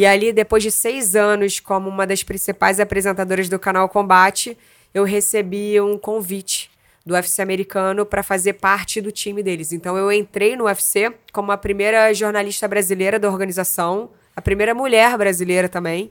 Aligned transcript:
E 0.00 0.06
ali, 0.06 0.32
depois 0.32 0.62
de 0.62 0.70
seis 0.70 1.14
anos 1.14 1.60
como 1.60 1.86
uma 1.86 2.06
das 2.06 2.22
principais 2.22 2.80
apresentadoras 2.80 3.50
do 3.50 3.58
canal 3.58 3.86
Combate, 3.86 4.56
eu 4.94 5.04
recebi 5.04 5.78
um 5.78 5.98
convite 5.98 6.70
do 7.04 7.12
UFC 7.12 7.42
americano 7.42 8.06
para 8.06 8.22
fazer 8.22 8.54
parte 8.54 8.98
do 9.02 9.12
time 9.12 9.42
deles. 9.42 9.74
Então 9.74 9.98
eu 9.98 10.10
entrei 10.10 10.56
no 10.56 10.64
UFC 10.64 11.12
como 11.34 11.52
a 11.52 11.58
primeira 11.58 12.14
jornalista 12.14 12.66
brasileira 12.66 13.18
da 13.18 13.28
organização, 13.28 14.08
a 14.34 14.40
primeira 14.40 14.74
mulher 14.74 15.18
brasileira 15.18 15.68
também. 15.68 16.10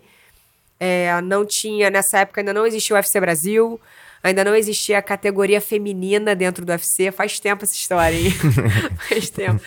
É, 0.79 1.19
não 1.21 1.43
tinha, 1.43 1.89
nessa 1.89 2.19
época 2.19 2.41
ainda 2.41 2.53
não 2.53 2.67
existia 2.67 2.95
o 2.95 2.99
UFC 2.99 3.19
Brasil, 3.19 3.81
ainda 4.21 4.43
não 4.43 4.55
existia 4.55 4.99
a 4.99 5.01
categoria 5.01 5.59
feminina 5.59 6.35
dentro 6.35 6.63
do 6.63 6.69
UFC. 6.69 7.11
Faz 7.11 7.39
tempo 7.39 7.63
essa 7.63 7.73
história, 7.73 8.15
hein? 8.15 8.29
Faz 9.09 9.31
tempo. 9.31 9.59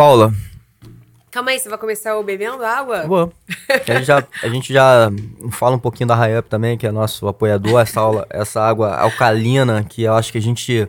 Paula. 0.00 0.32
Calma 1.30 1.50
aí, 1.50 1.60
você 1.60 1.68
vai 1.68 1.76
começar 1.76 2.16
o 2.16 2.24
bebendo 2.24 2.64
água? 2.64 3.06
Vou. 3.06 3.30
A 3.68 3.92
gente 3.92 4.04
já, 4.06 4.26
a 4.42 4.48
gente 4.48 4.72
já 4.72 5.10
fala 5.52 5.76
um 5.76 5.78
pouquinho 5.78 6.06
da 6.06 6.14
Rayup 6.14 6.48
também, 6.48 6.78
que 6.78 6.86
é 6.86 6.90
nosso 6.90 7.28
apoiador, 7.28 7.78
essa, 7.78 8.00
aula, 8.00 8.26
essa 8.30 8.62
água 8.62 8.96
alcalina, 8.96 9.84
que 9.84 10.04
eu 10.04 10.14
acho 10.14 10.32
que 10.32 10.38
a 10.38 10.40
gente 10.40 10.88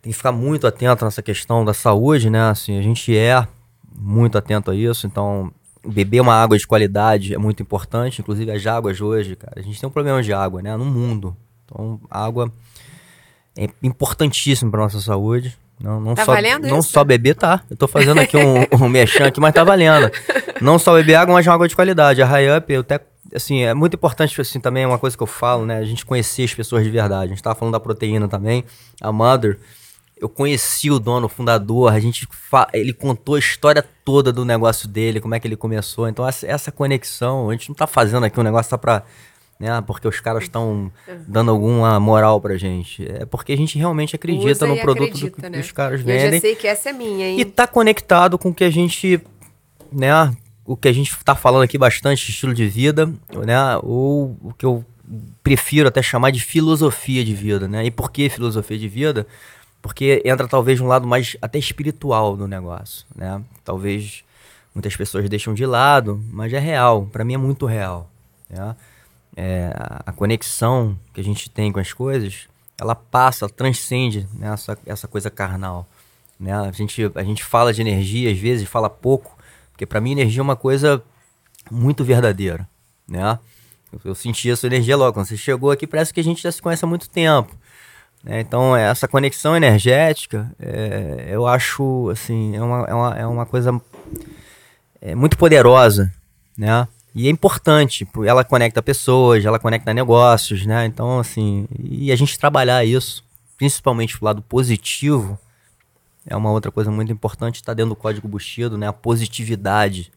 tem 0.00 0.12
que 0.12 0.16
ficar 0.16 0.30
muito 0.30 0.68
atento 0.68 1.04
nessa 1.04 1.20
questão 1.20 1.64
da 1.64 1.74
saúde, 1.74 2.30
né? 2.30 2.48
Assim, 2.48 2.78
a 2.78 2.82
gente 2.82 3.12
é 3.18 3.44
muito 3.92 4.38
atento 4.38 4.70
a 4.70 4.74
isso, 4.76 5.04
então 5.04 5.52
beber 5.84 6.20
uma 6.20 6.40
água 6.40 6.56
de 6.56 6.64
qualidade 6.64 7.34
é 7.34 7.38
muito 7.38 7.60
importante, 7.60 8.20
inclusive 8.20 8.52
as 8.52 8.64
águas 8.64 9.00
hoje, 9.00 9.34
cara. 9.34 9.54
A 9.56 9.62
gente 9.62 9.80
tem 9.80 9.88
um 9.88 9.92
problema 9.92 10.22
de 10.22 10.32
água, 10.32 10.62
né? 10.62 10.76
No 10.76 10.84
mundo. 10.84 11.36
Então, 11.64 12.00
água 12.08 12.52
é 13.56 13.68
importantíssimo 13.82 14.70
para 14.70 14.82
nossa 14.82 15.00
saúde. 15.00 15.58
Não, 15.82 16.00
não 16.00 16.14
tá 16.14 16.24
só, 16.24 16.32
valendo 16.32 16.68
Não 16.68 16.78
isso? 16.78 16.90
só 16.90 17.02
beber, 17.02 17.34
tá. 17.34 17.62
Eu 17.68 17.76
tô 17.76 17.88
fazendo 17.88 18.20
aqui 18.20 18.36
um, 18.36 18.66
um 18.84 18.88
mexão 18.88 19.26
aqui, 19.26 19.40
mas 19.40 19.52
tá 19.52 19.64
valendo. 19.64 20.10
Não 20.60 20.78
só 20.78 20.94
beber 20.94 21.16
água, 21.16 21.34
mas 21.34 21.46
água 21.48 21.66
de 21.66 21.74
qualidade. 21.74 22.22
A 22.22 22.26
High 22.26 22.56
Up, 22.56 22.72
eu 22.72 22.82
até, 22.82 23.00
assim, 23.34 23.62
é 23.62 23.74
muito 23.74 23.94
importante, 23.94 24.40
assim, 24.40 24.60
também 24.60 24.84
é 24.84 24.86
uma 24.86 24.98
coisa 24.98 25.16
que 25.16 25.22
eu 25.22 25.26
falo, 25.26 25.66
né? 25.66 25.78
A 25.78 25.84
gente 25.84 26.06
conhecer 26.06 26.44
as 26.44 26.54
pessoas 26.54 26.84
de 26.84 26.90
verdade. 26.90 27.24
A 27.24 27.34
gente 27.34 27.42
tava 27.42 27.56
falando 27.56 27.72
da 27.72 27.80
proteína 27.80 28.28
também. 28.28 28.64
A 29.00 29.10
Mother, 29.10 29.58
eu 30.22 30.28
conheci 30.28 30.88
o 30.88 31.00
dono, 31.00 31.26
o 31.26 31.28
fundador, 31.28 31.92
a 31.92 31.98
gente 31.98 32.28
ele 32.72 32.92
contou 32.92 33.34
a 33.34 33.40
história 33.40 33.84
toda 34.04 34.32
do 34.32 34.44
negócio 34.44 34.86
dele, 34.86 35.20
como 35.20 35.34
é 35.34 35.40
que 35.40 35.48
ele 35.48 35.56
começou. 35.56 36.08
Então, 36.08 36.26
essa, 36.26 36.46
essa 36.46 36.70
conexão, 36.70 37.50
a 37.50 37.52
gente 37.52 37.68
não 37.68 37.74
tá 37.74 37.88
fazendo 37.88 38.24
aqui 38.24 38.38
um 38.38 38.44
negócio 38.44 38.70
só 38.70 38.76
pra. 38.76 39.02
Né, 39.62 39.80
porque 39.86 40.08
os 40.08 40.18
caras 40.18 40.42
estão 40.42 40.90
dando 41.24 41.52
alguma 41.52 42.00
moral 42.00 42.40
pra 42.40 42.56
gente. 42.56 43.06
É 43.08 43.24
porque 43.24 43.52
a 43.52 43.56
gente 43.56 43.78
realmente 43.78 44.16
acredita 44.16 44.50
Usa 44.50 44.66
no 44.66 44.76
produto 44.80 45.10
do 45.12 45.16
acredita, 45.26 45.42
que 45.42 45.48
né? 45.50 45.60
os 45.60 45.70
caras 45.70 46.00
E 46.00 46.02
Eu 46.02 46.08
já 46.18 46.22
vendem. 46.24 46.40
sei 46.40 46.56
que 46.56 46.66
essa 46.66 46.90
é 46.90 46.92
minha, 46.92 47.28
hein? 47.28 47.38
E 47.38 47.44
tá 47.44 47.64
conectado 47.68 48.36
com 48.36 48.48
o 48.48 48.54
que 48.54 48.64
a 48.64 48.70
gente, 48.70 49.22
né, 49.92 50.34
o 50.64 50.76
que 50.76 50.88
a 50.88 50.92
gente 50.92 51.16
tá 51.24 51.36
falando 51.36 51.62
aqui 51.62 51.78
bastante, 51.78 52.28
estilo 52.28 52.52
de 52.52 52.66
vida, 52.66 53.06
né, 53.46 53.76
ou 53.84 54.36
o 54.42 54.52
que 54.52 54.66
eu 54.66 54.84
prefiro 55.44 55.86
até 55.86 56.02
chamar 56.02 56.32
de 56.32 56.40
filosofia 56.40 57.24
de 57.24 57.32
vida, 57.32 57.68
né? 57.68 57.84
E 57.86 57.90
por 57.92 58.10
que 58.10 58.28
filosofia 58.28 58.76
de 58.76 58.88
vida? 58.88 59.28
Porque 59.80 60.20
entra 60.24 60.48
talvez 60.48 60.80
um 60.80 60.88
lado 60.88 61.06
mais 61.06 61.36
até 61.40 61.60
espiritual 61.60 62.36
do 62.36 62.48
negócio, 62.48 63.06
né? 63.14 63.40
Talvez 63.64 64.24
muitas 64.74 64.96
pessoas 64.96 65.28
deixam 65.28 65.54
de 65.54 65.64
lado, 65.64 66.20
mas 66.32 66.52
é 66.52 66.58
real, 66.58 67.06
para 67.12 67.24
mim 67.24 67.34
é 67.34 67.38
muito 67.38 67.64
real, 67.64 68.10
né? 68.50 68.74
É, 69.36 69.72
a- 70.06 70.12
conexão 70.12 70.98
que 71.12 71.20
a 71.20 71.24
gente 71.24 71.48
tem 71.50 71.72
com 71.72 71.80
as 71.80 71.92
coisas, 71.92 72.46
ela 72.78 72.94
passa, 72.94 73.48
transcende 73.48 74.28
né, 74.34 74.52
essa, 74.52 74.78
essa 74.86 75.08
coisa 75.08 75.30
carnal. 75.30 75.86
Né? 76.38 76.52
A, 76.52 76.70
gente, 76.72 77.10
a 77.14 77.22
gente 77.24 77.42
fala 77.42 77.72
de 77.72 77.80
energia, 77.80 78.30
às 78.30 78.38
vezes 78.38 78.68
fala 78.68 78.90
pouco, 78.90 79.36
porque 79.70 79.86
para 79.86 80.00
mim 80.00 80.12
energia 80.12 80.40
é 80.40 80.42
uma 80.42 80.56
coisa 80.56 81.02
muito 81.70 82.04
verdadeira. 82.04 82.68
Né? 83.08 83.38
Eu, 83.92 84.00
eu 84.06 84.14
senti 84.14 84.50
essa 84.50 84.66
energia 84.66 84.96
logo. 84.96 85.12
Quando 85.14 85.26
você 85.26 85.36
chegou 85.36 85.70
aqui, 85.70 85.86
parece 85.86 86.12
que 86.12 86.20
a 86.20 86.24
gente 86.24 86.42
já 86.42 86.50
se 86.52 86.60
conhece 86.60 86.84
há 86.84 86.88
muito 86.88 87.08
tempo. 87.08 87.54
né? 88.22 88.40
Então, 88.40 88.76
essa 88.76 89.08
conexão 89.08 89.56
energética, 89.56 90.50
é, 90.58 91.28
eu 91.30 91.46
acho, 91.46 92.10
assim, 92.10 92.54
é 92.56 92.62
uma, 92.62 92.84
é 92.86 92.94
uma, 92.94 93.18
é 93.20 93.26
uma 93.26 93.46
coisa 93.46 93.80
é, 95.00 95.14
muito 95.14 95.36
poderosa, 95.38 96.12
né? 96.56 96.86
E 97.14 97.26
é 97.26 97.30
importante, 97.30 98.08
ela 98.26 98.42
conecta 98.42 98.82
pessoas, 98.82 99.44
ela 99.44 99.58
conecta 99.58 99.92
negócios, 99.92 100.64
né? 100.64 100.86
Então, 100.86 101.18
assim, 101.18 101.68
e 101.78 102.10
a 102.10 102.16
gente 102.16 102.38
trabalhar 102.38 102.84
isso, 102.84 103.22
principalmente 103.58 104.16
pro 104.16 104.24
lado 104.24 104.42
positivo, 104.42 105.38
é 106.26 106.34
uma 106.34 106.50
outra 106.50 106.70
coisa 106.70 106.90
muito 106.90 107.12
importante, 107.12 107.56
está 107.56 107.74
dentro 107.74 107.90
do 107.90 107.96
código 107.96 108.28
Bushido, 108.28 108.78
né? 108.78 108.88
A 108.88 108.92
positividade. 108.92 110.10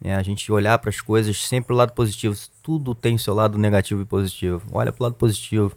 né? 0.00 0.16
a 0.16 0.22
gente 0.22 0.50
olhar 0.50 0.78
para 0.78 0.90
as 0.90 1.00
coisas 1.00 1.46
sempre 1.46 1.68
pro 1.68 1.76
lado 1.76 1.92
positivo. 1.92 2.36
Tudo 2.62 2.94
tem 2.94 3.16
seu 3.16 3.34
lado 3.34 3.58
negativo 3.58 4.02
e 4.02 4.04
positivo. 4.04 4.62
Olha 4.72 4.92
pro 4.92 5.04
lado 5.04 5.14
positivo. 5.14 5.76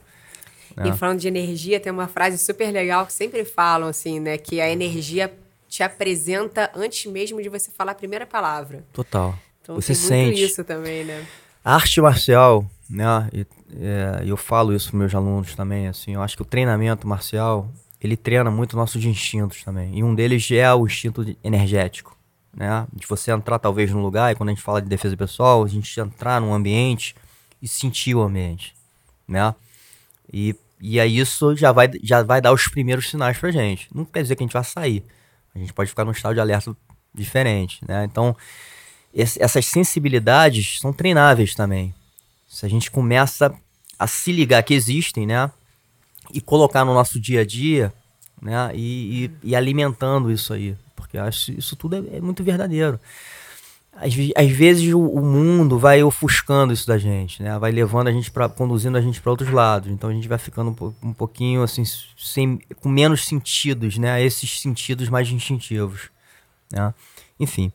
né? 0.75 0.89
E 0.89 0.93
falando 0.93 1.19
de 1.19 1.27
energia, 1.27 1.79
tem 1.79 1.91
uma 1.91 2.07
frase 2.07 2.37
super 2.37 2.71
legal 2.71 3.05
que 3.05 3.13
sempre 3.13 3.45
falam, 3.45 3.89
assim, 3.89 4.19
né? 4.19 4.37
Que 4.37 4.59
a 4.59 4.69
energia 4.69 5.31
te 5.67 5.83
apresenta 5.83 6.71
antes 6.75 7.09
mesmo 7.11 7.41
de 7.41 7.49
você 7.49 7.69
falar 7.71 7.91
a 7.91 7.95
primeira 7.95 8.25
palavra. 8.25 8.83
Total. 8.91 9.37
Então 9.71 9.81
Você 9.81 9.95
sente. 9.95 10.43
isso 10.43 10.63
também, 10.63 11.05
né? 11.05 11.25
A 11.63 11.75
arte 11.75 12.01
marcial, 12.01 12.65
né? 12.89 13.29
E 13.33 13.45
é, 13.79 14.23
eu 14.25 14.35
falo 14.35 14.73
isso 14.73 14.89
para 14.89 14.99
meus 14.99 15.15
alunos 15.15 15.55
também, 15.55 15.87
assim. 15.87 16.13
Eu 16.13 16.21
acho 16.21 16.35
que 16.35 16.41
o 16.41 16.45
treinamento 16.45 17.07
marcial 17.07 17.71
ele 18.01 18.17
treina 18.17 18.49
muito 18.49 18.75
nossos 18.75 19.03
instintos 19.05 19.63
também. 19.63 19.97
E 19.97 20.03
um 20.03 20.13
deles 20.13 20.49
é 20.51 20.73
o 20.73 20.85
instinto 20.85 21.35
energético, 21.43 22.17
né? 22.55 22.87
De 22.91 23.05
você 23.07 23.31
entrar 23.31 23.59
talvez 23.59 23.91
num 23.91 24.01
lugar 24.01 24.31
e 24.31 24.35
quando 24.35 24.49
a 24.49 24.51
gente 24.53 24.63
fala 24.63 24.81
de 24.81 24.89
defesa 24.89 25.15
pessoal, 25.15 25.63
a 25.63 25.67
gente 25.67 25.99
entrar 25.99 26.41
num 26.41 26.53
ambiente 26.53 27.15
e 27.61 27.67
sentir 27.67 28.15
o 28.15 28.21
ambiente, 28.21 28.73
né? 29.27 29.53
E, 30.33 30.55
e 30.79 30.99
aí 30.99 31.19
isso 31.19 31.55
já 31.55 31.71
vai, 31.71 31.91
já 32.01 32.23
vai 32.23 32.41
dar 32.41 32.51
os 32.51 32.67
primeiros 32.67 33.09
sinais 33.09 33.37
pra 33.37 33.51
gente. 33.51 33.87
Não 33.93 34.03
quer 34.03 34.23
dizer 34.23 34.35
que 34.35 34.43
a 34.43 34.45
gente 34.45 34.53
vai 34.53 34.63
sair. 34.63 35.05
A 35.53 35.59
gente 35.59 35.73
pode 35.73 35.89
ficar 35.89 36.03
num 36.03 36.11
estado 36.11 36.33
de 36.33 36.39
alerta 36.39 36.75
diferente, 37.13 37.81
né? 37.87 38.05
Então, 38.05 38.35
essas 39.13 39.65
sensibilidades 39.65 40.79
são 40.79 40.93
treináveis 40.93 41.53
também. 41.55 41.93
Se 42.47 42.65
a 42.65 42.69
gente 42.69 42.89
começa 42.91 43.53
a 43.97 44.07
se 44.07 44.31
ligar 44.31 44.63
que 44.63 44.73
existem, 44.73 45.25
né? 45.27 45.51
E 46.33 46.39
colocar 46.41 46.83
no 46.85 46.93
nosso 46.93 47.19
dia 47.19 47.41
a 47.41 47.45
dia, 47.45 47.93
né? 48.41 48.71
E, 48.73 49.25
e- 49.25 49.31
e 49.49 49.55
alimentando 49.55 50.31
isso 50.31 50.53
aí. 50.53 50.75
Porque 50.95 51.17
acho 51.17 51.51
isso 51.51 51.75
tudo 51.75 51.95
é, 51.95 52.17
é 52.17 52.21
muito 52.21 52.43
verdadeiro. 52.43 52.99
Às, 53.93 54.13
às 54.35 54.49
vezes 54.51 54.93
o, 54.93 54.99
o 54.99 55.21
mundo 55.21 55.77
vai 55.77 56.01
ofuscando 56.01 56.71
isso 56.73 56.87
da 56.87 56.97
gente, 56.97 57.43
né? 57.43 57.59
Vai 57.59 57.71
levando 57.71 58.07
a 58.07 58.11
gente 58.11 58.31
para 58.31 58.47
conduzindo 58.47 58.97
a 58.97 59.01
gente 59.01 59.19
para 59.21 59.31
outros 59.31 59.51
lados. 59.51 59.89
Então 59.91 60.09
a 60.09 60.13
gente 60.13 60.27
vai 60.27 60.37
ficando 60.37 60.71
um, 61.03 61.09
um 61.09 61.13
pouquinho 61.13 61.61
assim 61.61 61.83
sem, 62.17 62.59
com 62.81 62.87
menos 62.89 63.25
sentidos, 63.25 63.97
né? 63.97 64.23
Esses 64.23 64.59
sentidos 64.61 65.09
mais 65.09 65.29
instintivos, 65.29 66.09
né? 66.71 66.93
Enfim. 67.39 67.71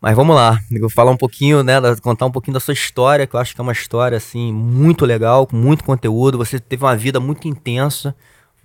Mas 0.00 0.14
vamos 0.14 0.36
lá, 0.36 0.60
eu 0.70 0.90
falar 0.90 1.10
um 1.10 1.16
pouquinho, 1.16 1.62
né, 1.62 1.74
contar 2.02 2.26
um 2.26 2.30
pouquinho 2.30 2.54
da 2.54 2.60
sua 2.60 2.74
história, 2.74 3.26
que 3.26 3.34
eu 3.34 3.40
acho 3.40 3.54
que 3.54 3.60
é 3.60 3.62
uma 3.62 3.72
história 3.72 4.16
assim 4.16 4.52
muito 4.52 5.04
legal, 5.06 5.46
com 5.46 5.56
muito 5.56 5.82
conteúdo. 5.84 6.38
Você 6.38 6.60
teve 6.60 6.84
uma 6.84 6.96
vida 6.96 7.18
muito 7.18 7.48
intensa, 7.48 8.14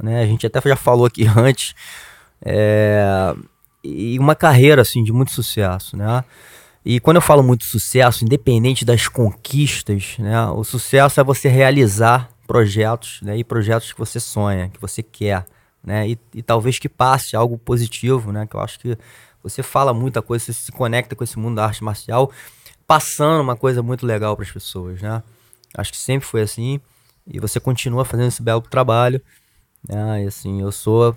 né? 0.01 0.21
A 0.21 0.25
gente 0.25 0.45
até 0.45 0.61
já 0.61 0.75
falou 0.75 1.05
aqui 1.05 1.25
antes, 1.35 1.73
é, 2.43 3.33
e 3.83 4.19
uma 4.19 4.35
carreira 4.35 4.81
assim 4.81 5.03
de 5.03 5.13
muito 5.13 5.31
sucesso, 5.31 5.95
né? 5.95 6.23
E 6.83 6.99
quando 6.99 7.17
eu 7.17 7.21
falo 7.21 7.43
muito 7.43 7.63
sucesso, 7.63 8.25
independente 8.25 8.84
das 8.84 9.07
conquistas, 9.07 10.16
né, 10.17 10.47
o 10.47 10.63
sucesso 10.63 11.19
é 11.19 11.23
você 11.23 11.47
realizar 11.47 12.29
projetos, 12.47 13.19
né, 13.22 13.37
e 13.37 13.43
projetos 13.43 13.93
que 13.93 13.99
você 13.99 14.19
sonha, 14.19 14.67
que 14.69 14.81
você 14.81 15.03
quer, 15.03 15.45
né, 15.84 16.09
e, 16.09 16.19
e 16.34 16.41
talvez 16.41 16.79
que 16.79 16.89
passe 16.89 17.35
algo 17.35 17.55
positivo, 17.55 18.31
né, 18.31 18.47
que 18.47 18.55
eu 18.55 18.59
acho 18.59 18.79
que 18.79 18.97
você 19.43 19.64
fala 19.64 19.93
muita 19.93 20.22
coisa, 20.22 20.46
você 20.46 20.53
se 20.53 20.72
conecta 20.72 21.16
com 21.16 21.23
esse 21.23 21.38
mundo 21.38 21.55
da 21.55 21.66
arte 21.66 21.84
marcial, 21.84 22.32
passando 22.85 23.41
uma 23.41 23.55
coisa 23.55 23.82
muito 23.82 24.05
legal 24.05 24.35
para 24.35 24.46
as 24.46 24.52
pessoas, 24.52 25.02
né? 25.02 25.23
Acho 25.76 25.91
que 25.91 25.97
sempre 25.97 26.28
foi 26.28 26.41
assim 26.41 26.79
e 27.26 27.40
você 27.40 27.59
continua 27.59 28.03
fazendo 28.03 28.28
esse 28.28 28.41
belo 28.41 28.61
trabalho, 28.61 29.22
né? 29.88 30.23
E 30.23 30.28
assim, 30.28 30.61
eu 30.61 30.72
sou 30.72 31.16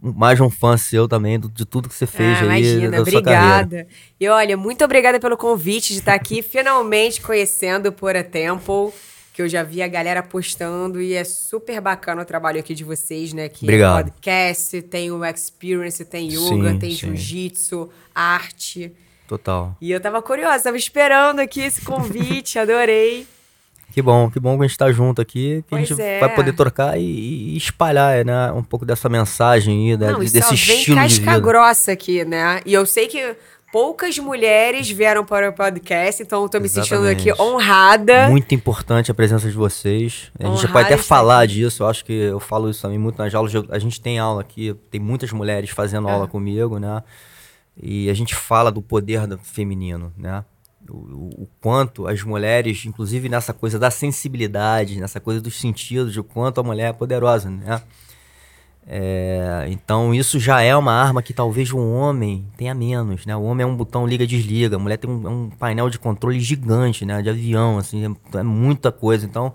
mais 0.00 0.40
um 0.40 0.50
fã 0.50 0.76
seu 0.76 1.08
também 1.08 1.40
de 1.40 1.64
tudo 1.64 1.88
que 1.88 1.94
você 1.94 2.06
fez 2.06 2.38
ah, 2.38 2.52
aí 2.52 2.62
imagina, 2.62 2.90
da 2.90 3.10
sua 3.10 3.22
carreira. 3.22 3.62
obrigada. 3.62 3.88
E 4.20 4.28
olha, 4.28 4.56
muito 4.56 4.84
obrigada 4.84 5.18
pelo 5.18 5.36
convite 5.36 5.92
de 5.92 6.00
estar 6.00 6.14
aqui 6.14 6.42
finalmente 6.42 7.20
conhecendo 7.20 7.88
o 7.88 7.92
Pura 7.92 8.22
Temple, 8.22 8.92
que 9.36 9.42
eu 9.42 9.48
já 9.50 9.62
vi 9.62 9.82
a 9.82 9.86
galera 9.86 10.22
postando 10.22 10.98
e 10.98 11.12
é 11.12 11.22
super 11.22 11.78
bacana 11.78 12.22
o 12.22 12.24
trabalho 12.24 12.58
aqui 12.58 12.74
de 12.74 12.82
vocês, 12.82 13.34
né? 13.34 13.50
Que 13.50 13.66
Obrigado. 13.66 13.98
é 13.98 14.02
podcast, 14.04 14.80
tem 14.80 15.10
o 15.10 15.22
Experience, 15.22 16.02
tem 16.06 16.28
yoga, 16.32 16.70
Sim, 16.70 16.78
tem 16.78 16.90
jiu-jitsu, 16.90 17.90
arte. 18.14 18.90
Total. 19.28 19.76
E 19.78 19.90
eu 19.92 20.00
tava 20.00 20.22
curiosa, 20.22 20.64
tava 20.64 20.78
esperando 20.78 21.40
aqui 21.40 21.60
esse 21.60 21.82
convite, 21.82 22.56
adorei. 22.58 23.26
Que 23.92 24.00
bom, 24.00 24.30
que 24.30 24.40
bom 24.40 24.56
que 24.56 24.64
a 24.64 24.66
gente 24.68 24.78
tá 24.78 24.90
junto 24.90 25.20
aqui, 25.20 25.62
que 25.64 25.70
Pois 25.70 25.82
a 25.82 25.84
gente 25.86 26.00
é. 26.00 26.18
vai 26.18 26.34
poder 26.34 26.54
trocar 26.54 26.98
e, 26.98 27.02
e 27.02 27.56
espalhar, 27.58 28.24
né, 28.24 28.50
um 28.52 28.62
pouco 28.62 28.86
dessa 28.86 29.06
mensagem 29.08 29.90
aí, 29.92 29.96
né, 29.98 30.12
Não, 30.12 30.20
de- 30.20 30.30
desse 30.30 30.54
vem 30.54 30.78
estilo 30.78 30.96
de 30.96 31.02
casca 31.02 31.20
vida. 31.32 31.40
grossa 31.40 31.92
aqui, 31.92 32.24
né? 32.24 32.62
E 32.64 32.72
eu 32.72 32.86
sei 32.86 33.06
que 33.06 33.36
poucas 33.72 34.18
mulheres 34.18 34.88
vieram 34.90 35.24
para 35.24 35.50
o 35.50 35.52
podcast, 35.52 36.22
então 36.22 36.42
eu 36.42 36.48
tô 36.48 36.58
me 36.60 36.68
sentindo 36.68 37.06
aqui 37.06 37.32
honrada. 37.40 38.28
Muito 38.28 38.54
importante 38.54 39.10
a 39.10 39.14
presença 39.14 39.48
de 39.48 39.56
vocês. 39.56 40.30
A 40.38 40.44
gente 40.44 40.52
Honrada 40.52 40.72
pode 40.72 40.84
até 40.86 40.94
estar 40.94 41.04
falar 41.04 41.46
disso, 41.46 41.82
eu 41.82 41.88
acho 41.88 42.04
que 42.04 42.12
eu 42.12 42.40
falo 42.40 42.70
isso 42.70 42.82
também 42.82 42.98
muito 42.98 43.18
nas 43.18 43.34
aulas. 43.34 43.52
eu- 43.52 43.66
A 43.70 43.78
gente 43.78 44.00
tem 44.00 44.18
aula 44.18 44.40
aqui, 44.40 44.74
tem 44.90 45.00
muitas 45.00 45.30
mulheres 45.32 45.70
fazendo 45.70 46.08
É. 46.08 46.12
aula 46.12 46.26
comigo, 46.26 46.78
né? 46.78 47.02
E 47.80 48.08
a 48.08 48.14
gente 48.14 48.34
fala 48.34 48.70
do 48.72 48.80
poder 48.80 49.26
do 49.26 49.36
feminino, 49.38 50.12
né? 50.16 50.44
O, 50.88 50.94
o- 50.96 51.42
o 51.42 51.48
quanto 51.60 52.06
as 52.06 52.22
mulheres, 52.22 52.84
inclusive 52.86 53.28
nessa 53.28 53.52
coisa 53.52 53.78
da 53.78 53.90
sensibilidade, 53.90 54.98
nessa 55.00 55.18
coisa 55.20 55.40
dos 55.40 55.60
sentidos, 55.60 56.16
o 56.16 56.22
quanto 56.24 56.60
a 56.60 56.62
mulher 56.62 56.90
é 56.90 56.92
poderosa, 56.92 57.50
né? 57.50 57.82
É, 58.88 59.66
então 59.68 60.14
isso 60.14 60.38
já 60.38 60.62
é 60.62 60.74
uma 60.76 60.92
arma 60.92 61.20
que 61.20 61.32
talvez 61.32 61.72
um 61.72 61.92
homem 61.94 62.46
tenha 62.56 62.72
menos, 62.72 63.26
né? 63.26 63.34
O 63.36 63.42
homem 63.42 63.64
é 63.64 63.66
um 63.66 63.74
botão 63.76 64.06
liga-desliga, 64.06 64.76
a 64.76 64.78
mulher 64.78 64.96
tem 64.96 65.10
um, 65.10 65.26
é 65.26 65.30
um 65.30 65.50
painel 65.50 65.90
de 65.90 65.98
controle 65.98 66.38
gigante, 66.38 67.04
né? 67.04 67.20
De 67.20 67.28
avião, 67.28 67.78
assim, 67.78 68.04
é, 68.34 68.38
é 68.38 68.42
muita 68.44 68.92
coisa. 68.92 69.26
Então, 69.26 69.52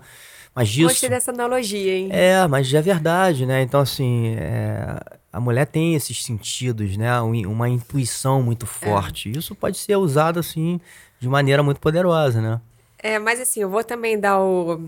mas 0.54 0.68
disso... 0.68 0.88
Gostei 0.88 1.08
dessa 1.08 1.30
analogia, 1.30 1.96
hein? 1.96 2.08
É, 2.10 2.46
mas 2.46 2.72
é 2.74 2.82
verdade, 2.82 3.46
né? 3.46 3.62
Então, 3.62 3.80
assim, 3.80 4.34
é, 4.38 5.00
a 5.32 5.40
mulher 5.40 5.66
tem 5.66 5.94
esses 5.94 6.22
sentidos, 6.22 6.94
né? 6.98 7.18
Um- 7.22 7.50
Uma 7.50 7.70
intuição 7.70 8.42
muito 8.42 8.66
forte. 8.66 9.30
Isso 9.30 9.54
pode 9.54 9.78
ser 9.78 9.96
usado, 9.96 10.38
assim, 10.40 10.78
de 11.18 11.26
maneira 11.26 11.62
muito 11.62 11.80
poderosa, 11.80 12.42
né? 12.42 12.60
É, 12.98 13.18
mas 13.18 13.40
assim, 13.40 13.60
eu 13.60 13.70
vou 13.70 13.82
também 13.82 14.20
dar 14.20 14.38
o. 14.38 14.78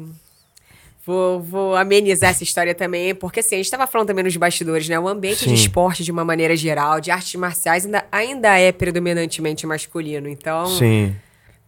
Vou, 1.07 1.39
vou 1.41 1.77
amenizar 1.77 2.31
essa 2.31 2.43
história 2.43 2.75
também, 2.75 3.15
porque 3.15 3.41
assim, 3.41 3.57
a 3.57 3.59
gente 3.59 3.67
estava 3.67 3.87
falando 3.87 4.07
também 4.09 4.25
nos 4.25 4.37
bastidores, 4.39 4.89
né? 4.89 4.99
O 4.99 5.07
ambiente 5.07 5.41
Sim. 5.45 5.53
de 5.53 5.55
esporte, 5.61 6.03
de 6.03 6.11
uma 6.11 6.25
maneira 6.25 6.57
geral, 6.57 6.99
de 6.99 7.11
artes 7.11 7.35
marciais, 7.35 7.85
ainda, 7.85 8.05
ainda 8.11 8.59
é 8.59 8.73
predominantemente 8.73 9.67
masculino. 9.67 10.29
Então, 10.29 10.65
Sim. 10.67 11.15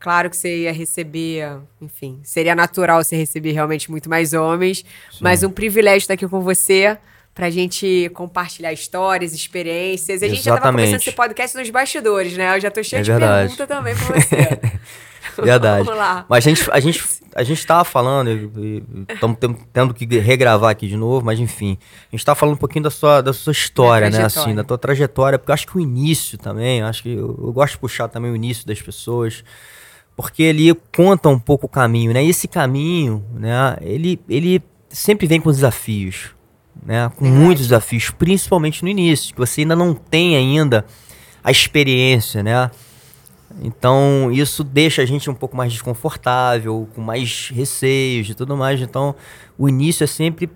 claro 0.01 0.31
que 0.31 0.37
você 0.39 0.63
ia 0.63 0.73
receber, 0.73 1.45
enfim, 1.83 2.19
seria 2.23 2.55
natural 2.55 3.05
você 3.05 3.15
receber 3.15 3.53
realmente 3.53 3.91
muito 3.91 4.09
mais 4.09 4.33
homens, 4.33 4.83
mas 5.21 5.43
um 5.43 5.51
privilégio 5.51 5.99
estar 6.05 6.15
aqui 6.15 6.27
com 6.27 6.41
você. 6.41 6.97
Pra 7.35 7.51
gente 7.51 8.11
compartilhar 8.15 8.73
histórias, 8.73 9.35
experiências. 9.35 10.23
A 10.23 10.27
gente 10.27 10.41
já 10.41 10.53
tava 10.57 10.73
começando 10.73 10.95
Exatamente. 10.95 11.09
esse 11.11 11.15
podcast 11.15 11.55
nos 11.59 11.69
bastidores, 11.69 12.35
né? 12.35 12.57
Eu 12.57 12.61
já 12.63 12.71
tô 12.71 12.83
cheia 12.83 13.01
É 13.01 13.03
de 13.03 13.11
verdade. 13.11 13.49
pergunta 13.55 13.67
também 13.67 13.95
pra 13.95 14.07
você. 14.07 14.37
Verdade. 15.37 15.89
Mas 16.29 16.47
a 16.47 16.49
gente, 16.49 16.71
a 16.71 16.81
gente, 16.81 17.05
a 17.35 17.43
gente 17.43 17.67
tava 17.67 17.85
falando, 17.85 18.31
estamos 19.09 19.39
tendo 19.73 19.95
que 19.95 20.07
regravar 20.19 20.71
aqui 20.71 20.87
de 20.87 20.97
novo, 20.97 21.25
mas 21.25 21.39
enfim. 21.39 21.79
A 22.13 22.17
gente 22.17 22.25
tava 22.25 22.37
falando 22.37 22.55
um 22.55 22.59
pouquinho 22.59 22.85
da 22.85 22.91
sua, 22.91 23.21
da 23.21 23.33
sua 23.33 23.53
história, 23.53 24.11
né? 24.11 24.19
trajetória. 24.19 24.43
Assim, 24.43 24.55
da 24.55 24.65
tua 24.65 24.79
trajetória, 24.79 25.39
porque 25.39 25.51
eu 25.51 25.55
acho 25.55 25.67
que 25.67 25.77
o 25.77 25.81
início 25.81 26.39
também, 26.39 26.81
eu 26.81 26.87
acho 26.87 27.03
que 27.03 27.13
eu, 27.13 27.39
eu 27.43 27.53
gosto 27.53 27.75
de 27.75 27.79
puxar 27.79 28.09
também 28.09 28.31
o 28.31 28.37
início 28.37 28.67
das 28.67 28.81
pessoas, 28.81 29.45
porque 30.17 30.43
ele 30.43 30.75
conta 30.95 31.29
um 31.29 31.39
pouco 31.39 31.67
o 31.67 31.69
caminho, 31.69 32.13
né? 32.13 32.25
E 32.25 32.31
esse 32.31 32.49
caminho, 32.49 33.25
né? 33.35 33.77
Ele, 33.81 34.19
ele 34.29 34.63
sempre 34.89 35.27
vem 35.27 35.41
com 35.41 35.51
desafios, 35.51 36.31
né? 36.85 37.11
Com 37.17 37.27
muitos 37.27 37.65
desafios, 37.65 38.11
principalmente 38.11 38.83
no 38.83 38.89
início, 38.89 39.35
que 39.35 39.39
você 39.39 39.61
ainda 39.61 39.77
não 39.77 39.95
tem 39.95 40.37
ainda 40.37 40.87
a 41.45 41.51
experiência, 41.51 42.43
né? 42.43 42.71
Então, 43.61 44.31
isso 44.33 44.63
deixa 44.63 45.03
a 45.03 45.07
gente 45.07 45.31
um 45.31 45.35
pouco 45.35 45.57
mais 45.57 45.73
desconfortável, 45.73 46.89
com 46.95 47.01
mais 47.01 47.51
receios 47.53 48.29
e 48.29 48.35
tudo 48.35 48.57
mais. 48.57 48.81
Então, 48.81 49.15
o 49.57 49.69
início 49.69 50.05
é 50.05 50.07
sempre 50.07 50.51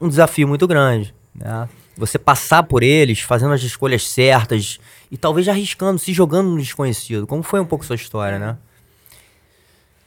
um 0.00 0.08
desafio 0.08 0.46
muito 0.46 0.66
grande. 0.66 1.14
Né? 1.34 1.68
Você 1.96 2.18
passar 2.18 2.62
por 2.62 2.82
eles, 2.82 3.20
fazendo 3.20 3.52
as 3.52 3.62
escolhas 3.62 4.06
certas 4.06 4.78
e 5.10 5.16
talvez 5.16 5.48
arriscando, 5.48 5.98
se 5.98 6.12
jogando 6.12 6.50
no 6.50 6.58
desconhecido. 6.58 7.26
Como 7.26 7.42
foi 7.42 7.60
um 7.60 7.64
pouco 7.64 7.84
sua 7.84 7.96
história, 7.96 8.38
né? 8.38 8.56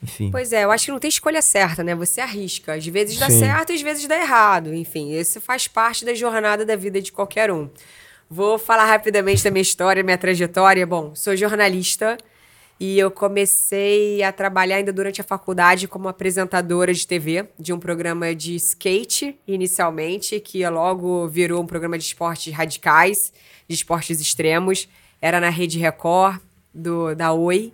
Enfim. 0.04 0.30
Pois 0.30 0.54
é, 0.54 0.64
eu 0.64 0.72
acho 0.72 0.86
que 0.86 0.92
não 0.92 1.00
tem 1.00 1.10
escolha 1.10 1.42
certa, 1.42 1.84
né? 1.84 1.96
Você 1.96 2.22
arrisca. 2.22 2.76
Às 2.76 2.86
vezes 2.86 3.18
dá 3.18 3.30
Sim. 3.30 3.40
certo, 3.40 3.74
às 3.74 3.82
vezes 3.82 4.08
dá 4.08 4.16
errado. 4.18 4.74
Enfim, 4.74 5.12
isso 5.12 5.42
faz 5.42 5.68
parte 5.68 6.06
da 6.06 6.14
jornada 6.14 6.64
da 6.64 6.76
vida 6.76 7.02
de 7.02 7.12
qualquer 7.12 7.52
um. 7.52 7.70
Vou 8.30 8.60
falar 8.60 8.86
rapidamente 8.86 9.44
da 9.44 9.50
minha 9.50 9.62
história, 9.62 10.04
minha 10.04 10.18
trajetória. 10.18 10.86
Bom, 10.86 11.16
sou 11.16 11.36
jornalista 11.36 12.18
e 12.80 13.00
eu 13.00 13.10
comecei 13.10 14.22
a 14.22 14.32
trabalhar 14.32 14.78
ainda 14.78 14.92
durante 14.92 15.22
a 15.22 15.24
faculdade 15.24 15.88
como 15.88 16.10
apresentadora 16.10 16.94
de 16.94 17.08
TV 17.08 17.48
de 17.58 17.72
um 17.72 17.80
programa 17.80 18.36
de 18.36 18.56
skate, 18.56 19.40
inicialmente, 19.48 20.40
que 20.42 20.68
logo 20.68 21.28
virou 21.28 21.64
um 21.64 21.66
programa 21.66 21.98
de 21.98 22.04
esportes 22.04 22.54
radicais, 22.54 23.32
de 23.68 23.76
esportes 23.76 24.20
extremos. 24.20 24.90
Era 25.22 25.40
na 25.40 25.50
Rede 25.50 25.80
Record, 25.80 26.42
do, 26.74 27.16
da 27.16 27.32
Oi. 27.32 27.72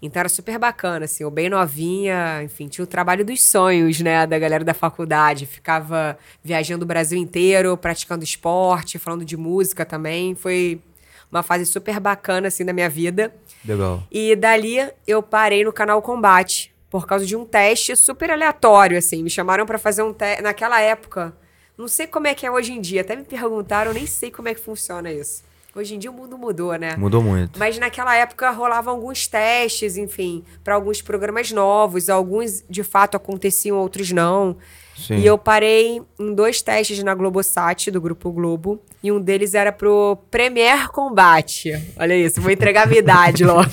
Então 0.00 0.20
era 0.20 0.28
super 0.28 0.56
bacana, 0.60 1.06
assim, 1.06 1.24
eu 1.24 1.30
bem 1.30 1.48
novinha, 1.48 2.40
enfim, 2.44 2.68
tinha 2.68 2.84
o 2.84 2.86
trabalho 2.86 3.24
dos 3.24 3.42
sonhos, 3.42 3.98
né, 3.98 4.24
da 4.28 4.38
galera 4.38 4.64
da 4.64 4.72
faculdade. 4.72 5.44
Ficava 5.44 6.16
viajando 6.42 6.84
o 6.84 6.86
Brasil 6.86 7.18
inteiro, 7.18 7.76
praticando 7.76 8.22
esporte, 8.22 8.96
falando 8.96 9.24
de 9.24 9.36
música 9.36 9.84
também. 9.84 10.36
Foi 10.36 10.80
uma 11.30 11.42
fase 11.42 11.66
super 11.66 12.00
bacana, 12.00 12.48
assim, 12.48 12.64
da 12.64 12.72
minha 12.72 12.88
vida. 12.88 13.34
Legal. 13.64 14.02
E 14.10 14.34
dali 14.36 14.76
eu 15.06 15.22
parei 15.22 15.64
no 15.64 15.72
canal 15.72 16.00
Combate 16.00 16.74
por 16.90 17.06
causa 17.06 17.26
de 17.26 17.36
um 17.36 17.44
teste 17.44 17.94
super 17.96 18.30
aleatório, 18.30 18.96
assim. 18.96 19.22
Me 19.22 19.30
chamaram 19.30 19.66
pra 19.66 19.78
fazer 19.78 20.02
um 20.02 20.12
teste. 20.12 20.42
Naquela 20.42 20.80
época, 20.80 21.36
não 21.76 21.86
sei 21.86 22.06
como 22.06 22.26
é 22.26 22.34
que 22.34 22.46
é 22.46 22.50
hoje 22.50 22.72
em 22.72 22.80
dia, 22.80 23.02
até 23.02 23.14
me 23.14 23.24
perguntaram, 23.24 23.90
eu 23.90 23.94
nem 23.94 24.06
sei 24.06 24.30
como 24.30 24.48
é 24.48 24.54
que 24.54 24.60
funciona 24.60 25.12
isso. 25.12 25.46
Hoje 25.74 25.94
em 25.94 25.98
dia 25.98 26.10
o 26.10 26.14
mundo 26.14 26.36
mudou, 26.36 26.74
né? 26.76 26.96
Mudou 26.96 27.22
muito. 27.22 27.56
Mas 27.58 27.78
naquela 27.78 28.16
época 28.16 28.50
rolavam 28.50 28.94
alguns 28.94 29.28
testes, 29.28 29.96
enfim, 29.96 30.42
para 30.64 30.74
alguns 30.74 31.00
programas 31.00 31.52
novos. 31.52 32.08
Alguns 32.08 32.64
de 32.68 32.82
fato 32.82 33.16
aconteciam, 33.16 33.76
outros 33.76 34.10
não. 34.10 34.56
Sim. 34.98 35.18
E 35.18 35.26
eu 35.26 35.38
parei 35.38 36.02
em 36.18 36.34
dois 36.34 36.60
testes 36.60 37.02
na 37.04 37.14
Globosat, 37.14 37.90
do 37.90 38.00
Grupo 38.00 38.32
Globo. 38.32 38.82
E 39.02 39.12
um 39.12 39.20
deles 39.20 39.54
era 39.54 39.70
pro 39.70 40.18
Premier 40.30 40.88
Combate. 40.88 41.72
Olha 41.96 42.16
isso, 42.16 42.40
vou 42.40 42.50
entregar 42.50 42.82
a 42.82 42.86
minha 42.86 42.98
idade 42.98 43.44
logo. 43.46 43.68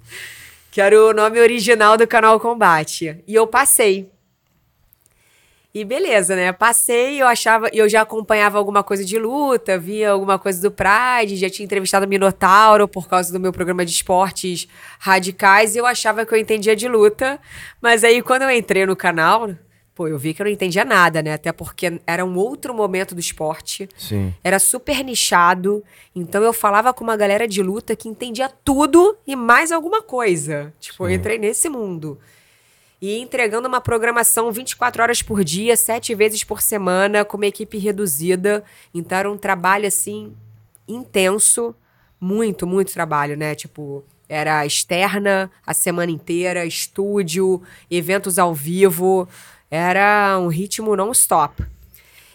que 0.72 0.80
era 0.80 0.98
o 0.98 1.12
nome 1.12 1.38
original 1.40 1.98
do 1.98 2.06
canal 2.06 2.40
Combate. 2.40 3.22
E 3.26 3.34
eu 3.34 3.46
passei. 3.46 4.10
E 5.74 5.84
beleza, 5.84 6.34
né? 6.34 6.52
Passei, 6.52 7.20
eu 7.20 7.26
achava, 7.26 7.68
eu 7.70 7.86
já 7.86 8.00
acompanhava 8.00 8.56
alguma 8.56 8.82
coisa 8.82 9.04
de 9.04 9.18
luta, 9.18 9.78
via 9.78 10.10
alguma 10.10 10.38
coisa 10.38 10.58
do 10.62 10.70
Pride, 10.70 11.36
já 11.36 11.50
tinha 11.50 11.66
entrevistado 11.66 12.06
o 12.06 12.08
Minotauro 12.08 12.88
por 12.88 13.06
causa 13.06 13.30
do 13.30 13.38
meu 13.38 13.52
programa 13.52 13.84
de 13.84 13.92
esportes 13.92 14.66
radicais, 14.98 15.76
e 15.76 15.78
eu 15.78 15.84
achava 15.84 16.24
que 16.24 16.32
eu 16.32 16.38
entendia 16.38 16.74
de 16.74 16.88
luta. 16.88 17.38
Mas 17.78 18.04
aí 18.04 18.22
quando 18.22 18.42
eu 18.42 18.50
entrei 18.50 18.86
no 18.86 18.96
canal, 18.96 19.50
pô, 19.96 20.06
eu 20.06 20.18
vi 20.18 20.34
que 20.34 20.42
eu 20.42 20.44
não 20.44 20.52
entendia 20.52 20.84
nada, 20.84 21.22
né? 21.22 21.32
Até 21.32 21.50
porque 21.50 21.98
era 22.06 22.22
um 22.22 22.36
outro 22.36 22.74
momento 22.74 23.14
do 23.14 23.20
esporte. 23.20 23.88
Sim. 23.96 24.32
Era 24.44 24.58
super 24.58 25.02
nichado, 25.02 25.82
então 26.14 26.42
eu 26.42 26.52
falava 26.52 26.92
com 26.92 27.02
uma 27.02 27.16
galera 27.16 27.48
de 27.48 27.62
luta 27.62 27.96
que 27.96 28.06
entendia 28.06 28.50
tudo 28.62 29.16
e 29.26 29.34
mais 29.34 29.72
alguma 29.72 30.02
coisa. 30.02 30.72
Tipo, 30.78 31.04
eu 31.04 31.08
Sim. 31.08 31.14
entrei 31.14 31.38
nesse 31.38 31.70
mundo. 31.70 32.20
E 33.00 33.18
entregando 33.18 33.66
uma 33.68 33.80
programação 33.80 34.52
24 34.52 35.02
horas 35.02 35.22
por 35.22 35.42
dia, 35.42 35.76
sete 35.76 36.14
vezes 36.14 36.44
por 36.44 36.60
semana, 36.60 37.24
com 37.24 37.38
uma 37.38 37.46
equipe 37.46 37.78
reduzida. 37.78 38.62
Então 38.92 39.16
era 39.16 39.30
um 39.32 39.36
trabalho, 39.38 39.86
assim, 39.86 40.34
intenso. 40.86 41.74
Muito, 42.20 42.66
muito 42.66 42.92
trabalho, 42.92 43.36
né? 43.36 43.54
Tipo, 43.54 44.04
era 44.28 44.64
externa 44.66 45.50
a 45.66 45.72
semana 45.72 46.10
inteira, 46.10 46.66
estúdio, 46.66 47.62
eventos 47.90 48.38
ao 48.38 48.54
vivo. 48.54 49.28
Era 49.70 50.38
um 50.40 50.48
ritmo 50.48 50.94
non-stop. 50.96 51.64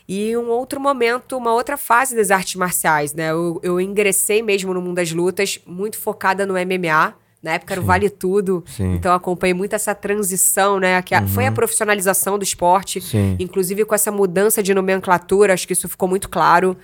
E 0.07 0.35
um 0.35 0.49
outro 0.49 0.79
momento, 0.79 1.37
uma 1.37 1.53
outra 1.53 1.77
fase 1.77 2.15
das 2.15 2.31
artes 2.31 2.55
marciais, 2.55 3.13
né? 3.13 3.31
Eu, 3.31 3.59
eu 3.63 3.79
ingressei 3.79 4.41
mesmo 4.41 4.73
no 4.73 4.81
mundo 4.81 4.95
das 4.97 5.11
lutas, 5.11 5.59
muito 5.65 5.97
focada 5.97 6.45
no 6.45 6.53
MMA. 6.57 7.13
Na 7.41 7.53
época 7.53 7.73
era 7.73 7.81
o 7.81 7.83
Vale 7.85 8.09
Tudo. 8.09 8.63
Sim. 8.67 8.93
Então 8.95 9.13
acompanhei 9.13 9.53
muito 9.53 9.73
essa 9.73 9.95
transição, 9.95 10.79
né? 10.79 11.01
Que 11.01 11.15
a- 11.15 11.25
foi 11.27 11.45
a 11.45 11.51
profissionalização 11.51 12.37
do 12.37 12.43
esporte. 12.43 12.99
Sim. 12.99 13.37
Inclusive 13.39 13.85
com 13.85 13.95
essa 13.95 14.11
mudança 14.11 14.61
de 14.61 14.73
nomenclatura, 14.73 15.53
acho 15.53 15.65
que 15.65 15.73
isso 15.73 15.87
ficou 15.87 16.09
muito 16.09 16.27
claro. 16.29 16.77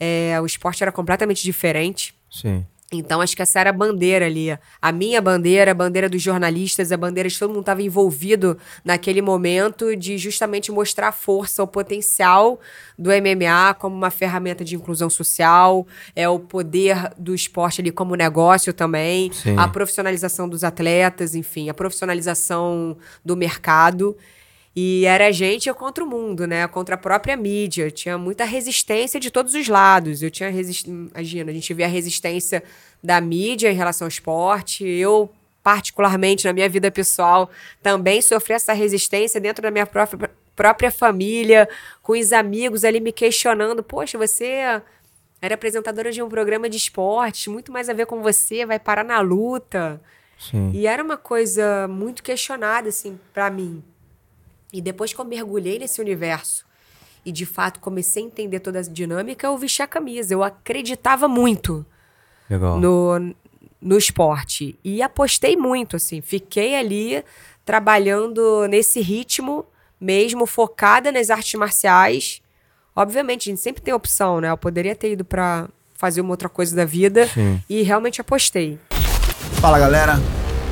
É, 0.00 0.40
o 0.40 0.46
esporte 0.46 0.82
era 0.82 0.90
completamente 0.90 1.44
diferente. 1.44 2.14
Sim. 2.30 2.64
Então, 2.92 3.20
acho 3.20 3.34
que 3.34 3.42
essa 3.42 3.60
era 3.60 3.70
a 3.70 3.72
bandeira 3.72 4.26
ali. 4.26 4.56
A 4.80 4.92
minha 4.92 5.20
bandeira, 5.20 5.70
a 5.70 5.74
bandeira 5.74 6.08
dos 6.08 6.22
jornalistas, 6.22 6.92
a 6.92 6.96
bandeira 6.96 7.28
de 7.28 7.38
todo 7.38 7.50
mundo 7.50 7.60
estava 7.60 7.82
envolvido 7.82 8.56
naquele 8.84 9.20
momento 9.22 9.96
de 9.96 10.18
justamente 10.18 10.70
mostrar 10.70 11.08
a 11.08 11.12
força, 11.12 11.62
o 11.62 11.66
potencial 11.66 12.60
do 12.98 13.10
MMA 13.10 13.74
como 13.78 13.96
uma 13.96 14.10
ferramenta 14.10 14.64
de 14.64 14.76
inclusão 14.76 15.10
social, 15.10 15.86
é 16.14 16.28
o 16.28 16.38
poder 16.38 17.10
do 17.18 17.34
esporte 17.34 17.80
ali 17.80 17.90
como 17.90 18.14
negócio 18.14 18.72
também, 18.72 19.32
Sim. 19.32 19.56
a 19.58 19.66
profissionalização 19.66 20.48
dos 20.48 20.62
atletas, 20.62 21.34
enfim, 21.34 21.68
a 21.68 21.74
profissionalização 21.74 22.96
do 23.24 23.36
mercado. 23.36 24.16
E 24.76 25.04
era 25.06 25.28
a 25.28 25.30
gente 25.30 25.72
contra 25.72 26.02
o 26.02 26.06
mundo, 26.06 26.46
né? 26.46 26.66
Contra 26.66 26.96
a 26.96 26.98
própria 26.98 27.36
mídia. 27.36 27.90
Tinha 27.90 28.18
muita 28.18 28.44
resistência 28.44 29.20
de 29.20 29.30
todos 29.30 29.54
os 29.54 29.68
lados. 29.68 30.20
Eu 30.20 30.30
tinha 30.30 30.50
resistência. 30.50 30.90
Imagina, 31.14 31.50
a 31.52 31.54
gente 31.54 31.72
vê 31.72 31.84
a 31.84 31.88
resistência 31.88 32.62
da 33.02 33.20
mídia 33.20 33.70
em 33.70 33.74
relação 33.74 34.06
ao 34.06 34.08
esporte. 34.08 34.84
Eu, 34.84 35.30
particularmente, 35.62 36.44
na 36.44 36.52
minha 36.52 36.68
vida 36.68 36.90
pessoal, 36.90 37.48
também 37.82 38.20
sofri 38.20 38.54
essa 38.54 38.72
resistência 38.72 39.40
dentro 39.40 39.62
da 39.62 39.70
minha 39.70 39.86
própria, 39.86 40.28
própria 40.56 40.90
família, 40.90 41.68
com 42.02 42.14
os 42.14 42.32
amigos 42.32 42.84
ali 42.84 42.98
me 42.98 43.12
questionando: 43.12 43.80
Poxa, 43.80 44.18
você 44.18 44.80
era 45.40 45.54
apresentadora 45.54 46.10
de 46.10 46.20
um 46.20 46.28
programa 46.28 46.68
de 46.68 46.78
esporte, 46.78 47.48
muito 47.48 47.70
mais 47.70 47.88
a 47.88 47.92
ver 47.92 48.06
com 48.06 48.22
você, 48.22 48.66
vai 48.66 48.80
parar 48.80 49.04
na 49.04 49.20
luta. 49.20 50.00
Sim. 50.36 50.72
E 50.74 50.86
era 50.86 51.02
uma 51.02 51.16
coisa 51.16 51.86
muito 51.86 52.24
questionada, 52.24 52.88
assim, 52.88 53.20
para 53.32 53.48
mim. 53.50 53.82
E 54.74 54.80
depois 54.80 55.12
que 55.12 55.20
eu 55.20 55.24
mergulhei 55.24 55.78
nesse 55.78 56.00
universo 56.00 56.66
e 57.24 57.30
de 57.30 57.46
fato 57.46 57.78
comecei 57.78 58.24
a 58.24 58.26
entender 58.26 58.58
toda 58.58 58.80
a 58.80 58.82
dinâmica, 58.82 59.46
eu 59.46 59.56
vesti 59.56 59.82
a 59.82 59.86
camisa. 59.86 60.34
Eu 60.34 60.42
acreditava 60.42 61.28
muito 61.28 61.86
Legal. 62.50 62.80
no, 62.80 63.34
no 63.80 63.96
esporte. 63.96 64.76
E 64.82 65.00
apostei 65.00 65.56
muito, 65.56 65.94
assim. 65.94 66.20
Fiquei 66.20 66.74
ali 66.74 67.24
trabalhando 67.64 68.66
nesse 68.66 69.00
ritmo 69.00 69.64
mesmo, 70.00 70.44
focada 70.44 71.12
nas 71.12 71.30
artes 71.30 71.54
marciais. 71.54 72.42
Obviamente, 72.96 73.48
a 73.48 73.52
gente 73.52 73.62
sempre 73.62 73.80
tem 73.80 73.94
opção, 73.94 74.40
né? 74.40 74.50
Eu 74.50 74.58
poderia 74.58 74.96
ter 74.96 75.12
ido 75.12 75.24
para 75.24 75.68
fazer 75.94 76.20
uma 76.20 76.30
outra 76.30 76.48
coisa 76.48 76.74
da 76.74 76.84
vida 76.84 77.28
Sim. 77.28 77.62
e 77.70 77.82
realmente 77.82 78.20
apostei. 78.20 78.76
Fala, 79.60 79.78
galera. 79.78 80.14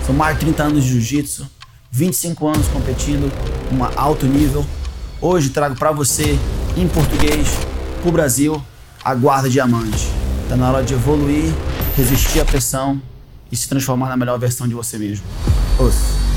São 0.05 0.13
mais 0.13 0.37
de 0.37 0.47
30 0.47 0.63
anos 0.65 0.83
de 0.83 0.91
jiu-jitsu 0.91 1.49
25 1.93 2.49
anos 2.49 2.67
competindo 2.69 3.31
um 3.73 3.85
alto 3.97 4.27
nível. 4.27 4.65
Hoje 5.21 5.51
trago 5.51 5.77
para 5.77 5.93
você, 5.93 6.39
em 6.77 6.87
português, 6.87 7.49
para 8.01 8.09
o 8.09 8.13
Brasil, 8.13 8.63
a 9.05 9.15
guarda 9.15 9.49
diamante. 9.49 10.09
Está 10.43 10.57
na 10.57 10.71
hora 10.71 10.85
de 10.85 10.95
evoluir, 10.95 11.53
resistir 11.97 12.41
à 12.41 12.45
pressão 12.45 13.01
e 13.51 13.57
se 13.57 13.69
transformar 13.69 14.09
na 14.09 14.17
melhor 14.17 14.39
versão 14.39 14.69
de 14.69 14.75
você 14.75 14.99
mesmo. 14.99 15.25
Ouça. 15.79 16.32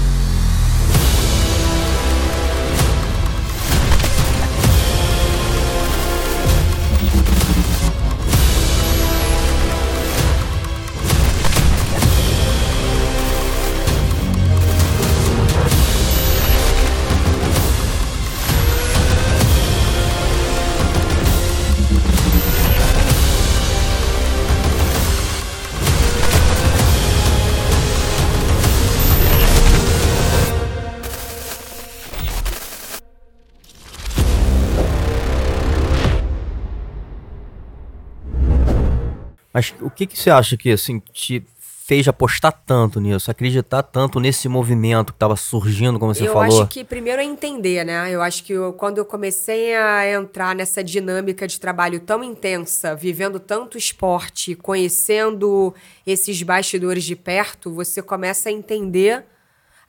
Mas 39.56 39.74
o 39.80 39.90
que, 39.90 40.06
que 40.06 40.20
você 40.20 40.30
acha 40.30 40.58
que 40.58 40.70
assim, 40.70 41.02
te 41.14 41.42
fez 41.86 42.10
apostar 42.10 42.52
tanto 42.66 43.00
nisso, 43.00 43.32
acreditar 43.32 43.84
tanto 43.84 44.20
nesse 44.20 44.50
movimento 44.50 45.14
que 45.14 45.16
estava 45.16 45.38
surgindo, 45.38 45.98
como 45.98 46.14
você 46.14 46.28
eu 46.28 46.34
falou? 46.34 46.58
Eu 46.58 46.64
acho 46.64 46.68
que 46.68 46.84
primeiro 46.84 47.22
é 47.22 47.24
entender, 47.24 47.86
né? 47.86 48.14
Eu 48.14 48.22
acho 48.22 48.44
que 48.44 48.52
eu, 48.52 48.74
quando 48.74 48.98
eu 48.98 49.06
comecei 49.06 49.74
a 49.74 50.12
entrar 50.12 50.54
nessa 50.54 50.84
dinâmica 50.84 51.48
de 51.48 51.58
trabalho 51.58 52.02
tão 52.02 52.22
intensa, 52.22 52.94
vivendo 52.98 53.40
tanto 53.40 53.78
esporte, 53.78 54.56
conhecendo 54.56 55.74
esses 56.06 56.44
bastidores 56.44 57.06
de 57.06 57.16
perto, 57.16 57.74
você 57.74 58.02
começa 58.02 58.50
a 58.50 58.52
entender 58.52 59.24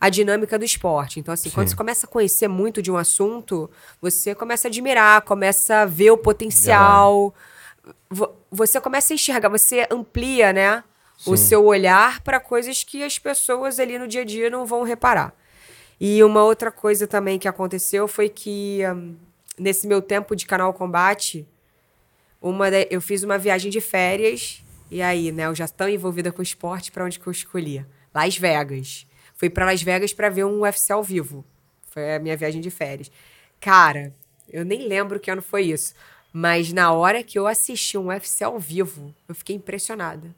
a 0.00 0.08
dinâmica 0.08 0.56
do 0.56 0.64
esporte. 0.64 1.18
Então, 1.18 1.34
assim, 1.34 1.48
Sim. 1.48 1.56
quando 1.56 1.68
você 1.70 1.76
começa 1.76 2.06
a 2.06 2.08
conhecer 2.08 2.46
muito 2.46 2.80
de 2.80 2.92
um 2.92 2.96
assunto, 2.96 3.68
você 4.00 4.32
começa 4.32 4.68
a 4.68 4.70
admirar, 4.70 5.22
começa 5.22 5.78
a 5.78 5.86
ver 5.86 6.12
o 6.12 6.16
potencial. 6.16 7.34
É 7.52 7.55
você 8.50 8.80
começa 8.80 9.12
a 9.12 9.14
enxergar, 9.14 9.48
você 9.48 9.86
amplia, 9.90 10.52
né? 10.52 10.82
Sim. 11.18 11.32
O 11.32 11.36
seu 11.36 11.64
olhar 11.64 12.20
para 12.20 12.38
coisas 12.38 12.84
que 12.84 13.02
as 13.02 13.18
pessoas 13.18 13.78
ali 13.78 13.98
no 13.98 14.06
dia 14.06 14.22
a 14.22 14.24
dia 14.24 14.50
não 14.50 14.66
vão 14.66 14.82
reparar. 14.82 15.34
E 15.98 16.22
uma 16.22 16.42
outra 16.44 16.70
coisa 16.70 17.06
também 17.06 17.38
que 17.38 17.48
aconteceu 17.48 18.06
foi 18.06 18.28
que 18.28 18.80
um, 18.86 19.16
nesse 19.58 19.86
meu 19.86 20.02
tempo 20.02 20.36
de 20.36 20.44
canal 20.44 20.74
Combate, 20.74 21.46
uma 22.40 22.70
de, 22.70 22.86
eu 22.90 23.00
fiz 23.00 23.22
uma 23.22 23.38
viagem 23.38 23.70
de 23.70 23.80
férias 23.80 24.62
e 24.90 25.02
aí, 25.02 25.32
né, 25.32 25.46
eu 25.46 25.54
já 25.54 25.66
tão 25.66 25.88
envolvida 25.88 26.30
com 26.30 26.42
esporte, 26.42 26.92
para 26.92 27.04
onde 27.04 27.18
que 27.18 27.26
eu 27.26 27.30
escolhi? 27.32 27.84
Las 28.14 28.36
Vegas. 28.36 29.06
Fui 29.34 29.50
para 29.50 29.66
Las 29.66 29.82
Vegas 29.82 30.12
para 30.12 30.28
ver 30.28 30.44
um 30.44 30.60
UFC 30.60 30.92
ao 30.92 31.02
vivo. 31.02 31.44
Foi 31.90 32.14
a 32.14 32.18
minha 32.18 32.36
viagem 32.36 32.60
de 32.60 32.70
férias. 32.70 33.10
Cara, 33.60 34.14
eu 34.48 34.64
nem 34.64 34.86
lembro 34.86 35.18
que 35.18 35.30
ano 35.30 35.42
foi 35.42 35.62
isso. 35.62 35.94
Mas 36.38 36.70
na 36.70 36.92
hora 36.92 37.22
que 37.22 37.38
eu 37.38 37.46
assisti 37.46 37.96
um 37.96 38.08
UFC 38.08 38.44
ao 38.44 38.58
vivo, 38.58 39.14
eu 39.26 39.34
fiquei 39.34 39.56
impressionada. 39.56 40.34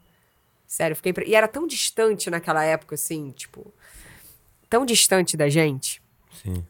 Sério, 0.65 0.93
eu 0.93 0.95
fiquei 0.95 1.09
impre... 1.09 1.25
E 1.27 1.35
era 1.35 1.45
tão 1.45 1.67
distante 1.67 2.29
naquela 2.29 2.63
época, 2.63 2.95
assim, 2.95 3.31
tipo. 3.31 3.73
Tão 4.69 4.85
distante 4.85 5.35
da 5.35 5.49
gente. 5.49 6.01
Sim. 6.41 6.63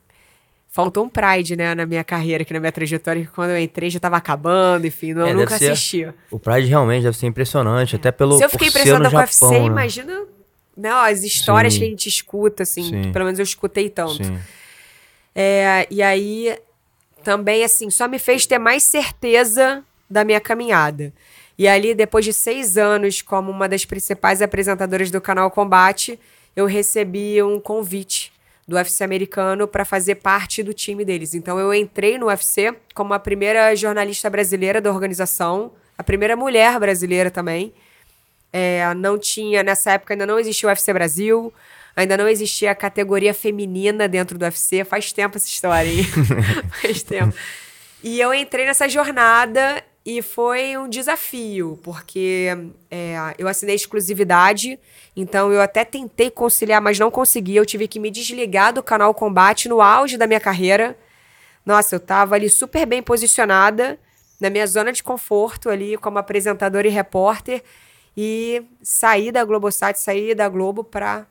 Faltou 0.67 1.05
um 1.05 1.09
Pride, 1.09 1.55
né, 1.55 1.75
na 1.75 1.85
minha 1.85 2.03
carreira, 2.03 2.41
aqui 2.41 2.51
na 2.51 2.59
minha 2.59 2.71
trajetória, 2.71 3.23
que 3.23 3.31
quando 3.31 3.51
eu 3.51 3.59
entrei 3.59 3.91
já 3.91 3.99
tava 3.99 4.17
acabando, 4.17 4.87
enfim, 4.87 5.13
não, 5.13 5.27
é, 5.27 5.31
eu 5.31 5.37
nunca 5.37 5.53
assisti. 5.53 6.11
O 6.31 6.39
Pride 6.39 6.67
realmente 6.67 7.03
deve 7.03 7.15
ser 7.15 7.27
impressionante, 7.27 7.95
é. 7.95 7.99
até 7.99 8.11
pelo. 8.11 8.35
Se 8.35 8.43
eu 8.43 8.49
fiquei 8.49 8.69
impressionada 8.69 9.11
com 9.11 9.15
o 9.15 9.19
UFC, 9.19 9.45
né? 9.45 9.63
imagina 9.63 10.25
né, 10.75 10.89
as 10.89 11.21
histórias 11.21 11.73
Sim. 11.73 11.79
que 11.81 11.85
a 11.85 11.89
gente 11.89 12.09
escuta, 12.09 12.63
assim, 12.63 12.81
Sim. 12.81 13.11
pelo 13.11 13.25
menos 13.25 13.37
eu 13.37 13.43
escutei 13.43 13.91
tanto. 13.91 14.23
Sim. 14.23 14.39
É, 15.35 15.85
e 15.91 16.01
aí 16.01 16.57
também, 17.23 17.63
assim, 17.63 17.89
só 17.89 18.07
me 18.07 18.19
fez 18.19 18.45
ter 18.45 18.57
mais 18.57 18.83
certeza 18.83 19.83
da 20.09 20.23
minha 20.23 20.39
caminhada. 20.39 21.13
E 21.57 21.67
ali, 21.67 21.93
depois 21.93 22.23
de 22.23 22.33
seis 22.33 22.77
anos 22.77 23.21
como 23.21 23.51
uma 23.51 23.67
das 23.67 23.85
principais 23.85 24.41
apresentadoras 24.41 25.11
do 25.11 25.19
canal 25.19 25.51
Combate, 25.51 26.19
eu 26.55 26.65
recebi 26.65 27.41
um 27.43 27.59
convite 27.59 28.31
do 28.67 28.75
UFC 28.75 29.03
americano 29.03 29.67
para 29.67 29.83
fazer 29.83 30.15
parte 30.15 30.61
do 30.61 30.73
time 30.73 31.03
deles. 31.03 31.33
Então 31.33 31.59
eu 31.59 31.73
entrei 31.73 32.17
no 32.17 32.27
UFC 32.27 32.73
como 32.93 33.13
a 33.13 33.19
primeira 33.19 33.75
jornalista 33.75 34.29
brasileira 34.29 34.79
da 34.79 34.91
organização, 34.91 35.71
a 35.97 36.03
primeira 36.03 36.35
mulher 36.35 36.79
brasileira 36.79 37.31
também. 37.31 37.73
É, 38.53 38.93
não 38.93 39.17
tinha, 39.17 39.63
nessa 39.63 39.91
época 39.93 40.13
ainda 40.13 40.25
não 40.25 40.39
existia 40.39 40.67
o 40.67 40.71
UFC 40.71 40.93
Brasil, 40.93 41.53
Ainda 41.95 42.15
não 42.15 42.27
existia 42.27 42.71
a 42.71 42.75
categoria 42.75 43.33
feminina 43.33 44.07
dentro 44.07 44.37
do 44.37 44.43
UFC. 44.43 44.83
Faz 44.83 45.11
tempo 45.11 45.37
essa 45.37 45.47
história, 45.47 45.89
hein? 45.89 46.03
Faz 46.81 47.03
tempo. 47.03 47.35
E 48.03 48.19
eu 48.19 48.33
entrei 48.33 48.65
nessa 48.65 48.87
jornada 48.87 49.83
e 50.05 50.21
foi 50.21 50.77
um 50.77 50.87
desafio, 50.87 51.79
porque 51.83 52.47
é, 52.89 53.15
eu 53.37 53.47
assinei 53.47 53.75
exclusividade, 53.75 54.79
então 55.15 55.51
eu 55.51 55.61
até 55.61 55.83
tentei 55.83 56.31
conciliar, 56.31 56.81
mas 56.81 56.97
não 56.97 57.11
consegui. 57.11 57.55
Eu 57.57 57.65
tive 57.65 57.87
que 57.87 57.99
me 57.99 58.09
desligar 58.09 58.73
do 58.73 58.81
canal 58.81 59.13
Combate 59.13 59.67
no 59.67 59.81
auge 59.81 60.17
da 60.17 60.25
minha 60.25 60.39
carreira. 60.39 60.97
Nossa, 61.65 61.95
eu 61.95 61.99
tava 61.99 62.35
ali 62.35 62.49
super 62.49 62.85
bem 62.85 63.03
posicionada, 63.03 63.99
na 64.39 64.49
minha 64.49 64.65
zona 64.65 64.93
de 64.93 65.03
conforto 65.03 65.69
ali, 65.69 65.97
como 65.97 66.17
apresentadora 66.17 66.87
e 66.87 66.91
repórter, 66.91 67.61
e 68.15 68.63
saí 68.81 69.31
da 69.31 69.43
Globosat, 69.43 69.99
saí 69.99 70.33
da 70.33 70.47
Globo 70.47 70.83
para 70.83 71.27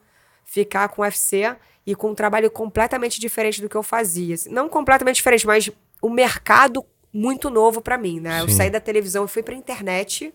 ficar 0.48 0.88
com 0.88 1.02
o 1.02 1.04
UFC 1.04 1.54
e 1.86 1.94
com 1.94 2.10
um 2.10 2.14
trabalho 2.14 2.50
completamente 2.50 3.20
diferente 3.20 3.60
do 3.60 3.68
que 3.68 3.76
eu 3.76 3.82
fazia. 3.82 4.34
Não 4.46 4.66
completamente 4.66 5.16
diferente, 5.16 5.46
mas 5.46 5.70
o 6.00 6.08
mercado 6.08 6.84
muito 7.12 7.50
novo 7.50 7.82
para 7.82 7.98
mim, 7.98 8.18
né? 8.18 8.38
Sim. 8.38 8.40
Eu 8.40 8.48
saí 8.48 8.70
da 8.70 8.80
televisão 8.80 9.26
e 9.26 9.28
fui 9.28 9.42
para 9.42 9.54
internet, 9.54 10.32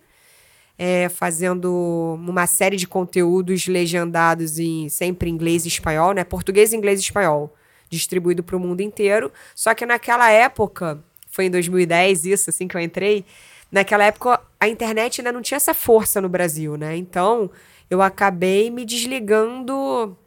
é, 0.77 1.09
fazendo 1.09 2.15
uma 2.19 2.45
série 2.45 2.77
de 2.77 2.87
conteúdos 2.87 3.67
legendados 3.67 4.59
em 4.59 4.87
sempre 4.87 5.29
em 5.29 5.33
inglês 5.33 5.65
e 5.65 5.67
espanhol, 5.67 6.13
né? 6.13 6.23
Português, 6.23 6.73
inglês 6.73 6.99
e 6.99 7.03
espanhol, 7.03 7.51
distribuído 7.89 8.43
para 8.43 8.55
o 8.55 8.59
mundo 8.59 8.81
inteiro. 8.81 9.31
Só 9.55 9.73
que 9.73 9.83
naquela 9.83 10.29
época, 10.29 11.03
foi 11.31 11.45
em 11.45 11.49
2010 11.49 12.25
isso, 12.25 12.51
assim 12.51 12.67
que 12.67 12.77
eu 12.77 12.81
entrei, 12.81 13.25
naquela 13.71 14.05
época 14.05 14.39
a 14.59 14.67
internet 14.67 15.21
ainda 15.21 15.31
não 15.31 15.41
tinha 15.41 15.57
essa 15.57 15.73
força 15.73 16.21
no 16.21 16.29
Brasil, 16.29 16.77
né? 16.77 16.95
Então 16.95 17.49
eu 17.89 18.01
acabei 18.01 18.69
me 18.69 18.85
desligando 18.85 20.17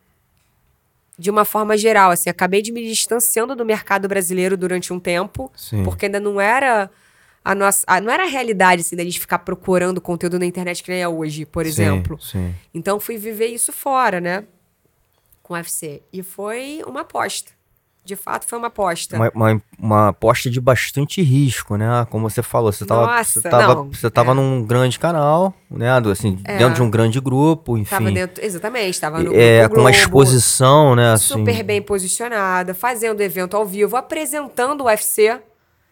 de 1.19 1.31
uma 1.31 1.45
forma 1.47 1.77
geral, 1.79 2.11
assim, 2.11 2.29
acabei 2.29 2.61
de 2.61 2.71
me 2.73 2.83
distanciando 2.87 3.57
do 3.57 3.65
mercado 3.65 4.07
brasileiro 4.07 4.57
durante 4.57 4.93
um 4.93 5.01
tempo, 5.01 5.51
Sim. 5.57 5.83
porque 5.83 6.05
ainda 6.07 6.21
não 6.21 6.39
era 6.41 6.91
a 7.43 7.55
nossa, 7.55 7.85
a- 7.87 8.01
não 8.01 8.13
era 8.13 8.25
a 8.25 8.29
realidade 8.29 8.83
assim 8.83 8.95
da 8.97 9.03
gente 9.05 9.19
ficar 9.19 9.39
procurando 9.39 10.01
conteúdo 10.01 10.39
na 10.39 10.45
internet 10.45 10.83
que 10.83 10.91
nem 10.91 11.01
é 11.01 11.09
hoje, 11.09 11.47
por 11.47 11.65
Sim, 11.65 11.71
exemplo. 11.71 12.21
Sim. 12.21 12.55
Então 12.75 13.01
fui 13.01 13.17
viver 13.17 13.47
isso 13.47 13.73
fora, 13.73 14.21
né? 14.21 14.45
Com 15.43 15.55
o 15.55 15.57
UFC. 15.57 16.03
E 16.13 16.23
foi 16.23 16.83
uma 16.87 17.01
aposta. 17.01 17.53
De 18.07 18.15
fato, 18.15 18.47
foi 18.47 18.57
uma 18.57 18.69
aposta. 18.69 19.17
Uma, 19.17 19.33
uma, 19.35 19.63
uma 19.77 20.09
aposta 20.11 20.49
de 20.49 20.61
bastante 20.61 21.21
risco, 21.21 21.77
né? 21.77 22.07
Como 22.09 22.31
você 22.31 22.41
falou, 22.41 22.71
você 22.71 22.87
tava, 22.87 23.05
Nossa, 23.05 23.41
você 23.41 23.49
tava, 23.51 23.75
não, 23.75 23.91
você 23.91 24.11
tava 24.11 24.31
é. 24.31 24.35
num 24.35 24.65
grande 24.65 24.97
canal, 24.97 25.53
né? 25.69 25.91
Assim, 26.11 26.37
dentro 26.37 26.75
de 26.75 26.83
um 26.83 26.89
grande 26.89 27.21
grupo, 27.21 27.77
enfim. 27.77 27.91
Tava 27.91 28.13
dentro, 28.13 28.45
exatamente, 28.45 29.01
tava 29.01 29.23
no 29.25 29.35
é, 29.35 29.69
com 29.69 29.81
uma 29.81 29.91
exposição, 29.91 30.95
né? 30.95 31.15
Assim, 31.15 31.35
super 31.35 31.65
bem 31.65 31.83
posicionada, 31.83 32.73
fazendo 32.75 33.21
evento 33.21 33.57
ao 33.57 33.67
vivo, 33.67 33.97
apresentando 33.97 34.83
o 34.83 34.85
UFC. 34.85 35.41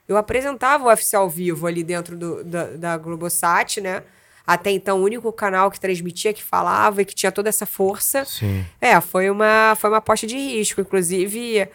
Eu 0.06 0.16
apresentava 0.16 0.84
o 0.84 0.86
UFC 0.86 1.16
ao 1.16 1.28
vivo 1.28 1.66
ali 1.66 1.82
dentro 1.82 2.16
do, 2.16 2.44
da, 2.44 2.64
da 2.76 2.96
Globosat, 2.96 3.80
né? 3.80 4.04
Até 4.46 4.70
então, 4.70 5.00
o 5.00 5.02
único 5.02 5.32
canal 5.32 5.70
que 5.70 5.80
transmitia, 5.80 6.32
que 6.32 6.42
falava 6.42 7.00
e 7.00 7.04
que 7.04 7.14
tinha 7.14 7.32
toda 7.32 7.48
essa 7.48 7.64
força. 7.64 8.24
Sim. 8.24 8.64
É, 8.80 9.00
foi 9.00 9.30
uma, 9.30 9.74
foi 9.74 9.88
uma 9.88 9.96
aposta 9.96 10.26
de 10.26 10.36
risco. 10.36 10.80
Inclusive, 10.82 11.66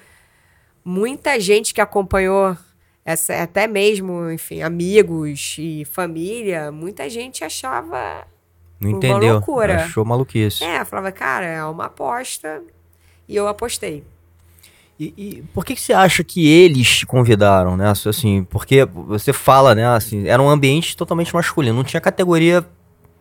muita 0.89 1.39
gente 1.39 1.74
que 1.74 1.79
acompanhou, 1.79 2.58
essa, 3.05 3.36
até 3.43 3.67
mesmo, 3.67 4.31
enfim, 4.31 4.62
amigos 4.63 5.55
e 5.60 5.86
família, 5.86 6.72
muita 6.72 7.08
gente 7.10 7.43
achava. 7.43 8.25
Não 8.79 8.89
Uma 8.91 8.98
entendeu. 8.98 9.34
loucura. 9.34 9.84
Achou 9.84 10.03
maluquice. 10.03 10.63
É, 10.63 10.84
falava, 10.84 11.12
cara, 11.12 11.46
é 11.46 11.63
uma 11.63 11.86
aposta. 11.86 12.62
E 13.27 13.36
eu 13.36 13.48
apostei. 13.48 14.03
E, 15.00 15.13
e 15.17 15.43
por 15.53 15.63
que, 15.63 15.75
que 15.75 15.81
você 15.81 15.93
acha 15.93 16.24
que 16.24 16.46
eles 16.48 16.88
te 17.00 17.05
convidaram, 17.05 17.77
né? 17.77 17.89
Assim, 17.91 18.43
porque 18.50 18.84
você 18.86 19.31
fala, 19.31 19.74
né? 19.75 19.86
Assim, 19.88 20.27
era 20.27 20.41
um 20.41 20.50
ambiente 20.50 20.98
totalmente 20.98 21.34
masculino, 21.34 21.75
não 21.77 21.84
tinha 21.84 22.01
categoria 22.01 22.65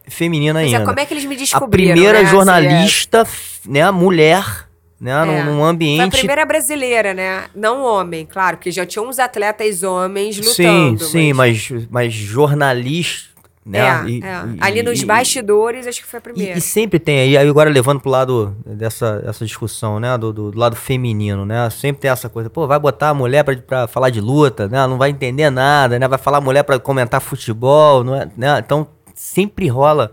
feminina 0.07 0.61
Mas 0.61 0.69
ainda. 0.73 0.83
é, 0.83 0.87
como 0.87 0.99
é 0.99 1.05
que 1.07 1.13
eles 1.15 1.25
me 1.25 1.35
a 1.35 1.39
descobriram? 1.39 1.93
primeira 1.93 2.19
né? 2.19 2.25
Assim, 2.25 2.31
jornalista, 2.35 3.19
f- 3.21 3.69
né, 3.69 3.89
mulher, 3.91 4.68
né, 5.01 5.11
é. 5.13 5.25
num, 5.25 5.45
num 5.53 5.59
Foi 5.59 5.67
a 5.67 5.71
ambiente 5.71 6.17
primeira 6.19 6.45
brasileira, 6.45 7.15
né? 7.15 7.45
Não 7.55 7.83
homem, 7.83 8.27
claro, 8.27 8.57
porque 8.57 8.71
já 8.71 8.85
tinham 8.85 9.09
uns 9.09 9.19
atletas 9.19 9.83
homens 9.83 10.37
Sim, 10.37 10.43
lutando. 10.91 11.05
sim, 11.05 11.33
mas, 11.33 11.69
mas 11.91 12.13
jornalista, 12.13 13.29
né? 13.65 13.79
É, 13.79 14.09
e- 14.09 14.23
é. 14.25 14.43
e- 14.55 14.59
Ali 14.61 14.83
nos 14.83 15.03
e- 15.03 15.05
bastidores, 15.07 15.87
acho 15.87 16.01
que 16.01 16.07
foi 16.07 16.19
a 16.19 16.21
primeira. 16.23 16.59
e 16.59 16.61
sempre 16.61 16.99
tem 16.99 17.21
aí, 17.21 17.37
agora 17.37 17.69
levando 17.71 18.01
pro 18.01 18.11
lado 18.11 18.57
dessa 18.67 19.23
essa 19.27 19.45
discussão, 19.45 20.01
né, 20.01 20.17
do, 20.17 20.33
do 20.33 20.59
lado 20.59 20.75
feminino, 20.75 21.45
né, 21.45 21.69
sempre 21.71 22.01
tem 22.03 22.11
essa 22.11 22.29
coisa, 22.29 22.49
pô, 22.49 22.67
vai 22.67 22.79
botar 22.79 23.11
a 23.11 23.15
mulher 23.15 23.45
pra, 23.45 23.55
pra 23.57 23.87
falar 23.87 24.09
de 24.11 24.21
luta, 24.21 24.67
né, 24.69 24.87
não 24.87 24.97
vai 24.99 25.11
entender 25.11 25.51
nada, 25.51 25.99
né, 25.99 26.09
vai 26.09 26.19
falar 26.19 26.39
a 26.39 26.41
mulher 26.41 26.65
pra 26.65 26.79
comentar 26.79 27.21
futebol, 27.21 28.03
não 28.03 28.15
é, 28.17 28.27
né, 28.37 28.59
então 28.59 28.89
sempre 29.15 29.69
rola, 29.69 30.13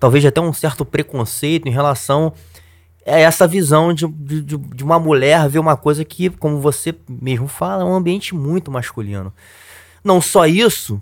talvez 0.00 0.24
até 0.24 0.40
um 0.40 0.52
certo 0.52 0.84
preconceito 0.84 1.68
em 1.68 1.72
relação 1.72 2.32
a 3.06 3.18
essa 3.18 3.46
visão 3.46 3.92
de, 3.92 4.06
de, 4.06 4.40
de- 4.42 4.84
uma 4.84 4.98
mulher 4.98 5.48
ver 5.48 5.58
uma 5.58 5.76
coisa 5.76 6.04
que, 6.04 6.30
como 6.30 6.60
você 6.60 6.94
mesmo 7.08 7.46
fala, 7.48 7.82
é 7.82 7.86
um 7.86 7.94
ambiente 7.94 8.34
muito 8.34 8.70
masculino. 8.70 9.32
Não 10.02 10.20
só 10.20 10.46
isso, 10.46 11.00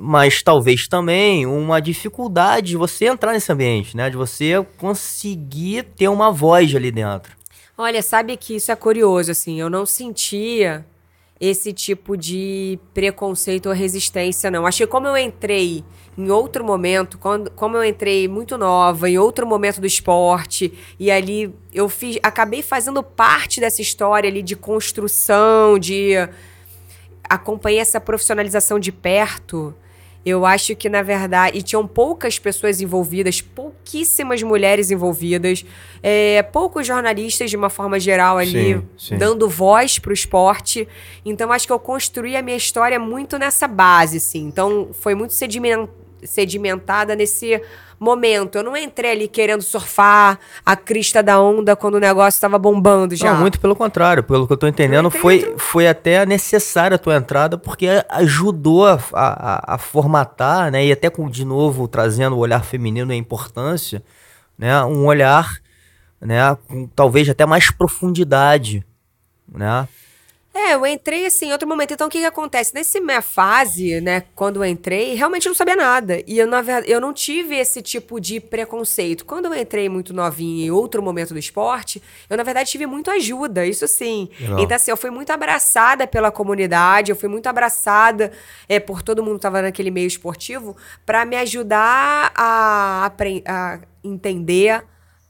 mas 0.00 0.42
talvez 0.42 0.86
também 0.88 1.46
uma 1.46 1.80
dificuldade 1.80 2.68
de 2.68 2.76
você 2.76 3.06
entrar 3.06 3.32
nesse 3.32 3.50
ambiente, 3.52 3.96
né? 3.96 4.10
De 4.10 4.16
você 4.16 4.64
conseguir 4.78 5.84
ter 5.96 6.08
uma 6.08 6.30
voz 6.30 6.74
ali 6.74 6.90
dentro. 6.90 7.32
Olha, 7.76 8.02
sabe 8.02 8.36
que 8.36 8.56
isso 8.56 8.72
é 8.72 8.76
curioso, 8.76 9.30
assim, 9.30 9.60
eu 9.60 9.70
não 9.70 9.86
sentia 9.86 10.84
esse 11.40 11.72
tipo 11.72 12.16
de 12.16 12.78
preconceito 12.92 13.66
ou 13.66 13.72
resistência, 13.72 14.50
não. 14.50 14.66
Achei 14.66 14.86
como 14.86 15.06
eu 15.06 15.16
entrei 15.16 15.84
em 16.18 16.30
outro 16.32 16.64
momento, 16.64 17.16
quando, 17.16 17.48
como 17.52 17.76
eu 17.76 17.84
entrei 17.84 18.26
muito 18.26 18.58
nova, 18.58 19.08
em 19.08 19.16
outro 19.16 19.46
momento 19.46 19.80
do 19.80 19.86
esporte, 19.86 20.72
e 20.98 21.12
ali 21.12 21.54
eu 21.72 21.88
fiz, 21.88 22.18
acabei 22.24 22.60
fazendo 22.60 23.04
parte 23.04 23.60
dessa 23.60 23.80
história 23.80 24.28
ali 24.28 24.42
de 24.42 24.56
construção, 24.56 25.78
de 25.78 26.14
acompanhei 27.22 27.78
essa 27.78 28.00
profissionalização 28.00 28.80
de 28.80 28.90
perto. 28.90 29.72
Eu 30.26 30.44
acho 30.44 30.74
que, 30.74 30.88
na 30.88 31.00
verdade, 31.00 31.56
e 31.56 31.62
tinham 31.62 31.86
poucas 31.86 32.38
pessoas 32.38 32.80
envolvidas, 32.80 33.40
pouquíssimas 33.40 34.42
mulheres 34.42 34.90
envolvidas, 34.90 35.64
é, 36.02 36.42
poucos 36.42 36.86
jornalistas, 36.86 37.48
de 37.48 37.56
uma 37.56 37.70
forma 37.70 37.98
geral, 38.00 38.36
ali, 38.36 38.74
Sim, 38.74 38.82
sim. 38.98 39.16
dando 39.16 39.48
voz 39.48 39.98
para 39.98 40.10
o 40.10 40.12
esporte. 40.12 40.86
Então, 41.24 41.52
acho 41.52 41.66
que 41.66 41.72
eu 41.72 41.78
construí 41.78 42.36
a 42.36 42.42
minha 42.42 42.56
história 42.56 42.98
muito 42.98 43.38
nessa 43.38 43.68
base, 43.68 44.16
assim. 44.18 44.44
Então, 44.46 44.90
foi 44.92 45.14
muito 45.14 45.32
sedimen- 45.32 45.88
sedimentada 46.22 47.14
nesse 47.14 47.60
momento. 47.98 48.56
Eu 48.56 48.62
não 48.62 48.76
entrei 48.76 49.12
ali 49.12 49.28
querendo 49.28 49.62
surfar 49.62 50.38
a 50.64 50.76
crista 50.76 51.22
da 51.22 51.40
onda 51.40 51.74
quando 51.74 51.96
o 51.96 52.00
negócio 52.00 52.36
estava 52.36 52.58
bombando 52.58 53.16
já. 53.16 53.32
Não, 53.32 53.40
muito 53.40 53.60
pelo 53.60 53.74
contrário, 53.74 54.22
pelo 54.22 54.46
que 54.46 54.52
eu 54.52 54.56
tô 54.56 54.66
entendendo, 54.66 55.10
foi, 55.10 55.54
foi 55.58 55.88
até 55.88 56.24
necessária 56.24 56.94
a 56.94 56.98
tua 56.98 57.16
entrada, 57.16 57.58
porque 57.58 57.88
ajudou 58.08 58.86
a, 58.86 58.98
a, 59.12 59.74
a 59.74 59.78
formatar, 59.78 60.70
né? 60.70 60.86
E 60.86 60.92
até 60.92 61.10
com, 61.10 61.28
de 61.28 61.44
novo, 61.44 61.88
trazendo 61.88 62.36
o 62.36 62.38
olhar 62.38 62.64
feminino 62.64 63.12
e 63.12 63.14
a 63.14 63.18
importância, 63.18 64.02
né? 64.56 64.84
Um 64.84 65.06
olhar, 65.06 65.58
né? 66.20 66.56
Com 66.68 66.86
talvez 66.86 67.28
até 67.28 67.44
mais 67.44 67.70
profundidade, 67.70 68.84
né? 69.50 69.88
É, 70.58 70.74
eu 70.74 70.84
entrei 70.84 71.24
assim 71.24 71.46
em 71.46 71.52
outro 71.52 71.68
momento. 71.68 71.94
Então, 71.94 72.08
o 72.08 72.10
que 72.10 72.18
que 72.18 72.24
acontece? 72.24 72.74
Nessa 72.74 73.00
minha 73.00 73.22
fase, 73.22 74.00
né, 74.00 74.24
quando 74.34 74.56
eu 74.56 74.68
entrei, 74.68 75.14
realmente 75.14 75.46
eu 75.46 75.50
não 75.50 75.56
sabia 75.56 75.76
nada. 75.76 76.20
E 76.26 76.36
eu, 76.36 76.48
na 76.48 76.60
verdade, 76.60 76.90
eu 76.90 77.00
não 77.00 77.12
tive 77.12 77.54
esse 77.54 77.80
tipo 77.80 78.20
de 78.20 78.40
preconceito. 78.40 79.24
Quando 79.24 79.44
eu 79.46 79.54
entrei 79.54 79.88
muito 79.88 80.12
novinha 80.12 80.66
em 80.66 80.70
outro 80.70 81.00
momento 81.00 81.32
do 81.32 81.38
esporte, 81.38 82.02
eu, 82.28 82.36
na 82.36 82.42
verdade, 82.42 82.68
tive 82.68 82.86
muito 82.86 83.08
ajuda, 83.08 83.64
isso 83.64 83.86
sim. 83.86 84.28
Legal. 84.40 84.58
Então, 84.58 84.74
assim, 84.74 84.90
eu 84.90 84.96
fui 84.96 85.10
muito 85.10 85.30
abraçada 85.30 86.08
pela 86.08 86.32
comunidade, 86.32 87.12
eu 87.12 87.16
fui 87.16 87.28
muito 87.28 87.46
abraçada 87.46 88.32
é, 88.68 88.80
por 88.80 89.00
todo 89.00 89.22
mundo 89.22 89.34
que 89.34 89.38
estava 89.38 89.62
naquele 89.62 89.92
meio 89.92 90.08
esportivo, 90.08 90.76
para 91.06 91.24
me 91.24 91.36
ajudar 91.36 92.32
a, 92.34 93.12
a 93.46 93.80
entender 94.02 94.82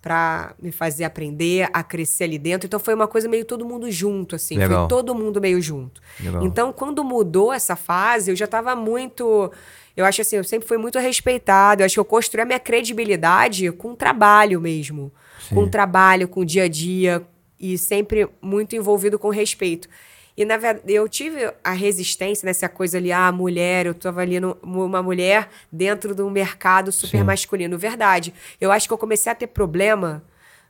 para 0.09 0.55
me 0.59 0.73
fazer 0.73 1.05
aprender 1.05 1.68
a 1.71 1.83
crescer 1.83 2.25
ali 2.25 2.38
dentro. 2.38 2.66
Então 2.66 2.81
foi 2.81 2.94
uma 2.94 3.07
coisa 3.07 3.29
meio 3.29 3.44
todo 3.44 3.62
mundo 3.62 3.90
junto, 3.90 4.37
assim. 4.37 4.57
Legal. 4.57 4.88
Foi 4.88 4.88
todo 4.88 5.14
mundo 5.14 5.38
meio 5.38 5.61
junto. 5.61 6.01
Legal. 6.18 6.42
Então, 6.47 6.73
quando 6.73 7.05
mudou 7.05 7.53
essa 7.53 7.77
fase, 7.77 8.31
eu 8.31 8.37
já 8.37 8.47
estava 8.47 8.75
muito. 8.75 9.53
Eu 9.94 10.07
acho 10.07 10.23
assim, 10.23 10.37
eu 10.37 10.44
sempre 10.44 10.66
fui 10.66 10.79
muito 10.79 10.99
respeitada. 10.99 11.83
Eu 11.83 11.85
acho 11.85 11.97
que 11.97 12.01
eu 12.01 12.07
construí 12.07 12.40
a 12.40 12.47
minha 12.47 12.59
credibilidade 12.59 13.71
com 13.73 13.94
trabalho 13.94 14.59
mesmo. 14.62 15.12
Com 15.53 15.68
trabalho, 15.68 16.27
com 16.27 16.40
o 16.40 16.44
dia 16.44 16.62
a 16.62 16.68
dia. 16.68 17.23
E 17.61 17.77
sempre 17.77 18.27
muito 18.40 18.75
envolvido 18.75 19.18
com 19.18 19.29
respeito. 19.29 19.90
E, 20.38 20.44
na 20.44 20.57
verdade, 20.57 20.92
eu 20.94 21.09
tive 21.09 21.53
a 21.64 21.72
resistência 21.72 22.46
nessa 22.46 22.68
coisa 22.68 22.96
ali, 22.96 23.11
ah, 23.11 23.33
mulher, 23.33 23.87
eu 23.87 23.92
tava 23.94 24.20
ali 24.20 24.38
no- 24.38 24.57
uma 24.62 25.03
mulher 25.03 25.48
dentro 25.72 26.14
de 26.14 26.22
um 26.22 26.31
mercado 26.31 26.92
super 26.92 27.18
Sim. 27.18 27.24
masculino. 27.24 27.77
Verdade. 27.77 28.33
Eu 28.61 28.70
acho 28.70 28.87
que 28.87 28.94
eu 28.94 28.98
comecei 28.98 29.33
a 29.33 29.35
ter 29.35 29.48
problema 29.48 30.22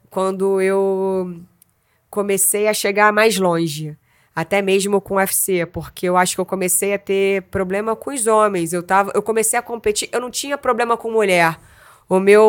quando 0.09 0.59
eu 0.63 1.35
comecei 2.09 2.67
a 2.67 2.73
chegar 2.73 3.13
mais 3.13 3.37
longe. 3.39 3.95
Até 4.35 4.63
mesmo 4.63 5.01
com 5.03 5.15
o 5.15 5.17
UFC, 5.19 5.67
porque 5.67 6.09
eu 6.09 6.17
acho 6.17 6.35
que 6.35 6.41
eu 6.41 6.47
comecei 6.47 6.95
a 6.95 6.99
ter 6.99 7.43
problema 7.43 7.95
com 7.95 8.11
os 8.15 8.27
homens. 8.27 8.73
Eu, 8.73 8.83
tava, 8.83 9.11
eu 9.15 9.21
comecei 9.21 9.59
a 9.59 9.63
competir, 9.63 10.09
eu 10.13 10.21
não 10.21 10.31
tinha 10.31 10.57
problema 10.57 10.97
com 10.97 11.11
mulher. 11.11 11.59
O 12.09 12.19
meu. 12.19 12.47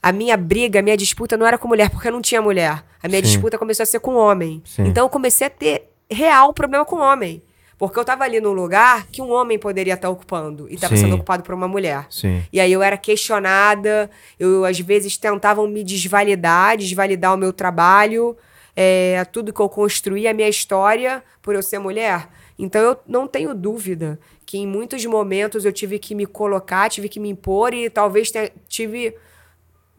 A 0.00 0.12
minha 0.12 0.36
briga, 0.36 0.78
a 0.78 0.82
minha 0.82 0.96
disputa 0.96 1.36
não 1.36 1.44
era 1.46 1.58
com 1.58 1.66
mulher, 1.66 1.90
porque 1.90 2.06
eu 2.06 2.12
não 2.12 2.20
tinha 2.22 2.40
mulher. 2.40 2.84
A 3.02 3.08
minha 3.08 3.20
Sim. 3.22 3.26
disputa 3.26 3.58
começou 3.58 3.82
a 3.82 3.86
ser 3.86 3.98
com 4.00 4.14
homem. 4.14 4.62
Sim. 4.64 4.84
Então 4.86 5.04
eu 5.06 5.08
comecei 5.08 5.46
a 5.46 5.50
ter 5.50 5.87
real 6.10 6.52
problema 6.52 6.84
com 6.84 6.96
homem. 6.96 7.42
Porque 7.78 7.96
eu 7.96 8.04
tava 8.04 8.24
ali 8.24 8.40
num 8.40 8.52
lugar 8.52 9.06
que 9.06 9.22
um 9.22 9.30
homem 9.30 9.56
poderia 9.56 9.94
estar 9.94 10.10
ocupando 10.10 10.68
e 10.68 10.74
estava 10.74 10.96
Sim. 10.96 11.02
sendo 11.04 11.14
ocupado 11.14 11.44
por 11.44 11.54
uma 11.54 11.68
mulher. 11.68 12.06
Sim. 12.10 12.42
E 12.52 12.58
aí 12.58 12.72
eu 12.72 12.82
era 12.82 12.96
questionada, 12.96 14.10
eu 14.38 14.64
às 14.64 14.80
vezes 14.80 15.16
tentavam 15.16 15.68
me 15.68 15.84
desvalidar, 15.84 16.76
desvalidar 16.76 17.34
o 17.34 17.36
meu 17.36 17.52
trabalho, 17.52 18.36
é, 18.74 19.24
tudo 19.30 19.52
que 19.52 19.60
eu 19.60 19.68
construí, 19.68 20.26
a 20.26 20.34
minha 20.34 20.48
história, 20.48 21.22
por 21.40 21.54
eu 21.54 21.62
ser 21.62 21.78
mulher. 21.78 22.28
Então 22.58 22.80
eu 22.82 22.96
não 23.06 23.28
tenho 23.28 23.54
dúvida 23.54 24.18
que 24.44 24.58
em 24.58 24.66
muitos 24.66 25.04
momentos 25.06 25.64
eu 25.64 25.72
tive 25.72 26.00
que 26.00 26.16
me 26.16 26.26
colocar, 26.26 26.90
tive 26.90 27.08
que 27.08 27.20
me 27.20 27.28
impor 27.28 27.72
e 27.72 27.88
talvez 27.88 28.32
tenha- 28.32 28.50
tive 28.68 29.14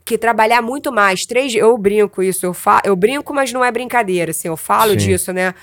que 0.03 0.17
trabalhar 0.17 0.61
muito 0.61 0.91
mais. 0.91 1.25
Três, 1.25 1.55
eu 1.55 1.77
brinco 1.77 2.21
isso, 2.21 2.45
eu, 2.45 2.53
fa, 2.53 2.81
eu 2.83 2.95
brinco, 2.95 3.33
mas 3.33 3.53
não 3.53 3.63
é 3.63 3.71
brincadeira, 3.71 4.31
assim, 4.31 4.49
eu 4.49 4.57
falo 4.57 4.91
Sim. 4.91 4.97
disso, 4.97 5.31
né? 5.31 5.53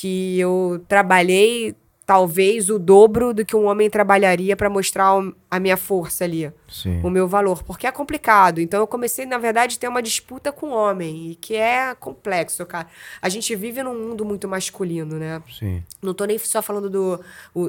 Que 0.00 0.38
eu 0.38 0.84
trabalhei 0.88 1.74
talvez 2.10 2.68
o 2.70 2.76
dobro 2.76 3.32
do 3.32 3.44
que 3.44 3.54
um 3.54 3.66
homem 3.66 3.88
trabalharia 3.88 4.56
para 4.56 4.68
mostrar 4.68 5.12
a 5.48 5.60
minha 5.60 5.76
força 5.76 6.24
ali, 6.24 6.52
Sim. 6.68 7.00
o 7.04 7.08
meu 7.08 7.28
valor, 7.28 7.62
porque 7.62 7.86
é 7.86 7.92
complicado. 7.92 8.60
Então 8.60 8.80
eu 8.80 8.86
comecei, 8.88 9.24
na 9.24 9.38
verdade, 9.38 9.76
a 9.76 9.78
ter 9.78 9.86
uma 9.86 10.02
disputa 10.02 10.50
com 10.50 10.70
o 10.70 10.74
homem, 10.74 11.30
e 11.30 11.34
que 11.36 11.54
é 11.54 11.94
complexo, 11.94 12.66
cara. 12.66 12.88
A 13.22 13.28
gente 13.28 13.54
vive 13.54 13.80
num 13.84 13.94
mundo 13.94 14.24
muito 14.24 14.48
masculino, 14.48 15.20
né? 15.20 15.40
Sim. 15.56 15.84
Não 16.02 16.12
tô 16.12 16.24
nem 16.24 16.36
só 16.36 16.60
falando 16.60 16.90
do, 16.90 17.20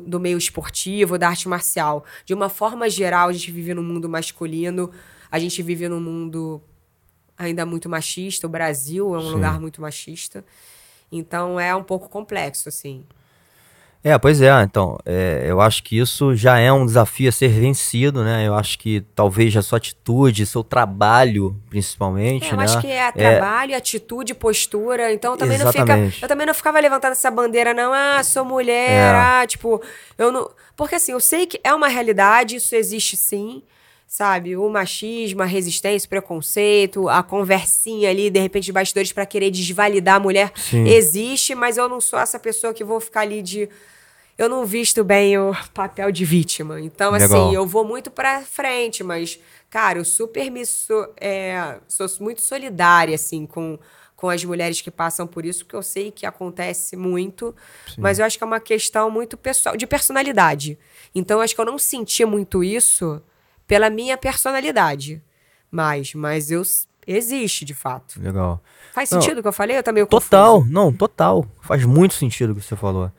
do 0.02 0.20
meio 0.20 0.40
esportivo, 0.40 1.20
da 1.20 1.30
arte 1.30 1.48
marcial. 1.48 2.04
De 2.26 2.34
uma 2.34 2.50
forma 2.50 2.90
geral, 2.90 3.30
a 3.30 3.34
gente 3.34 3.52
vive 3.52 3.76
num 3.76 3.84
mundo 3.84 4.10
masculino, 4.10 4.90
a 5.30 5.38
gente 5.38 5.62
vive 5.62 5.88
num 5.88 6.02
mundo 6.02 6.60
ainda 7.38 7.64
muito 7.64 7.88
machista. 7.88 8.48
O 8.48 8.50
Brasil 8.50 9.14
é 9.14 9.20
um 9.20 9.22
Sim. 9.22 9.32
lugar 9.34 9.62
muito 9.62 9.80
machista. 9.82 10.44
Então 11.12 11.60
é 11.60 11.76
um 11.76 11.84
pouco 11.84 12.08
complexo, 12.10 12.70
assim. 12.70 13.04
É, 14.04 14.18
pois 14.18 14.42
é, 14.42 14.50
então, 14.64 14.98
é, 15.06 15.44
eu 15.46 15.62
acho 15.62 15.84
que 15.84 15.96
isso 16.00 16.36
já 16.36 16.58
é 16.58 16.72
um 16.74 16.88
desafio 16.88 17.30
a 17.30 17.32
ser 17.32 17.50
vencido, 17.50 18.24
né? 18.24 18.48
Eu 18.48 18.56
acho 18.56 18.80
que 18.80 19.02
talvez 19.14 19.56
a 19.56 19.62
sua 19.62 19.78
atitude, 19.78 20.44
seu 20.48 20.64
trabalho, 20.64 21.56
principalmente, 21.70 22.50
É, 22.50 22.54
eu 22.54 22.58
né? 22.58 22.64
acho 22.64 22.82
que 22.82 22.88
é 22.88 23.12
trabalho, 23.12 23.78
atitude, 23.78 24.34
postura. 24.34 25.14
Então 25.14 25.38
também 25.38 25.60
não 25.60 25.68
fica. 25.72 25.84
Exatamente. 25.84 26.24
Eu 26.24 26.28
também 26.28 26.48
não 26.48 26.54
ficava 26.56 26.80
levantando 26.80 27.12
essa 27.12 27.30
bandeira, 27.30 27.76
não. 27.76 27.94
Ah, 27.94 28.24
sou 28.24 28.44
mulher. 28.44 28.90
É. 28.90 29.12
Ah, 29.12 29.46
tipo, 29.46 29.80
eu 30.18 30.32
não. 30.32 30.50
Porque 30.76 30.96
assim, 30.96 31.12
eu 31.12 31.20
sei 31.20 31.46
que 31.46 31.60
é 31.64 31.72
uma 31.72 31.88
realidade, 31.88 32.56
isso 32.56 32.74
existe 32.76 33.16
sim. 33.16 33.62
Sabe? 34.12 34.58
O 34.58 34.68
machismo, 34.68 35.42
a 35.42 35.46
resistência, 35.46 36.06
o 36.06 36.10
preconceito, 36.10 37.08
a 37.08 37.24
conversinha 37.24 38.10
ali, 38.10 38.30
de 38.30 38.42
repente, 38.42 38.66
de 38.66 38.74
bastidores 38.74 39.14
pra 39.14 39.26
querer 39.26 39.50
desvalidar 39.50 40.16
a 40.16 40.20
mulher. 40.20 40.52
Sim. 40.54 40.86
Existe, 40.86 41.56
mas 41.56 41.78
eu 41.78 41.88
não 41.88 42.02
sou 42.02 42.20
essa 42.20 42.38
pessoa 42.38 42.74
que 42.74 42.84
vou 42.84 43.00
ficar 43.00 43.22
ali 43.22 43.42
de. 43.42 43.70
Eu 44.38 44.50
não 44.50 44.66
visto 44.66 45.02
bem 45.02 45.38
o 45.38 45.54
papel 45.74 46.12
de 46.12 46.26
vítima. 46.26 46.82
Então, 46.82 47.14
Legal. 47.14 47.26
assim, 47.26 47.56
eu 47.56 47.66
vou 47.66 47.86
muito 47.86 48.12
pra 48.12 48.42
frente, 48.42 49.02
mas, 49.02 49.40
cara, 49.70 50.00
eu 50.00 50.04
super 50.04 50.52
me 50.52 50.66
sou, 50.66 51.14
é, 51.16 51.78
sou 51.88 52.06
muito 52.20 52.42
solidária, 52.42 53.16
assim, 53.16 53.46
com, 53.46 53.80
com 54.18 54.28
as 54.28 54.44
mulheres 54.44 54.82
que 54.82 54.92
passam 54.92 55.26
por 55.26 55.46
isso, 55.46 55.64
porque 55.64 55.78
eu 55.78 55.84
sei 55.84 56.12
que 56.12 56.26
acontece 56.26 56.98
muito, 56.98 57.56
mas 57.98 58.20
eu 58.20 58.26
acho 58.26 58.38
que 58.38 58.44
é 58.44 58.48
uma 58.48 58.60
questão 58.60 59.10
muito 59.10 59.38
pessoal, 59.38 59.78
de 59.78 59.88
personalidade. 59.88 60.78
Então, 61.16 61.38
eu 61.38 61.44
acho 61.44 61.56
que 61.56 61.62
eu 61.62 61.66
não 61.66 61.80
senti 61.80 62.26
muito 62.26 62.62
isso 62.62 63.22
pela 63.72 63.90
minha 63.90 64.18
personalidade. 64.18 65.24
Mas, 65.72 66.14
mas 66.14 66.52
eu 66.52 66.62
existe, 67.08 67.64
de 67.64 67.74
fato. 67.74 68.22
Legal. 68.22 68.62
Faz 68.94 69.08
sentido 69.08 69.38
o 69.38 69.42
que 69.42 69.48
eu 69.48 69.54
falei? 69.54 69.78
Eu 69.78 69.84
também 69.84 70.06
Total, 70.06 70.66
não, 70.66 70.92
total. 70.92 71.48
Faz 71.62 71.86
muito 71.86 72.14
sentido 72.14 72.52
o 72.52 72.56
que 72.56 72.62
você 72.62 72.76
falou. 72.76 73.10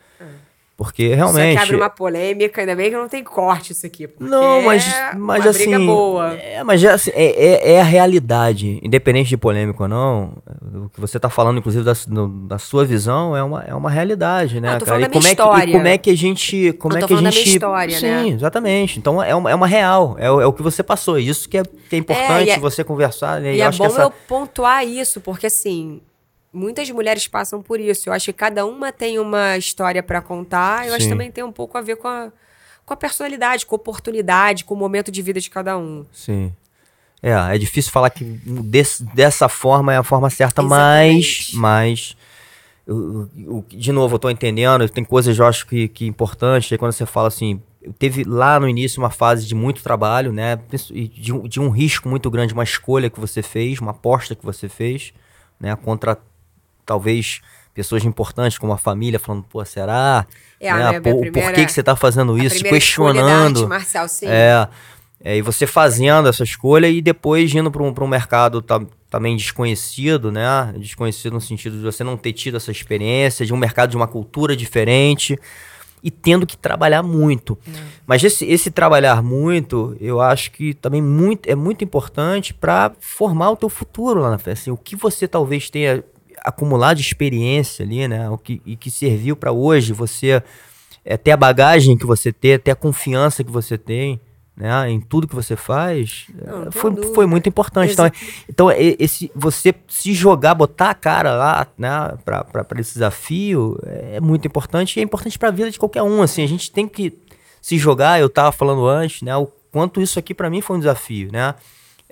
Porque 0.77 1.05
Isso 1.05 1.15
realmente. 1.17 1.57
aqui 1.59 1.65
abre 1.67 1.77
uma 1.77 1.91
polêmica, 1.91 2.61
ainda 2.63 2.75
bem 2.75 2.91
que 2.91 2.97
não 2.97 3.09
tem 3.09 3.23
corte 3.23 3.73
isso 3.73 3.87
aqui. 3.87 4.09
Não, 4.19 4.63
mas, 4.63 4.85
é 4.89 5.15
mas 5.15 5.45
uma 5.45 5.51
assim. 5.51 5.65
briga 5.69 5.79
boa. 5.79 6.33
É, 6.35 6.65
mas 6.65 6.81
já, 6.81 6.95
assim, 6.95 7.11
é, 7.15 7.27
é, 7.71 7.73
é 7.75 7.81
a 7.81 7.85
realidade. 7.85 8.81
Independente 8.83 9.29
de 9.29 9.37
polêmico 9.37 9.83
ou 9.85 9.89
não, 9.89 10.33
o 10.87 10.89
que 10.89 11.01
você 11.01 11.21
tá 11.21 11.29
falando, 11.29 11.59
inclusive, 11.59 11.85
da, 11.85 11.93
no- 12.09 12.29
da 12.49 12.59
sua 12.59 12.85
visão, 12.85 13.37
é 13.37 13.43
uma, 13.43 13.63
é 13.63 13.75
uma 13.75 13.91
realidade, 13.91 14.61
né? 14.61 14.77
Tô 14.79 14.87
cara? 14.87 14.99
falando 14.99 15.03
E 15.03 15.05
da 15.05 15.09
minha 15.21 15.37
como 15.37 15.55
é 15.57 15.61
que, 15.63 15.69
e 15.71 15.73
como 15.73 15.87
é 15.87 15.99
que 15.99 16.11
a 16.11 16.17
gente. 16.17 16.73
Como 16.73 16.95
Eu 16.95 16.99
é 16.99 17.01
tô 17.03 17.07
que 17.07 17.13
a 17.13 17.17
falando 17.17 17.25
da 17.27 17.31
gente. 17.31 17.45
minha 17.45 17.55
história, 17.57 17.99
Sim, 17.99 18.07
né? 18.07 18.29
exatamente. 18.29 18.99
Então 18.99 19.23
é 19.23 19.35
uma, 19.35 19.51
é 19.51 19.55
uma 19.55 19.67
real. 19.67 20.17
É, 20.19 20.31
o- 20.31 20.41
é 20.41 20.47
o 20.47 20.53
que 20.53 20.63
você 20.63 20.83
passou. 20.83 21.19
Isso 21.19 21.49
que 21.49 21.59
é, 21.59 21.63
que 21.63 21.95
é 21.97 21.99
importante 21.99 22.49
e 22.49 22.51
é- 22.51 22.59
você 22.59 22.83
conversar. 22.83 23.41
Né? 23.41 23.55
E 23.55 23.59
eu 23.61 23.65
é 23.65 23.69
acho 23.69 23.79
bom 23.79 23.87
essa. 23.87 24.03
eu 24.03 24.11
pontuar 24.27 24.85
isso, 24.87 25.21
porque 25.21 25.47
assim, 25.47 26.01
muitas 26.53 26.91
mulheres 26.91 27.27
passam 27.27 27.63
por 27.63 27.81
isso. 27.81 28.09
Eu 28.09 28.13
acho 28.13 28.27
que 28.27 28.33
cada 28.33 28.65
uma 28.67 28.93
tem 28.93 29.19
uma 29.19 29.57
história 29.57 30.03
pra 30.03 30.21
contar. 30.21 30.87
Eu 30.87 30.93
acho 30.95 31.03
Sim. 31.05 31.09
que 31.09 31.15
também 31.15 31.31
tem 31.31 31.43
um 31.45 31.53
pouco 31.53 31.79
a 31.79 31.81
ver 31.81 31.97
com 31.97 32.09
a, 32.09 32.31
com 32.85 32.95
a 32.95 32.97
personalidade, 32.97 33.65
com 33.67 33.75
a 33.75 33.77
oportunidade, 33.77 34.65
com 34.65 34.75
o 34.75 34.77
momento 34.77 35.11
de 35.11 35.23
vida 35.23 35.41
de 35.41 35.49
cada 35.51 35.77
um. 35.79 36.05
Sim. 36.13 36.53
É, 37.23 37.31
é 37.55 37.59
difícil 37.59 37.93
falar 37.93 38.11
que 38.11 38.25
desse- 38.25 39.05
dessa 39.15 39.49
forma 39.49 39.93
é 39.93 39.97
a 39.97 40.03
forma 40.03 40.29
certa, 40.29 40.61
mas. 40.63 41.15
Exatamente. 41.17 41.57
Mas. 41.57 42.17
eu- 42.85 43.31
eu- 43.39 43.65
de 43.69 43.93
novo, 43.93 44.17
eu 44.17 44.19
tô 44.19 44.29
entendendo, 44.29 44.89
tem 44.89 45.05
coisas 45.05 45.39
eu 45.39 45.47
acho 45.47 45.65
que, 45.69 45.87
que 45.87 46.05
é 46.05 46.09
importante. 46.09 46.75
Aí 46.75 46.79
quando 46.79 46.91
você 46.93 47.07
fala 47.07 47.29
assim, 47.29 47.63
teve 47.97 48.25
lá 48.25 48.59
no 48.59 48.69
início 48.69 49.01
uma 49.01 49.11
fase 49.11 49.47
de 49.47 49.55
muito 49.55 49.83
trabalho, 49.85 50.33
né? 50.33 50.59
De, 51.15 51.33
um- 51.33 51.47
de 51.47 51.61
um 51.61 51.69
risco 51.71 52.09
muito 52.09 52.29
grande, 52.29 52.53
uma 52.53 52.65
escolha 52.65 53.09
que 53.09 53.21
você 53.21 53.41
fez, 53.41 53.79
uma 53.81 53.93
aposta 53.93 54.35
que 54.35 54.45
você 54.45 54.69
fez, 54.69 55.13
né? 55.61 55.77
Contra 55.77 56.19
talvez 56.85 57.41
pessoas 57.75 58.05
importantes 58.05 58.59
como 58.59 58.73
a 58.73 58.79
família, 58.79 59.19
falando, 59.19 59.45
pô, 59.45 59.65
será? 59.65 60.27
É, 60.61 60.71
a 60.71 60.77
Né? 60.77 60.89
minha- 60.89 61.01
Pô, 61.01 61.09
minha 61.11 61.25
por 61.25 61.33
primeira- 61.33 61.55
que, 61.55 61.67
que 61.67 61.73
você 61.73 61.83
tá 61.83 61.97
fazendo 61.97 62.35
A 62.35 62.39
isso? 62.39 62.55
primeira 62.57 62.77
questionando. 62.79 63.69
marcial, 63.69 64.07
sim. 64.09 64.27
É, 64.29 64.69
é, 65.25 65.37
e 65.39 65.43
você 65.43 65.67
fazendo 65.67 66.29
essa 66.29 66.45
escolha 66.45 66.89
e 66.89 67.01
depois 67.01 67.55
indo 67.55 67.71
para 67.71 67.83
um, 67.83 67.95
pra 67.95 68.05
um 68.05 68.09
mercado 68.09 68.61
ta- 68.61 68.83
também 69.09 69.37
desconhecido, 69.37 70.31
né? 70.31 70.75
Desconhecido 70.77 71.33
no 71.35 71.41
sentido 71.41 71.77
de 71.79 71.83
você 71.83 72.03
não 72.05 72.17
ter 72.17 72.33
tido 72.33 72.57
essa 72.57 72.71
experiência, 72.71 73.45
de 73.47 73.53
um 73.55 73.57
mercado 73.57 73.91
de 73.91 73.97
uma 73.97 74.07
cultura 74.09 74.55
diferente 74.57 75.39
e 76.03 76.11
tendo 76.11 76.47
que 76.47 76.57
trabalhar 76.57 77.03
muito. 77.03 77.57
Mas 78.07 78.23
esse, 78.25 78.45
esse 78.45 78.71
trabalhar 78.71 79.23
muito, 79.23 79.97
eu 80.01 80.21
acho 80.21 80.51
que 80.51 80.75
também 80.75 81.01
muito, 81.01 81.49
é 81.49 81.55
muito 81.55 81.85
importante 81.85 82.53
para 82.53 82.93
formar 83.01 83.51
o 83.51 83.57
teu 83.57 83.69
futuro 83.69 84.21
lá 84.21 84.31
na 84.31 84.39
frente. 84.39 84.59
Assim, 84.61 84.71
o 84.71 84.77
que 84.77 84.97
você 84.97 85.29
talvez 85.29 85.71
tenha 85.71 86.03
acumulado 86.45 86.97
de 86.99 87.03
experiência 87.03 87.85
ali, 87.85 88.07
né? 88.09 88.29
O 88.31 88.37
que, 88.39 88.61
e 88.67 88.77
que 88.77 88.91
serviu 88.91 89.37
para 89.37 89.53
hoje 89.53 89.93
você 89.93 90.43
é, 91.05 91.17
ter 91.17 91.33
a 91.33 91.37
bagagem 91.37 91.97
que 91.97 92.07
você 92.07 92.33
tem, 92.33 92.59
ter 92.59 92.71
a 92.73 92.77
confiança 92.77 93.43
que 93.45 93.51
você 93.51 93.77
tem, 93.79 94.21
né, 94.57 94.91
em 94.91 95.01
tudo 95.01 95.27
que 95.27 95.35
você 95.35 95.57
faz, 95.57 96.27
Não, 96.45 96.65
é, 96.65 96.71
foi, 96.71 96.91
dúvida. 96.91 97.15
foi 97.15 97.27
muito 97.27 97.49
importante. 97.49 97.93
Então, 97.93 98.11
então 98.49 98.71
e- 98.71 98.97
esse, 99.01 99.33
você 99.35 99.75
se 99.89 100.13
jogar, 100.13 100.55
botar 100.55 100.91
a 100.91 100.95
cara 100.95 101.35
lá, 101.35 101.67
né, 101.79 101.89
para 102.25 102.67
esse 102.79 102.93
desafio, 102.95 103.79
é 103.87 104.21
muito 104.21 104.47
importante 104.47 104.99
e 104.99 105.01
é 105.01 105.03
importante 105.03 105.39
para 105.39 105.49
a 105.49 105.53
vida 105.53 105.71
de 105.71 105.79
qualquer 105.79 106.03
um. 106.03 106.21
Assim, 106.23 106.45
a 106.45 106.47
gente 106.47 106.71
tem 106.71 106.87
que 106.87 107.19
se 107.63 107.79
jogar. 107.79 108.21
Eu 108.21 108.29
tava 108.29 108.53
falando 108.53 108.87
antes, 108.87 109.23
né, 109.23 109.35
o 109.37 109.47
quanto 109.73 110.01
isso 110.03 110.19
aqui 110.19 110.35
para 110.35 110.51
mim 110.51 110.61
foi 110.61 110.77
um 110.77 110.81
desafio, 110.81 111.33
né, 111.33 111.55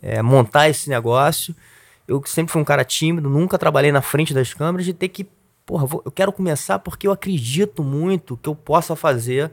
é, 0.01 0.23
montar 0.23 0.69
esse 0.69 0.88
negócio. 0.88 1.55
Eu 2.11 2.23
sempre 2.27 2.53
fui 2.53 2.61
um 2.61 2.64
cara 2.64 2.85
tímido, 2.85 3.31
nunca 3.31 3.57
trabalhei 3.57 3.92
na 3.92 4.03
frente 4.03 4.35
das 4.35 4.53
câmeras, 4.53 4.85
de 4.85 4.92
ter 4.92 5.09
que, 5.09 5.29
porra, 5.64 5.87
vou- 5.87 6.03
eu 6.05 6.11
quero 6.11 6.33
começar 6.33 6.79
porque 6.81 7.07
eu 7.07 7.12
acredito 7.12 7.85
muito 7.85 8.37
que 8.37 8.49
eu 8.49 8.55
possa 8.55 8.96
fazer, 8.96 9.53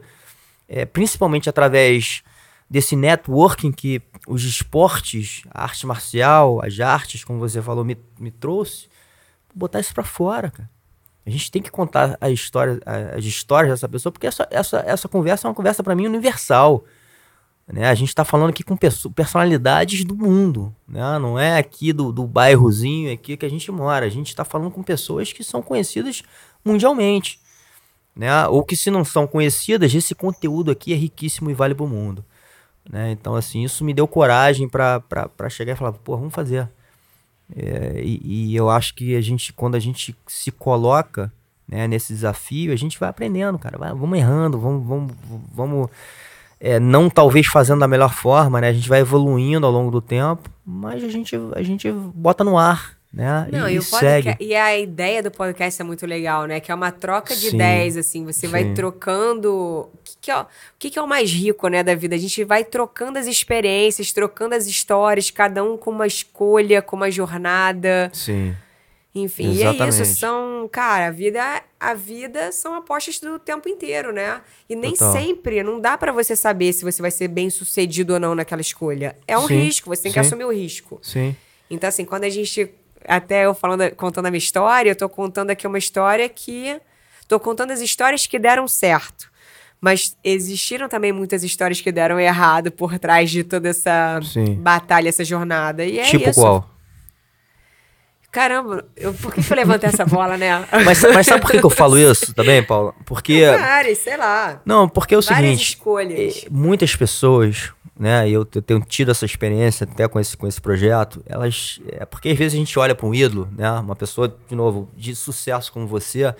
é, 0.68 0.84
principalmente 0.84 1.48
através 1.48 2.22
desse 2.68 2.96
networking 2.96 3.70
que 3.70 4.02
os 4.26 4.42
esportes, 4.42 5.42
a 5.52 5.62
arte 5.62 5.86
marcial, 5.86 6.60
as 6.64 6.78
artes, 6.80 7.22
como 7.22 7.38
você 7.38 7.62
falou, 7.62 7.84
me, 7.84 7.96
me 8.18 8.30
trouxe, 8.30 8.88
botar 9.54 9.78
isso 9.80 9.94
pra 9.94 10.04
fora, 10.04 10.50
cara. 10.50 10.68
A 11.24 11.30
gente 11.30 11.50
tem 11.50 11.62
que 11.62 11.70
contar 11.70 12.16
a 12.20 12.28
história, 12.30 12.80
as 13.16 13.24
histórias 13.24 13.70
dessa 13.72 13.88
pessoa, 13.88 14.10
porque 14.10 14.26
essa, 14.26 14.48
essa, 14.50 14.78
essa 14.86 15.08
conversa 15.08 15.46
é 15.46 15.48
uma 15.48 15.54
conversa 15.54 15.82
para 15.82 15.94
mim 15.94 16.06
universal. 16.06 16.84
Né? 17.70 17.86
A 17.88 17.94
gente 17.94 18.08
está 18.08 18.24
falando 18.24 18.50
aqui 18.50 18.62
com 18.62 18.76
perso- 18.76 19.10
personalidades 19.10 20.02
do 20.04 20.16
mundo, 20.16 20.74
né? 20.88 21.18
não 21.18 21.38
é 21.38 21.58
aqui 21.58 21.92
do, 21.92 22.10
do 22.10 22.26
bairrozinho 22.26 23.12
aqui 23.12 23.36
que 23.36 23.44
a 23.44 23.48
gente 23.48 23.70
mora. 23.70 24.06
A 24.06 24.08
gente 24.08 24.28
está 24.28 24.44
falando 24.44 24.70
com 24.70 24.82
pessoas 24.82 25.32
que 25.32 25.44
são 25.44 25.60
conhecidas 25.60 26.22
mundialmente. 26.64 27.38
Né? 28.16 28.46
Ou 28.48 28.64
que 28.64 28.74
se 28.76 28.90
não 28.90 29.04
são 29.04 29.26
conhecidas, 29.26 29.94
esse 29.94 30.14
conteúdo 30.14 30.70
aqui 30.70 30.92
é 30.92 30.96
riquíssimo 30.96 31.50
e 31.50 31.54
vale 31.54 31.74
para 31.74 31.84
o 31.84 31.88
mundo. 31.88 32.24
Né? 32.88 33.12
Então, 33.12 33.34
assim, 33.36 33.62
isso 33.62 33.84
me 33.84 33.92
deu 33.92 34.08
coragem 34.08 34.66
para 34.68 35.48
chegar 35.50 35.74
e 35.74 35.76
falar, 35.76 35.92
pô, 35.92 36.16
vamos 36.16 36.34
fazer. 36.34 36.68
É, 37.54 38.00
e, 38.02 38.50
e 38.52 38.56
eu 38.56 38.68
acho 38.70 38.94
que 38.94 39.14
a 39.14 39.20
gente, 39.20 39.52
quando 39.52 39.74
a 39.74 39.78
gente 39.78 40.16
se 40.26 40.50
coloca 40.50 41.30
né, 41.66 41.86
nesse 41.86 42.12
desafio, 42.14 42.72
a 42.72 42.76
gente 42.76 42.98
vai 42.98 43.08
aprendendo, 43.10 43.58
cara. 43.58 43.76
Vai- 43.78 43.92
vamos 43.94 44.18
errando, 44.18 44.58
vamos, 44.58 44.86
vamos, 44.86 45.12
vamos 45.52 45.90
é, 46.60 46.80
não 46.80 47.08
talvez 47.08 47.46
fazendo 47.46 47.80
da 47.80 47.88
melhor 47.88 48.12
forma, 48.12 48.60
né? 48.60 48.68
A 48.68 48.72
gente 48.72 48.88
vai 48.88 49.00
evoluindo 49.00 49.66
ao 49.66 49.72
longo 49.72 49.90
do 49.90 50.00
tempo, 50.00 50.50
mas 50.64 51.02
a 51.04 51.08
gente, 51.08 51.36
a 51.54 51.62
gente 51.62 51.90
bota 51.90 52.42
no 52.42 52.58
ar, 52.58 52.96
né? 53.12 53.48
Não, 53.50 53.68
e, 53.68 53.74
e, 53.74 53.78
e 53.78 53.84
podcast, 53.84 54.44
e 54.44 54.54
a 54.54 54.76
ideia 54.76 55.22
do 55.22 55.30
podcast 55.30 55.80
é 55.80 55.84
muito 55.84 56.04
legal, 56.04 56.46
né? 56.46 56.60
Que 56.60 56.70
é 56.70 56.74
uma 56.74 56.90
troca 56.90 57.34
de 57.34 57.50
Sim, 57.50 57.56
ideias, 57.56 57.96
assim. 57.96 58.24
Você 58.24 58.46
vai 58.46 58.64
sim. 58.64 58.74
trocando. 58.74 59.88
O 59.94 59.98
que, 60.04 60.16
que 60.20 60.30
é, 60.30 60.40
o 60.40 60.46
que, 60.78 60.90
que 60.90 60.98
é 60.98 61.02
o 61.02 61.08
mais 61.08 61.30
rico, 61.32 61.68
né, 61.68 61.82
da 61.82 61.94
vida? 61.94 62.16
A 62.16 62.18
gente 62.18 62.44
vai 62.44 62.64
trocando 62.64 63.18
as 63.18 63.26
experiências, 63.26 64.12
trocando 64.12 64.54
as 64.54 64.66
histórias, 64.66 65.30
cada 65.30 65.62
um 65.62 65.76
com 65.76 65.90
uma 65.90 66.06
escolha, 66.06 66.82
com 66.82 66.96
uma 66.96 67.10
jornada. 67.10 68.10
Sim. 68.12 68.54
Enfim, 69.22 69.44
e 69.44 69.48
é 69.48 69.52
isso. 69.52 69.62
Exatamente. 69.62 70.06
São, 70.18 70.68
cara, 70.70 71.06
a 71.08 71.10
vida, 71.10 71.62
a 71.78 71.94
vida 71.94 72.52
são 72.52 72.74
apostas 72.74 73.18
do 73.18 73.38
tempo 73.38 73.68
inteiro, 73.68 74.12
né? 74.12 74.40
E 74.68 74.76
nem 74.76 74.92
Total. 74.92 75.12
sempre, 75.12 75.62
não 75.62 75.80
dá 75.80 75.96
pra 75.96 76.12
você 76.12 76.36
saber 76.36 76.72
se 76.72 76.84
você 76.84 77.00
vai 77.00 77.10
ser 77.10 77.28
bem 77.28 77.50
sucedido 77.50 78.14
ou 78.14 78.20
não 78.20 78.34
naquela 78.34 78.60
escolha. 78.60 79.16
É 79.26 79.36
um 79.38 79.46
Sim, 79.46 79.60
risco, 79.60 79.88
você 79.88 80.04
tem 80.04 80.12
que 80.12 80.20
sim. 80.20 80.26
assumir 80.26 80.44
o 80.44 80.52
risco. 80.52 80.98
Sim. 81.02 81.34
Então, 81.70 81.88
assim, 81.88 82.04
quando 82.04 82.24
a 82.24 82.30
gente. 82.30 82.70
Até 83.06 83.46
eu 83.46 83.54
falando, 83.54 83.90
contando 83.94 84.26
a 84.26 84.30
minha 84.30 84.38
história, 84.38 84.90
eu 84.90 84.96
tô 84.96 85.08
contando 85.08 85.50
aqui 85.50 85.66
uma 85.66 85.78
história 85.78 86.28
que. 86.28 86.80
Tô 87.26 87.38
contando 87.38 87.70
as 87.70 87.80
histórias 87.80 88.26
que 88.26 88.38
deram 88.38 88.66
certo. 88.66 89.30
Mas 89.80 90.16
existiram 90.24 90.88
também 90.88 91.12
muitas 91.12 91.44
histórias 91.44 91.80
que 91.80 91.92
deram 91.92 92.18
errado 92.18 92.72
por 92.72 92.98
trás 92.98 93.30
de 93.30 93.44
toda 93.44 93.68
essa 93.68 94.20
Sim. 94.22 94.54
batalha, 94.54 95.08
essa 95.08 95.24
jornada. 95.24 95.84
E 95.84 95.98
é 95.98 96.04
tipo 96.04 96.28
isso. 96.28 96.40
qual? 96.40 96.68
Caramba, 98.30 98.84
eu, 98.96 99.14
por 99.14 99.32
que, 99.32 99.42
que 99.42 99.50
eu 99.52 99.56
levantei 99.56 99.88
essa 99.88 100.04
bola, 100.04 100.36
né? 100.36 100.66
Mas, 100.84 101.02
mas 101.14 101.26
sabe 101.26 101.40
por 101.40 101.50
que, 101.50 101.58
que 101.58 101.64
eu 101.64 101.70
falo 101.70 101.98
isso 101.98 102.34
também, 102.34 102.62
Paula? 102.62 102.94
Porque. 103.06 103.44
Várias, 103.46 103.98
sei 103.98 104.16
lá. 104.18 104.60
Não, 104.66 104.86
porque 104.88 105.14
é 105.14 105.18
o 105.18 105.22
seguinte. 105.22 105.62
escolhas. 105.70 106.42
eh, 106.44 106.48
Muitas 106.50 106.94
pessoas, 106.94 107.72
né, 107.98 108.28
e 108.28 108.32
eu 108.34 108.44
te- 108.44 108.60
tenho 108.60 108.80
tido 108.80 109.10
essa 109.10 109.24
experiência 109.24 109.88
até 109.90 110.06
com 110.06 110.20
esse, 110.20 110.36
com 110.36 110.46
esse 110.46 110.60
projeto, 110.60 111.22
elas. 111.26 111.80
É 111.90 112.04
porque 112.04 112.28
às 112.28 112.36
vezes 112.36 112.54
a 112.54 112.58
gente 112.58 112.78
olha 112.78 112.94
para 112.94 113.06
um 113.06 113.14
ídolo, 113.14 113.48
né? 113.56 113.70
Uma 113.72 113.96
pessoa, 113.96 114.36
de 114.46 114.54
novo, 114.54 114.90
de 114.94 115.16
sucesso 115.16 115.72
como 115.72 115.86
você, 115.86 116.34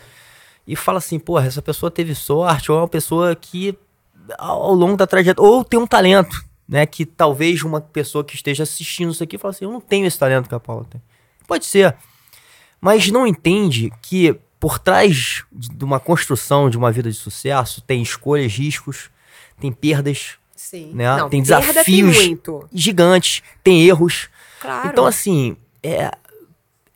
e 0.67 0.77
fala 0.77 0.99
assim, 0.99 1.19
porra, 1.19 1.47
essa 1.47 1.63
pessoa 1.63 1.91
teve 1.91 2.15
sorte, 2.15 2.71
ou 2.71 2.77
é 2.79 2.83
uma 2.83 2.89
pessoa 2.89 3.35
que, 3.35 3.77
ao 4.39 4.63
ao 4.65 4.75
longo 4.75 4.97
da 4.97 5.07
trajetória, 5.07 5.51
ou 5.51 5.65
tem 5.65 5.81
um 5.81 5.87
talento, 5.87 6.45
né? 6.69 6.85
Que 6.85 7.07
talvez 7.07 7.63
uma 7.63 7.81
pessoa 7.81 8.23
que 8.23 8.35
esteja 8.35 8.65
assistindo 8.65 9.11
isso 9.11 9.25
aqui 9.25 9.39
fala 9.39 9.53
assim, 9.53 9.65
eu 9.65 9.73
não 9.73 9.81
tenho 9.81 10.07
esse 10.07 10.19
talento 10.19 10.51
que 10.51 10.55
a 10.55 10.61
Paula 10.61 10.85
tem. 10.85 11.01
Pode 11.49 11.65
ser. 11.65 11.97
Mas 12.81 13.11
não 13.11 13.27
entende 13.27 13.93
que 14.01 14.39
por 14.61 14.79
trás 14.79 15.45
de 15.51 15.85
uma 15.85 15.99
construção 15.99 16.71
de 16.71 16.77
uma 16.77 16.93
vida 16.93 17.11
de 17.11 17.17
sucesso 17.17 17.81
tem 17.81 18.03
escolhas, 18.03 18.53
riscos, 18.53 19.11
tem 19.59 19.73
perdas 19.73 20.37
Sim. 20.55 20.93
né? 20.95 21.17
Não, 21.17 21.29
tem 21.29 21.43
desafios 21.43 22.19
Tem 22.19 22.39
gigantes, 22.73 23.43
tem 23.65 23.85
erros. 23.85 24.29
Claro. 24.61 24.89
Então, 24.89 25.07
assim, 25.07 25.57
é, 25.83 26.11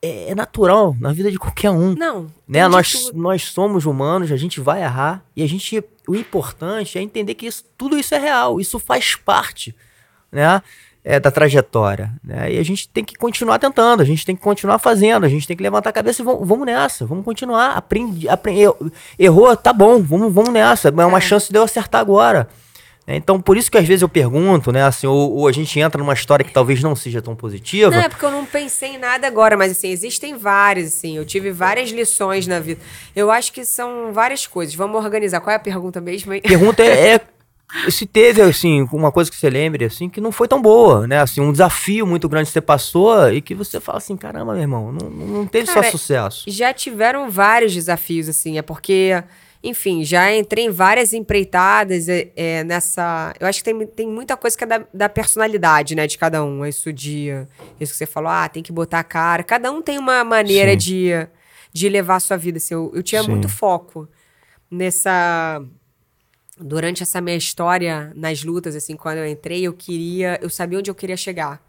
é 0.00 0.30
é 0.30 0.34
natural 0.34 0.96
na 1.00 1.12
vida 1.12 1.30
de 1.30 1.38
qualquer 1.38 1.70
um. 1.70 1.94
Não. 1.94 2.30
Né? 2.46 2.66
Nós, 2.68 2.92
tudo. 2.92 3.18
nós 3.18 3.44
somos 3.44 3.86
humanos, 3.86 4.30
a 4.30 4.36
gente 4.36 4.60
vai 4.60 4.82
errar 4.82 5.24
e 5.34 5.42
a 5.42 5.48
gente. 5.48 5.82
O 6.06 6.16
importante 6.16 6.98
é 6.98 7.02
entender 7.02 7.34
que 7.34 7.46
isso, 7.46 7.64
tudo 7.78 7.96
isso 7.96 8.14
é 8.14 8.18
real, 8.18 8.60
isso 8.60 8.80
faz 8.80 9.14
parte 9.14 9.74
né? 10.32 10.62
É, 11.04 11.18
da 11.18 11.30
trajetória. 11.30 12.12
Né? 12.22 12.52
E 12.54 12.58
a 12.58 12.62
gente 12.62 12.88
tem 12.88 13.04
que 13.04 13.14
continuar 13.16 13.58
tentando, 13.58 14.00
a 14.00 14.04
gente 14.04 14.24
tem 14.24 14.36
que 14.36 14.42
continuar 14.42 14.78
fazendo, 14.78 15.24
a 15.24 15.28
gente 15.28 15.46
tem 15.46 15.56
que 15.56 15.62
levantar 15.62 15.90
a 15.90 15.92
cabeça 15.92 16.22
e 16.22 16.24
vamos, 16.24 16.46
vamos 16.46 16.66
nessa, 16.66 17.04
vamos 17.04 17.24
continuar. 17.24 17.72
Aprendi, 17.76 18.28
apre- 18.28 18.58
eu- 18.58 18.76
errou, 19.18 19.56
tá 19.56 19.72
bom, 19.72 20.00
vamos, 20.02 20.32
vamos 20.32 20.50
nessa. 20.50 20.88
É 20.88 21.04
uma 21.04 21.18
É. 21.18 21.20
chance 21.20 21.50
de 21.52 21.58
eu 21.58 21.62
acertar 21.64 22.00
agora. 22.00 22.48
né? 23.04 23.16
Então, 23.16 23.40
por 23.40 23.56
isso 23.56 23.68
que 23.68 23.76
às 23.76 23.84
vezes 23.84 24.00
eu 24.02 24.08
pergunto, 24.08 24.70
né? 24.70 24.84
Assim, 24.84 25.08
ou, 25.08 25.32
ou 25.38 25.48
a 25.48 25.52
gente 25.52 25.76
entra 25.80 25.98
numa 26.00 26.12
história 26.12 26.44
que 26.44 26.52
talvez 26.52 26.80
não 26.84 26.94
seja 26.94 27.20
tão 27.20 27.34
positiva. 27.34 27.90
Não, 27.90 27.98
é 27.98 28.08
porque 28.08 28.24
eu 28.24 28.30
não 28.30 28.44
pensei 28.46 28.90
em 28.90 28.98
nada 28.98 29.26
agora, 29.26 29.56
mas 29.56 29.72
assim, 29.72 29.88
existem 29.90 30.36
várias, 30.36 30.86
assim. 30.86 31.16
Eu 31.16 31.24
tive 31.24 31.50
várias 31.50 31.90
lições 31.90 32.46
na 32.46 32.60
vida. 32.60 32.80
Eu 33.16 33.28
acho 33.32 33.52
que 33.52 33.64
são 33.64 34.12
várias 34.12 34.46
coisas. 34.46 34.72
Vamos 34.76 35.02
organizar. 35.04 35.40
Qual 35.40 35.52
é 35.52 35.56
a 35.56 35.58
pergunta 35.58 36.00
mesmo? 36.00 36.32
pergunta 36.40 36.80
é, 36.84 37.14
é 37.16 37.20
se 37.88 38.06
teve, 38.06 38.42
assim, 38.42 38.86
uma 38.92 39.10
coisa 39.10 39.30
que 39.30 39.36
você 39.36 39.48
lembre, 39.48 39.84
assim, 39.84 40.08
que 40.08 40.20
não 40.20 40.30
foi 40.30 40.46
tão 40.46 40.60
boa, 40.60 41.06
né? 41.06 41.20
Assim, 41.20 41.40
um 41.40 41.50
desafio 41.50 42.06
muito 42.06 42.28
grande 42.28 42.46
que 42.46 42.52
você 42.52 42.60
passou 42.60 43.32
e 43.32 43.40
que 43.40 43.54
você 43.54 43.80
fala 43.80 43.98
assim, 43.98 44.16
caramba, 44.16 44.52
meu 44.52 44.62
irmão, 44.62 44.92
não, 44.92 45.08
não 45.08 45.46
teve 45.46 45.66
Cara, 45.66 45.84
só 45.84 45.90
sucesso. 45.90 46.44
Já 46.48 46.72
tiveram 46.72 47.30
vários 47.30 47.72
desafios, 47.72 48.28
assim. 48.28 48.58
É 48.58 48.62
porque, 48.62 49.22
enfim, 49.62 50.04
já 50.04 50.34
entrei 50.34 50.66
em 50.66 50.70
várias 50.70 51.12
empreitadas 51.14 52.08
é, 52.08 52.30
é, 52.36 52.64
nessa. 52.64 53.32
Eu 53.40 53.46
acho 53.46 53.64
que 53.64 53.64
tem, 53.64 53.86
tem 53.86 54.06
muita 54.06 54.36
coisa 54.36 54.56
que 54.56 54.64
é 54.64 54.66
da, 54.66 54.84
da 54.92 55.08
personalidade, 55.08 55.94
né, 55.94 56.06
de 56.06 56.18
cada 56.18 56.44
um. 56.44 56.66
Isso 56.66 56.92
de. 56.92 57.30
Isso 57.80 57.92
que 57.92 57.98
você 57.98 58.06
falou, 58.06 58.30
ah, 58.30 58.48
tem 58.48 58.62
que 58.62 58.72
botar 58.72 59.00
a 59.00 59.04
cara. 59.04 59.42
Cada 59.42 59.72
um 59.72 59.80
tem 59.80 59.98
uma 59.98 60.22
maneira 60.22 60.72
Sim. 60.72 60.76
de, 60.76 61.10
de 61.72 61.88
levar 61.88 62.16
a 62.16 62.20
sua 62.20 62.36
vida. 62.36 62.58
Assim, 62.58 62.74
eu, 62.74 62.92
eu 62.94 63.02
tinha 63.02 63.22
Sim. 63.22 63.30
muito 63.30 63.48
foco 63.48 64.06
nessa. 64.70 65.62
Durante 66.62 67.02
essa 67.02 67.20
minha 67.20 67.36
história 67.36 68.12
nas 68.14 68.42
lutas, 68.44 68.76
assim, 68.76 68.96
quando 68.96 69.18
eu 69.18 69.26
entrei, 69.26 69.62
eu 69.62 69.72
queria. 69.72 70.38
Eu 70.42 70.48
sabia 70.48 70.78
onde 70.78 70.90
eu 70.90 70.94
queria 70.94 71.16
chegar. 71.16 71.62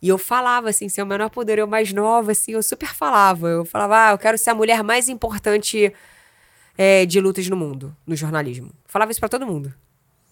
E 0.00 0.08
eu 0.08 0.18
falava, 0.18 0.68
assim, 0.68 0.88
sem 0.88 1.02
o 1.02 1.06
menor 1.06 1.30
poder, 1.30 1.58
eu 1.58 1.66
mais 1.66 1.92
nova, 1.92 2.32
assim, 2.32 2.52
eu 2.52 2.62
super 2.62 2.88
falava. 2.88 3.46
Eu 3.46 3.64
falava, 3.64 4.08
ah, 4.08 4.10
eu 4.10 4.18
quero 4.18 4.36
ser 4.36 4.50
a 4.50 4.54
mulher 4.54 4.82
mais 4.82 5.08
importante 5.08 5.92
é, 6.76 7.06
de 7.06 7.20
lutas 7.20 7.46
no 7.48 7.56
mundo, 7.56 7.96
no 8.04 8.16
jornalismo. 8.16 8.72
Falava 8.86 9.12
isso 9.12 9.20
pra 9.20 9.28
todo 9.28 9.46
mundo. 9.46 9.72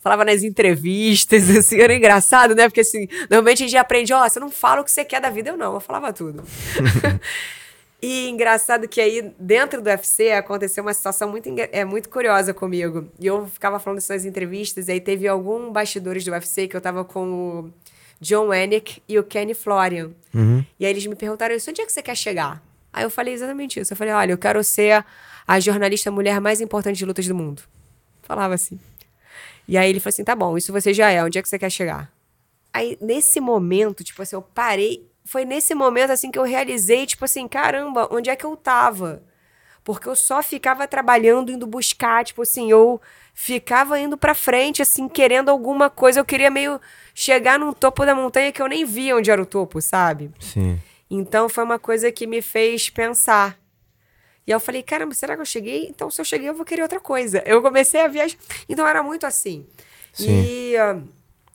Falava 0.00 0.24
nas 0.24 0.42
entrevistas, 0.42 1.48
assim, 1.56 1.78
era 1.80 1.94
engraçado, 1.94 2.54
né? 2.54 2.68
Porque, 2.68 2.80
assim, 2.80 3.06
normalmente 3.30 3.62
a 3.62 3.66
gente 3.66 3.76
aprende, 3.76 4.12
ó, 4.12 4.28
você 4.28 4.40
não 4.40 4.50
fala 4.50 4.80
o 4.80 4.84
que 4.84 4.90
você 4.90 5.04
quer 5.04 5.20
da 5.20 5.30
vida, 5.30 5.50
eu 5.50 5.56
não, 5.56 5.74
eu 5.74 5.80
falava 5.80 6.12
tudo. 6.12 6.42
e 8.02 8.28
engraçado 8.28 8.88
que 8.88 9.00
aí, 9.00 9.32
dentro 9.38 9.82
do 9.82 9.88
UFC, 9.88 10.32
aconteceu 10.32 10.82
uma 10.82 10.94
situação 10.94 11.28
muito, 11.28 11.48
é, 11.72 11.84
muito 11.84 12.08
curiosa 12.08 12.54
comigo. 12.54 13.08
E 13.18 13.26
eu 13.26 13.46
ficava 13.46 13.78
falando 13.78 13.98
isso 13.98 14.12
nas 14.12 14.24
entrevistas, 14.24 14.88
e 14.88 14.92
aí 14.92 15.00
teve 15.00 15.28
algum 15.28 15.70
bastidores 15.70 16.24
do 16.24 16.30
UFC 16.30 16.66
que 16.66 16.76
eu 16.76 16.80
tava 16.80 17.04
com 17.04 17.32
o 17.32 17.70
John 18.20 18.48
Wenick 18.48 19.02
e 19.08 19.18
o 19.18 19.24
Kenny 19.24 19.54
Florian. 19.54 20.10
Uhum. 20.34 20.64
E 20.78 20.86
aí 20.86 20.92
eles 20.92 21.06
me 21.06 21.14
perguntaram 21.14 21.54
isso, 21.54 21.70
onde 21.70 21.80
é 21.80 21.86
que 21.86 21.92
você 21.92 22.02
quer 22.02 22.16
chegar? 22.16 22.62
Aí 22.92 23.04
eu 23.04 23.10
falei 23.10 23.34
exatamente 23.34 23.78
isso. 23.78 23.92
Eu 23.92 23.96
falei, 23.96 24.12
olha, 24.12 24.32
eu 24.32 24.38
quero 24.38 24.62
ser 24.64 25.04
a 25.46 25.60
jornalista 25.60 26.10
mulher 26.10 26.40
mais 26.40 26.60
importante 26.60 26.96
de 26.96 27.04
lutas 27.04 27.26
do 27.26 27.34
mundo. 27.34 27.62
Falava 28.22 28.54
assim. 28.54 28.78
E 29.66 29.76
aí 29.76 29.88
ele 29.88 30.00
falou 30.00 30.10
assim, 30.10 30.24
tá 30.24 30.34
bom, 30.34 30.56
isso 30.56 30.72
você 30.72 30.92
já 30.92 31.10
é, 31.10 31.22
onde 31.22 31.38
é 31.38 31.42
que 31.42 31.48
você 31.48 31.58
quer 31.58 31.70
chegar? 31.70 32.12
Aí, 32.72 32.96
nesse 33.00 33.40
momento, 33.40 34.04
tipo 34.04 34.22
assim, 34.22 34.36
eu 34.36 34.42
parei. 34.42 35.09
Foi 35.24 35.44
nesse 35.44 35.74
momento, 35.74 36.10
assim, 36.10 36.30
que 36.30 36.38
eu 36.38 36.42
realizei, 36.42 37.06
tipo 37.06 37.24
assim, 37.24 37.46
caramba, 37.46 38.08
onde 38.10 38.30
é 38.30 38.36
que 38.36 38.44
eu 38.44 38.56
tava? 38.56 39.22
Porque 39.84 40.08
eu 40.08 40.16
só 40.16 40.42
ficava 40.42 40.86
trabalhando, 40.86 41.50
indo 41.50 41.66
buscar, 41.66 42.24
tipo 42.24 42.42
assim, 42.42 42.70
eu 42.70 43.00
ficava 43.32 43.98
indo 43.98 44.16
pra 44.16 44.34
frente, 44.34 44.82
assim, 44.82 45.08
querendo 45.08 45.48
alguma 45.48 45.88
coisa. 45.88 46.20
Eu 46.20 46.24
queria 46.24 46.50
meio 46.50 46.80
chegar 47.14 47.58
num 47.58 47.72
topo 47.72 48.04
da 48.04 48.14
montanha 48.14 48.52
que 48.52 48.60
eu 48.60 48.66
nem 48.68 48.84
via 48.84 49.16
onde 49.16 49.30
era 49.30 49.40
o 49.40 49.46
topo, 49.46 49.80
sabe? 49.80 50.30
Sim. 50.38 50.78
Então 51.10 51.48
foi 51.48 51.64
uma 51.64 51.78
coisa 51.78 52.12
que 52.12 52.26
me 52.26 52.42
fez 52.42 52.90
pensar. 52.90 53.58
E 54.46 54.50
eu 54.50 54.60
falei, 54.60 54.82
caramba, 54.82 55.14
será 55.14 55.34
que 55.36 55.42
eu 55.42 55.46
cheguei? 55.46 55.86
Então, 55.88 56.10
se 56.10 56.20
eu 56.20 56.24
cheguei, 56.24 56.48
eu 56.48 56.54
vou 56.54 56.64
querer 56.64 56.82
outra 56.82 57.00
coisa. 57.00 57.42
Eu 57.46 57.62
comecei 57.62 58.00
a 58.00 58.08
viajar. 58.08 58.36
Então 58.68 58.86
era 58.86 59.02
muito 59.02 59.24
assim. 59.26 59.66
Sim. 60.12 60.44
E 60.44 60.76
ah, 60.76 61.00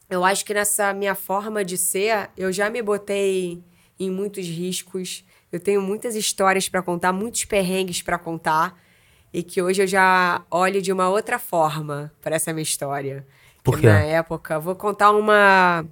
eu 0.10 0.24
acho 0.24 0.46
que 0.46 0.54
nessa 0.54 0.94
minha 0.94 1.16
forma 1.16 1.66
de 1.66 1.78
ser, 1.78 2.30
eu 2.38 2.52
já 2.52 2.70
me 2.70 2.82
botei 2.82 3.64
em 4.00 4.10
muitos 4.10 4.46
riscos. 4.46 5.24
Eu 5.52 5.60
tenho 5.60 5.82
muitas 5.82 6.16
histórias 6.16 6.70
para 6.70 6.82
contar, 6.82 7.12
muitos 7.12 7.46
perrengues 7.46 8.02
para 8.02 8.18
contar. 8.18 8.80
E 9.34 9.44
que 9.44 9.62
hoje 9.62 9.84
eu 9.84 9.88
já 9.88 10.44
olho 10.50 10.82
de 10.82 10.92
uma 10.92 11.10
outra 11.10 11.38
forma 11.40 12.12
para 12.22 12.36
essa 12.36 12.54
minha 12.54 12.64
história. 12.64 13.26
Por 13.64 13.80
quê? 13.80 13.88
Na 13.88 14.00
época, 14.00 14.60
vou 14.60 14.76
contar 14.76 15.12
uma, 15.12 15.86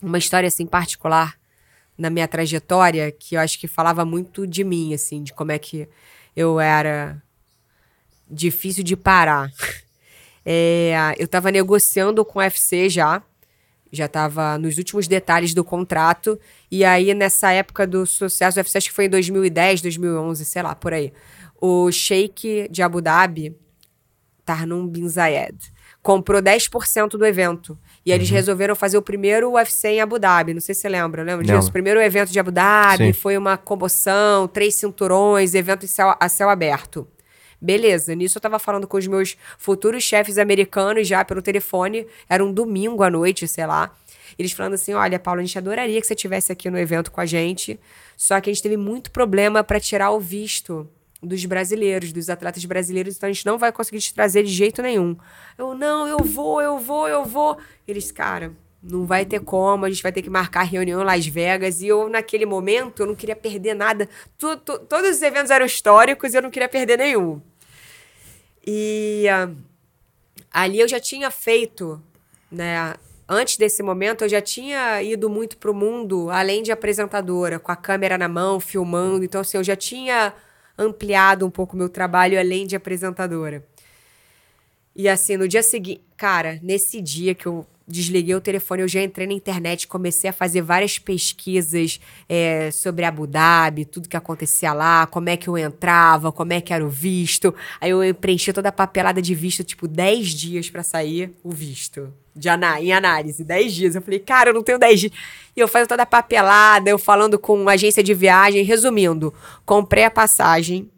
uma 0.00 0.16
história 0.16 0.46
assim 0.46 0.64
particular 0.64 1.38
na 1.98 2.08
minha 2.08 2.26
trajetória 2.26 3.12
que 3.12 3.34
eu 3.34 3.40
acho 3.40 3.58
que 3.58 3.68
falava 3.68 4.06
muito 4.06 4.46
de 4.46 4.64
mim, 4.64 4.94
assim, 4.94 5.22
de 5.22 5.34
como 5.34 5.52
é 5.52 5.58
que 5.58 5.86
eu 6.34 6.58
era 6.58 7.22
difícil 8.30 8.82
de 8.82 8.96
parar. 8.96 9.50
É, 10.44 11.14
eu 11.18 11.24
estava 11.26 11.50
negociando 11.50 12.24
com 12.24 12.38
o 12.38 12.42
UFC 12.42 12.88
já, 12.88 13.22
já 13.92 14.06
estava 14.06 14.56
nos 14.58 14.78
últimos 14.78 15.06
detalhes 15.08 15.52
do 15.52 15.64
contrato, 15.64 16.38
e 16.70 16.84
aí 16.84 17.12
nessa 17.14 17.50
época 17.52 17.86
do 17.86 18.06
sucesso 18.06 18.56
do 18.56 18.58
UFC, 18.60 18.78
acho 18.78 18.88
que 18.88 18.94
foi 18.94 19.06
em 19.06 19.10
2010, 19.10 19.82
2011, 19.82 20.44
sei 20.44 20.62
lá, 20.62 20.74
por 20.74 20.92
aí, 20.94 21.12
o 21.60 21.90
Sheik 21.90 22.68
de 22.70 22.82
Abu 22.82 23.00
Dhabi, 23.00 23.54
Tarnum 24.44 24.86
Bin 24.86 25.08
Zayed, 25.08 25.56
comprou 26.02 26.40
10% 26.40 27.10
do 27.10 27.26
evento. 27.26 27.78
E 28.06 28.10
eles 28.10 28.30
resolveram 28.30 28.74
fazer 28.74 28.96
o 28.96 29.02
primeiro 29.02 29.52
UFC 29.52 29.88
em 29.88 30.00
Abu 30.00 30.18
Dhabi. 30.18 30.54
Não 30.54 30.60
sei 30.60 30.74
se 30.74 30.80
você 30.80 30.88
lembra, 30.88 31.22
lembra 31.22 31.44
Lembro. 31.44 31.58
disso? 31.58 31.68
O 31.68 31.72
primeiro 31.72 32.00
evento 32.00 32.30
de 32.32 32.40
Abu 32.40 32.50
Dhabi, 32.50 33.08
Sim. 33.08 33.12
foi 33.12 33.36
uma 33.36 33.58
comoção, 33.58 34.48
três 34.48 34.74
cinturões, 34.74 35.54
evento 35.54 35.84
em 35.84 35.88
céu- 35.88 36.16
a 36.18 36.28
céu 36.28 36.48
aberto. 36.48 37.06
Beleza, 37.60 38.14
nisso 38.14 38.38
eu 38.38 38.42
tava 38.42 38.58
falando 38.58 38.86
com 38.86 38.96
os 38.96 39.06
meus 39.06 39.36
futuros 39.58 40.02
chefes 40.02 40.38
americanos 40.38 41.06
já 41.06 41.24
pelo 41.24 41.42
telefone. 41.42 42.06
Era 42.28 42.44
um 42.44 42.52
domingo 42.52 43.02
à 43.02 43.10
noite, 43.10 43.46
sei 43.46 43.66
lá. 43.66 43.94
Eles 44.38 44.52
falando 44.52 44.74
assim: 44.74 44.94
olha, 44.94 45.18
Paulo, 45.18 45.40
a 45.40 45.44
gente 45.44 45.58
adoraria 45.58 46.00
que 46.00 46.06
você 46.06 46.14
estivesse 46.14 46.50
aqui 46.50 46.70
no 46.70 46.78
evento 46.78 47.10
com 47.10 47.20
a 47.20 47.26
gente. 47.26 47.78
Só 48.16 48.40
que 48.40 48.48
a 48.48 48.52
gente 48.52 48.62
teve 48.62 48.76
muito 48.76 49.10
problema 49.10 49.62
para 49.62 49.78
tirar 49.80 50.10
o 50.10 50.20
visto 50.20 50.88
dos 51.22 51.44
brasileiros, 51.44 52.12
dos 52.12 52.30
atletas 52.30 52.64
brasileiros, 52.64 53.14
então 53.16 53.28
a 53.28 53.32
gente 53.32 53.44
não 53.44 53.58
vai 53.58 53.70
conseguir 53.70 54.00
te 54.00 54.14
trazer 54.14 54.42
de 54.42 54.50
jeito 54.50 54.80
nenhum. 54.80 55.14
Eu, 55.58 55.74
não, 55.74 56.08
eu 56.08 56.18
vou, 56.24 56.62
eu 56.62 56.78
vou, 56.78 57.06
eu 57.08 57.26
vou. 57.26 57.58
Eles, 57.86 58.10
cara, 58.10 58.52
não 58.82 59.04
vai 59.04 59.26
ter 59.26 59.40
como, 59.40 59.84
a 59.84 59.90
gente 59.90 60.02
vai 60.02 60.12
ter 60.12 60.22
que 60.22 60.30
marcar 60.30 60.62
reunião 60.62 61.02
em 61.02 61.04
Las 61.04 61.26
Vegas. 61.26 61.82
E 61.82 61.88
eu, 61.88 62.08
naquele 62.08 62.46
momento, 62.46 63.02
eu 63.02 63.06
não 63.06 63.14
queria 63.14 63.36
perder 63.36 63.74
nada. 63.74 64.08
Tu- 64.38 64.56
tu- 64.58 64.78
todos 64.78 65.10
os 65.10 65.20
eventos 65.20 65.50
eram 65.50 65.66
históricos 65.66 66.32
e 66.32 66.38
eu 66.38 66.42
não 66.42 66.50
queria 66.50 66.68
perder 66.70 66.96
nenhum. 66.96 67.38
E 68.66 69.26
ah, 69.28 69.50
ali 70.52 70.80
eu 70.80 70.88
já 70.88 71.00
tinha 71.00 71.30
feito, 71.30 72.02
né? 72.50 72.94
Antes 73.28 73.56
desse 73.56 73.82
momento, 73.82 74.24
eu 74.24 74.28
já 74.28 74.40
tinha 74.40 75.00
ido 75.02 75.30
muito 75.30 75.56
pro 75.56 75.72
mundo, 75.72 76.30
além 76.30 76.62
de 76.62 76.72
apresentadora, 76.72 77.60
com 77.60 77.70
a 77.70 77.76
câmera 77.76 78.18
na 78.18 78.28
mão, 78.28 78.58
filmando. 78.58 79.24
Então, 79.24 79.40
assim, 79.40 79.56
eu 79.56 79.62
já 79.62 79.76
tinha 79.76 80.34
ampliado 80.76 81.46
um 81.46 81.50
pouco 81.50 81.76
o 81.76 81.78
meu 81.78 81.88
trabalho 81.88 82.38
além 82.38 82.66
de 82.66 82.74
apresentadora. 82.74 83.64
E 84.96 85.08
assim, 85.08 85.36
no 85.36 85.46
dia 85.46 85.62
seguinte, 85.62 86.02
cara, 86.16 86.58
nesse 86.62 87.00
dia 87.00 87.34
que 87.34 87.46
eu 87.46 87.64
desliguei 87.90 88.34
o 88.34 88.40
telefone, 88.40 88.82
eu 88.82 88.88
já 88.88 89.02
entrei 89.02 89.26
na 89.26 89.32
internet, 89.32 89.86
comecei 89.86 90.30
a 90.30 90.32
fazer 90.32 90.62
várias 90.62 90.98
pesquisas 90.98 92.00
é, 92.28 92.70
sobre 92.70 93.04
Abu 93.04 93.26
Dhabi, 93.26 93.84
tudo 93.84 94.08
que 94.08 94.16
acontecia 94.16 94.72
lá, 94.72 95.06
como 95.06 95.28
é 95.28 95.36
que 95.36 95.48
eu 95.48 95.58
entrava, 95.58 96.32
como 96.32 96.52
é 96.52 96.60
que 96.60 96.72
era 96.72 96.84
o 96.84 96.88
visto. 96.88 97.54
Aí 97.80 97.90
eu 97.90 98.14
preenchi 98.14 98.52
toda 98.52 98.68
a 98.68 98.72
papelada 98.72 99.20
de 99.20 99.34
visto, 99.34 99.64
tipo, 99.64 99.88
10 99.88 100.28
dias 100.28 100.70
para 100.70 100.82
sair 100.82 101.32
o 101.42 101.50
visto. 101.50 102.12
De 102.34 102.48
ana 102.48 102.80
em 102.80 102.92
análise, 102.92 103.44
10 103.44 103.74
dias. 103.74 103.94
Eu 103.94 104.02
falei, 104.02 104.20
cara, 104.20 104.50
eu 104.50 104.54
não 104.54 104.62
tenho 104.62 104.78
10 104.78 105.00
dias. 105.00 105.12
E 105.56 105.60
eu 105.60 105.66
fazendo 105.66 105.88
toda 105.88 106.04
a 106.04 106.06
papelada, 106.06 106.88
eu 106.88 106.98
falando 106.98 107.38
com 107.38 107.60
uma 107.60 107.72
agência 107.72 108.02
de 108.02 108.14
viagem. 108.14 108.62
Resumindo, 108.62 109.34
comprei 109.66 110.04
a 110.04 110.10
passagem, 110.10 110.88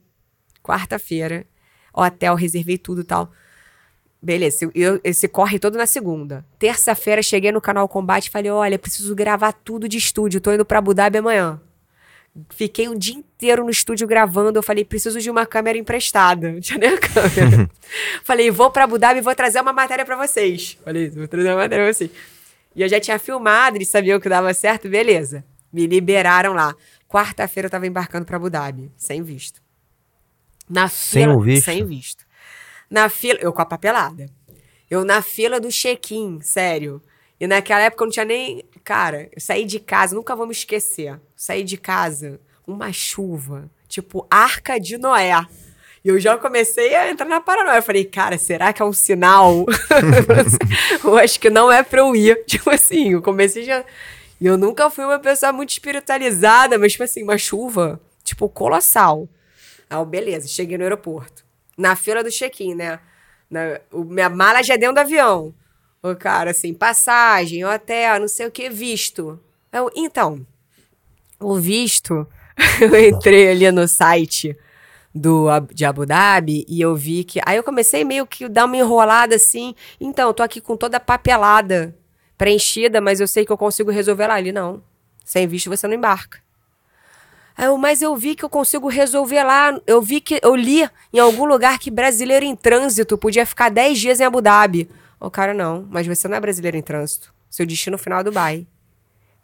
quarta-feira, 0.62 1.46
hotel, 1.92 2.34
reservei 2.34 2.76
tudo 2.76 3.00
e 3.00 3.04
tal. 3.04 3.32
Beleza, 4.22 4.70
eu, 4.72 5.00
esse 5.02 5.26
corre 5.26 5.58
todo 5.58 5.76
na 5.76 5.84
segunda. 5.84 6.44
Terça-feira 6.56 7.20
cheguei 7.22 7.50
no 7.50 7.60
canal 7.60 7.88
Combate 7.88 8.28
e 8.28 8.30
falei: 8.30 8.52
olha, 8.52 8.78
preciso 8.78 9.14
gravar 9.16 9.52
tudo 9.52 9.88
de 9.88 9.98
estúdio, 9.98 10.40
tô 10.40 10.52
indo 10.52 10.64
pra 10.64 10.78
Abu 10.78 10.94
Dhabi 10.94 11.18
amanhã. 11.18 11.60
Fiquei 12.50 12.88
um 12.88 12.96
dia 12.96 13.14
inteiro 13.14 13.64
no 13.64 13.70
estúdio 13.70 14.06
gravando. 14.06 14.58
Eu 14.58 14.62
falei, 14.62 14.84
preciso 14.84 15.20
de 15.20 15.28
uma 15.28 15.44
câmera 15.44 15.76
emprestada. 15.76 16.52
Não 16.52 16.60
tinha 16.62 16.78
nem 16.78 16.90
a 16.90 16.98
câmera. 16.98 17.70
falei, 18.24 18.50
vou 18.50 18.70
pra 18.70 18.84
Abu 18.84 18.96
Dhabi 18.96 19.18
e 19.18 19.22
vou 19.22 19.34
trazer 19.34 19.60
uma 19.60 19.72
matéria 19.72 20.04
para 20.04 20.16
vocês. 20.16 20.78
Falei, 20.82 21.10
vou 21.10 21.28
trazer 21.28 21.48
uma 21.48 21.56
matéria 21.56 21.84
pra 21.84 21.92
vocês. 21.92 22.10
E 22.74 22.80
eu 22.80 22.88
já 22.88 22.98
tinha 22.98 23.18
filmado, 23.18 23.76
eles 23.76 23.88
sabiam 23.88 24.18
que 24.18 24.28
dava 24.28 24.54
certo, 24.54 24.88
beleza. 24.88 25.44
Me 25.70 25.86
liberaram 25.86 26.54
lá. 26.54 26.74
Quarta-feira 27.06 27.66
eu 27.66 27.70
tava 27.70 27.86
embarcando 27.86 28.24
pra 28.24 28.36
Abu 28.36 28.48
Dhabi, 28.48 28.90
sem 28.96 29.22
visto. 29.22 29.60
Na 30.70 30.88
sem 30.88 31.24
fila, 31.24 31.42
visto? 31.42 31.64
Sem 31.64 31.84
visto. 31.84 32.24
Na 32.92 33.08
fila. 33.08 33.38
Eu 33.40 33.54
com 33.54 33.62
a 33.62 33.64
papelada. 33.64 34.26
Eu 34.90 35.02
na 35.02 35.22
fila 35.22 35.58
do 35.58 35.70
check-in, 35.70 36.42
sério. 36.42 37.00
E 37.40 37.46
naquela 37.46 37.80
época 37.80 38.04
eu 38.04 38.06
não 38.06 38.12
tinha 38.12 38.26
nem. 38.26 38.62
Cara, 38.84 39.30
eu 39.32 39.40
saí 39.40 39.64
de 39.64 39.80
casa, 39.80 40.14
nunca 40.14 40.36
vou 40.36 40.46
me 40.46 40.52
esquecer. 40.52 41.18
Saí 41.34 41.64
de 41.64 41.78
casa, 41.78 42.38
uma 42.66 42.92
chuva, 42.92 43.70
tipo 43.88 44.26
Arca 44.30 44.78
de 44.78 44.98
Noé. 44.98 45.32
E 46.04 46.08
eu 46.08 46.20
já 46.20 46.36
comecei 46.36 46.94
a 46.94 47.10
entrar 47.10 47.26
na 47.26 47.40
paranoia. 47.40 47.78
Eu 47.78 47.82
falei, 47.82 48.04
cara, 48.04 48.36
será 48.36 48.74
que 48.74 48.82
é 48.82 48.84
um 48.84 48.92
sinal? 48.92 49.64
eu 51.02 51.16
acho 51.16 51.40
que 51.40 51.48
não 51.48 51.72
é 51.72 51.82
pra 51.82 52.00
eu 52.00 52.14
ir. 52.14 52.36
Tipo 52.44 52.68
assim, 52.68 53.12
eu 53.12 53.22
comecei 53.22 53.62
já. 53.62 53.82
E 54.38 54.44
eu 54.46 54.58
nunca 54.58 54.90
fui 54.90 55.04
uma 55.04 55.18
pessoa 55.18 55.52
muito 55.52 55.70
espiritualizada, 55.70 56.76
mas, 56.76 56.92
tipo 56.92 57.04
assim, 57.04 57.22
uma 57.22 57.38
chuva, 57.38 58.00
tipo, 58.24 58.48
colossal. 58.48 59.28
Ah, 59.88 60.04
beleza, 60.04 60.48
cheguei 60.48 60.76
no 60.76 60.82
aeroporto 60.82 61.41
na 61.76 61.96
fila 61.96 62.22
do 62.22 62.30
check-in, 62.30 62.74
né? 62.74 62.98
Na, 63.50 63.80
o, 63.90 64.04
minha 64.04 64.28
mala 64.28 64.62
já 64.62 64.74
é 64.74 64.78
dentro 64.78 64.94
do 64.94 65.00
avião. 65.00 65.54
O 66.02 66.14
cara, 66.16 66.50
assim, 66.50 66.74
passagem, 66.74 67.64
hotel, 67.64 68.20
não 68.20 68.28
sei 68.28 68.46
o 68.46 68.50
que, 68.50 68.68
visto. 68.68 69.38
Eu, 69.72 69.90
então, 69.94 70.44
o 71.38 71.56
visto, 71.56 72.26
eu 72.80 73.08
entrei 73.08 73.50
ali 73.50 73.70
no 73.70 73.86
site 73.86 74.56
do, 75.14 75.46
de 75.72 75.84
Abu 75.84 76.06
Dhabi 76.06 76.64
e 76.68 76.80
eu 76.80 76.96
vi 76.96 77.24
que. 77.24 77.40
Aí 77.46 77.56
eu 77.56 77.62
comecei 77.62 78.04
meio 78.04 78.26
que 78.26 78.48
dar 78.48 78.64
uma 78.64 78.76
enrolada 78.76 79.36
assim. 79.36 79.74
Então, 80.00 80.28
eu 80.28 80.34
tô 80.34 80.42
aqui 80.42 80.60
com 80.60 80.76
toda 80.76 80.96
a 80.96 81.00
papelada 81.00 81.94
preenchida, 82.36 83.00
mas 83.00 83.20
eu 83.20 83.28
sei 83.28 83.44
que 83.44 83.52
eu 83.52 83.58
consigo 83.58 83.90
resolver 83.90 84.26
lá. 84.26 84.34
Ali, 84.34 84.52
não. 84.52 84.82
Sem 85.24 85.46
visto 85.46 85.70
você 85.70 85.86
não 85.86 85.94
embarca. 85.94 86.40
Eu, 87.58 87.76
mas 87.76 88.02
eu 88.02 88.16
vi 88.16 88.34
que 88.34 88.44
eu 88.44 88.48
consigo 88.48 88.88
resolver 88.88 89.42
lá. 89.42 89.78
Eu 89.86 90.00
vi 90.00 90.20
que 90.20 90.40
eu 90.42 90.54
li 90.54 90.88
em 91.12 91.18
algum 91.18 91.44
lugar 91.44 91.78
que 91.78 91.90
brasileiro 91.90 92.44
em 92.44 92.56
trânsito 92.56 93.18
podia 93.18 93.44
ficar 93.44 93.68
10 93.68 93.98
dias 93.98 94.20
em 94.20 94.24
Abu 94.24 94.40
Dhabi. 94.40 94.88
O 95.20 95.30
cara, 95.30 95.54
não, 95.54 95.86
mas 95.88 96.06
você 96.06 96.26
não 96.26 96.36
é 96.36 96.40
brasileiro 96.40 96.76
em 96.76 96.82
trânsito. 96.82 97.32
Seu 97.48 97.66
destino 97.66 97.98
final 97.98 98.20
é 98.20 98.24
Dubai. 98.24 98.66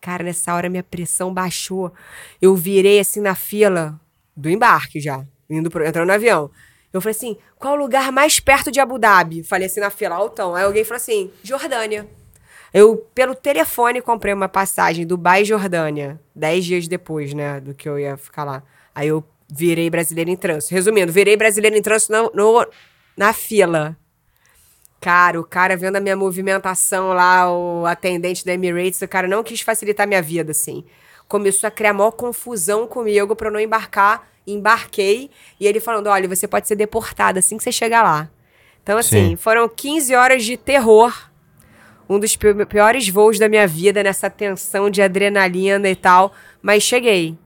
Cara, 0.01 0.25
nessa 0.25 0.55
hora 0.55 0.69
minha 0.69 0.83
pressão 0.83 1.33
baixou. 1.33 1.93
Eu 2.41 2.57
virei 2.57 2.99
assim 2.99 3.21
na 3.21 3.35
fila 3.35 4.01
do 4.37 4.49
embarque 4.49 4.99
já, 5.01 5.25
indo 5.49 5.71
pro, 5.71 5.85
entrando 5.85 6.07
no 6.07 6.13
avião. 6.15 6.51
Eu 6.93 7.01
falei 7.01 7.15
assim: 7.15 7.37
qual 7.59 7.75
o 7.75 7.77
lugar 7.77 8.11
mais 8.11 8.41
perto 8.41 8.71
de 8.71 8.81
Abu 8.81 8.99
Dhabi? 8.99 9.43
Falei 9.43 9.67
assim 9.67 9.81
na 9.81 9.91
fila, 9.91 10.15
altão. 10.15 10.55
Aí 10.55 10.65
alguém 10.65 10.85
falou 10.85 10.97
assim: 10.97 11.31
Jordânia. 11.43 12.09
Eu, 12.73 12.97
pelo 13.15 13.35
telefone, 13.35 14.03
comprei 14.03 14.35
uma 14.35 14.49
passagem 14.49 15.07
Dubai 15.07 15.45
Jordânia, 15.45 16.21
dez 16.35 16.65
dias 16.65 16.87
depois, 16.87 17.33
né, 17.33 17.61
do 17.61 17.75
que 17.75 17.89
eu 17.89 17.99
ia 17.99 18.17
ficar 18.17 18.45
lá. 18.45 18.63
Aí 18.95 19.09
eu 19.09 19.25
virei 19.51 19.89
brasileiro 19.89 20.31
em 20.31 20.37
trânsito. 20.37 20.75
Resumindo, 20.75 21.13
virei 21.13 21.37
brasileiro 21.37 21.77
em 21.77 21.83
trânsito 21.83 22.13
no, 22.13 22.31
no, 22.35 22.67
na 23.17 23.33
fila. 23.33 23.97
Cara, 25.01 25.41
o 25.41 25.45
cara 25.45 25.77
vendo 25.77 25.97
a 25.97 26.01
minha 26.01 26.17
movimentação 26.17 27.13
lá, 27.13 27.51
o 27.51 27.87
atendente 27.87 28.45
da 28.45 28.53
Emirates, 28.53 29.01
o 29.01 29.09
cara 29.09 29.29
não 29.29 29.43
quis 29.43 29.61
facilitar 29.61 30.07
minha 30.07 30.21
vida, 30.21 30.51
assim. 30.51 30.85
Começou 31.29 31.69
a 31.69 31.71
criar 31.71 31.93
maior 31.93 32.11
confusão 32.11 32.87
comigo 32.87 33.37
pra 33.37 33.49
eu 33.49 33.53
não 33.53 33.61
embarcar. 33.61 34.27
Embarquei. 34.47 35.31
E 35.61 35.67
ele 35.67 35.79
falando: 35.79 36.09
olha, 36.09 36.27
você 36.27 36.49
pode 36.49 36.67
ser 36.67 36.75
deportado 36.75 37.39
assim 37.39 37.57
que 37.57 37.63
você 37.63 37.71
chegar 37.71 38.03
lá. 38.03 38.29
Então, 38.83 38.99
assim, 38.99 39.31
Sim. 39.31 39.37
foram 39.37 39.69
15 39.69 40.15
horas 40.15 40.45
de 40.45 40.57
terror 40.57 41.28
um 42.09 42.19
dos 42.19 42.37
piores 42.37 43.09
voos 43.09 43.39
da 43.39 43.49
minha 43.49 43.67
vida, 43.67 44.03
nessa 44.03 44.31
tensão 44.31 44.89
de 44.89 45.03
adrenalina 45.03 45.89
e 45.89 45.97
tal. 45.97 46.33
Mas 46.63 46.83
cheguei. 46.83 47.37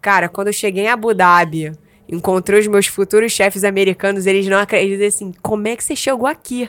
Cara, 0.00 0.28
quando 0.28 0.48
eu 0.48 0.52
cheguei 0.52 0.84
em 0.84 0.88
Abu 0.88 1.14
Dhabi, 1.14 1.72
encontrei 2.08 2.60
os 2.60 2.66
meus 2.66 2.86
futuros 2.86 3.32
chefes 3.32 3.64
americanos, 3.64 4.26
eles 4.26 4.46
não 4.46 4.58
acreditam 4.58 5.06
assim, 5.06 5.32
como 5.42 5.66
é 5.66 5.74
que 5.74 5.82
você 5.82 5.96
chegou 5.96 6.26
aqui? 6.26 6.68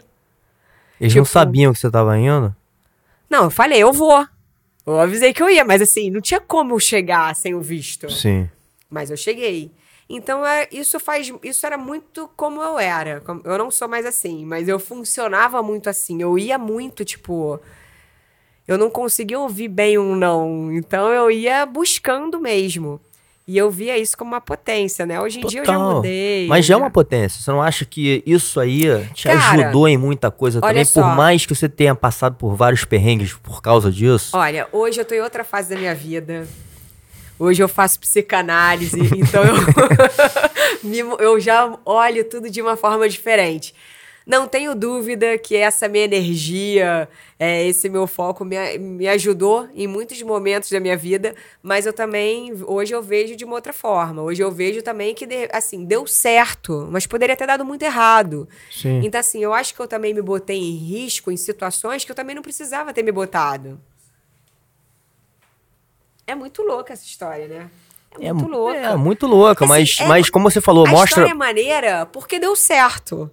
Eles 1.00 1.12
tipo, 1.14 1.18
não 1.20 1.26
sabiam 1.26 1.74
que 1.74 1.80
você 1.80 1.92
tava 1.92 2.18
indo? 2.18 2.56
Não, 3.30 3.46
eu 3.46 3.52
falei, 3.52 3.84
eu 3.84 3.92
vou. 3.92 4.26
Eu 4.86 5.00
avisei 5.00 5.34
que 5.34 5.42
eu 5.42 5.50
ia, 5.50 5.66
mas 5.66 5.82
assim, 5.82 6.10
não 6.10 6.22
tinha 6.22 6.40
como 6.40 6.74
eu 6.74 6.80
chegar 6.80 7.36
sem 7.36 7.54
o 7.54 7.62
visto. 7.62 8.10
Sim. 8.10 8.50
Mas 8.90 9.10
eu 9.10 9.18
cheguei. 9.18 9.72
Então, 10.10 10.46
é, 10.46 10.68
isso 10.72 11.00
faz. 11.00 11.32
Isso 11.44 11.66
era 11.66 11.78
muito 11.78 12.30
como 12.36 12.62
eu 12.62 12.78
era. 12.78 13.24
Eu 13.44 13.58
não 13.58 13.72
sou 13.72 13.88
mais 13.88 14.06
assim, 14.06 14.46
mas 14.46 14.68
eu 14.68 14.80
funcionava 14.80 15.62
muito 15.64 15.90
assim. 15.90 16.22
Eu 16.22 16.38
ia 16.38 16.58
muito, 16.58 17.04
tipo. 17.04 17.60
Eu 18.68 18.78
não 18.78 18.90
conseguia 18.90 19.40
ouvir 19.40 19.68
bem 19.68 19.98
um 19.98 20.16
não. 20.16 20.72
Então 20.72 21.10
eu 21.10 21.30
ia 21.30 21.66
buscando 21.66 22.40
mesmo. 22.40 23.00
E 23.48 23.56
eu 23.60 23.70
via 23.70 23.96
isso 23.96 24.18
como 24.18 24.32
uma 24.32 24.42
potência, 24.42 25.06
né? 25.06 25.22
Hoje 25.22 25.38
em 25.38 25.42
Total. 25.42 25.52
dia 25.52 25.62
eu 25.62 25.66
já 25.66 25.78
mudei. 25.78 26.48
Mas 26.48 26.66
já 26.66 26.74
é 26.74 26.78
uma 26.78 26.90
potência. 26.90 27.40
Você 27.40 27.52
não 27.52 27.62
acha 27.62 27.86
que 27.86 28.24
isso 28.26 28.60
aí 28.60 28.86
te 29.14 29.28
Cara, 29.28 29.52
ajudou 29.52 29.88
em 29.88 29.98
muita 29.98 30.32
coisa 30.32 30.60
também? 30.60 30.84
Só. 30.84 31.02
Por 31.02 31.16
mais 31.16 31.46
que 31.46 31.54
você 31.54 31.70
tenha 31.70 31.94
passado 31.94 32.36
por 32.38 32.56
vários 32.56 32.84
perrengues 32.86 33.34
por 33.34 33.62
causa 33.62 33.92
disso? 33.92 34.36
Olha, 34.36 34.68
hoje 34.72 35.00
eu 35.00 35.06
tô 35.06 35.14
em 35.14 35.22
outra 35.22 35.44
fase 35.44 35.70
da 35.70 35.76
minha 35.80 35.94
vida. 35.94 36.48
Hoje 37.38 37.62
eu 37.62 37.68
faço 37.68 38.00
psicanálise, 38.00 39.00
então 39.18 39.44
eu, 40.84 41.18
eu 41.20 41.40
já 41.40 41.78
olho 41.86 42.24
tudo 42.24 42.50
de 42.50 42.62
uma 42.62 42.76
forma 42.76 43.08
diferente. 43.10 43.74
Não 44.26 44.48
tenho 44.48 44.74
dúvida 44.74 45.38
que 45.38 45.56
essa 45.56 45.88
minha 45.88 46.04
energia, 46.04 47.08
é, 47.38 47.68
esse 47.68 47.88
meu 47.88 48.08
foco 48.08 48.44
me, 48.44 48.58
me 48.80 49.08
ajudou 49.08 49.70
em 49.76 49.86
muitos 49.86 50.20
momentos 50.24 50.72
da 50.72 50.80
minha 50.80 50.98
vida, 50.98 51.36
mas 51.62 51.86
eu 51.86 51.94
também, 51.94 52.52
hoje 52.66 52.96
eu 52.96 53.04
vejo 53.04 53.36
de 53.36 53.46
uma 53.46 53.54
outra 53.54 53.72
forma. 53.72 54.24
Hoje 54.24 54.42
eu 54.42 54.52
vejo 54.52 54.82
também 54.82 55.14
que, 55.14 55.28
assim, 55.52 55.86
deu 55.86 56.08
certo, 56.08 56.88
mas 56.90 57.06
poderia 57.06 57.36
ter 57.36 57.46
dado 57.46 57.64
muito 57.64 57.84
errado. 57.84 58.50
Sim. 58.72 59.02
Então, 59.04 59.20
assim, 59.20 59.44
eu 59.44 59.54
acho 59.54 59.76
que 59.76 59.80
eu 59.80 59.88
também 59.88 60.12
me 60.12 60.24
botei 60.24 60.58
em 60.58 60.76
risco 60.76 61.32
em 61.32 61.38
situações 61.38 62.04
que 62.04 62.12
eu 62.12 62.16
também 62.16 62.36
não 62.36 62.42
precisava 62.42 62.92
ter 62.92 63.04
me 63.04 63.12
botado. 63.12 63.80
É 66.28 66.34
muito 66.36 66.62
louca 66.62 66.94
essa 66.94 67.06
história, 67.06 67.48
né? 67.48 67.70
É, 68.20 68.28
é 68.28 68.34
muito 68.34 68.50
louca. 68.50 68.78
É 68.78 68.96
muito 68.96 69.28
louca, 69.28 69.66
assim, 69.66 69.74
mas, 69.74 69.98
é, 70.00 70.08
mas 70.08 70.30
como 70.30 70.50
você 70.50 70.62
falou, 70.62 70.86
a 70.86 70.90
mostra. 70.90 71.24
A 71.24 71.26
história 71.26 71.32
é 71.32 71.34
maneira 71.34 72.06
porque 72.08 72.40
deu 72.40 72.56
certo. 72.56 73.30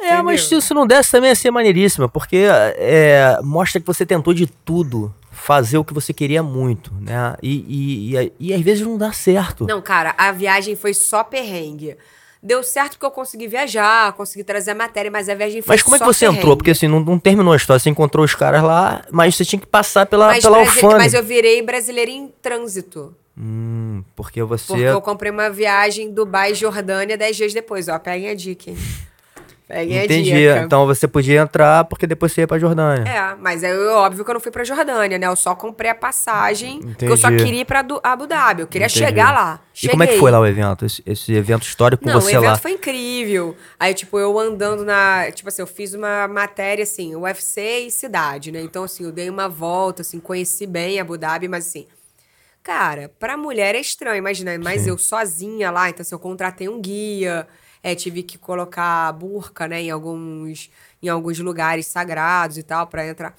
É, 0.00 0.06
Entendeu? 0.06 0.24
mas 0.24 0.44
se 0.46 0.56
isso 0.56 0.74
não 0.74 0.86
desse 0.86 1.10
também 1.10 1.28
ia 1.28 1.34
ser 1.34 1.50
maneiríssima, 1.50 2.08
porque 2.08 2.46
é, 2.76 3.38
mostra 3.42 3.80
que 3.80 3.86
você 3.86 4.04
tentou 4.04 4.34
de 4.34 4.46
tudo 4.46 5.14
fazer 5.30 5.78
o 5.78 5.84
que 5.84 5.94
você 5.94 6.12
queria 6.12 6.42
muito, 6.42 6.92
né? 7.00 7.36
E, 7.42 7.64
e, 7.68 8.16
e, 8.16 8.32
e, 8.38 8.54
às 8.54 8.60
vezes 8.60 8.86
não 8.86 8.96
dá 8.96 9.12
certo. 9.12 9.66
Não, 9.66 9.80
cara, 9.80 10.14
a 10.16 10.32
viagem 10.32 10.74
foi 10.74 10.94
só 10.94 11.22
perrengue. 11.22 11.96
Deu 12.42 12.62
certo 12.64 12.92
porque 12.92 13.06
eu 13.06 13.10
consegui 13.12 13.46
viajar, 13.46 14.12
consegui 14.14 14.42
trazer 14.42 14.72
a 14.72 14.74
matéria, 14.74 15.10
mas 15.10 15.28
a 15.28 15.34
viagem 15.34 15.62
foi 15.62 15.76
Mas 15.76 15.82
como 15.82 15.94
é 15.94 15.98
que 16.00 16.04
você 16.04 16.26
entrou? 16.26 16.56
Porque 16.56 16.72
assim, 16.72 16.88
não, 16.88 16.98
não, 16.98 17.16
terminou 17.16 17.52
a 17.52 17.56
história. 17.56 17.78
Você 17.78 17.88
encontrou 17.88 18.24
os 18.24 18.34
caras 18.34 18.64
lá, 18.64 19.04
mas 19.12 19.36
você 19.36 19.44
tinha 19.44 19.60
que 19.60 19.66
passar 19.66 20.06
pela, 20.06 20.26
mas 20.26 20.42
pela 20.42 20.58
alfândega. 20.58 20.98
Mas 20.98 21.14
eu 21.14 21.22
virei 21.22 21.62
brasileira 21.62 22.10
em 22.10 22.26
trânsito. 22.42 23.14
Hum, 23.38 24.02
porque 24.16 24.42
você... 24.42 24.66
Porque 24.66 24.84
eu 24.84 25.00
comprei 25.00 25.30
uma 25.30 25.50
viagem 25.50 26.12
Dubai-Jordânia 26.12 27.16
dez 27.16 27.36
dias 27.36 27.54
depois. 27.54 27.86
Ó, 27.88 27.96
peguem 27.98 28.28
a 28.28 28.34
dica, 28.34 28.70
hein? 28.70 28.76
Peguem 29.72 29.98
a 30.00 30.04
Entendi. 30.04 30.46
Então 30.64 30.86
você 30.86 31.08
podia 31.08 31.40
entrar 31.40 31.84
porque 31.84 32.06
depois 32.06 32.30
você 32.30 32.42
ia 32.42 32.46
pra 32.46 32.58
Jordânia. 32.58 33.10
É, 33.10 33.34
mas 33.40 33.62
é 33.62 33.74
óbvio 33.88 34.22
que 34.22 34.30
eu 34.30 34.34
não 34.34 34.40
fui 34.40 34.52
pra 34.52 34.64
Jordânia, 34.64 35.18
né? 35.18 35.26
Eu 35.26 35.34
só 35.34 35.54
comprei 35.54 35.90
a 35.90 35.94
passagem, 35.94 36.80
porque 36.80 37.06
eu 37.06 37.16
só 37.16 37.28
Entendi. 37.28 37.44
queria 37.44 37.60
ir 37.62 37.64
pra 37.64 37.82
Abu 38.02 38.26
Dhabi. 38.26 38.60
Eu 38.60 38.66
queria 38.66 38.86
Entendi. 38.86 38.98
chegar 38.98 39.32
lá. 39.32 39.60
E 39.82 39.88
como 39.88 40.02
é 40.02 40.06
que 40.06 40.12
Cheguei. 40.12 40.20
foi 40.20 40.30
lá 40.30 40.40
o 40.40 40.46
evento? 40.46 40.84
Esse, 40.84 41.02
esse 41.06 41.32
evento 41.32 41.62
histórico 41.62 42.04
com 42.04 42.10
Não, 42.10 42.20
você 42.20 42.36
o 42.36 42.38
evento 42.40 42.50
lá? 42.50 42.58
foi 42.58 42.72
incrível. 42.72 43.56
Aí, 43.80 43.94
tipo, 43.94 44.18
eu 44.18 44.38
andando 44.38 44.84
na. 44.84 45.30
Tipo 45.32 45.48
assim, 45.48 45.62
eu 45.62 45.66
fiz 45.66 45.94
uma 45.94 46.28
matéria, 46.28 46.82
assim, 46.82 47.16
UFC 47.16 47.86
e 47.86 47.90
cidade, 47.90 48.52
né? 48.52 48.60
Então, 48.60 48.84
assim, 48.84 49.04
eu 49.04 49.10
dei 49.10 49.30
uma 49.30 49.48
volta, 49.48 50.02
assim, 50.02 50.20
conheci 50.20 50.66
bem 50.66 51.00
Abu 51.00 51.16
Dhabi, 51.16 51.48
mas 51.48 51.66
assim. 51.66 51.86
Cara, 52.62 53.10
pra 53.18 53.36
mulher 53.38 53.74
é 53.74 53.80
estranho, 53.80 54.18
imagina, 54.18 54.56
mas 54.58 54.82
Sim. 54.82 54.90
eu 54.90 54.98
sozinha 54.98 55.70
lá, 55.70 55.88
então 55.88 56.02
assim, 56.02 56.14
eu 56.14 56.18
contratei 56.18 56.68
um 56.68 56.80
guia, 56.80 57.48
é, 57.82 57.94
tive 57.94 58.22
que 58.22 58.38
colocar 58.38 59.12
burca, 59.12 59.66
né, 59.66 59.82
em 59.82 59.90
alguns, 59.90 60.70
em 61.02 61.08
alguns 61.08 61.38
lugares 61.38 61.86
sagrados 61.86 62.56
e 62.56 62.62
tal, 62.62 62.86
pra 62.86 63.06
entrar. 63.06 63.36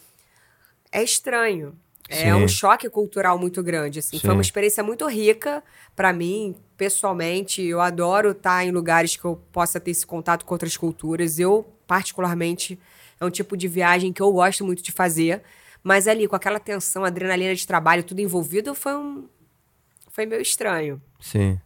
É 0.92 1.02
estranho. 1.02 1.76
É 2.10 2.26
Sim. 2.26 2.34
um 2.34 2.48
choque 2.48 2.90
cultural 2.90 3.40
muito 3.40 3.64
grande, 3.64 4.00
assim. 4.00 4.20
Foi 4.20 4.32
uma 4.32 4.42
experiência 4.42 4.84
muito 4.84 5.08
rica 5.08 5.64
pra 5.96 6.12
mim, 6.12 6.54
pessoalmente. 6.76 7.64
Eu 7.64 7.80
adoro 7.80 8.32
estar 8.32 8.64
em 8.66 8.72
lugares 8.72 9.16
que 9.16 9.24
eu 9.24 9.42
possa 9.52 9.80
ter 9.80 9.92
esse 9.92 10.06
contato 10.06 10.44
com 10.46 10.54
outras 10.54 10.76
culturas. 10.76 11.40
Eu, 11.40 11.66
particularmente, 11.88 12.78
é 13.20 13.26
um 13.26 13.30
tipo 13.30 13.56
de 13.56 13.70
viagem 13.70 14.12
que 14.12 14.22
eu 14.22 14.32
gosto 14.34 14.66
muito 14.66 14.84
de 14.84 14.92
fazer. 14.92 15.42
Mas 15.82 16.08
ali, 16.08 16.28
com 16.28 16.36
aquela 16.36 16.60
tensão, 16.60 17.06
adrenalina 17.06 17.56
de 17.56 17.66
trabalho, 17.66 18.04
tudo 18.04 18.20
envolvido, 18.20 18.76
foi 18.76 18.96
um... 18.96 19.28
Foi 20.12 20.26
meio 20.26 20.42
estranho. 20.42 21.02
Sim. 21.20 21.60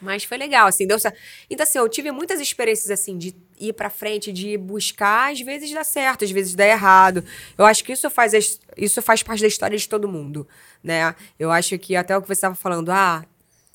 Mas 0.00 0.24
foi 0.24 0.36
legal, 0.36 0.66
assim, 0.66 0.86
deu 0.86 0.98
certo. 0.98 1.18
Então, 1.48 1.64
assim, 1.64 1.78
eu 1.78 1.88
tive 1.88 2.10
muitas 2.10 2.40
experiências, 2.40 2.90
assim, 2.90 3.16
de 3.16 3.34
ir 3.58 3.72
pra 3.72 3.88
frente, 3.88 4.32
de 4.32 4.56
buscar, 4.58 5.32
às 5.32 5.40
vezes 5.40 5.72
dá 5.72 5.84
certo, 5.84 6.24
às 6.24 6.30
vezes 6.30 6.54
dá 6.54 6.66
errado. 6.66 7.24
Eu 7.56 7.64
acho 7.64 7.82
que 7.84 7.92
isso 7.92 8.10
faz, 8.10 8.32
isso 8.76 9.02
faz 9.02 9.22
parte 9.22 9.40
da 9.40 9.46
história 9.46 9.76
de 9.76 9.88
todo 9.88 10.08
mundo, 10.08 10.46
né? 10.82 11.14
Eu 11.38 11.50
acho 11.50 11.78
que 11.78 11.96
até 11.96 12.16
o 12.16 12.22
que 12.22 12.28
você 12.28 12.34
estava 12.34 12.54
falando, 12.54 12.90
ah, 12.90 13.24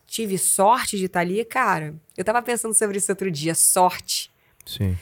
tive 0.06 0.38
sorte 0.38 0.98
de 0.98 1.06
estar 1.06 1.22
ali, 1.22 1.44
cara. 1.46 1.96
Eu 2.18 2.24
tava 2.24 2.42
pensando 2.42 2.74
sobre 2.74 2.98
isso 2.98 3.12
outro 3.12 3.32
dia, 3.32 3.56
sorte. 3.56 4.32
Sim. 4.66 4.98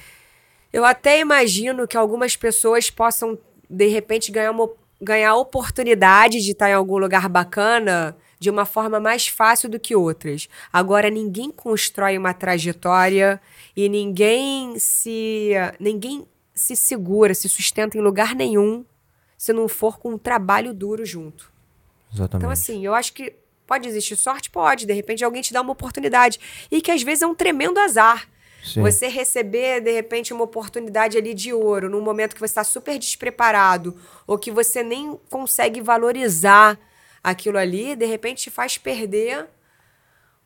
Eu 0.72 0.86
até 0.86 1.20
imagino 1.20 1.88
que 1.88 1.98
algumas 1.98 2.36
pessoas 2.36 2.90
possam, 2.90 3.38
de 3.70 3.88
repente, 3.88 4.32
ganhar, 4.32 4.52
uma, 4.52 4.70
ganhar 5.02 5.32
a 5.32 5.36
oportunidade 5.36 6.40
de 6.40 6.52
estar 6.52 6.70
em 6.70 6.74
algum 6.74 6.98
lugar 6.98 7.28
bacana 7.30 8.16
de 8.40 8.50
uma 8.50 8.66
forma 8.66 9.00
mais 9.00 9.28
fácil 9.28 9.70
do 9.70 9.80
que 9.80 9.96
outras. 9.96 10.48
Agora, 10.72 11.10
ninguém 11.10 11.52
constrói 11.52 12.18
uma 12.18 12.34
trajetória 12.34 13.42
e 13.76 13.90
ninguém 13.90 14.78
se. 14.80 15.52
ninguém 15.80 16.28
se 16.54 16.76
segura, 16.76 17.34
se 17.36 17.48
sustenta 17.48 17.98
em 17.98 18.02
lugar 18.02 18.34
nenhum 18.34 18.84
se 19.38 19.54
não 19.54 19.68
for 19.68 20.00
com 20.00 20.14
um 20.14 20.18
trabalho 20.18 20.74
duro 20.74 21.06
junto. 21.06 21.52
Exatamente. 22.12 22.38
Então, 22.38 22.50
assim, 22.50 22.84
eu 22.84 22.96
acho 22.96 23.14
que 23.14 23.36
pode 23.68 23.88
existir 23.88 24.16
sorte? 24.16 24.50
Pode. 24.50 24.86
De 24.86 24.94
repente, 24.94 25.24
alguém 25.24 25.42
te 25.42 25.54
dá 25.54 25.62
uma 25.62 25.74
oportunidade. 25.74 26.40
E 26.72 26.82
que 26.82 26.90
às 26.90 27.04
vezes 27.04 27.22
é 27.22 27.28
um 27.28 27.36
tremendo 27.36 27.80
azar. 27.80 28.28
Sim. 28.64 28.82
Você 28.82 29.08
receber, 29.08 29.82
de 29.82 29.92
repente, 29.92 30.34
uma 30.34 30.44
oportunidade 30.44 31.18
ali 31.18 31.34
de 31.34 31.54
ouro, 31.54 31.90
num 31.90 32.02
momento 32.02 32.34
que 32.34 32.40
você 32.40 32.52
está 32.52 32.64
super 32.64 32.98
despreparado, 32.98 33.96
ou 34.26 34.38
que 34.38 34.52
você 34.52 34.82
nem 34.84 35.18
consegue 35.30 35.80
valorizar 35.80 36.78
aquilo 37.24 37.58
ali, 37.58 37.96
de 37.96 38.06
repente 38.06 38.44
te 38.44 38.50
faz 38.50 38.78
perder 38.78 39.48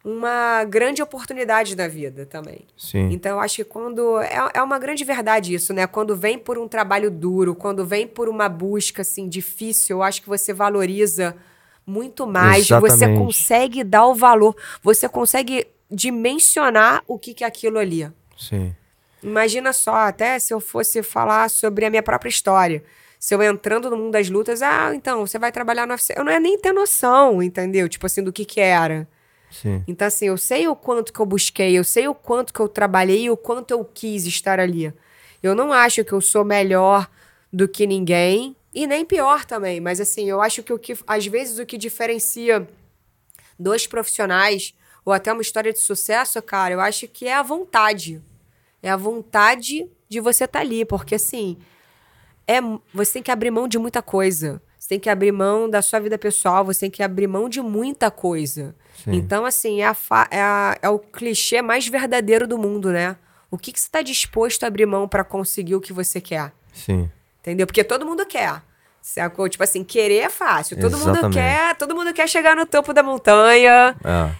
uma 0.04 0.64
grande 0.64 1.02
oportunidade 1.02 1.76
da 1.76 1.88
vida 1.88 2.26
também. 2.26 2.66
Sim. 2.76 3.10
Então, 3.12 3.34
eu 3.34 3.40
acho 3.40 3.58
que 3.58 3.64
quando. 3.64 4.20
É, 4.20 4.52
é 4.56 4.62
uma 4.62 4.80
grande 4.80 5.04
verdade 5.04 5.54
isso, 5.54 5.74
né? 5.74 5.86
Quando 5.86 6.16
vem 6.16 6.40
por 6.40 6.58
um 6.58 6.68
trabalho 6.68 7.12
duro, 7.12 7.54
quando 7.54 7.86
vem 7.86 8.08
por 8.08 8.28
uma 8.28 8.50
busca, 8.50 9.04
assim, 9.04 9.30
difícil, 9.30 9.98
eu 9.98 10.04
acho 10.04 10.22
que 10.22 10.28
você 10.28 10.54
valoriza 10.54 11.36
muito 11.86 12.26
mais. 12.26 12.68
Você 12.68 12.86
Exatamente. 12.86 13.20
consegue 13.20 13.84
dar 13.84 14.08
o 14.08 14.16
valor, 14.16 14.56
você 14.82 15.08
consegue 15.08 15.68
dimensionar 15.90 17.04
o 17.08 17.20
que, 17.20 17.34
que 17.34 17.44
é 17.44 17.48
aquilo 17.48 17.78
ali. 17.78 18.10
Sim. 18.38 18.76
Imagina 19.22 19.72
só, 19.72 19.96
até 19.96 20.40
se 20.40 20.52
eu 20.52 20.60
fosse 20.60 21.04
falar 21.04 21.50
sobre 21.50 21.86
a 21.86 21.90
minha 21.90 22.02
própria 22.02 22.30
história. 22.30 22.84
Se 23.22 23.36
eu 23.36 23.44
entrando 23.44 23.88
no 23.88 23.98
mundo 23.98 24.14
das 24.14 24.32
lutas, 24.32 24.64
ah, 24.64 24.96
então, 24.96 25.28
você 25.28 25.38
vai 25.38 25.52
trabalhar 25.52 25.86
no 25.86 25.94
UFC. 25.94 26.12
Eu 26.18 26.24
não 26.24 26.32
ia 26.32 26.40
nem 26.40 26.58
ter 26.58 26.72
noção, 26.72 27.42
entendeu? 27.44 27.88
Tipo 27.88 28.08
assim, 28.08 28.24
do 28.24 28.34
que 28.34 28.44
que 28.44 28.60
era. 28.60 29.08
Sim. 29.52 29.84
Então, 29.88 30.08
assim, 30.08 30.26
eu 30.26 30.38
sei 30.40 30.68
o 30.68 30.76
quanto 30.76 31.14
que 31.14 31.20
eu 31.20 31.26
busquei, 31.28 31.78
eu 31.78 31.84
sei 31.84 32.08
o 32.08 32.16
quanto 32.16 32.52
que 32.52 32.60
eu 32.60 32.68
trabalhei 32.68 33.26
e 33.26 33.30
o 33.30 33.38
quanto 33.38 33.70
eu 33.70 33.86
quis 33.86 34.26
estar 34.26 34.60
ali. 34.60 34.92
Eu 35.44 35.54
não 35.54 35.72
acho 35.72 36.04
que 36.04 36.14
eu 36.14 36.20
sou 36.20 36.44
melhor 36.44 37.08
do 37.54 37.68
que 37.68 37.86
ninguém 37.86 38.56
e 38.74 38.88
nem 38.88 39.06
pior 39.06 39.46
também, 39.46 39.80
mas 39.80 40.02
assim, 40.02 40.28
eu 40.28 40.42
acho 40.42 40.64
que 40.64 40.74
o 40.74 40.80
que 40.80 40.98
às 41.06 41.28
vezes 41.28 41.60
o 41.60 41.66
que 41.66 41.78
diferencia 41.78 42.68
dois 43.60 43.86
profissionais 43.86 44.74
ou 45.06 45.14
até 45.14 45.32
uma 45.32 45.44
história 45.44 45.72
de 45.72 45.78
sucesso, 45.80 46.42
cara, 46.42 46.74
eu 46.74 46.80
acho 46.80 47.08
que 47.08 47.28
é 47.28 47.36
a 47.36 47.44
vontade. 47.44 48.20
É 48.82 48.90
a 48.90 48.98
vontade 48.98 49.88
de 50.10 50.20
você 50.20 50.46
estar 50.46 50.62
ali, 50.62 50.84
porque 50.86 51.14
assim, 51.14 51.60
é, 52.58 52.62
você 52.94 53.14
tem 53.14 53.24
que 53.24 53.32
abrir 53.32 53.52
mão 53.52 53.68
de 53.68 53.78
muita 53.78 54.02
coisa. 54.02 54.62
Você 54.78 54.90
tem 54.90 55.00
que 55.00 55.10
abrir 55.10 55.32
mão 55.32 55.70
da 55.70 55.82
sua 55.82 56.00
vida 56.00 56.18
pessoal, 56.18 56.66
você 56.66 56.82
tem 56.82 56.90
que 56.92 57.04
abrir 57.04 57.28
mão 57.28 57.48
de 57.48 57.62
muita 57.62 58.10
coisa. 58.10 58.76
Sim. 59.04 59.12
Então, 59.14 59.46
assim, 59.46 59.82
é, 59.82 59.86
a 59.88 59.96
é, 60.32 60.42
a- 60.42 60.78
é 60.82 60.90
o 60.90 61.00
clichê 61.00 61.62
mais 61.62 61.88
verdadeiro 61.88 62.48
do 62.48 62.58
mundo, 62.58 62.92
né? 62.92 63.16
O 63.50 63.58
que, 63.58 63.72
que 63.72 63.80
você 63.80 63.88
está 63.88 64.02
disposto 64.02 64.64
a 64.64 64.68
abrir 64.68 64.86
mão 64.86 65.08
para 65.08 65.24
conseguir 65.24 65.76
o 65.76 65.82
que 65.82 65.94
você 65.94 66.20
quer? 66.22 66.52
Sim. 66.74 67.10
Entendeu? 67.42 67.68
Porque 67.68 67.84
todo 67.84 68.06
mundo 68.06 68.26
quer. 68.26 68.62
Sacou? 69.02 69.50
Tipo 69.50 69.64
assim, 69.64 69.84
querer 69.84 70.18
é 70.20 70.30
fácil. 70.30 70.80
Todo 70.80 70.96
mundo 70.96 71.10
Exatamente. 71.10 71.34
quer, 71.34 71.76
todo 71.76 71.96
mundo 71.96 72.14
quer 72.14 72.30
chegar 72.30 72.56
no 72.56 72.68
topo 72.68 72.94
da 72.94 73.02
montanha. 73.02 73.96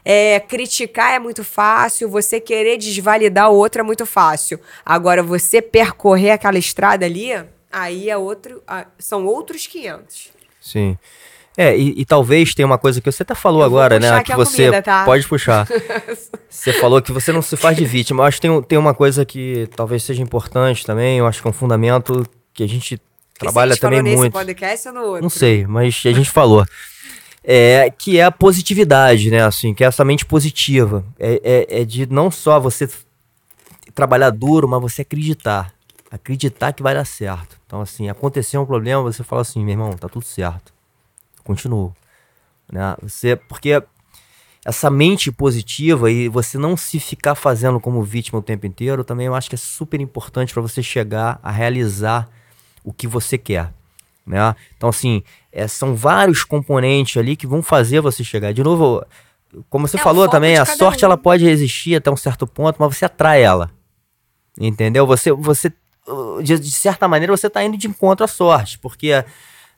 É. 0.06 0.36
É, 0.36 0.40
criticar 0.40 1.14
é 1.14 1.20
muito 1.20 1.44
fácil, 1.44 2.08
você 2.08 2.40
querer 2.40 2.78
desvalidar 2.78 3.50
o 3.52 3.56
outro 3.56 3.82
é 3.82 3.84
muito 3.84 4.06
fácil. 4.06 4.60
Agora, 4.86 5.24
você 5.24 5.62
percorrer 5.64 6.30
aquela 6.32 6.60
estrada 6.60 7.06
ali, 7.06 7.32
aí 7.72 8.10
é 8.10 8.18
outro, 8.18 8.62
são 9.00 9.26
outros 9.26 9.68
500. 9.68 10.30
Sim. 10.60 10.98
É, 11.58 11.78
e, 11.78 12.02
e 12.02 12.06
talvez 12.06 12.56
tenha 12.56 12.66
uma 12.66 12.78
coisa 12.78 13.02
que 13.02 13.12
você 13.12 13.24
até 13.24 13.36
falou 13.36 13.62
agora, 13.62 14.00
né? 14.00 14.24
Que 14.24 14.34
você 14.36 14.66
comida, 14.66 14.82
tá? 14.82 15.04
pode 15.04 15.28
puxar. 15.28 15.68
você 16.50 16.72
falou 16.74 17.02
que 17.02 17.12
você 17.12 17.32
não 17.32 17.42
se 17.42 17.58
faz 17.58 17.76
de 17.76 17.86
vítima. 17.86 18.24
Eu 18.24 18.28
acho 18.28 18.38
que 18.38 18.48
tem, 18.48 18.62
tem 18.64 18.78
uma 18.78 18.94
coisa 18.94 19.26
que 19.26 19.68
talvez 19.76 20.04
seja 20.04 20.22
importante 20.22 20.86
também. 20.86 21.20
Eu 21.20 21.28
acho 21.28 21.42
que 21.42 21.48
é 21.48 21.50
um 21.50 21.54
fundamento 21.54 22.26
que 22.54 22.64
a 22.64 22.68
gente 22.68 23.00
trabalha 23.38 23.76
também 23.76 24.00
falou 24.00 24.18
muito. 24.18 24.34
nesse 24.34 24.46
podcast 24.46 24.88
ou 24.88 24.94
no 24.94 25.02
outro? 25.02 25.22
Não 25.24 25.30
sei, 25.30 25.66
mas 25.68 26.02
a 26.06 26.12
gente 26.14 26.30
falou. 26.30 26.66
É, 27.44 27.92
que 27.98 28.20
é 28.20 28.24
a 28.24 28.32
positividade, 28.32 29.30
né? 29.30 29.44
Assim, 29.44 29.74
que 29.74 29.84
é 29.84 29.88
essa 29.88 30.06
mente 30.06 30.26
positiva. 30.26 31.04
É, 31.20 31.68
é, 31.70 31.82
é 31.82 31.86
de 31.86 32.06
não 32.06 32.32
só 32.32 32.60
você 32.60 32.88
trabalhar 33.94 34.30
duro, 34.30 34.68
mas 34.68 34.82
você 34.82 35.02
acreditar. 35.02 35.74
Acreditar 36.12 36.74
que 36.74 36.84
vai 36.84 36.94
dar 36.94 37.06
certo. 37.06 37.58
Então, 37.66 37.82
assim, 37.82 38.10
aconteceu 38.10 38.62
um 38.62 38.66
problema, 38.66 39.02
você 39.02 39.24
fala 39.24 39.42
assim, 39.42 39.64
meu 39.64 39.72
irmão, 39.72 39.94
tá 39.94 40.10
tudo 40.10 40.26
certo. 40.26 40.74
Continuo. 41.44 41.96
Né? 42.72 42.96
Você, 43.02 43.36
porque 43.36 43.82
essa 44.66 44.90
mente 44.90 45.32
positiva 45.32 46.12
e 46.12 46.28
você 46.28 46.58
não 46.58 46.78
se 46.78 47.00
ficar 47.00 47.34
fazendo 47.34 47.80
como 47.80 48.04
vítima 48.04 48.40
o 48.40 48.44
tempo 48.44 48.68
inteiro, 48.68 49.04
também 49.04 49.28
eu 49.28 49.34
acho 49.34 49.50
que 49.50 49.56
é 49.56 49.58
super 49.58 50.00
importante 50.00 50.54
para 50.54 50.62
você 50.62 50.84
chegar 50.84 51.40
a 51.42 51.50
realizar 51.50 52.30
o 52.84 52.94
que 52.94 53.08
você 53.08 53.38
quer. 53.38 53.74
Né? 54.26 54.56
Então, 54.78 54.90
assim, 54.90 55.24
é, 55.52 55.68
são 55.68 55.96
vários 55.96 56.44
componentes 56.44 57.18
ali 57.18 57.36
que 57.36 57.48
vão 57.48 57.64
fazer 57.64 58.02
você 58.02 58.24
chegar. 58.24 58.54
De 58.54 58.64
novo, 58.64 59.04
como 59.70 59.88
você 59.88 59.98
É 59.98 60.00
falou 60.00 60.30
também, 60.30 60.58
a 60.58 60.66
sorte 60.66 61.04
um. 61.04 61.08
ela 61.08 61.18
pode 61.18 61.48
existir 61.48 61.96
até 61.96 62.12
um 62.12 62.18
certo 62.18 62.46
ponto, 62.46 62.78
mas 62.80 62.98
você 62.98 63.06
atrai 63.06 63.42
ela. 63.42 63.72
Entendeu? 64.60 65.08
Você, 65.08 65.32
você 65.32 65.72
de, 66.44 66.60
de 66.60 66.72
certa 66.72 67.08
maneira, 67.08 67.36
você 67.36 67.48
está 67.48 67.64
indo 67.64 67.78
de 67.78 67.88
encontro 67.88 68.24
à 68.24 68.28
sorte, 68.28 68.78
porque 68.80 69.24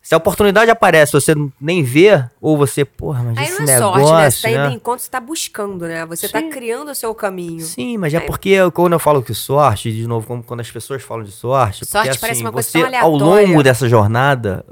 se 0.02 0.14
a 0.14 0.18
oportunidade 0.18 0.70
aparece, 0.70 1.14
você 1.14 1.34
nem 1.62 1.82
vê, 1.82 2.24
ou 2.42 2.58
você, 2.58 2.84
porra, 2.84 3.24
mas 3.24 3.38
Aí 3.38 3.46
esse 3.46 3.62
não 3.62 3.70
é 3.72 3.76
negócio, 3.76 4.08
sorte, 4.08 4.22
né? 4.22 4.30
Você 4.32 4.42
tá 4.42 4.50
né? 4.50 4.66
indo 4.68 4.76
enquanto 4.76 5.00
você 5.00 5.10
tá 5.10 5.20
buscando, 5.22 5.88
né? 5.88 6.06
Você 6.06 6.28
tá 6.28 6.40
Sim. 6.40 6.50
criando 6.50 6.92
o 6.92 6.96
seu 6.96 7.16
caminho. 7.16 7.62
Sim, 7.66 7.98
mas 7.98 8.14
é 8.14 8.18
Aí- 8.18 8.26
porque 8.26 8.58
quando 8.72 8.94
eu 8.94 9.00
falo 9.00 9.24
que 9.24 9.34
sorte, 9.34 9.92
de 9.94 10.06
novo, 10.06 10.28
como 10.28 10.44
quando 10.44 10.60
as 10.60 10.70
pessoas 10.70 11.02
falam 11.02 11.24
de 11.24 11.32
sorte, 11.32 11.86
Sorte 11.86 12.08
porque, 12.10 12.20
parece 12.20 12.40
assim, 12.40 12.42
uma 12.46 12.52
coisa 12.52 12.68
você, 12.70 12.80
tão 12.80 12.88
ao 12.88 13.16
aleatória. 13.16 13.48
longo 13.48 13.64
dessa 13.64 13.88
jornada, 13.88 14.66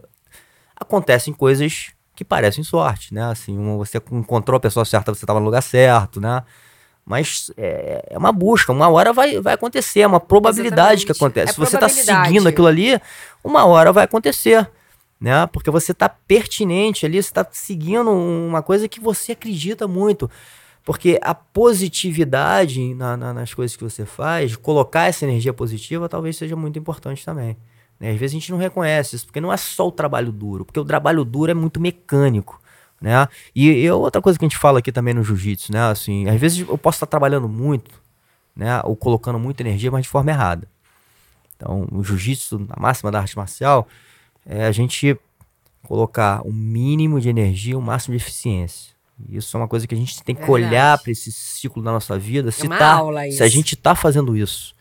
acontecem 0.76 1.34
coisas 1.34 1.91
que 2.16 2.26
parecem 2.26 2.64
sorte, 2.64 3.14
né? 3.14 3.24
Assim, 3.32 3.57
uma- 3.57 3.78
você 3.78 4.01
encontrou 4.12 4.57
a 4.57 4.59
pessoa 4.59 4.86
certa, 4.86 5.14
você 5.14 5.24
estava 5.24 5.39
no 5.39 5.45
lugar 5.45 5.62
certo, 5.64 6.20
né? 6.20 6.43
Mas 7.05 7.51
é, 7.57 8.05
é 8.11 8.17
uma 8.17 8.31
busca, 8.31 8.71
uma 8.71 8.89
hora 8.89 9.11
vai, 9.11 9.39
vai 9.41 9.53
acontecer, 9.53 10.01
é 10.01 10.07
uma 10.07 10.19
probabilidade 10.19 11.05
que 11.05 11.11
Exatamente. 11.11 11.39
acontece. 11.39 11.51
É 11.51 11.53
Se 11.53 11.59
você 11.59 11.75
está 11.75 11.89
seguindo 11.89 12.47
aquilo 12.47 12.67
ali, 12.67 12.99
uma 13.43 13.65
hora 13.65 13.91
vai 13.91 14.05
acontecer, 14.05 14.69
né? 15.19 15.47
Porque 15.47 15.71
você 15.71 15.91
está 15.91 16.07
pertinente 16.07 17.05
ali, 17.05 17.21
você 17.21 17.29
está 17.29 17.45
seguindo 17.51 18.11
uma 18.11 18.61
coisa 18.61 18.87
que 18.87 18.99
você 18.99 19.33
acredita 19.33 19.87
muito. 19.87 20.29
Porque 20.83 21.19
a 21.21 21.33
positividade 21.35 22.93
na, 22.95 23.15
na, 23.15 23.33
nas 23.33 23.53
coisas 23.53 23.75
que 23.75 23.83
você 23.83 24.05
faz, 24.05 24.55
colocar 24.55 25.03
essa 25.05 25.25
energia 25.25 25.53
positiva, 25.53 26.09
talvez 26.09 26.37
seja 26.37 26.55
muito 26.55 26.79
importante 26.79 27.23
também. 27.23 27.57
Né? 27.99 28.11
Às 28.11 28.17
vezes 28.17 28.35
a 28.35 28.39
gente 28.39 28.51
não 28.51 28.57
reconhece 28.57 29.15
isso, 29.15 29.25
porque 29.25 29.41
não 29.41 29.53
é 29.53 29.57
só 29.57 29.87
o 29.87 29.91
trabalho 29.91 30.31
duro, 30.31 30.65
porque 30.65 30.79
o 30.79 30.85
trabalho 30.85 31.23
duro 31.23 31.51
é 31.51 31.53
muito 31.53 31.79
mecânico. 31.79 32.61
Né? 33.01 33.27
E, 33.55 33.67
e 33.67 33.89
outra 33.89 34.21
coisa 34.21 34.37
que 34.37 34.45
a 34.45 34.47
gente 34.47 34.59
fala 34.59 34.79
aqui 34.79 34.91
também 34.91 35.13
no 35.13 35.23
jiu-jitsu, 35.23 35.71
né? 35.71 35.89
Assim, 35.89 36.29
às 36.29 36.39
vezes 36.39 36.59
eu 36.59 36.77
posso 36.77 36.97
estar 36.97 37.07
trabalhando 37.07 37.49
muito, 37.49 37.99
né? 38.55 38.79
Ou 38.83 38.95
colocando 38.95 39.39
muita 39.39 39.63
energia, 39.63 39.89
mas 39.89 40.03
de 40.03 40.09
forma 40.09 40.29
errada. 40.29 40.67
Então, 41.57 41.87
o 41.91 42.03
jiu-jitsu, 42.03 42.67
a 42.69 42.79
máxima 42.79 43.11
da 43.11 43.19
arte 43.19 43.35
marcial, 43.35 43.87
é 44.45 44.65
a 44.65 44.71
gente 44.71 45.17
colocar 45.83 46.41
o 46.45 46.53
mínimo 46.53 47.19
de 47.19 47.27
energia, 47.27 47.77
o 47.77 47.81
máximo 47.81 48.15
de 48.15 48.23
eficiência. 48.23 48.93
Isso 49.29 49.55
é 49.55 49.59
uma 49.59 49.67
coisa 49.67 49.87
que 49.87 49.93
a 49.93 49.97
gente 49.97 50.21
tem 50.23 50.35
que 50.35 50.43
é 50.43 50.49
olhar 50.49 50.97
para 50.97 51.11
esse 51.11 51.31
ciclo 51.31 51.81
da 51.81 51.91
nossa 51.91 52.17
vida, 52.17 52.49
é 52.49 52.51
se, 52.51 52.67
tá, 52.67 53.01
se 53.31 53.43
a 53.43 53.47
gente 53.47 53.75
está 53.75 53.95
fazendo 53.95 54.35
isso. 54.35 54.75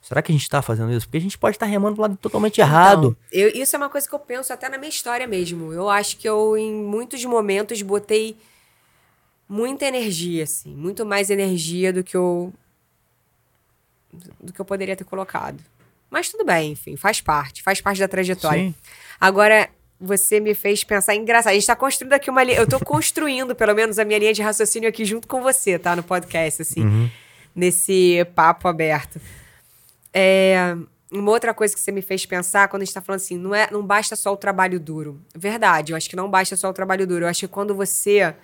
Será 0.00 0.22
que 0.22 0.32
a 0.32 0.34
gente 0.34 0.42
está 0.42 0.62
fazendo 0.62 0.92
isso? 0.92 1.06
Porque 1.06 1.18
a 1.18 1.20
gente 1.20 1.36
pode 1.36 1.56
estar 1.56 1.66
tá 1.66 1.70
remando 1.70 1.96
do 1.96 2.02
lado 2.02 2.16
totalmente 2.16 2.54
então, 2.54 2.66
errado. 2.66 3.16
Eu, 3.30 3.48
isso 3.50 3.76
é 3.76 3.78
uma 3.78 3.90
coisa 3.90 4.08
que 4.08 4.14
eu 4.14 4.18
penso 4.18 4.52
até 4.52 4.68
na 4.68 4.78
minha 4.78 4.88
história 4.88 5.26
mesmo. 5.26 5.72
Eu 5.72 5.90
acho 5.90 6.16
que 6.16 6.28
eu, 6.28 6.56
em 6.56 6.72
muitos 6.72 7.24
momentos, 7.24 7.80
botei 7.82 8.36
muita 9.48 9.84
energia, 9.84 10.44
assim. 10.44 10.74
Muito 10.74 11.04
mais 11.04 11.28
energia 11.28 11.92
do 11.92 12.02
que 12.02 12.16
eu. 12.16 12.52
do 14.40 14.52
que 14.52 14.60
eu 14.60 14.64
poderia 14.64 14.96
ter 14.96 15.04
colocado. 15.04 15.62
Mas 16.10 16.28
tudo 16.28 16.44
bem, 16.44 16.72
enfim, 16.72 16.96
faz 16.96 17.20
parte. 17.20 17.62
Faz 17.62 17.80
parte 17.80 18.00
da 18.00 18.08
trajetória. 18.08 18.64
Sim. 18.64 18.74
Agora, 19.20 19.68
você 20.00 20.40
me 20.40 20.54
fez 20.54 20.82
pensar 20.82 21.14
engraçado. 21.14 21.50
A 21.50 21.54
gente 21.54 21.62
está 21.62 21.76
construindo 21.76 22.14
aqui 22.14 22.30
uma 22.30 22.42
linha. 22.42 22.56
Eu 22.56 22.64
estou 22.64 22.80
construindo, 22.84 23.54
pelo 23.54 23.74
menos, 23.74 23.98
a 23.98 24.04
minha 24.04 24.18
linha 24.18 24.32
de 24.32 24.40
raciocínio 24.40 24.88
aqui 24.88 25.04
junto 25.04 25.28
com 25.28 25.42
você, 25.42 25.78
tá? 25.78 25.94
No 25.94 26.02
podcast, 26.02 26.62
assim. 26.62 26.82
Uhum. 26.82 27.10
Nesse 27.54 28.26
papo 28.34 28.66
aberto. 28.66 29.20
É, 30.12 30.76
uma 31.10 31.30
outra 31.30 31.52
coisa 31.52 31.74
que 31.74 31.80
você 31.80 31.90
me 31.90 32.02
fez 32.02 32.24
pensar 32.24 32.68
quando 32.68 32.82
a 32.82 32.84
gente 32.84 32.90
está 32.90 33.00
falando 33.00 33.20
assim, 33.20 33.36
não, 33.36 33.54
é, 33.54 33.68
não 33.70 33.84
basta 33.84 34.14
só 34.14 34.32
o 34.32 34.36
trabalho 34.36 34.78
duro. 34.78 35.20
Verdade, 35.34 35.92
eu 35.92 35.96
acho 35.96 36.08
que 36.08 36.16
não 36.16 36.30
basta 36.30 36.56
só 36.56 36.70
o 36.70 36.72
trabalho 36.72 37.06
duro. 37.06 37.24
Eu 37.24 37.28
acho 37.28 37.40
que 37.40 37.48
quando 37.48 37.74
você 37.74 38.34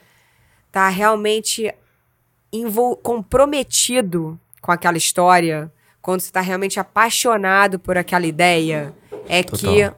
tá 0.73 0.89
realmente 0.89 1.73
comprometido 3.03 4.39
com 4.61 4.73
aquela 4.73 4.97
história, 4.97 5.71
quando 6.03 6.21
você 6.21 6.29
está 6.29 6.41
realmente 6.41 6.81
apaixonado 6.81 7.79
por 7.79 7.97
aquela 7.97 8.27
ideia, 8.27 8.95
é 9.29 9.43
Total. 9.43 9.59
que 9.59 9.93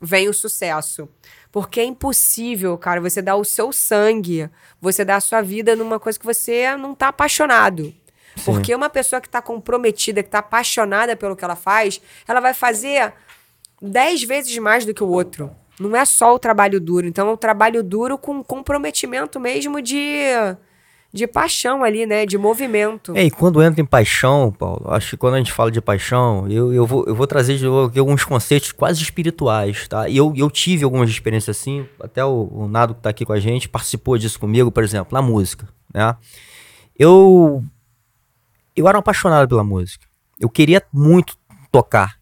vem 0.00 0.28
o 0.28 0.34
sucesso. 0.34 1.08
Porque 1.50 1.80
é 1.80 1.84
impossível, 1.84 2.78
cara, 2.78 3.00
você 3.00 3.20
dar 3.20 3.36
o 3.36 3.44
seu 3.44 3.72
sangue, 3.72 4.48
você 4.80 5.04
dar 5.04 5.16
a 5.16 5.20
sua 5.20 5.42
vida 5.42 5.76
numa 5.76 6.00
coisa 6.00 6.18
que 6.18 6.24
você 6.24 6.74
não 6.76 6.94
tá 6.94 7.08
apaixonado. 7.08 7.92
Sim. 8.36 8.44
Porque 8.44 8.74
uma 8.74 8.88
pessoa 8.88 9.20
que 9.20 9.28
está 9.28 9.42
comprometida, 9.42 10.22
que 10.22 10.28
está 10.28 10.38
apaixonada 10.38 11.16
pelo 11.16 11.36
que 11.36 11.44
ela 11.44 11.56
faz, 11.56 12.00
ela 12.26 12.40
vai 12.40 12.54
fazer 12.54 13.12
dez 13.80 14.22
vezes 14.22 14.56
mais 14.58 14.84
do 14.84 14.94
que 14.94 15.02
o 15.02 15.08
outro. 15.08 15.50
Não 15.80 15.96
é 15.96 16.04
só 16.04 16.34
o 16.34 16.38
trabalho 16.38 16.80
duro. 16.80 17.06
Então, 17.06 17.28
é 17.28 17.32
o 17.32 17.36
trabalho 17.36 17.82
duro 17.82 18.16
com 18.16 18.42
comprometimento 18.42 19.40
mesmo 19.40 19.82
de, 19.82 20.26
de 21.12 21.26
paixão 21.26 21.82
ali, 21.82 22.06
né? 22.06 22.24
De 22.24 22.38
movimento. 22.38 23.12
É, 23.16 23.24
e 23.24 23.30
quando 23.30 23.62
entra 23.62 23.80
em 23.80 23.84
paixão, 23.84 24.52
Paulo, 24.52 24.84
acho 24.90 25.10
que 25.10 25.16
quando 25.16 25.34
a 25.34 25.38
gente 25.38 25.52
fala 25.52 25.70
de 25.70 25.80
paixão, 25.80 26.46
eu, 26.48 26.72
eu, 26.72 26.86
vou, 26.86 27.04
eu 27.06 27.14
vou 27.14 27.26
trazer 27.26 27.56
de 27.56 27.64
novo 27.64 27.98
alguns 27.98 28.24
conceitos 28.24 28.70
quase 28.70 29.02
espirituais, 29.02 29.88
tá? 29.88 30.08
E 30.08 30.16
eu, 30.16 30.32
eu 30.36 30.50
tive 30.50 30.84
algumas 30.84 31.10
experiências 31.10 31.56
assim, 31.56 31.86
até 32.00 32.24
o, 32.24 32.48
o 32.52 32.68
Nado 32.68 32.94
que 32.94 33.00
está 33.00 33.10
aqui 33.10 33.24
com 33.24 33.32
a 33.32 33.40
gente 33.40 33.68
participou 33.68 34.16
disso 34.16 34.38
comigo, 34.38 34.70
por 34.70 34.84
exemplo, 34.84 35.12
na 35.12 35.22
música, 35.22 35.68
né? 35.92 36.14
Eu 36.96 37.64
eu 38.74 38.88
era 38.88 38.96
um 38.96 39.00
apaixonado 39.00 39.48
pela 39.48 39.64
música. 39.64 40.06
Eu 40.38 40.48
queria 40.48 40.82
muito 40.92 41.36
tocar, 41.70 42.18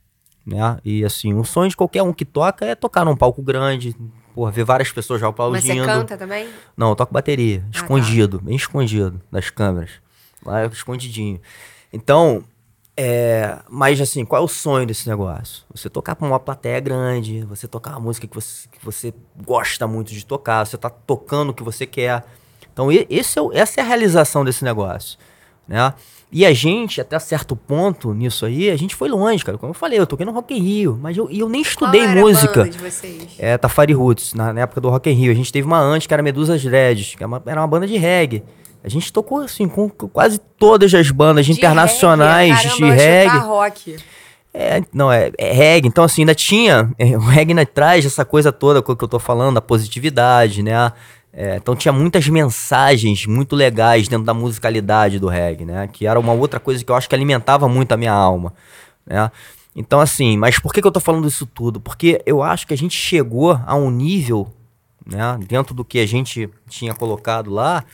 né? 0.46 0.78
E 0.84 1.04
assim, 1.04 1.34
o 1.34 1.44
sonho 1.44 1.70
de 1.70 1.76
qualquer 1.76 2.02
um 2.02 2.12
que 2.12 2.24
toca 2.24 2.64
é 2.64 2.74
tocar 2.74 3.04
num 3.04 3.16
palco 3.16 3.42
grande, 3.42 3.96
porra, 4.34 4.50
ver 4.50 4.64
várias 4.64 4.92
pessoas 4.92 5.20
já 5.20 5.28
aplaudindo. 5.28 5.66
Mas 5.66 5.78
você 5.78 5.86
canta 5.86 6.16
também? 6.16 6.48
Não, 6.76 6.90
eu 6.90 6.96
toco 6.96 7.12
bateria, 7.12 7.64
ah, 7.66 7.72
tá. 7.72 7.78
escondido, 7.78 8.38
tá. 8.38 8.44
bem 8.44 8.56
escondido 8.56 9.20
das 9.30 9.50
câmeras. 9.50 9.90
Lá 10.44 10.64
escondidinho. 10.66 11.40
Então, 11.92 12.44
é, 12.96 13.58
mas 13.68 14.00
assim, 14.00 14.24
qual 14.24 14.42
é 14.42 14.44
o 14.44 14.48
sonho 14.48 14.86
desse 14.86 15.08
negócio? 15.08 15.64
Você 15.74 15.88
tocar 15.88 16.14
para 16.14 16.26
uma 16.26 16.38
plateia 16.38 16.80
grande, 16.80 17.42
você 17.42 17.66
tocar 17.66 17.92
uma 17.92 18.00
música 18.00 18.26
que 18.26 18.34
você, 18.34 18.68
que 18.68 18.84
você 18.84 19.14
gosta 19.42 19.86
muito 19.86 20.12
de 20.12 20.24
tocar, 20.24 20.66
você 20.66 20.76
tá 20.76 20.90
tocando 20.90 21.50
o 21.50 21.54
que 21.54 21.62
você 21.62 21.86
quer. 21.86 22.24
Então, 22.72 22.90
esse 22.92 23.38
é, 23.38 23.42
essa 23.54 23.80
é 23.80 23.82
a 23.82 23.86
realização 23.86 24.44
desse 24.44 24.64
negócio, 24.64 25.18
né? 25.66 25.94
E 26.32 26.46
a 26.46 26.52
gente, 26.52 27.00
até 27.00 27.18
certo 27.18 27.56
ponto 27.56 28.14
nisso 28.14 28.46
aí, 28.46 28.70
a 28.70 28.76
gente 28.76 28.94
foi 28.94 29.08
longe, 29.08 29.44
cara. 29.44 29.58
Como 29.58 29.70
eu 29.70 29.74
falei, 29.74 29.98
eu 29.98 30.06
toquei 30.06 30.24
no 30.24 30.30
Rock 30.30 30.54
in 30.54 30.62
Rio, 30.62 30.98
mas 31.00 31.16
eu, 31.16 31.28
eu 31.28 31.48
nem 31.48 31.60
estudei 31.60 32.02
Qual 32.02 32.10
era 32.10 32.20
música. 32.20 32.60
A 32.60 32.64
banda 32.64 32.70
de 32.70 32.78
vocês? 32.78 33.28
É, 33.36 33.58
Tafari 33.58 33.92
Roots, 33.92 34.34
na, 34.34 34.52
na, 34.52 34.60
época 34.60 34.80
do 34.80 34.88
Rock 34.88 35.10
in 35.10 35.14
Rio. 35.14 35.32
A 35.32 35.34
gente 35.34 35.52
teve 35.52 35.66
uma 35.66 35.80
antes 35.80 36.06
que 36.06 36.14
era 36.14 36.22
Medusas 36.22 36.62
Dreads, 36.62 37.16
que 37.16 37.22
era 37.22 37.24
é 37.24 37.26
uma, 37.26 37.42
era 37.44 37.60
uma 37.60 37.66
banda 37.66 37.86
de 37.86 37.96
reggae. 37.96 38.44
A 38.82 38.88
gente 38.88 39.12
tocou 39.12 39.38
assim 39.38 39.68
com 39.68 39.88
quase 39.88 40.40
todas 40.56 40.94
as 40.94 41.10
bandas 41.10 41.44
de 41.46 41.52
internacionais 41.52 42.56
reggae. 42.56 42.68
Caramba, 42.68 42.96
de 42.96 43.02
reggae. 43.02 43.38
rock. 43.38 43.96
É, 44.54 44.82
não, 44.92 45.12
é, 45.12 45.30
é, 45.36 45.52
reggae. 45.52 45.88
Então, 45.88 46.04
assim, 46.04 46.22
ainda 46.22 46.34
tinha. 46.34 46.90
É, 46.98 47.16
o 47.16 47.20
reggae 47.20 47.50
ainda 47.52 47.66
traz 47.66 48.06
essa 48.06 48.24
coisa 48.24 48.52
toda 48.52 48.82
que 48.82 48.90
eu 48.90 49.08
tô 49.08 49.18
falando, 49.18 49.58
a 49.58 49.60
positividade, 49.60 50.62
né? 50.62 50.92
É, 51.32 51.56
então 51.56 51.76
tinha 51.76 51.92
muitas 51.92 52.26
mensagens 52.28 53.24
muito 53.24 53.54
legais 53.54 54.08
dentro 54.08 54.24
da 54.24 54.34
musicalidade 54.34 55.18
do 55.18 55.28
reggae, 55.28 55.64
né? 55.64 55.88
Que 55.88 56.06
era 56.06 56.18
uma 56.18 56.32
outra 56.32 56.58
coisa 56.58 56.84
que 56.84 56.90
eu 56.90 56.96
acho 56.96 57.08
que 57.08 57.14
alimentava 57.14 57.68
muito 57.68 57.92
a 57.92 57.96
minha 57.96 58.12
alma, 58.12 58.52
né? 59.06 59.30
Então 59.74 60.00
assim, 60.00 60.36
mas 60.36 60.58
por 60.58 60.72
que, 60.72 60.82
que 60.82 60.86
eu 60.86 60.92
tô 60.92 60.98
falando 60.98 61.28
isso 61.28 61.46
tudo? 61.46 61.80
Porque 61.80 62.20
eu 62.26 62.42
acho 62.42 62.66
que 62.66 62.74
a 62.74 62.76
gente 62.76 62.96
chegou 62.96 63.60
a 63.64 63.76
um 63.76 63.90
nível, 63.90 64.52
né? 65.06 65.38
Dentro 65.46 65.72
do 65.72 65.84
que 65.84 66.00
a 66.00 66.06
gente 66.06 66.50
tinha 66.68 66.94
colocado 66.94 67.48
lá, 67.48 67.84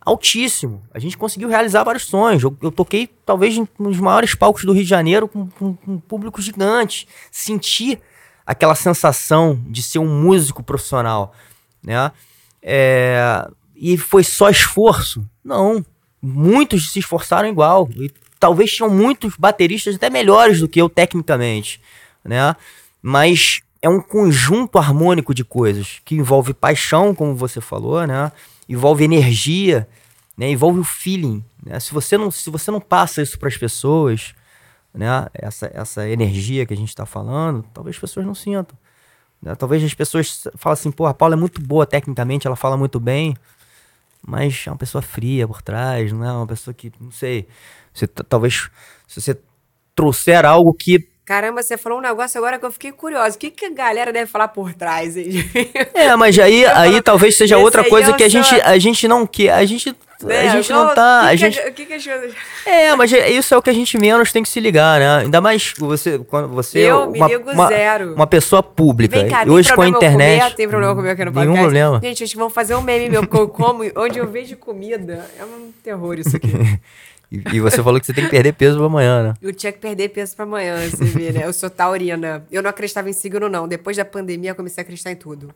altíssimo. 0.00 0.80
A 0.94 1.00
gente 1.00 1.18
conseguiu 1.18 1.48
realizar 1.48 1.82
vários 1.82 2.04
sonhos. 2.04 2.42
Eu, 2.44 2.56
eu 2.62 2.70
toquei 2.70 3.08
talvez 3.26 3.60
nos 3.76 3.98
maiores 3.98 4.36
palcos 4.36 4.64
do 4.64 4.72
Rio 4.72 4.84
de 4.84 4.88
Janeiro 4.88 5.26
com, 5.26 5.48
com, 5.48 5.74
com 5.74 5.92
um 5.94 5.98
público 5.98 6.40
gigante. 6.40 7.08
Senti 7.30 8.00
aquela 8.46 8.76
sensação 8.76 9.60
de 9.66 9.82
ser 9.82 9.98
um 9.98 10.22
músico 10.22 10.62
profissional, 10.62 11.34
né? 11.82 12.12
É, 12.62 13.48
e 13.74 13.96
foi 13.96 14.24
só 14.24 14.50
esforço? 14.50 15.24
Não. 15.44 15.84
Muitos 16.20 16.92
se 16.92 16.98
esforçaram 16.98 17.48
igual. 17.48 17.88
E 17.96 18.10
talvez 18.38 18.72
tinham 18.72 18.90
muitos 18.90 19.34
bateristas 19.36 19.94
até 19.94 20.10
melhores 20.10 20.60
do 20.60 20.68
que 20.68 20.80
eu 20.80 20.88
tecnicamente, 20.88 21.80
né? 22.24 22.54
Mas 23.00 23.62
é 23.80 23.88
um 23.88 24.00
conjunto 24.00 24.78
harmônico 24.78 25.32
de 25.32 25.44
coisas 25.44 26.00
que 26.04 26.16
envolve 26.16 26.52
paixão, 26.52 27.14
como 27.14 27.34
você 27.34 27.60
falou, 27.60 28.06
né? 28.06 28.32
Envolve 28.68 29.04
energia, 29.04 29.88
né? 30.36 30.50
Envolve 30.50 30.80
o 30.80 30.84
feeling. 30.84 31.44
Né? 31.64 31.78
Se 31.78 31.92
você 31.92 32.18
não, 32.18 32.30
se 32.30 32.50
você 32.50 32.70
não 32.70 32.80
passa 32.80 33.22
isso 33.22 33.38
para 33.38 33.48
as 33.48 33.56
pessoas, 33.56 34.34
né? 34.92 35.26
Essa, 35.32 35.70
essa 35.72 36.08
energia 36.08 36.66
que 36.66 36.74
a 36.74 36.76
gente 36.76 36.88
está 36.88 37.06
falando, 37.06 37.64
talvez 37.72 37.96
as 37.96 38.00
pessoas 38.00 38.26
não 38.26 38.34
sintam. 38.34 38.76
Né? 39.42 39.54
Talvez 39.54 39.82
as 39.82 39.94
pessoas 39.94 40.48
falem 40.56 40.74
assim, 40.74 40.90
pô, 40.90 41.06
a 41.06 41.14
Paula 41.14 41.34
é 41.34 41.38
muito 41.38 41.60
boa 41.60 41.86
tecnicamente, 41.86 42.46
ela 42.46 42.56
fala 42.56 42.76
muito 42.76 42.98
bem, 42.98 43.36
mas 44.26 44.64
é 44.66 44.70
uma 44.70 44.76
pessoa 44.76 45.02
fria 45.02 45.46
por 45.46 45.62
trás, 45.62 46.12
não 46.12 46.24
é 46.24 46.32
uma 46.32 46.46
pessoa 46.46 46.74
que, 46.74 46.92
não 47.00 47.10
sei, 47.10 47.46
você, 47.92 48.06
talvez 48.06 48.68
se 49.06 49.20
você 49.20 49.38
trouxer 49.94 50.44
algo 50.44 50.74
que 50.74 51.08
Caramba, 51.28 51.62
você 51.62 51.76
falou 51.76 51.98
um 51.98 52.00
negócio 52.00 52.38
agora 52.38 52.58
que 52.58 52.64
eu 52.64 52.72
fiquei 52.72 52.90
curiosa. 52.90 53.36
O 53.36 53.38
que, 53.38 53.50
que 53.50 53.66
a 53.66 53.70
galera 53.70 54.10
deve 54.10 54.30
falar 54.30 54.48
por 54.48 54.72
trás? 54.72 55.14
Hein? 55.14 55.28
É, 55.92 56.16
mas 56.16 56.38
aí, 56.38 56.64
aí 56.74 57.02
talvez 57.02 57.36
seja 57.36 57.58
outra 57.58 57.86
coisa 57.86 58.14
que 58.14 58.24
a 58.24 58.28
gente, 58.30 58.54
a 58.62 58.78
gente 58.78 59.06
não 59.06 59.26
quer. 59.26 59.52
A 59.52 59.62
gente 59.66 59.94
é, 60.26 60.48
a 60.48 60.52
gente 60.52 60.72
não 60.72 60.94
tá. 60.94 61.20
Que 61.22 61.28
a 61.28 61.36
gente... 61.36 61.70
Que, 61.72 61.86
que, 61.86 61.98
que 61.98 62.10
É, 62.66 62.94
mas 62.96 63.12
é, 63.12 63.30
isso 63.30 63.54
é 63.54 63.56
o 63.56 63.62
que 63.62 63.70
a 63.70 63.72
gente 63.72 63.96
menos 63.96 64.32
tem 64.32 64.42
que 64.42 64.48
se 64.48 64.58
ligar, 64.58 64.98
né? 64.98 65.18
Ainda 65.18 65.40
mais 65.40 65.74
você, 65.78 66.18
quando 66.18 66.48
você. 66.48 66.78
Eu 66.80 67.04
uma, 67.04 67.28
me 67.28 67.34
ligo 67.34 67.50
uma, 67.50 67.68
zero. 67.68 68.14
Uma 68.14 68.26
pessoa 68.26 68.62
pública. 68.62 69.16
Vem 69.16 69.28
cá, 69.28 69.44
e 69.46 69.50
hoje 69.50 69.72
com 69.72 69.82
a 69.82 69.88
internet. 69.88 70.40
Comer, 70.40 70.54
tem 70.56 70.68
problema 70.68 70.94
comer 70.96 71.10
aqui 71.10 71.24
no 71.24 71.32
podcast? 71.32 71.52
Nenhum 71.52 71.62
problema. 71.62 72.00
Gente, 72.02 72.22
a 72.24 72.26
gente 72.26 72.36
vai 72.36 72.50
fazer 72.50 72.74
um 72.74 72.80
meme 72.80 73.08
meu, 73.08 73.26
como, 73.26 73.84
onde 73.96 74.18
eu 74.18 74.26
vejo 74.26 74.56
comida. 74.56 75.24
É 75.38 75.44
um 75.44 75.70
terror 75.84 76.18
isso 76.18 76.36
aqui. 76.36 76.50
E, 77.30 77.56
e, 77.56 77.60
você 77.60 77.82
falou 77.82 78.00
que 78.00 78.06
você 78.06 78.14
tem 78.14 78.24
que 78.24 78.30
perder 78.30 78.54
peso 78.54 78.78
pra 78.78 78.86
amanhã, 78.86 79.22
né? 79.22 79.34
Eu 79.42 79.52
tinha 79.52 79.70
que 79.70 79.78
perder 79.78 80.08
peso 80.08 80.34
pra 80.34 80.46
amanhã, 80.46 80.78
você 80.88 81.04
vê, 81.04 81.30
né? 81.30 81.44
Eu 81.44 81.52
sou 81.52 81.68
taurina. 81.68 82.42
Eu 82.50 82.62
não 82.62 82.70
acreditava 82.70 83.10
em 83.10 83.12
signo, 83.12 83.50
não. 83.50 83.68
Depois 83.68 83.98
da 83.98 84.04
pandemia, 84.04 84.52
eu 84.52 84.54
comecei 84.54 84.80
a 84.80 84.82
acreditar 84.82 85.10
em 85.10 85.16
tudo. 85.16 85.54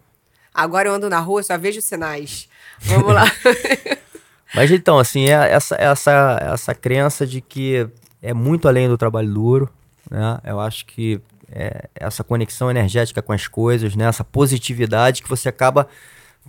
Agora 0.53 0.91
eu 0.91 0.93
ando 0.93 1.09
na 1.09 1.19
rua, 1.19 1.43
só 1.43 1.57
vejo 1.57 1.81
sinais. 1.81 2.47
Vamos 2.79 3.15
lá. 3.15 3.25
Mas 4.55 4.71
então, 4.71 4.99
assim, 4.99 5.29
é 5.29 5.53
essa, 5.53 5.77
essa, 5.77 6.39
essa 6.53 6.75
crença 6.75 7.27
de 7.27 7.41
que 7.41 7.89
é 8.23 8.35
muito 8.35 8.69
além 8.69 8.89
do 8.89 8.99
trabalho 8.99 9.33
duro, 9.33 9.71
né? 10.11 10.39
Eu 10.45 10.61
acho 10.61 10.85
que 10.87 11.21
é 11.51 11.89
essa 11.95 12.23
conexão 12.23 12.71
energética 12.71 13.23
com 13.23 13.33
as 13.33 13.47
coisas, 13.47 13.97
né? 13.97 14.07
Essa 14.07 14.25
positividade 14.25 15.23
que 15.23 15.29
você 15.29 15.49
acaba 15.49 15.89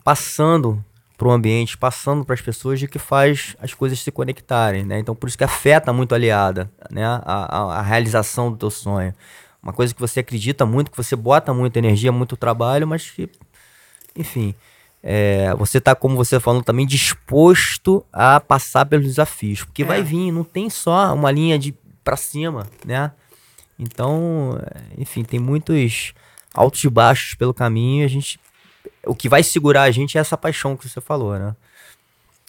passando 0.04 0.84
para 1.18 1.28
o 1.28 1.32
ambiente, 1.32 1.78
passando 1.78 2.26
para 2.26 2.34
as 2.34 2.41
pessoas 2.41 2.80
de 2.80 2.88
que 2.88 2.99
faz 2.99 3.56
as 3.62 3.74
coisas 3.74 3.99
se 3.99 4.12
conectarem, 4.12 4.84
né? 4.84 4.99
Então 4.99 5.16
por 5.16 5.28
isso 5.28 5.38
que 5.38 5.43
afeta 5.43 5.93
muito 5.93 6.14
aliada, 6.14 6.70
né? 6.89 7.06
A, 7.06 7.22
a, 7.26 7.80
a, 7.80 7.82
realização 7.82 8.51
do 8.51 8.58
teu 8.58 8.70
sonho. 8.70 9.14
Uma 9.62 9.72
coisa 9.72 9.93
que 9.93 10.01
você 10.01 10.20
acredita 10.20 10.66
muito, 10.66 10.91
que 10.91 10.97
você 10.97 11.16
bota 11.16 11.54
muita 11.54 11.80
energia, 11.80 12.12
muito 12.12 12.36
trabalho, 12.36 12.86
mas 12.86 13.10
que, 13.10 13.30
enfim, 14.16 14.54
é, 15.04 15.54
você 15.56 15.82
tá, 15.82 15.93
como 15.93 16.16
você 16.16 16.39
falou, 16.39 16.64
também 16.64 16.88
disposto 16.88 18.06
a 18.12 18.39
passar 18.39 18.86
pelos 18.86 19.06
desafios, 19.06 19.64
porque 19.64 19.84
é. 19.84 19.86
vai 19.86 20.01
vir, 20.01 20.32
não 20.32 20.45
tem 20.45 20.70
só 20.70 21.14
uma 21.14 21.30
linha 21.30 21.60
de 21.60 21.76
para 22.04 22.18
cima, 22.18 22.68
né? 22.86 23.12
Então, 23.78 24.58
enfim, 24.97 25.24
tem 25.24 25.39
muitos 25.39 26.14
altos 26.54 26.84
e 26.84 26.89
baixos 26.89 27.34
pelo 27.34 27.54
caminho. 27.54 28.06
A 28.06 28.08
gente, 28.08 28.39
o 29.06 29.16
que 29.16 29.28
vai 29.28 29.43
segurar 29.43 29.84
a 29.84 29.91
gente 29.91 30.18
é 30.18 30.22
essa 30.22 30.38
paixão 30.38 30.78
que 30.78 30.88
você 30.88 31.01
falou, 31.01 31.38
né? 31.38 31.56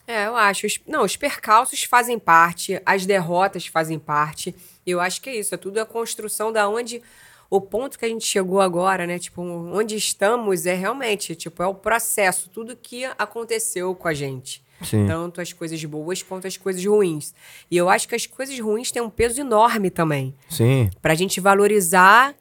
É, 0.07 0.27
eu 0.27 0.37
acho. 0.37 0.67
Não, 0.87 1.03
os 1.03 1.17
percalços 1.17 1.83
fazem 1.85 2.19
parte, 2.19 2.81
as 2.85 3.07
derrotas 3.07 3.67
fazem 3.67 3.99
parte. 3.99 4.55
Eu 4.87 5.01
acho 5.01 5.21
que 5.21 5.31
é 5.31 5.37
isso. 5.37 5.55
É 5.55 5.59
tudo 5.59 5.79
a 5.79 5.87
construção 5.87 6.53
da 6.53 6.69
onde 6.69 7.03
o 7.51 7.61
ponto 7.61 7.99
que 7.99 8.05
a 8.05 8.09
gente 8.09 8.27
chegou 8.27 8.61
agora, 8.61 9.07
né? 9.07 9.19
Tipo, 9.19 9.43
onde 9.43 9.97
estamos 9.97 10.67
é 10.67 10.75
realmente, 10.75 11.35
tipo, 11.35 11.63
é 11.63 11.67
o 11.67 11.75
processo, 11.75 12.49
tudo 12.51 12.77
que 12.77 13.05
aconteceu 13.19 13.95
com 13.95 14.09
a 14.09 14.15
gente. 14.15 14.65
Sim. 14.83 15.07
Tanto 15.07 15.41
as 15.41 15.53
coisas 15.53 15.83
boas 15.85 16.23
quanto 16.23 16.47
as 16.47 16.57
coisas 16.57 16.85
ruins. 16.85 17.35
E 17.71 17.77
eu 17.77 17.89
acho 17.89 18.09
que 18.09 18.15
as 18.15 18.27
coisas 18.27 18.59
ruins 18.59 18.91
têm 18.91 19.01
um 19.01 19.11
peso 19.11 19.41
enorme 19.41 19.91
também. 19.91 20.35
Sim. 20.49 20.91
Pra 21.01 21.15
gente 21.15 21.41
valorizar, 21.41 22.35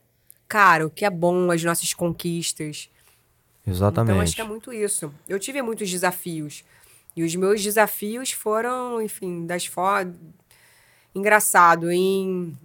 cara, 0.47 0.85
o 0.85 0.89
que 0.89 1.05
é 1.05 1.09
bom, 1.09 1.51
as 1.51 1.63
nossas 1.63 1.93
conquistas. 1.93 2.89
Exatamente. 3.65 4.11
Então 4.11 4.23
acho 4.23 4.35
que 4.35 4.41
é 4.41 4.45
muito 4.45 4.73
isso. 4.73 5.13
Eu 5.27 5.39
tive 5.39 5.61
muitos 5.61 5.89
desafios. 5.89 6.63
E 7.15 7.23
os 7.23 7.35
meus 7.35 7.61
desafios 7.61 8.31
foram, 8.31 9.01
enfim, 9.01 9.45
das 9.45 9.65
formas. 9.65 10.15
Engraçado, 11.15 11.91
em 11.91 12.57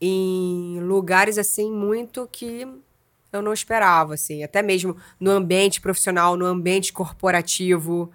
em 0.00 0.80
lugares 0.80 1.38
assim 1.38 1.70
muito 1.70 2.28
que 2.30 2.66
eu 3.32 3.42
não 3.42 3.52
esperava, 3.52 4.14
assim, 4.14 4.42
até 4.42 4.62
mesmo 4.62 4.96
no 5.20 5.30
ambiente 5.30 5.80
profissional, 5.80 6.36
no 6.36 6.46
ambiente 6.46 6.92
corporativo. 6.92 8.10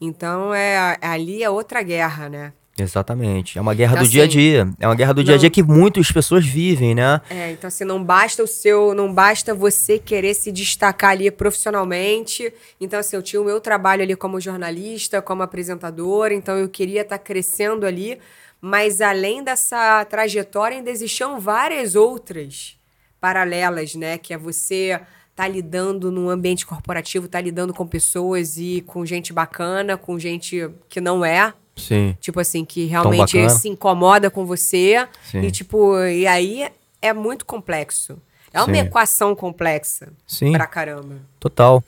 Então 0.00 0.54
é 0.54 0.96
ali 1.00 1.42
é 1.42 1.50
outra 1.50 1.82
guerra, 1.82 2.28
né? 2.28 2.52
Exatamente. 2.82 3.58
É 3.58 3.60
uma 3.60 3.74
guerra 3.74 3.92
então, 3.92 4.02
do 4.02 4.06
assim, 4.06 4.12
dia 4.12 4.22
a 4.22 4.26
assim, 4.26 4.38
dia. 4.38 4.68
É 4.78 4.86
uma 4.86 4.94
guerra 4.94 5.12
do 5.12 5.18
não, 5.18 5.24
dia 5.24 5.34
a 5.34 5.38
dia 5.38 5.50
que 5.50 5.62
muitas 5.62 6.12
pessoas 6.12 6.46
vivem, 6.46 6.94
né? 6.94 7.20
É, 7.28 7.50
então 7.50 7.66
assim, 7.66 7.84
não 7.84 8.02
basta 8.02 8.42
o 8.42 8.46
seu, 8.46 8.94
não 8.94 9.12
basta 9.12 9.52
você 9.52 9.98
querer 9.98 10.34
se 10.34 10.52
destacar 10.52 11.10
ali 11.10 11.30
profissionalmente. 11.30 12.52
Então 12.80 13.00
assim, 13.00 13.16
eu 13.16 13.22
tinha 13.22 13.42
o 13.42 13.44
meu 13.44 13.60
trabalho 13.60 14.02
ali 14.02 14.14
como 14.14 14.40
jornalista, 14.40 15.20
como 15.20 15.42
apresentadora, 15.42 16.32
então 16.32 16.56
eu 16.56 16.68
queria 16.68 17.02
estar 17.02 17.18
tá 17.18 17.24
crescendo 17.24 17.84
ali, 17.84 18.18
mas 18.60 19.00
além 19.00 19.42
dessa 19.42 20.04
trajetória, 20.04 20.76
ainda 20.76 20.90
existiam 20.90 21.38
várias 21.40 21.94
outras 21.94 22.76
paralelas, 23.20 23.94
né? 23.94 24.18
Que 24.18 24.34
é 24.34 24.38
você 24.38 25.00
tá 25.34 25.46
lidando 25.46 26.10
num 26.10 26.28
ambiente 26.28 26.66
corporativo, 26.66 27.28
tá 27.28 27.40
lidando 27.40 27.72
com 27.72 27.86
pessoas 27.86 28.56
e 28.58 28.82
com 28.86 29.06
gente 29.06 29.32
bacana, 29.32 29.96
com 29.96 30.18
gente 30.18 30.68
que 30.88 31.00
não 31.00 31.24
é. 31.24 31.52
Sim. 31.76 32.16
Tipo 32.20 32.40
assim, 32.40 32.64
que 32.64 32.86
realmente 32.86 33.48
se 33.50 33.68
incomoda 33.68 34.30
com 34.30 34.44
você. 34.44 35.06
Sim. 35.30 35.42
E 35.42 35.50
tipo, 35.52 35.96
e 36.04 36.26
aí 36.26 36.68
é 37.00 37.12
muito 37.12 37.46
complexo. 37.46 38.20
É 38.52 38.60
uma 38.60 38.74
Sim. 38.74 38.80
equação 38.80 39.34
complexa. 39.34 40.08
Sim. 40.26 40.52
Pra 40.52 40.66
caramba. 40.66 41.16
Total. 41.38 41.84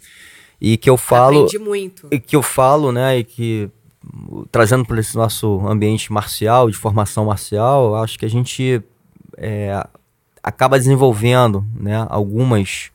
E 0.61 0.77
que 0.77 0.89
eu 0.89 0.97
falo. 0.97 1.45
Aprendi 1.45 1.59
muito. 1.59 2.07
E 2.11 2.21
que 2.21 2.37
eu 2.37 2.43
falo, 2.43 2.93
né? 2.93 3.18
E 3.18 3.25
que 3.25 3.71
trazendo 4.51 4.84
para 4.84 4.98
esse 5.01 5.16
nosso 5.16 5.66
ambiente 5.66 6.12
marcial, 6.12 6.70
de 6.70 6.76
formação 6.76 7.26
marcial, 7.26 7.94
acho 7.96 8.18
que 8.18 8.24
a 8.24 8.30
gente 8.30 8.82
é, 9.36 9.86
acaba 10.42 10.78
desenvolvendo 10.78 11.64
né, 11.74 12.07
algumas 12.09 12.90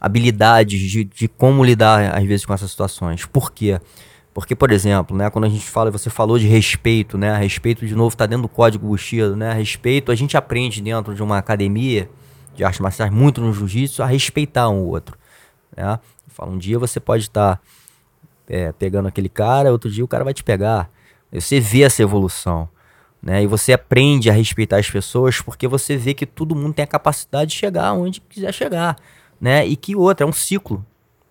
habilidades 0.00 0.80
de, 0.80 1.04
de 1.04 1.28
como 1.28 1.64
lidar, 1.64 2.14
às 2.16 2.24
vezes, 2.24 2.46
com 2.46 2.52
essas 2.52 2.70
situações. 2.70 3.24
Por 3.24 3.52
quê? 3.52 3.80
Porque, 4.32 4.54
por 4.54 4.70
exemplo, 4.70 5.16
né, 5.16 5.28
quando 5.28 5.44
a 5.44 5.48
gente 5.48 5.64
fala, 5.64 5.90
você 5.90 6.08
falou 6.08 6.38
de 6.38 6.46
respeito, 6.46 7.18
né? 7.18 7.36
Respeito, 7.36 7.84
de 7.84 7.94
novo, 7.94 8.10
está 8.10 8.26
dentro 8.26 8.42
do 8.42 8.48
código 8.48 8.86
Bushido, 8.86 9.36
né? 9.36 9.52
Respeito, 9.52 10.12
a 10.12 10.14
gente 10.14 10.36
aprende 10.36 10.80
dentro 10.80 11.14
de 11.14 11.22
uma 11.22 11.36
academia 11.36 12.08
de 12.54 12.62
artes 12.62 12.80
marciais, 12.80 13.10
muito 13.10 13.40
no 13.40 13.52
jiu-jitsu, 13.52 14.02
a 14.02 14.06
respeitar 14.06 14.68
um 14.68 14.84
outro. 14.84 15.18
Né? 15.76 15.98
Fala, 16.28 16.50
um 16.50 16.58
dia 16.58 16.78
você 16.78 17.00
pode 17.00 17.24
estar... 17.24 17.56
Tá 17.56 17.62
é, 18.50 18.72
pegando 18.72 19.06
aquele 19.06 19.28
cara, 19.28 19.70
outro 19.70 19.88
dia 19.88 20.04
o 20.04 20.08
cara 20.08 20.24
vai 20.24 20.34
te 20.34 20.42
pegar. 20.42 20.90
Você 21.32 21.60
vê 21.60 21.82
essa 21.82 22.02
evolução. 22.02 22.68
Né? 23.22 23.44
E 23.44 23.46
você 23.46 23.72
aprende 23.72 24.28
a 24.28 24.32
respeitar 24.32 24.78
as 24.78 24.90
pessoas 24.90 25.40
porque 25.40 25.68
você 25.68 25.96
vê 25.96 26.12
que 26.12 26.26
todo 26.26 26.56
mundo 26.56 26.74
tem 26.74 26.82
a 26.82 26.88
capacidade 26.88 27.52
de 27.52 27.56
chegar 27.56 27.92
onde 27.92 28.20
quiser 28.20 28.52
chegar. 28.52 28.96
Né? 29.40 29.64
E 29.64 29.76
que 29.76 29.94
outra, 29.94 30.26
é 30.26 30.28
um 30.28 30.32
ciclo. 30.32 30.84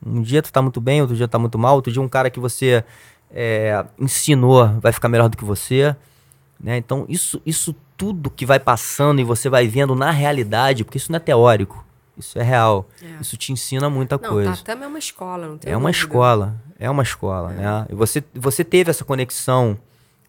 Um 0.04 0.22
dia 0.22 0.42
tu 0.42 0.52
tá 0.52 0.62
muito 0.62 0.80
bem, 0.80 1.02
outro 1.02 1.16
dia 1.16 1.28
tá 1.28 1.38
muito 1.38 1.60
mal, 1.60 1.76
outro 1.76 1.92
dia 1.92 2.02
um 2.02 2.08
cara 2.08 2.30
que 2.30 2.40
você 2.40 2.86
é, 3.30 3.86
ensinou 4.00 4.68
vai 4.80 4.94
ficar 4.94 5.10
melhor 5.10 5.28
do 5.28 5.36
que 5.36 5.44
você. 5.44 5.94
Né? 6.58 6.78
Então, 6.78 7.06
isso, 7.10 7.42
isso 7.46 7.76
tudo 7.98 8.30
que 8.30 8.46
vai 8.46 8.62
passando 8.62 9.20
e 9.20 9.26
você 9.26 9.50
vai 9.50 9.68
vendo 9.68 9.94
na 9.94 10.10
realidade, 10.10 10.86
porque 10.86 10.98
isso 10.98 11.12
não 11.12 11.18
é 11.18 11.20
teórico, 11.20 11.86
isso 12.18 12.40
é 12.40 12.44
real. 12.44 12.88
É. 13.02 13.20
Isso 13.20 13.36
te 13.36 13.52
ensina 13.52 13.90
muita 13.90 14.18
não, 14.18 14.30
coisa. 14.30 14.52
Tatame 14.52 14.84
é 14.84 14.88
uma 14.88 15.00
escola, 15.00 15.48
não 15.50 15.58
tem 15.58 15.74
É 15.74 15.76
uma 15.76 15.92
escola. 15.92 16.56
É 16.80 16.90
uma 16.90 17.04
escola, 17.04 17.50
né? 17.50 17.86
E 17.90 17.96
você, 17.96 18.24
você 18.34 18.64
teve 18.64 18.90
essa 18.90 19.04
conexão 19.04 19.78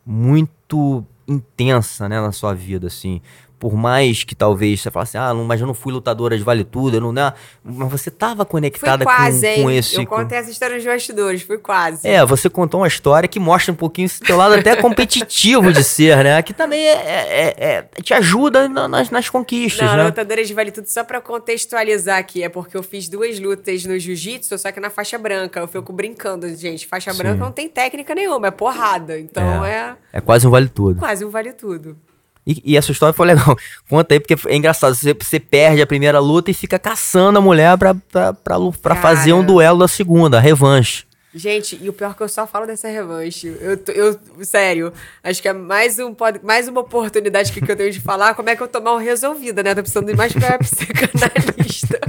muito 0.04 1.04
intensa, 1.28 2.08
né, 2.08 2.20
na 2.20 2.32
sua 2.32 2.52
vida, 2.52 2.88
assim 2.88 3.22
por 3.60 3.74
mais 3.74 4.24
que 4.24 4.34
talvez 4.34 4.80
você 4.80 4.90
falasse, 4.90 5.18
ah, 5.18 5.34
não, 5.34 5.44
mas 5.44 5.60
eu 5.60 5.66
não 5.66 5.74
fui 5.74 5.92
lutadora 5.92 6.36
de 6.36 6.42
vale 6.42 6.64
tudo, 6.64 6.96
eu 6.96 7.00
não, 7.02 7.12
né? 7.12 7.30
mas 7.62 7.90
você 7.90 8.08
estava 8.08 8.42
conectada 8.46 9.04
quase, 9.04 9.46
com, 9.56 9.62
com 9.64 9.70
esse. 9.70 9.96
Eu 9.96 10.06
contei 10.06 10.38
essa 10.38 10.50
história 10.50 10.76
nos 10.76 10.84
bastidores, 10.84 11.42
fui 11.42 11.58
quase. 11.58 12.08
É, 12.08 12.24
você 12.24 12.48
contou 12.48 12.80
uma 12.80 12.88
história 12.88 13.28
que 13.28 13.38
mostra 13.38 13.70
um 13.70 13.76
pouquinho 13.76 14.06
esse 14.06 14.18
teu 14.20 14.38
lado 14.38 14.54
até 14.54 14.74
competitivo 14.76 15.70
de 15.74 15.84
ser, 15.84 16.24
né? 16.24 16.40
Que 16.42 16.54
também 16.54 16.86
é, 16.86 16.92
é, 16.92 17.54
é, 17.58 17.88
é 17.98 18.02
te 18.02 18.14
ajuda 18.14 18.66
nas, 18.66 19.10
nas 19.10 19.28
conquistas, 19.28 19.86
não, 19.86 19.96
né? 19.98 20.04
lutadora 20.04 20.42
de 20.42 20.54
vale 20.54 20.70
tudo, 20.70 20.86
só 20.86 21.04
para 21.04 21.20
contextualizar 21.20 22.16
aqui, 22.16 22.42
é 22.42 22.48
porque 22.48 22.74
eu 22.74 22.82
fiz 22.82 23.10
duas 23.10 23.38
lutas 23.38 23.84
no 23.84 23.98
jiu-jitsu, 23.98 24.56
só 24.56 24.72
que 24.72 24.80
na 24.80 24.88
faixa 24.88 25.18
branca. 25.18 25.60
Eu 25.60 25.68
fico 25.68 25.92
brincando, 25.92 26.48
gente. 26.56 26.86
Faixa 26.86 27.12
Sim. 27.12 27.18
branca 27.18 27.44
não 27.44 27.52
tem 27.52 27.68
técnica 27.68 28.14
nenhuma, 28.14 28.46
é 28.46 28.50
porrada. 28.50 29.18
Então 29.18 29.62
é. 29.62 29.96
É, 30.14 30.18
é 30.18 30.20
quase 30.22 30.46
um 30.46 30.50
vale 30.50 30.68
tudo. 30.68 30.98
Quase 30.98 31.26
um 31.26 31.28
vale 31.28 31.52
tudo. 31.52 31.98
E, 32.46 32.62
e, 32.64 32.76
essa 32.76 32.90
história 32.90 33.12
foi 33.12 33.26
legal. 33.26 33.56
Conta 33.88 34.14
aí, 34.14 34.20
porque 34.20 34.36
é 34.48 34.56
engraçado. 34.56 34.94
Você, 34.94 35.14
você 35.14 35.38
perde 35.38 35.82
a 35.82 35.86
primeira 35.86 36.18
luta 36.18 36.50
e 36.50 36.54
fica 36.54 36.78
caçando 36.78 37.38
a 37.38 37.42
mulher 37.42 37.76
pra, 37.76 37.94
pra, 37.94 38.32
pra, 38.32 38.56
pra 38.82 38.96
fazer 38.96 39.32
um 39.32 39.44
duelo 39.44 39.78
da 39.78 39.88
segunda, 39.88 40.38
a 40.38 40.40
revanche. 40.40 41.04
Gente, 41.32 41.78
e 41.80 41.88
o 41.88 41.92
pior 41.92 42.10
é 42.10 42.14
que 42.14 42.22
eu 42.22 42.28
só 42.28 42.44
falo 42.44 42.66
dessa 42.66 42.88
revanche. 42.88 43.56
Eu, 43.60 43.78
eu 43.94 44.44
sério, 44.44 44.92
acho 45.22 45.40
que 45.40 45.46
é 45.46 45.52
mais, 45.52 45.96
um, 46.00 46.14
mais 46.42 46.66
uma 46.66 46.80
oportunidade 46.80 47.52
que, 47.52 47.60
que 47.60 47.70
eu 47.70 47.76
tenho 47.76 47.92
de 47.92 48.00
falar 48.00 48.34
como 48.34 48.50
é 48.50 48.56
que 48.56 48.62
eu 48.62 48.66
tô 48.66 48.80
mal 48.80 48.96
resolvida, 48.96 49.62
né? 49.62 49.72
Tô 49.72 49.80
precisando 49.80 50.10
ir 50.10 50.16
mais 50.16 50.32
pra 50.34 50.58
psicanalista. 50.58 52.00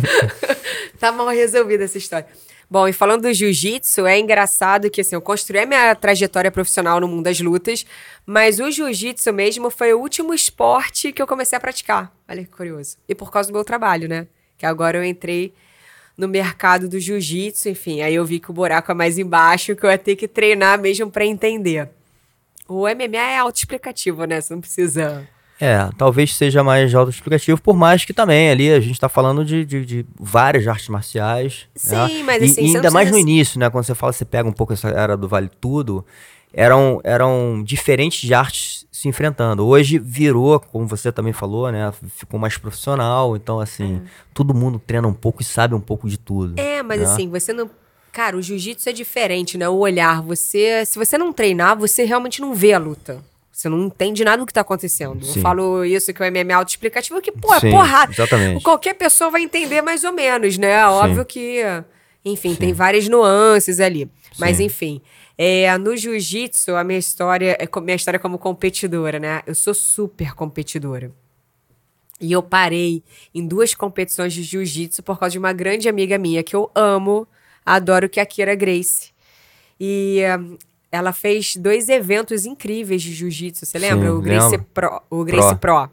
tá 1.00 1.12
mal 1.12 1.28
resolvida 1.28 1.84
essa 1.84 2.00
história. 2.00 2.26
Bom, 2.72 2.88
e 2.88 2.94
falando 2.94 3.24
do 3.24 3.34
jiu-jitsu, 3.34 4.06
é 4.06 4.18
engraçado 4.18 4.90
que 4.90 5.02
assim, 5.02 5.14
eu 5.14 5.22
construí 5.22 5.66
minha 5.66 5.94
trajetória 5.94 6.50
profissional 6.50 7.02
no 7.02 7.08
mundo 7.10 7.26
das 7.26 7.38
lutas, 7.42 7.86
mas 8.26 8.62
o 8.62 8.72
jiu-jitsu 8.72 9.34
mesmo 9.34 9.70
foi 9.70 9.94
o 9.94 10.00
último 10.00 10.34
esporte 10.34 11.12
que 11.12 11.22
eu 11.22 11.28
comecei 11.28 11.58
a 11.58 11.60
praticar. 11.60 12.16
Olha 12.30 12.46
que 12.46 12.50
curioso. 12.50 12.96
E 13.10 13.14
por 13.14 13.30
causa 13.30 13.50
do 13.50 13.54
meu 13.54 13.66
trabalho, 13.66 14.08
né? 14.08 14.26
Que 14.58 14.66
agora 14.66 14.98
eu 14.98 15.04
entrei 15.04 15.54
no 16.18 16.30
mercado 16.30 16.88
do 16.88 16.98
jiu-jitsu, 16.98 17.68
enfim, 17.68 18.04
aí 18.04 18.16
eu 18.16 18.24
vi 18.24 18.40
que 18.40 18.52
o 18.52 18.54
buraco 18.54 18.90
é 18.90 18.96
mais 18.96 19.18
embaixo, 19.18 19.76
que 19.76 19.86
eu 19.86 19.90
ia 19.90 19.98
ter 19.98 20.16
que 20.16 20.26
treinar 20.26 20.80
mesmo 20.80 21.12
para 21.12 21.26
entender. 21.26 21.90
O 22.70 22.84
MMA 22.84 23.18
é 23.18 23.38
autoexplicativo, 23.38 24.24
né? 24.24 24.40
Você 24.40 24.54
não 24.54 24.62
precisa 24.62 25.28
é, 25.62 25.88
talvez 25.96 26.36
seja 26.36 26.64
mais 26.64 26.94
autoexplicativo, 26.96 27.62
por 27.62 27.76
mais 27.76 28.04
que 28.04 28.14
também 28.14 28.50
ali 28.50 28.74
a 28.74 28.80
gente 28.80 28.94
está 28.94 29.08
falando 29.08 29.46
de, 29.46 29.64
de, 29.64 29.86
de, 29.86 30.06
várias 30.20 30.68
artes 30.68 30.90
marciais. 30.90 31.68
Né? 31.86 32.08
Sim, 32.08 32.18
né? 32.18 32.24
mas 32.24 32.44
assim, 32.44 32.62
e, 32.62 32.72
e 32.72 32.76
ainda 32.76 32.90
mais 32.90 33.12
no 33.12 33.18
início, 33.20 33.60
né? 33.60 33.70
Quando 33.70 33.86
você 33.86 33.94
fala, 33.94 34.12
você 34.12 34.26
pega 34.26 34.50
um 34.50 34.52
pouco 34.52 34.74
essa 34.74 34.90
era 34.90 35.16
do 35.16 35.28
Vale 35.28 35.52
Tudo, 35.62 36.04
eram, 36.52 37.00
eram 37.04 37.64
diferentes 37.64 38.22
de 38.22 38.34
artes 38.34 38.88
se 38.92 39.08
enfrentando. 39.08 39.66
Hoje 39.66 40.00
virou, 40.00 40.60
como 40.60 40.88
você 40.88 41.12
também 41.12 41.32
falou, 41.32 41.72
né? 41.72 41.94
Ficou 42.16 42.40
mais 42.40 42.58
profissional. 42.58 43.36
Então, 43.36 43.60
assim, 43.60 44.02
é. 44.04 44.10
todo 44.34 44.56
mundo 44.56 44.80
treina 44.80 45.08
um 45.08 45.14
pouco 45.14 45.44
e 45.44 45.46
sabe 45.46 45.76
um 45.76 45.80
pouco 45.80 46.10
de 46.10 46.18
tudo. 46.18 46.60
É, 46.60 46.82
mas 46.82 47.02
né? 47.02 47.06
assim, 47.06 47.30
você 47.30 47.54
não. 47.54 47.70
Cara, 48.12 48.36
o 48.36 48.42
jiu-jitsu 48.42 48.90
é 48.90 48.92
diferente, 48.92 49.60
né? 49.60 49.70
O 49.70 49.78
olhar. 49.78 50.24
Você. 50.24 50.84
Se 50.86 50.98
você 50.98 51.20
não 51.20 51.32
treinar, 51.32 51.78
você 51.78 52.04
realmente 52.04 52.42
não 52.42 52.56
vê 52.56 52.74
a 52.74 52.80
luta. 52.80 53.24
Você 53.52 53.68
não 53.68 53.86
entende 53.86 54.24
nada 54.24 54.38
do 54.38 54.46
que 54.46 54.54
tá 54.54 54.62
acontecendo. 54.62 55.24
Sim. 55.26 55.40
Eu 55.40 55.42
falo 55.42 55.84
isso 55.84 56.14
que 56.14 56.24
o 56.24 56.26
MMA 56.26 56.52
é 56.52 56.54
autoexplicativo, 56.54 57.22
que, 57.22 57.32
pô, 57.32 57.54
é 57.54 57.60
porrada. 57.60 58.12
Exatamente. 58.12 58.64
Qualquer 58.64 58.94
pessoa 58.94 59.30
vai 59.30 59.42
entender 59.44 59.82
mais 59.82 60.04
ou 60.04 60.14
menos, 60.14 60.58
né? 60.58 60.86
Óbvio 60.88 61.24
Sim. 61.24 61.26
que, 61.26 61.62
enfim, 62.24 62.52
Sim. 62.52 62.56
tem 62.56 62.74
várias 62.74 63.08
nuances 63.08 63.80
ali. 63.80 64.10
Mas, 64.40 64.60
enfim. 64.60 65.02
É, 65.38 65.78
no 65.78 65.98
jiu-jitsu, 65.98 66.76
a 66.76 66.84
minha 66.84 67.00
história 67.00 67.58
é 67.60 67.82
minha 67.82 67.96
história 67.96 68.20
como 68.20 68.38
competidora, 68.38 69.20
né? 69.20 69.42
Eu 69.46 69.56
sou 69.56 69.74
super 69.74 70.34
competidora. 70.34 71.12
E 72.20 72.32
eu 72.32 72.44
parei 72.44 73.04
em 73.34 73.46
duas 73.46 73.74
competições 73.74 74.32
de 74.34 74.44
jiu-jitsu 74.44 75.02
por 75.02 75.20
causa 75.20 75.34
de 75.34 75.40
uma 75.40 75.52
grande 75.52 75.90
amiga 75.90 76.18
minha 76.18 76.44
que 76.44 76.56
eu 76.56 76.70
amo, 76.76 77.28
adoro, 77.66 78.08
que 78.08 78.20
é 78.20 78.24
a 78.24 78.26
Kira 78.26 78.54
Grace. 78.54 79.10
E 79.80 80.20
ela 80.92 81.14
fez 81.14 81.56
dois 81.56 81.88
eventos 81.88 82.46
incríveis 82.46 83.02
de 83.02 83.14
jiu-jitsu, 83.14 83.66
você 83.66 83.80
lembra? 83.80 84.08
Sim, 84.08 84.14
o 84.14 84.22
Grace, 84.22 84.52
lembro. 84.52 84.68
Pro, 84.74 85.02
o 85.10 85.24
Grace 85.24 85.56
Pro. 85.56 85.90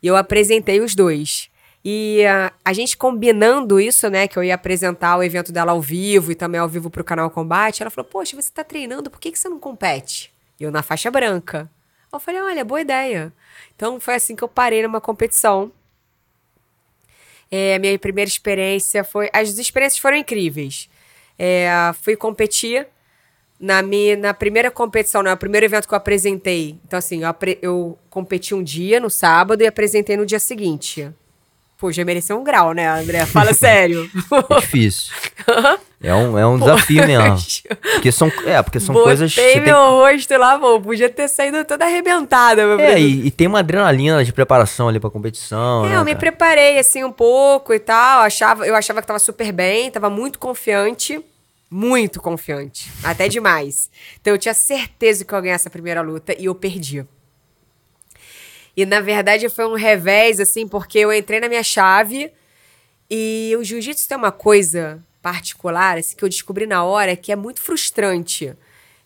E 0.00 0.06
eu 0.06 0.16
apresentei 0.16 0.80
os 0.80 0.94
dois. 0.94 1.50
E 1.84 2.22
uh, 2.24 2.54
a 2.64 2.72
gente 2.72 2.96
combinando 2.96 3.80
isso, 3.80 4.08
né? 4.08 4.28
Que 4.28 4.36
eu 4.38 4.44
ia 4.44 4.54
apresentar 4.54 5.16
o 5.16 5.22
evento 5.22 5.50
dela 5.50 5.72
ao 5.72 5.80
vivo 5.80 6.30
e 6.30 6.34
também 6.34 6.60
ao 6.60 6.68
vivo 6.68 6.90
pro 6.90 7.02
canal 7.02 7.30
Combate. 7.30 7.82
Ela 7.82 7.90
falou: 7.90 8.08
Poxa, 8.08 8.40
você 8.40 8.50
tá 8.50 8.62
treinando, 8.62 9.10
por 9.10 9.20
que, 9.20 9.32
que 9.32 9.38
você 9.38 9.48
não 9.48 9.58
compete? 9.58 10.32
E 10.60 10.64
eu 10.64 10.70
na 10.70 10.82
faixa 10.82 11.10
branca. 11.10 11.70
Eu 12.12 12.20
falei: 12.20 12.40
Olha, 12.40 12.64
boa 12.64 12.80
ideia. 12.80 13.32
Então 13.74 13.98
foi 13.98 14.14
assim 14.14 14.36
que 14.36 14.42
eu 14.42 14.48
parei 14.48 14.82
numa 14.82 15.00
competição. 15.00 15.72
É, 17.50 17.78
minha 17.78 17.98
primeira 17.98 18.28
experiência 18.28 19.02
foi. 19.02 19.30
As 19.32 19.56
experiências 19.56 20.00
foram 20.00 20.16
incríveis. 20.16 20.88
É, 21.38 21.68
fui 22.02 22.16
competir 22.16 22.86
na 23.60 23.82
minha 23.82 24.16
na 24.16 24.32
primeira 24.32 24.70
competição, 24.70 25.22
no 25.22 25.36
primeiro 25.36 25.66
evento 25.66 25.88
que 25.88 25.94
eu 25.94 25.98
apresentei. 25.98 26.78
Então, 26.86 26.98
assim, 26.98 27.22
eu, 27.22 27.34
eu 27.60 27.98
competi 28.08 28.54
um 28.54 28.62
dia 28.62 29.00
no 29.00 29.10
sábado 29.10 29.62
e 29.62 29.66
apresentei 29.66 30.16
no 30.16 30.24
dia 30.24 30.38
seguinte. 30.38 31.10
Pô, 31.78 31.92
já 31.92 32.04
mereceu 32.04 32.36
um 32.36 32.42
grau, 32.42 32.72
né, 32.72 32.88
André? 32.88 33.24
Fala 33.24 33.54
sério. 33.54 34.10
É 34.50 34.60
difícil. 34.60 35.14
é 36.02 36.12
um, 36.12 36.36
é 36.36 36.44
um 36.44 36.58
desafio 36.58 37.06
mesmo. 37.06 37.36
Porque 37.94 38.10
são, 38.10 38.32
é, 38.44 38.60
porque 38.60 38.80
são 38.80 38.92
Botei 38.92 39.06
coisas. 39.06 39.32
Botei 39.32 39.60
meu 39.60 39.76
rosto 39.76 40.36
lá, 40.36 40.58
pô. 40.58 40.80
Podia 40.80 41.08
ter 41.08 41.28
saído 41.28 41.64
toda 41.64 41.84
arrebentada. 41.84 42.66
Meu 42.66 42.78
tem... 42.78 42.86
É, 42.86 43.00
e, 43.00 43.28
e 43.28 43.30
tem 43.30 43.46
uma 43.46 43.60
adrenalina 43.60 44.24
de 44.24 44.32
preparação 44.32 44.88
ali 44.88 44.98
pra 44.98 45.08
competição. 45.08 45.86
É, 45.86 45.90
né, 45.90 45.96
eu 45.98 46.04
me 46.04 46.14
cara? 46.14 46.18
preparei 46.18 46.80
assim 46.80 47.04
um 47.04 47.12
pouco 47.12 47.72
e 47.72 47.78
tal. 47.78 48.22
Achava, 48.22 48.66
eu 48.66 48.74
achava 48.74 49.00
que 49.00 49.06
tava 49.06 49.20
super 49.20 49.52
bem, 49.52 49.88
tava 49.88 50.10
muito 50.10 50.40
confiante. 50.40 51.24
Muito 51.70 52.20
confiante. 52.20 52.90
Até 53.02 53.28
demais. 53.28 53.90
Então 54.20 54.32
eu 54.32 54.38
tinha 54.38 54.54
certeza 54.54 55.24
que 55.24 55.32
eu 55.32 55.36
ia 55.36 55.42
ganhar 55.42 55.54
essa 55.54 55.70
primeira 55.70 56.00
luta 56.00 56.34
e 56.38 56.46
eu 56.46 56.54
perdi. 56.54 57.06
E 58.76 58.86
na 58.86 59.00
verdade 59.00 59.48
foi 59.48 59.66
um 59.66 59.74
revés, 59.74 60.40
assim, 60.40 60.66
porque 60.66 60.98
eu 60.98 61.12
entrei 61.12 61.40
na 61.40 61.48
minha 61.48 61.62
chave 61.62 62.32
e 63.10 63.54
o 63.58 63.64
jiu-jitsu 63.64 64.08
tem 64.08 64.16
uma 64.16 64.32
coisa 64.32 65.02
particular, 65.20 65.98
assim, 65.98 66.16
que 66.16 66.24
eu 66.24 66.28
descobri 66.28 66.66
na 66.66 66.84
hora 66.84 67.16
que 67.16 67.32
é 67.32 67.36
muito 67.36 67.60
frustrante. 67.60 68.56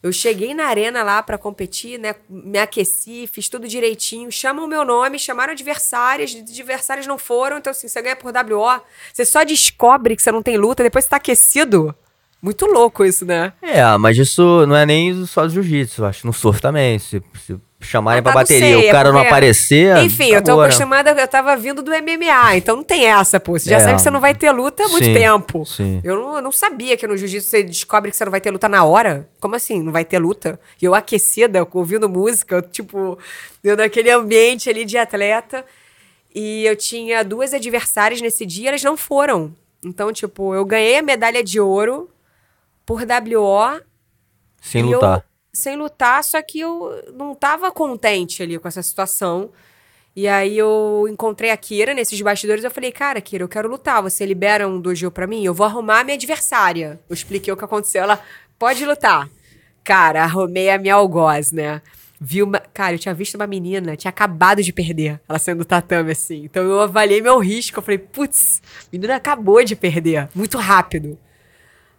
Eu 0.03 0.13
cheguei 0.13 0.53
na 0.53 0.67
arena 0.67 1.05
lá 1.05 1.23
para 1.23 1.39
competir, 1.39 1.97
né? 1.97 2.17
Me 2.29 2.59
aqueci, 2.59 3.29
fiz 3.29 3.49
tudo 3.49 3.69
direitinho. 3.69 4.33
Chamam 4.33 4.65
o 4.65 4.69
meu 4.69 4.85
nome, 4.85 5.17
chamaram 5.17 5.53
adversárias, 5.53 6.35
adversárias 6.35 7.07
não 7.07 7.17
foram. 7.17 7.59
Então, 7.59 7.71
assim, 7.71 7.87
você 7.87 8.03
ganha 8.03 8.17
por 8.17 8.33
WO. 8.33 8.81
Você 9.13 9.25
só 9.25 9.45
descobre 9.45 10.17
que 10.17 10.23
você 10.23 10.33
não 10.33 10.43
tem 10.43 10.57
luta 10.57 10.83
depois 10.83 11.05
que 11.05 11.11
tá 11.11 11.19
aquecido. 11.19 11.95
Muito 12.43 12.67
louco 12.67 13.05
isso, 13.05 13.25
né? 13.25 13.53
É, 13.63 13.85
mas 13.99 14.19
isso 14.19 14.67
não 14.67 14.75
é 14.75 14.85
nem 14.85 15.25
só 15.27 15.45
do 15.47 15.51
jiu-jitsu, 15.51 16.05
acho. 16.05 16.27
No 16.27 16.33
surf 16.33 16.61
também. 16.61 16.99
Se, 16.99 17.23
se 17.47 17.57
chamarem 17.81 18.19
Ah, 18.19 18.23
pra 18.23 18.33
tá, 18.33 18.39
não 18.39 18.43
bateria 18.43 18.67
sei, 18.67 18.75
o 18.77 18.89
é 18.89 18.91
cara 18.91 19.11
não 19.11 19.19
porque- 19.19 19.29
aparecer. 19.29 19.97
Enfim, 19.99 20.25
eu 20.25 20.31
tô 20.43 20.51
acabou, 20.51 20.63
né? 20.63 20.67
acostumada, 20.69 21.11
eu 21.13 21.29
tava 21.29 21.57
vindo 21.57 21.83
do 21.83 21.93
MMA, 21.93 22.57
então 22.57 22.75
não 22.77 22.83
tem 22.83 23.07
essa, 23.07 23.39
pô. 23.39 23.53
Você 23.57 23.71
já 23.71 23.77
É. 23.77 23.81
sabe 23.81 23.95
que 23.95 24.03
você 24.03 24.11
não 24.11 24.21
vai 24.21 24.35
ter 24.35 24.51
luta 24.51 24.85
há 24.85 24.89
muito 24.89 25.05
Sim, 25.05 25.15
tempo. 25.15 25.65
sim. 25.65 26.01
Eu 26.03 26.17
não, 26.17 26.35
eu 26.37 26.43
não 26.43 26.51
sabia 26.51 26.97
que 26.97 27.07
no 27.07 27.17
jiu-jitsu 27.17 27.49
você 27.49 27.63
descobre 27.63 28.11
que 28.11 28.17
você 28.17 28.25
não 28.25 28.31
vai 28.33 28.41
ter 28.41 28.51
luta 28.51 28.69
na 28.69 28.83
hora. 28.85 29.29
Como 29.41 29.55
assim? 29.55 29.81
Não 29.81 29.93
vai 29.93 30.05
ter 30.05 30.19
luta? 30.19 30.59
E 30.81 30.85
eu 30.85 30.97
aquecida, 30.97 31.65
ouvindo 31.73 32.09
música, 32.09 32.57
eu, 32.57 32.63
tipo, 32.63 33.17
dentro 33.63 33.79
daquele 33.79 34.11
ambiente 34.11 34.69
ali 34.69 34.85
de 34.85 34.99
atleta. 34.99 35.65
E 36.35 36.65
eu 36.67 36.75
tinha 36.75 37.23
duas 37.23 37.55
adversárias 37.55 38.21
nesse 38.21 38.45
dia, 38.45 38.71
elas 38.71 38.83
não 38.83 38.97
foram. 38.97 39.55
Então, 39.85 40.13
tipo, 40.13 40.55
eu 40.55 40.65
ganhei 40.65 40.99
a 40.99 41.03
medalha 41.03 41.43
de 41.45 41.61
ouro 41.61 42.09
por 42.87 43.03
WO 43.03 43.81
Sem 44.61 44.83
e 44.83 44.91
eu- 44.91 44.95
lutar. 44.95 45.25
sem 45.53 45.77
lutar, 45.77 46.23
só 46.25 46.41
que 46.43 46.61
eu 46.61 46.91
não 47.15 47.35
tava 47.35 47.71
contente 47.71 48.43
ali 48.43 48.59
com 48.59 48.69
essa 48.69 48.83
situação. 48.83 49.51
E 50.15 50.29
aí 50.29 50.59
eu 50.59 51.07
encontrei 51.11 51.51
a 51.51 51.57
Kira 51.57 51.95
nesses 51.95 52.21
bastidores. 52.21 52.65
Eu 52.65 52.71
falei, 52.71 52.93
cara, 52.93 53.19
Kira, 53.21 53.45
eu 53.45 53.49
quero 53.49 53.69
lutar. 53.69 54.03
Você 54.03 54.27
libera 54.27 54.69
um 54.69 54.79
dojo 54.79 55.11
pra 55.11 55.27
mim? 55.27 55.43
Eu 55.43 55.55
vou 55.55 55.65
arrumar 55.65 56.01
a 56.01 56.05
minha 56.05 56.17
adversária. 56.17 57.01
Eu 57.09 57.15
expliquei 57.15 57.51
o 57.53 57.57
que 57.57 57.65
aconteceu. 57.65 58.03
Ela, 58.03 58.21
pode 58.59 58.85
lutar. 58.85 59.31
Cara, 59.83 60.23
arrumei 60.23 60.69
a 60.69 60.77
minha 60.79 60.95
algoz, 60.97 61.51
né? 61.51 61.81
Vi 62.21 62.43
uma... 62.43 62.61
Cara, 62.61 62.95
eu 62.95 62.99
tinha 62.99 63.15
visto 63.15 63.35
uma 63.37 63.47
menina, 63.47 63.97
tinha 63.97 64.11
acabado 64.11 64.63
de 64.63 64.71
perder. 64.73 65.19
Ela 65.29 65.39
saindo 65.39 65.59
do 65.61 65.65
tatame, 65.65 66.13
assim. 66.13 66.45
Então 66.45 66.63
eu 66.63 66.81
avaliei 66.83 67.23
meu 67.23 67.39
risco. 67.39 67.79
Eu 67.79 67.83
falei, 67.83 67.99
putz, 67.99 68.61
menina 68.93 69.17
acabou 69.17 69.65
de 69.65 69.75
perder. 69.75 70.29
Muito 70.35 70.59
rápido. 70.59 71.19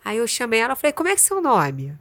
Aí 0.03 0.17
eu 0.17 0.27
chamei 0.27 0.59
ela, 0.59 0.75
falei, 0.75 0.91
como 0.93 1.09
é 1.09 1.13
que 1.13 1.21
é 1.21 1.23
seu 1.23 1.41
nome? 1.41 1.93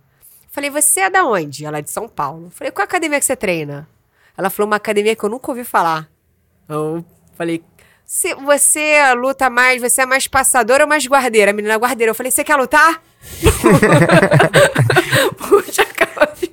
Falei, 0.50 0.70
você 0.70 1.00
é 1.00 1.10
da 1.10 1.24
onde? 1.24 1.64
Ela 1.64 1.78
é 1.78 1.82
de 1.82 1.90
São 1.90 2.08
Paulo. 2.08 2.50
Falei, 2.50 2.70
qual 2.70 2.84
academia 2.84 3.18
que 3.18 3.24
você 3.24 3.36
treina? 3.36 3.88
Ela 4.36 4.50
falou, 4.50 4.66
uma 4.68 4.76
academia 4.76 5.16
que 5.16 5.24
eu 5.24 5.28
nunca 5.30 5.50
ouvi 5.50 5.64
falar. 5.64 6.08
Eu 6.68 7.04
falei, 7.36 7.62
"Se 8.04 8.34
você 8.34 9.14
luta 9.14 9.48
mais, 9.48 9.80
você 9.80 10.02
é 10.02 10.06
mais 10.06 10.26
passadora 10.26 10.84
ou 10.84 10.88
mais 10.88 11.06
guardeira? 11.06 11.50
A 11.50 11.54
menina 11.54 11.76
guardeira. 11.76 12.10
Eu 12.10 12.14
falei, 12.14 12.30
você 12.32 12.44
quer 12.44 12.56
lutar? 12.56 13.02
Puxa, 15.38 15.84
de- 16.40 16.52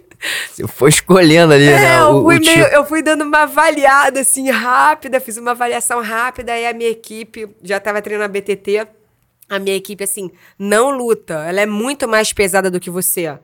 Você 0.52 0.68
foi 0.68 0.90
escolhendo 0.90 1.54
ali, 1.54 1.66
né? 1.66 1.96
é, 1.96 2.00
eu 2.02 2.18
o- 2.18 2.24
fui, 2.24 2.38
o 2.38 2.42
meio- 2.42 2.66
eu 2.68 2.86
fui 2.86 3.02
dando 3.02 3.24
uma 3.24 3.44
avaliada, 3.44 4.20
assim, 4.20 4.50
rápida, 4.50 5.20
fiz 5.20 5.38
uma 5.38 5.52
avaliação 5.52 6.02
rápida, 6.02 6.52
aí 6.54 6.68
a 6.68 6.74
minha 6.74 6.90
equipe, 6.90 7.50
já 7.64 7.80
tava 7.80 8.02
treinando 8.02 8.26
a 8.26 8.28
BTT, 8.28 8.86
a 9.50 9.58
minha 9.60 9.76
equipe, 9.76 10.04
assim, 10.04 10.30
não 10.58 10.92
luta, 10.92 11.34
ela 11.48 11.62
é 11.62 11.66
muito 11.66 12.08
mais 12.08 12.32
pesada 12.32 12.70
do 12.70 12.80
que 12.80 12.90
você. 12.90 13.38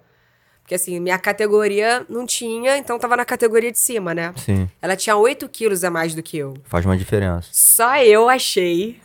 Porque, 0.61 0.75
assim, 0.75 0.99
minha 0.99 1.17
categoria 1.19 2.05
não 2.09 2.25
tinha, 2.25 2.77
então 2.77 2.97
tava 2.97 3.15
na 3.15 3.23
categoria 3.25 3.71
de 3.71 3.77
cima, 3.77 4.13
né? 4.15 4.33
Sim, 4.37 4.67
Ela 4.81 4.95
tinha 4.95 5.15
8 5.15 5.47
quilos 5.49 5.83
a 5.83 5.91
mais 5.91 6.15
do 6.15 6.23
que 6.23 6.37
eu. 6.37 6.55
faz 6.63 6.85
uma 6.85 6.97
diferença. 6.97 7.47
Só 7.51 7.97
eu 7.97 8.27
achei, 8.29 8.99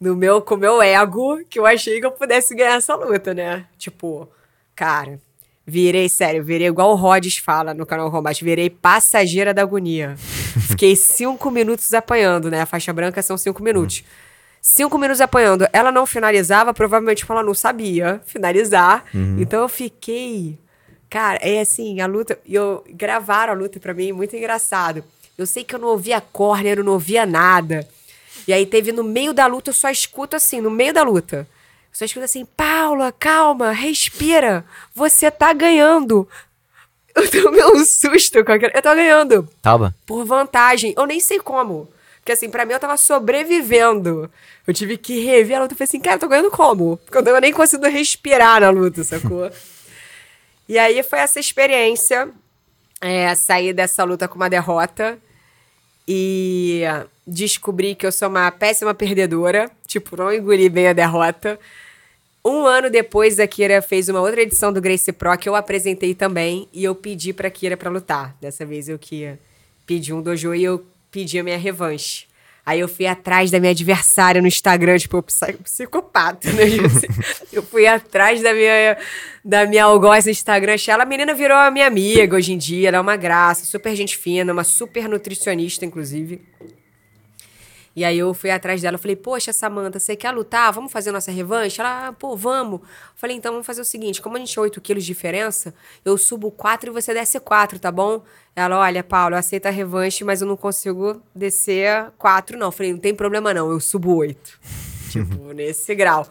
no 0.00 0.14
meu, 0.14 0.40
com 0.40 0.54
o 0.54 0.58
meu 0.58 0.80
ego, 0.80 1.40
que 1.50 1.58
eu 1.58 1.66
achei 1.66 1.98
que 1.98 2.06
eu 2.06 2.12
pudesse 2.12 2.54
ganhar 2.54 2.76
essa 2.76 2.94
luta, 2.94 3.34
né? 3.34 3.66
Tipo, 3.76 4.28
cara, 4.76 5.18
virei, 5.66 6.08
sério, 6.08 6.44
virei 6.44 6.68
igual 6.68 6.92
o 6.92 6.94
Rhodes 6.94 7.38
fala 7.38 7.74
no 7.74 7.84
canal 7.84 8.08
Combate, 8.08 8.44
virei 8.44 8.70
passageira 8.70 9.52
da 9.52 9.62
agonia. 9.62 10.14
Fiquei 10.68 10.94
cinco 10.94 11.50
minutos 11.50 11.92
apanhando, 11.94 12.48
né? 12.48 12.60
A 12.60 12.66
faixa 12.66 12.92
branca 12.92 13.20
são 13.22 13.36
cinco 13.36 13.60
minutos. 13.60 14.04
Cinco 14.68 14.98
minutos 14.98 15.20
apanhando. 15.20 15.64
Ela 15.72 15.92
não 15.92 16.04
finalizava, 16.04 16.74
provavelmente 16.74 17.24
porque 17.24 17.32
ela 17.38 17.46
não 17.46 17.54
sabia 17.54 18.20
finalizar. 18.26 19.04
Então 19.40 19.62
eu 19.62 19.68
fiquei. 19.68 20.58
Cara, 21.08 21.38
é 21.40 21.60
assim, 21.60 22.00
a 22.00 22.06
luta. 22.06 22.36
Eu, 22.44 22.84
gravaram 22.90 23.52
a 23.52 23.56
luta 23.56 23.78
pra 23.78 23.94
mim, 23.94 24.10
muito 24.10 24.34
engraçado. 24.34 25.04
Eu 25.38 25.46
sei 25.46 25.62
que 25.62 25.72
eu 25.72 25.78
não 25.78 25.86
ouvia 25.86 26.20
córnea, 26.20 26.74
eu 26.74 26.82
não 26.82 26.94
ouvia 26.94 27.24
nada. 27.24 27.88
E 28.48 28.52
aí 28.52 28.66
teve 28.66 28.90
no 28.90 29.04
meio 29.04 29.32
da 29.32 29.46
luta, 29.46 29.70
eu 29.70 29.74
só 29.74 29.88
escuto 29.88 30.34
assim, 30.34 30.60
no 30.60 30.70
meio 30.70 30.92
da 30.92 31.04
luta. 31.04 31.46
Eu 31.46 31.46
só 31.92 32.04
escuto 32.04 32.24
assim, 32.24 32.44
Paula, 32.44 33.12
calma, 33.12 33.70
respira. 33.70 34.64
Você 34.92 35.30
tá 35.30 35.52
ganhando. 35.52 36.28
Eu 37.14 37.30
tomei 37.30 37.64
um 37.64 37.84
susto 37.84 38.44
com 38.44 38.52
aquilo. 38.52 38.72
Eu 38.74 38.82
tô 38.82 38.94
ganhando. 38.94 39.48
Tava? 39.62 39.94
Por 40.04 40.24
vantagem. 40.24 40.92
Eu 40.96 41.06
nem 41.06 41.20
sei 41.20 41.38
como. 41.38 41.88
Porque 42.26 42.32
assim, 42.32 42.50
pra 42.50 42.66
mim 42.66 42.72
eu 42.72 42.80
tava 42.80 42.96
sobrevivendo. 42.96 44.28
Eu 44.66 44.74
tive 44.74 44.98
que 44.98 45.20
rever 45.20 45.58
a 45.58 45.60
luta. 45.60 45.74
Eu 45.74 45.78
falei 45.78 45.88
assim, 45.88 46.00
cara, 46.00 46.16
eu 46.16 46.20
tô 46.20 46.26
ganhando 46.26 46.50
como? 46.50 46.96
Porque 46.96 47.16
eu 47.16 47.40
nem 47.40 47.52
consigo 47.52 47.86
respirar 47.86 48.60
na 48.60 48.68
luta, 48.68 49.04
sacou? 49.04 49.48
e 50.68 50.76
aí 50.76 51.00
foi 51.04 51.20
essa 51.20 51.38
experiência. 51.38 52.28
É, 53.00 53.32
sair 53.36 53.72
dessa 53.72 54.02
luta 54.02 54.26
com 54.26 54.34
uma 54.34 54.50
derrota. 54.50 55.16
E 56.08 56.82
descobri 57.24 57.94
que 57.94 58.04
eu 58.04 58.10
sou 58.10 58.28
uma 58.28 58.50
péssima 58.50 58.92
perdedora. 58.92 59.70
Tipo, 59.86 60.16
não 60.16 60.34
engoli 60.34 60.68
bem 60.68 60.88
a 60.88 60.92
derrota. 60.92 61.60
Um 62.44 62.66
ano 62.66 62.90
depois, 62.90 63.38
a 63.38 63.46
Kira 63.46 63.80
fez 63.80 64.08
uma 64.08 64.20
outra 64.20 64.42
edição 64.42 64.72
do 64.72 64.80
Grace 64.80 65.12
Pro 65.12 65.38
que 65.38 65.48
eu 65.48 65.54
apresentei 65.54 66.12
também. 66.12 66.66
E 66.72 66.82
eu 66.82 66.92
pedi 66.96 67.32
pra 67.32 67.48
Kira 67.50 67.76
pra 67.76 67.88
lutar. 67.88 68.36
Dessa 68.40 68.66
vez 68.66 68.88
eu 68.88 68.98
que 68.98 69.32
pedi 69.86 70.12
um 70.12 70.20
dojo 70.20 70.52
e 70.56 70.64
eu 70.64 70.84
pedi 71.16 71.38
a 71.38 71.42
minha 71.42 71.56
revanche. 71.56 72.26
Aí 72.64 72.80
eu 72.80 72.88
fui 72.88 73.06
atrás 73.06 73.50
da 73.50 73.58
minha 73.58 73.70
adversária 73.70 74.42
no 74.42 74.48
Instagram, 74.48 74.98
tipo, 74.98 75.22
psi- 75.22 75.54
psicopata, 75.62 76.52
né? 76.52 76.64
Eu 77.52 77.62
fui 77.62 77.86
atrás 77.86 78.42
da 78.42 78.52
minha, 78.52 78.98
da 79.44 79.64
minha 79.66 79.84
algoz 79.84 80.24
no 80.24 80.32
Instagram. 80.32 80.74
achei 80.74 80.92
Ela, 80.92 81.04
a 81.04 81.06
menina 81.06 81.32
virou 81.32 81.56
a 81.56 81.70
minha 81.70 81.86
amiga 81.86 82.36
hoje 82.36 82.52
em 82.52 82.58
dia. 82.58 82.88
Ela 82.88 82.96
é 82.98 83.00
uma 83.00 83.16
graça, 83.16 83.64
super 83.64 83.94
gente 83.94 84.16
fina, 84.18 84.52
uma 84.52 84.64
super 84.64 85.08
nutricionista, 85.08 85.86
inclusive. 85.86 86.40
E 87.96 88.04
aí 88.04 88.18
eu 88.18 88.34
fui 88.34 88.50
atrás 88.50 88.82
dela, 88.82 88.98
falei, 88.98 89.16
poxa, 89.16 89.54
Samanta, 89.54 89.98
você 89.98 90.14
quer 90.14 90.30
lutar? 90.30 90.70
Vamos 90.70 90.92
fazer 90.92 91.10
nossa 91.10 91.30
revanche? 91.30 91.80
Ela, 91.80 92.08
ah, 92.08 92.12
pô, 92.12 92.36
vamos. 92.36 92.82
Eu 92.82 92.86
falei, 93.16 93.34
então 93.34 93.52
vamos 93.52 93.66
fazer 93.66 93.80
o 93.80 93.86
seguinte, 93.86 94.20
como 94.20 94.36
a 94.36 94.38
gente 94.38 94.58
é 94.58 94.60
8 94.60 94.78
quilos 94.82 95.02
de 95.02 95.06
diferença, 95.06 95.72
eu 96.04 96.18
subo 96.18 96.50
4 96.50 96.90
e 96.90 96.92
você 96.92 97.14
desce 97.14 97.40
4, 97.40 97.78
tá 97.78 97.90
bom? 97.90 98.22
Ela, 98.54 98.78
olha, 98.78 99.02
Paulo, 99.02 99.34
eu 99.34 99.38
aceito 99.38 99.64
a 99.64 99.70
revanche, 99.70 100.24
mas 100.24 100.42
eu 100.42 100.46
não 100.46 100.58
consigo 100.58 101.22
descer 101.34 102.10
4, 102.18 102.58
não. 102.58 102.66
Eu 102.66 102.72
falei, 102.72 102.92
não 102.92 103.00
tem 103.00 103.14
problema 103.14 103.54
não, 103.54 103.70
eu 103.70 103.80
subo 103.80 104.14
8. 104.14 104.60
tipo, 105.10 105.54
nesse 105.54 105.94
grau. 105.94 106.28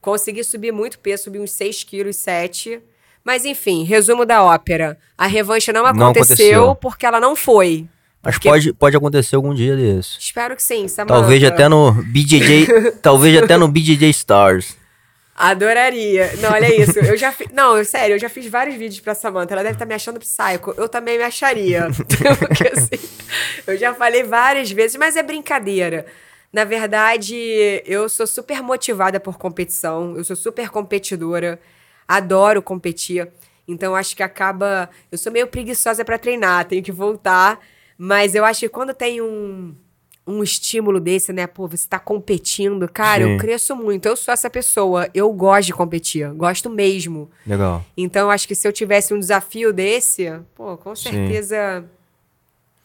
Consegui 0.00 0.42
subir 0.42 0.72
muito 0.72 0.98
peso, 0.98 1.22
subi 1.22 1.38
uns 1.38 1.52
6 1.52 1.84
quilos, 1.84 2.16
7 2.16 2.82
mas 3.24 3.46
enfim, 3.46 3.84
resumo 3.84 4.26
da 4.26 4.44
ópera. 4.44 4.98
A 5.16 5.26
revanche 5.26 5.72
não 5.72 5.86
aconteceu, 5.86 6.02
não 6.02 6.10
aconteceu. 6.10 6.74
porque 6.74 7.06
ela 7.06 7.18
não 7.18 7.34
foi. 7.34 7.88
Mas 8.24 8.34
porque... 8.36 8.48
pode, 8.48 8.72
pode 8.72 8.96
acontecer 8.96 9.36
algum 9.36 9.54
dia 9.54 9.76
desse. 9.76 10.18
Espero 10.18 10.56
que 10.56 10.62
sim, 10.62 10.88
Samantha. 10.88 11.14
Talvez 11.20 11.44
até 11.44 11.68
no 11.68 11.92
BJJ, 11.92 12.92
talvez 13.02 13.42
até 13.42 13.56
no 13.56 13.68
BJJ 13.68 14.10
Stars. 14.10 14.76
Adoraria. 15.36 16.32
Não, 16.40 16.52
olha 16.52 16.74
isso. 16.80 16.98
Eu 16.98 17.16
já 17.16 17.32
fiz. 17.32 17.48
Não, 17.52 17.84
sério, 17.84 18.14
eu 18.14 18.18
já 18.18 18.28
fiz 18.28 18.46
vários 18.46 18.76
vídeos 18.76 19.00
pra 19.00 19.14
Samantha. 19.14 19.54
Ela 19.54 19.62
deve 19.62 19.74
estar 19.74 19.84
tá 19.84 19.88
me 19.88 19.94
achando 19.94 20.20
psycho. 20.20 20.74
Eu 20.76 20.88
também 20.88 21.18
me 21.18 21.24
acharia. 21.24 21.88
Porque, 22.38 22.68
assim, 22.68 23.08
eu 23.66 23.76
já 23.76 23.92
falei 23.94 24.22
várias 24.22 24.70
vezes, 24.70 24.96
mas 24.96 25.16
é 25.16 25.22
brincadeira. 25.22 26.06
Na 26.52 26.64
verdade, 26.64 27.34
eu 27.84 28.08
sou 28.08 28.26
super 28.26 28.62
motivada 28.62 29.18
por 29.18 29.36
competição. 29.36 30.16
Eu 30.16 30.24
sou 30.24 30.36
super 30.36 30.70
competidora 30.70 31.58
adoro 32.06 32.62
competir. 32.62 33.28
Então 33.66 33.94
acho 33.94 34.14
que 34.14 34.22
acaba. 34.22 34.88
Eu 35.10 35.18
sou 35.18 35.32
meio 35.32 35.46
preguiçosa 35.46 36.04
para 36.04 36.18
treinar, 36.18 36.66
tenho 36.66 36.82
que 36.82 36.92
voltar. 36.92 37.58
Mas 37.96 38.34
eu 38.34 38.44
acho 38.44 38.60
que 38.60 38.68
quando 38.68 38.92
tem 38.92 39.20
um, 39.20 39.74
um 40.26 40.42
estímulo 40.42 40.98
desse, 40.98 41.32
né? 41.32 41.46
Pô, 41.46 41.68
você 41.68 41.86
tá 41.88 41.98
competindo, 41.98 42.88
cara, 42.88 43.24
Sim. 43.24 43.32
eu 43.32 43.38
cresço 43.38 43.76
muito. 43.76 44.06
Eu 44.06 44.16
sou 44.16 44.32
essa 44.32 44.48
pessoa. 44.48 45.08
Eu 45.14 45.32
gosto 45.32 45.66
de 45.66 45.72
competir. 45.72 46.28
Gosto 46.32 46.70
mesmo. 46.70 47.30
Legal. 47.46 47.84
Então 47.96 48.30
acho 48.30 48.48
que 48.48 48.54
se 48.54 48.66
eu 48.66 48.72
tivesse 48.72 49.12
um 49.12 49.18
desafio 49.18 49.72
desse, 49.72 50.32
pô, 50.54 50.76
com 50.76 50.94
certeza 50.96 51.80
Sim. 51.80 51.88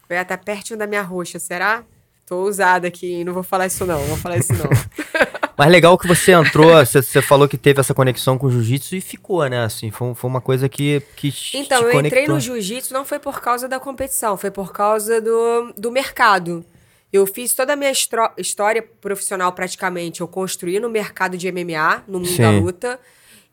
eu 0.10 0.16
ia 0.16 0.22
estar 0.22 0.38
pertinho 0.38 0.78
da 0.78 0.88
minha 0.88 1.01
roxa, 1.01 1.39
será? 1.39 1.84
Tô 2.30 2.43
ousada 2.43 2.88
aqui, 2.88 3.23
não 3.23 3.34
vou 3.34 3.41
falar 3.41 3.65
isso 3.65 3.88
não, 3.88 3.97
vou 4.05 4.15
falar 4.15 4.38
isso 4.38 4.53
não. 4.53 4.69
Mas 5.57 5.71
legal 5.71 5.97
que 5.97 6.07
você 6.07 6.32
entrou, 6.32 6.69
você, 6.86 7.23
falou 7.23 7.49
que 7.49 7.57
teve 7.57 7.80
essa 7.80 7.91
conexão 7.91 8.38
com 8.38 8.45
o 8.45 8.51
jiu-jitsu 8.51 8.95
e 8.95 9.01
ficou, 9.01 9.43
né? 9.49 9.63
Assim, 9.63 9.89
foi, 9.89 10.13
foi 10.13 10.30
uma 10.30 10.39
coisa 10.39 10.69
que, 10.69 11.01
que 11.15 11.34
Então, 11.55 11.82
eu 11.89 11.99
entrei 11.99 12.27
no 12.27 12.39
jiu-jitsu 12.39 12.93
não 12.93 13.03
foi 13.03 13.17
por 13.17 13.41
causa 13.41 13.67
da 13.67 13.80
competição, 13.80 14.38
foi 14.38 14.51
por 14.51 14.71
causa 14.71 15.19
do, 15.19 15.73
do 15.75 15.91
mercado. 15.91 16.63
Eu 17.11 17.25
fiz 17.25 17.55
toda 17.55 17.73
a 17.73 17.75
minha 17.75 17.91
história 18.38 18.88
profissional 19.01 19.51
praticamente, 19.51 20.21
eu 20.21 20.27
construí 20.27 20.80
no 20.80 20.88
mercado 20.88 21.36
de 21.36 21.51
MMA, 21.51 22.03
no 22.07 22.19
mundo 22.19 22.30
Sim. 22.30 22.43
da 22.43 22.51
luta. 22.51 22.99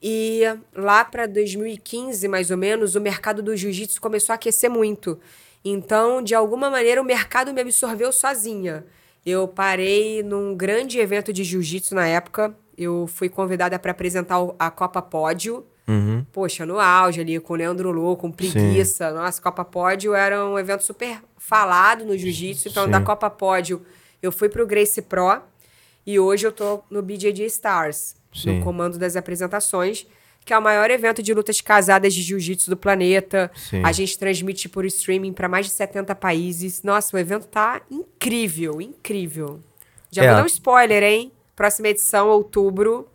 E 0.03 0.43
lá 0.77 1.03
para 1.03 1.27
2015, 1.27 2.29
mais 2.29 2.51
ou 2.51 2.59
menos, 2.59 2.95
o 2.95 3.01
mercado 3.01 3.43
do 3.43 3.57
jiu-jitsu 3.57 4.03
começou 4.03 4.35
a 4.35 4.37
aquecer 4.37 4.71
muito. 4.71 5.19
Então, 5.69 6.23
de 6.23 6.33
alguma 6.33 6.71
maneira, 6.71 7.03
o 7.03 7.05
mercado 7.05 7.53
me 7.53 7.61
absorveu 7.61 8.13
sozinha. 8.13 8.87
Eu 9.25 9.49
parei 9.49 10.23
num 10.23 10.55
grande 10.55 11.01
evento 11.01 11.33
de 11.33 11.43
jiu-jitsu 11.43 11.93
na 11.93 12.07
época. 12.07 12.55
Eu 12.79 13.09
fui 13.09 13.29
convidada 13.29 13.77
para 13.77 13.91
apresentar 13.91 14.37
a 14.61 14.71
Copa 14.71 15.03
Pódio. 15.03 15.67
Uhum. 15.89 16.25
Poxa, 16.31 16.65
no 16.65 16.79
auge 16.79 17.21
ali, 17.21 17.41
com 17.41 17.55
o 17.55 17.57
Leandro 17.57 17.91
Lô, 17.91 18.17
com 18.17 18.31
preguiça. 18.31 19.09
Sim. 19.09 19.15
Nossa, 19.17 19.43
Copa 19.43 19.65
Pódio 19.65 20.15
era 20.15 20.47
um 20.47 20.57
evento 20.57 20.85
super 20.85 21.21
falado 21.37 22.05
no 22.05 22.17
jiu-jitsu. 22.17 22.69
Então, 22.69 22.85
Sim. 22.85 22.91
da 22.93 23.01
Copa 23.01 23.29
Pódio, 23.29 23.83
eu 24.23 24.31
fui 24.31 24.49
pro 24.49 24.65
Grace 24.65 25.03
Pro. 25.03 25.41
E 26.07 26.21
hoje 26.21 26.47
eu 26.47 26.53
tô 26.53 26.85
no 26.89 27.03
BJJ 27.03 27.45
Stars, 27.47 28.15
Sim. 28.33 28.59
no 28.59 28.65
comando 28.65 29.01
das 29.01 29.17
apresentações 29.17 30.07
que 30.47 30.53
é 30.53 30.59
o 30.59 30.63
maior 30.63 30.89
evento 30.93 31.21
de 31.25 31.35
lutas 31.35 31.61
casadas 31.61 32.15
de 32.15 32.23
jiu-jitsu 32.23 32.71
do 32.71 32.77
planeta. 32.77 33.51
Sim. 33.57 33.83
A 33.85 33.91
gente 33.91 34.17
transmite 34.17 34.69
por 34.69 34.85
streaming 34.87 35.33
para 35.33 35.49
mais 35.49 35.67
de 35.67 35.73
70 35.73 36.15
países. 36.15 36.85
Nossa, 36.85 37.17
o 37.17 37.19
evento 37.19 37.49
tá 37.49 37.83
incrível, 37.91 38.81
incrível. 38.81 39.61
Já 40.09 40.23
é. 40.23 40.29
vou 40.29 40.37
dar 40.37 40.45
um 40.45 40.47
spoiler, 40.47 41.03
hein? 41.03 41.33
Próxima 41.57 41.89
edição, 41.89 42.29
outubro. 42.29 43.09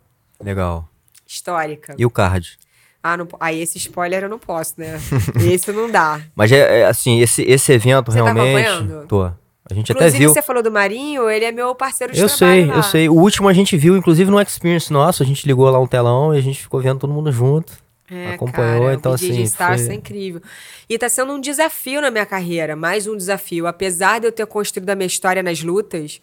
Legal. 0.43 0.89
Histórica. 1.25 1.95
E 1.97 2.05
o 2.05 2.09
card? 2.09 2.59
Ah, 3.01 3.15
não, 3.15 3.25
aí 3.39 3.61
esse 3.61 3.77
spoiler 3.77 4.23
eu 4.23 4.29
não 4.29 4.37
posso, 4.37 4.73
né? 4.77 4.99
esse 5.49 5.71
não 5.71 5.89
dá. 5.89 6.21
Mas 6.35 6.51
é, 6.51 6.81
é, 6.81 6.85
assim, 6.85 7.21
esse, 7.21 7.43
esse 7.43 7.71
evento 7.71 8.11
Você 8.11 8.17
tá 8.17 8.25
realmente. 8.25 8.65
Tá 8.65 8.75
acompanhando? 8.75 9.07
Tô. 9.07 9.31
A 9.71 9.73
gente 9.73 9.91
inclusive, 9.91 10.15
até 10.15 10.25
viu. 10.25 10.33
você 10.33 10.41
falou 10.41 10.61
do 10.61 10.71
Marinho, 10.71 11.29
ele 11.29 11.45
é 11.45 11.51
meu 11.51 11.73
parceiro 11.73 12.13
de 12.13 12.19
eu 12.19 12.27
sei, 12.27 12.65
lá. 12.65 12.75
eu 12.75 12.83
sei. 12.83 13.09
O 13.09 13.13
último 13.13 13.47
a 13.47 13.53
gente 13.53 13.77
viu, 13.77 13.95
inclusive, 13.95 14.29
no 14.29 14.39
Experience 14.39 14.91
nosso. 14.91 15.23
A 15.23 15.25
gente 15.25 15.47
ligou 15.47 15.69
lá 15.69 15.79
um 15.79 15.87
telão 15.87 16.35
e 16.35 16.37
a 16.37 16.41
gente 16.41 16.61
ficou 16.61 16.81
vendo 16.81 16.99
todo 16.99 17.13
mundo 17.13 17.31
junto. 17.31 17.73
É, 18.09 18.33
acompanhou, 18.33 18.81
cara, 18.81 18.93
então 18.93 19.13
o 19.13 19.15
assim. 19.15 19.41
Stars 19.43 19.85
foi... 19.85 19.91
é 19.91 19.95
incrível. 19.95 20.41
E 20.89 20.97
tá 20.97 21.07
sendo 21.07 21.31
um 21.31 21.39
desafio 21.39 22.01
na 22.01 22.11
minha 22.11 22.25
carreira, 22.25 22.75
mais 22.75 23.07
um 23.07 23.15
desafio. 23.15 23.65
Apesar 23.65 24.19
de 24.19 24.27
eu 24.27 24.31
ter 24.33 24.45
construído 24.45 24.89
a 24.89 24.95
minha 24.95 25.07
história 25.07 25.41
nas 25.41 25.63
lutas, 25.63 26.19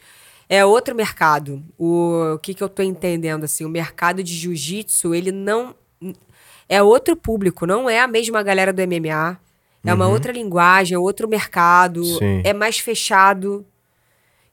é 0.49 0.63
outro 0.63 0.95
mercado. 0.95 1.63
O, 1.79 2.35
o 2.35 2.39
que, 2.39 2.53
que 2.53 2.63
eu 2.63 2.69
tô 2.69 2.83
entendendo, 2.83 3.45
assim, 3.45 3.65
o 3.65 3.71
mercado 3.71 4.23
de 4.23 4.35
jiu-jitsu, 4.35 5.15
ele 5.15 5.33
não. 5.33 5.75
É 6.69 6.83
outro 6.83 7.17
público, 7.17 7.65
não 7.65 7.89
é 7.89 7.99
a 7.99 8.07
mesma 8.07 8.43
galera 8.43 8.71
do 8.71 8.83
MMA. 8.83 9.41
É 9.89 9.95
uma 9.95 10.07
uhum. 10.07 10.13
outra 10.13 10.33
linguagem, 10.33 10.95
é 10.95 10.99
outro 10.99 11.29
mercado, 11.29 12.05
Sim. 12.05 12.43
é 12.45 12.53
mais 12.53 12.79
fechado. 12.79 13.65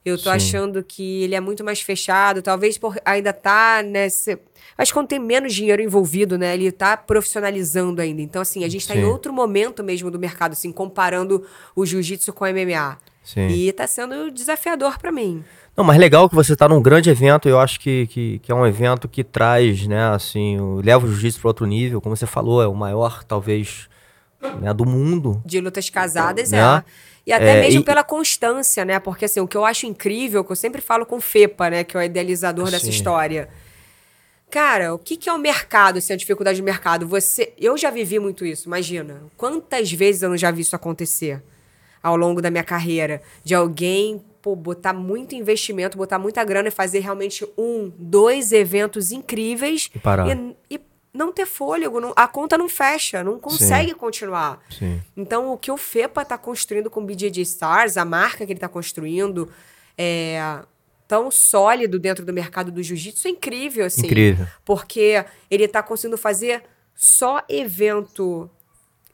Eu 0.04 0.16
tô 0.16 0.30
Sim. 0.30 0.36
achando 0.36 0.84
que 0.84 1.24
ele 1.24 1.34
é 1.34 1.40
muito 1.40 1.64
mais 1.64 1.80
fechado, 1.80 2.40
talvez 2.40 2.78
por 2.78 2.96
ainda 3.04 3.32
tá 3.32 3.82
nesse. 3.82 4.38
Acho 4.78 4.92
que 4.92 4.94
quando 4.94 5.08
tem 5.08 5.18
menos 5.18 5.52
dinheiro 5.52 5.82
envolvido, 5.82 6.38
né? 6.38 6.54
Ele 6.54 6.70
tá 6.70 6.96
profissionalizando 6.96 8.00
ainda. 8.00 8.22
Então, 8.22 8.40
assim, 8.40 8.62
a 8.62 8.68
gente 8.68 8.86
tá 8.86 8.94
Sim. 8.94 9.00
em 9.00 9.04
outro 9.04 9.32
momento 9.32 9.82
mesmo 9.82 10.10
do 10.10 10.18
mercado, 10.18 10.52
assim, 10.52 10.70
comparando 10.70 11.44
o 11.74 11.84
jiu-jitsu 11.84 12.32
com 12.32 12.44
o 12.44 12.48
MMA. 12.48 12.98
Sim. 13.24 13.48
E 13.48 13.72
tá 13.72 13.88
sendo 13.88 14.30
desafiador 14.30 14.98
para 15.00 15.10
mim. 15.10 15.42
Não, 15.76 15.84
mas 15.84 15.98
legal 15.98 16.28
que 16.28 16.34
você 16.34 16.56
tá 16.56 16.68
num 16.68 16.80
grande 16.80 17.10
evento, 17.10 17.48
eu 17.48 17.58
acho 17.58 17.78
que, 17.80 18.06
que, 18.06 18.38
que 18.38 18.50
é 18.50 18.54
um 18.54 18.64
evento 18.64 19.06
que 19.06 19.22
traz, 19.22 19.86
né, 19.86 20.08
assim, 20.08 20.56
leva 20.82 21.04
o 21.04 21.10
jiu-jitsu 21.10 21.40
para 21.40 21.48
outro 21.48 21.66
nível, 21.66 22.00
como 22.00 22.16
você 22.16 22.24
falou, 22.24 22.62
é 22.62 22.66
o 22.66 22.74
maior, 22.74 23.22
talvez, 23.24 23.88
né, 24.60 24.72
do 24.72 24.84
mundo. 24.84 25.42
De 25.44 25.60
lutas 25.60 25.90
casadas, 25.90 26.50
né? 26.50 26.58
é. 26.58 26.84
E 27.26 27.32
até 27.32 27.58
é, 27.58 27.60
mesmo 27.60 27.80
e... 27.80 27.84
pela 27.84 28.04
constância, 28.04 28.84
né? 28.84 29.00
Porque 29.00 29.24
assim, 29.24 29.40
o 29.40 29.48
que 29.48 29.56
eu 29.56 29.64
acho 29.64 29.86
incrível, 29.86 30.44
que 30.44 30.52
eu 30.52 30.56
sempre 30.56 30.80
falo 30.80 31.04
com 31.04 31.16
o 31.16 31.20
Fepa, 31.20 31.68
né? 31.68 31.82
Que 31.82 31.96
é 31.96 32.00
o 32.00 32.02
idealizador 32.02 32.66
Sim. 32.66 32.72
dessa 32.72 32.88
história. 32.88 33.48
Cara, 34.48 34.94
o 34.94 34.98
que, 34.98 35.16
que 35.16 35.28
é 35.28 35.32
o 35.32 35.38
mercado, 35.38 35.98
assim, 35.98 36.12
a 36.12 36.16
dificuldade 36.16 36.60
do 36.60 36.64
mercado? 36.64 37.06
Você, 37.08 37.52
eu 37.58 37.76
já 37.76 37.90
vivi 37.90 38.18
muito 38.20 38.46
isso, 38.46 38.68
imagina. 38.68 39.22
Quantas 39.36 39.90
vezes 39.90 40.22
eu 40.22 40.28
não 40.28 40.36
já 40.36 40.52
vi 40.52 40.62
isso 40.62 40.76
acontecer 40.76 41.42
ao 42.00 42.16
longo 42.16 42.40
da 42.40 42.48
minha 42.48 42.62
carreira? 42.62 43.20
De 43.42 43.56
alguém 43.56 44.24
pô, 44.40 44.54
botar 44.54 44.92
muito 44.92 45.34
investimento, 45.34 45.98
botar 45.98 46.20
muita 46.20 46.44
grana 46.44 46.68
e 46.68 46.70
fazer 46.70 47.00
realmente 47.00 47.44
um, 47.58 47.90
dois 47.98 48.52
eventos 48.52 49.10
incríveis 49.10 49.90
e, 49.92 49.98
parar. 49.98 50.28
e, 50.28 50.56
e 50.76 50.80
não 51.16 51.32
ter 51.32 51.46
fôlego, 51.46 52.00
não, 52.00 52.12
a 52.14 52.28
conta 52.28 52.56
não 52.56 52.68
fecha, 52.68 53.24
não 53.24 53.38
consegue 53.38 53.90
Sim. 53.90 53.96
continuar. 53.96 54.60
Sim. 54.70 55.02
Então, 55.16 55.52
o 55.52 55.58
que 55.58 55.70
o 55.70 55.76
FEPA 55.76 56.22
está 56.22 56.38
construindo 56.38 56.90
com 56.90 57.00
o 57.00 57.04
BJJ 57.04 57.42
Stars, 57.42 57.96
a 57.96 58.04
marca 58.04 58.44
que 58.44 58.52
ele 58.52 58.58
está 58.58 58.68
construindo, 58.68 59.50
é 59.96 60.60
tão 61.08 61.30
sólido 61.30 61.98
dentro 61.98 62.24
do 62.24 62.32
mercado 62.32 62.70
do 62.70 62.82
jiu-jitsu 62.82 63.28
é 63.28 63.30
incrível, 63.30 63.86
assim. 63.86 64.06
Incrível. 64.06 64.46
Porque 64.64 65.24
ele 65.50 65.64
está 65.64 65.82
conseguindo 65.82 66.18
fazer 66.18 66.62
só 66.94 67.42
evento 67.48 68.50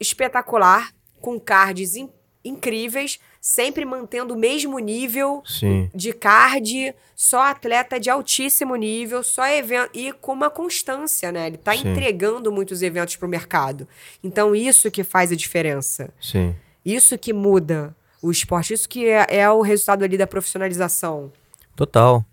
espetacular, 0.01 0.93
com 1.21 1.39
cards 1.39 1.97
in 1.97 2.09
incríveis, 2.45 3.21
sempre 3.43 3.85
mantendo 3.85 4.35
o 4.35 4.39
mesmo 4.39 4.79
nível 4.79 5.43
Sim. 5.45 5.91
de 5.93 6.13
card, 6.13 6.95
só 7.17 7.43
atleta 7.43 7.99
de 7.99 8.09
altíssimo 8.09 8.77
nível, 8.77 9.25
só 9.25 9.45
evento 9.49 9.91
e 9.93 10.13
com 10.13 10.33
uma 10.33 10.49
constância, 10.49 11.33
né? 11.33 11.49
Ele 11.49 11.57
está 11.57 11.75
entregando 11.75 12.53
muitos 12.53 12.83
eventos 12.83 13.17
para 13.17 13.27
o 13.27 13.29
mercado. 13.29 13.89
Então 14.23 14.55
isso 14.55 14.93
que 14.93 15.03
faz 15.03 15.33
a 15.33 15.37
diferença. 15.37 16.11
Sim. 16.21 16.55
Isso 16.87 17.19
que 17.19 17.33
muda 17.33 17.95
o 18.23 18.31
esporte, 18.31 18.75
isso 18.75 18.89
que 18.89 19.07
é, 19.07 19.27
é 19.29 19.51
o 19.51 19.61
resultado 19.61 20.05
ali 20.05 20.17
da 20.17 20.27
profissionalização. 20.27 21.33
Total. 21.75 22.25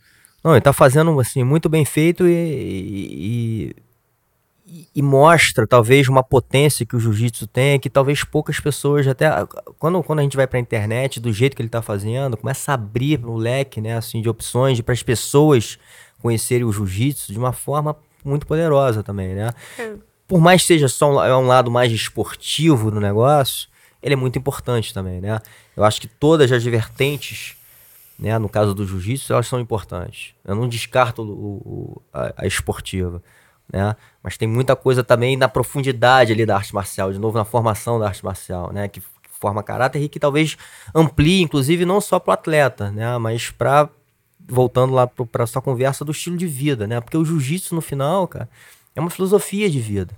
Não, 0.44 0.52
ele 0.52 0.60
está 0.60 0.72
fazendo 0.72 1.20
assim 1.20 1.44
muito 1.44 1.68
bem 1.68 1.86
feito 1.86 2.28
e, 2.28 2.32
e, 2.32 3.08
e, 3.72 3.76
mostra 4.96 5.66
talvez 5.66 6.08
uma 6.08 6.24
potência 6.24 6.86
que 6.86 6.96
o 6.96 7.00
jiu-jitsu 7.00 7.48
tem, 7.48 7.80
que 7.80 7.90
talvez 7.90 8.24
poucas 8.24 8.60
pessoas 8.60 9.08
até 9.08 9.30
quando, 9.78 10.04
quando 10.04 10.20
a 10.20 10.22
gente 10.22 10.38
vai 10.38 10.46
para 10.46 10.60
a 10.60 10.62
internet 10.62 11.20
do 11.20 11.32
jeito 11.32 11.56
que 11.56 11.62
ele 11.62 11.68
está 11.68 11.82
fazendo, 11.82 12.38
começa 12.38 12.72
a 12.72 12.76
abrir 12.76 13.26
o 13.26 13.36
leque, 13.36 13.82
né, 13.82 13.98
assim, 13.98 14.22
de 14.22 14.30
opções 14.30 14.80
para 14.82 14.94
as 14.94 15.04
pessoas 15.04 15.80
conhecerem 16.22 16.66
o 16.66 16.72
jiu-jitsu 16.72 17.32
de 17.32 17.40
uma 17.40 17.54
forma 17.54 17.96
muito 18.24 18.46
poderosa 18.46 19.02
também, 19.02 19.34
né? 19.34 19.52
É. 19.78 19.94
Por 20.28 20.40
mais 20.40 20.62
que 20.62 20.68
seja 20.68 20.88
só 20.88 21.12
um, 21.12 21.24
é 21.24 21.36
um 21.36 21.48
lado 21.48 21.72
mais 21.72 21.92
esportivo 21.92 22.92
do 22.92 23.00
negócio, 23.00 23.68
ele 24.04 24.14
é 24.14 24.18
muito 24.18 24.38
importante 24.38 24.94
também, 24.94 25.20
né? 25.20 25.40
Eu 25.76 25.84
acho 25.84 26.00
que 26.00 26.08
todas 26.08 26.52
as 26.52 26.64
vertentes 26.64 27.56
né, 28.20 28.38
no 28.38 28.50
caso 28.50 28.76
do 28.76 28.86
jiu-jitsu, 28.86 29.32
elas 29.32 29.48
são 29.48 29.60
importantes. 29.62 30.34
Eu 30.44 30.54
não 30.54 30.68
descarto 30.68 31.22
o, 31.22 31.26
o, 31.26 32.02
a, 32.12 32.34
a, 32.44 32.46
esportiva, 32.46 33.24
né? 33.72 33.96
Mas 34.22 34.38
tem 34.38 34.48
muita 34.48 34.76
coisa 34.76 35.04
também 35.04 35.38
na 35.38 35.48
profundidade 35.48 36.34
ali 36.34 36.46
da 36.46 36.56
arte 36.56 36.74
marcial, 36.74 37.12
de 37.12 37.20
novo 37.20 37.38
na 37.38 37.46
formação 37.46 38.00
da 38.00 38.08
arte 38.08 38.24
marcial, 38.24 38.72
né? 38.74 38.88
Que 38.88 39.02
forma 39.40 39.64
caráter 39.64 40.02
e 40.02 40.10
que 40.10 40.20
talvez 40.20 40.58
amplie, 40.94 41.42
inclusive, 41.42 41.86
não 41.86 42.02
só 42.02 42.20
para 42.20 42.32
o 42.32 42.34
atleta, 42.34 42.92
né? 42.92 43.18
Mas 43.18 43.50
para 43.50 43.90
voltando 44.48 44.94
lá 44.94 45.06
para 45.06 45.46
sua 45.46 45.62
conversa 45.62 46.04
do 46.04 46.12
estilo 46.12 46.36
de 46.36 46.48
vida, 46.48 46.88
né? 46.88 47.00
Porque 47.00 47.16
o 47.16 47.24
jiu-jitsu 47.24 47.76
no 47.76 47.82
final, 47.82 48.28
cara, 48.28 48.50
é 48.96 49.00
uma 49.00 49.10
filosofia 49.10 49.70
de 49.70 49.80
vida, 49.80 50.18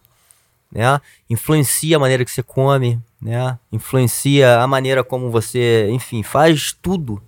né? 0.72 1.00
Influencia 1.30 1.98
a 1.98 2.00
maneira 2.00 2.24
que 2.24 2.32
você 2.32 2.42
come, 2.42 3.00
né? 3.22 3.60
Influencia 3.72 4.60
a 4.60 4.68
maneira 4.68 5.04
como 5.04 5.30
você, 5.30 5.90
enfim, 5.92 6.24
faz 6.24 6.72
tudo 6.82 7.22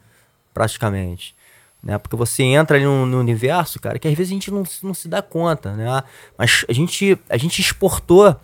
praticamente. 0.53 1.35
Né? 1.83 1.97
Porque 1.97 2.15
você 2.15 2.43
entra 2.43 2.77
ali 2.77 2.85
no, 2.85 3.05
no, 3.05 3.19
universo, 3.19 3.79
cara, 3.79 3.99
que 3.99 4.07
às 4.07 4.13
vezes 4.13 4.31
a 4.31 4.33
gente 4.33 4.49
não, 4.49 4.63
não 4.81 4.93
se 4.93 5.09
dá 5.09 5.21
conta, 5.21 5.73
né? 5.73 6.03
Mas 6.37 6.65
a 6.69 6.71
gente, 6.71 7.19
a 7.29 7.35
gente 7.35 7.59
exportou 7.59 8.35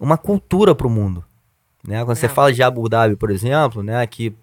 uma 0.00 0.18
cultura 0.18 0.74
para 0.74 0.86
o 0.86 0.90
mundo. 0.90 1.24
Né? 1.86 2.04
Quando 2.04 2.16
é. 2.16 2.20
você 2.20 2.28
fala 2.28 2.52
de 2.52 2.62
Abu 2.62 2.88
Dhabi, 2.88 3.14
por 3.14 3.30
exemplo, 3.30 3.82
né? 3.82 4.04
que 4.06 4.34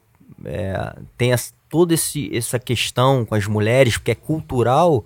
é, 0.46 0.96
tem 1.18 1.34
essa, 1.34 1.54
toda 1.70 1.94
esse, 1.94 2.36
essa 2.36 2.58
questão 2.58 3.26
com 3.26 3.36
as 3.36 3.46
mulheres, 3.46 3.98
porque 3.98 4.12
é 4.12 4.16
cultural, 4.16 5.06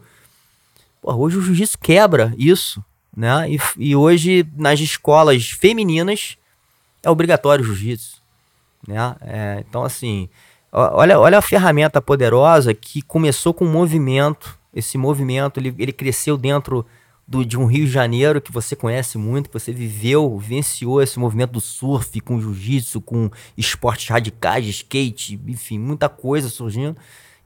porra, 1.02 1.18
hoje 1.18 1.38
o 1.38 1.41
jiu-jitsu 1.41 1.78
quebra 1.80 2.34
isso. 2.38 2.84
Né? 3.18 3.52
E, 3.52 3.60
e 3.78 3.95
hoje, 3.95 4.47
nas 4.56 4.80
escolas 4.80 5.50
femininas, 5.50 6.38
é 7.02 7.10
obrigatório 7.10 7.64
o 7.64 7.68
jiu-jitsu. 7.68 8.22
Né? 8.88 9.16
É, 9.22 9.64
então, 9.68 9.84
assim, 9.84 10.30
Olha, 10.72 11.20
olha 11.20 11.38
a 11.39 11.41
ferramenta 11.41 12.01
poderosa 12.01 12.74
que 12.74 13.01
começou 13.01 13.53
com 13.53 13.65
um 13.65 13.72
movimento. 13.72 14.57
Esse 14.74 14.97
movimento 14.97 15.59
ele, 15.59 15.74
ele 15.80 15.91
cresceu 15.91 16.38
dentro 16.38 16.86
do, 17.28 17.43
de 17.43 17.57
um 17.57 17.65
Rio 17.65 17.86
de 17.86 17.91
Janeiro 17.91 18.39
que 18.39 18.51
você 18.51 18.76
conhece 18.76 19.17
muito, 19.17 19.49
que 19.49 19.53
você 19.53 19.72
viveu, 19.72 20.38
vivenciou 20.38 21.01
esse 21.01 21.17
movimento 21.17 21.51
do 21.51 21.61
surf, 21.61 22.20
com 22.22 22.39
jiu-jitsu, 22.39 23.01
com 23.01 23.32
esportes 23.57 24.09
radicais, 24.09 24.65
skate, 24.67 25.39
enfim, 25.47 25.80
muita 25.80 26.07
coisa 26.07 26.49
surgindo. 26.49 26.95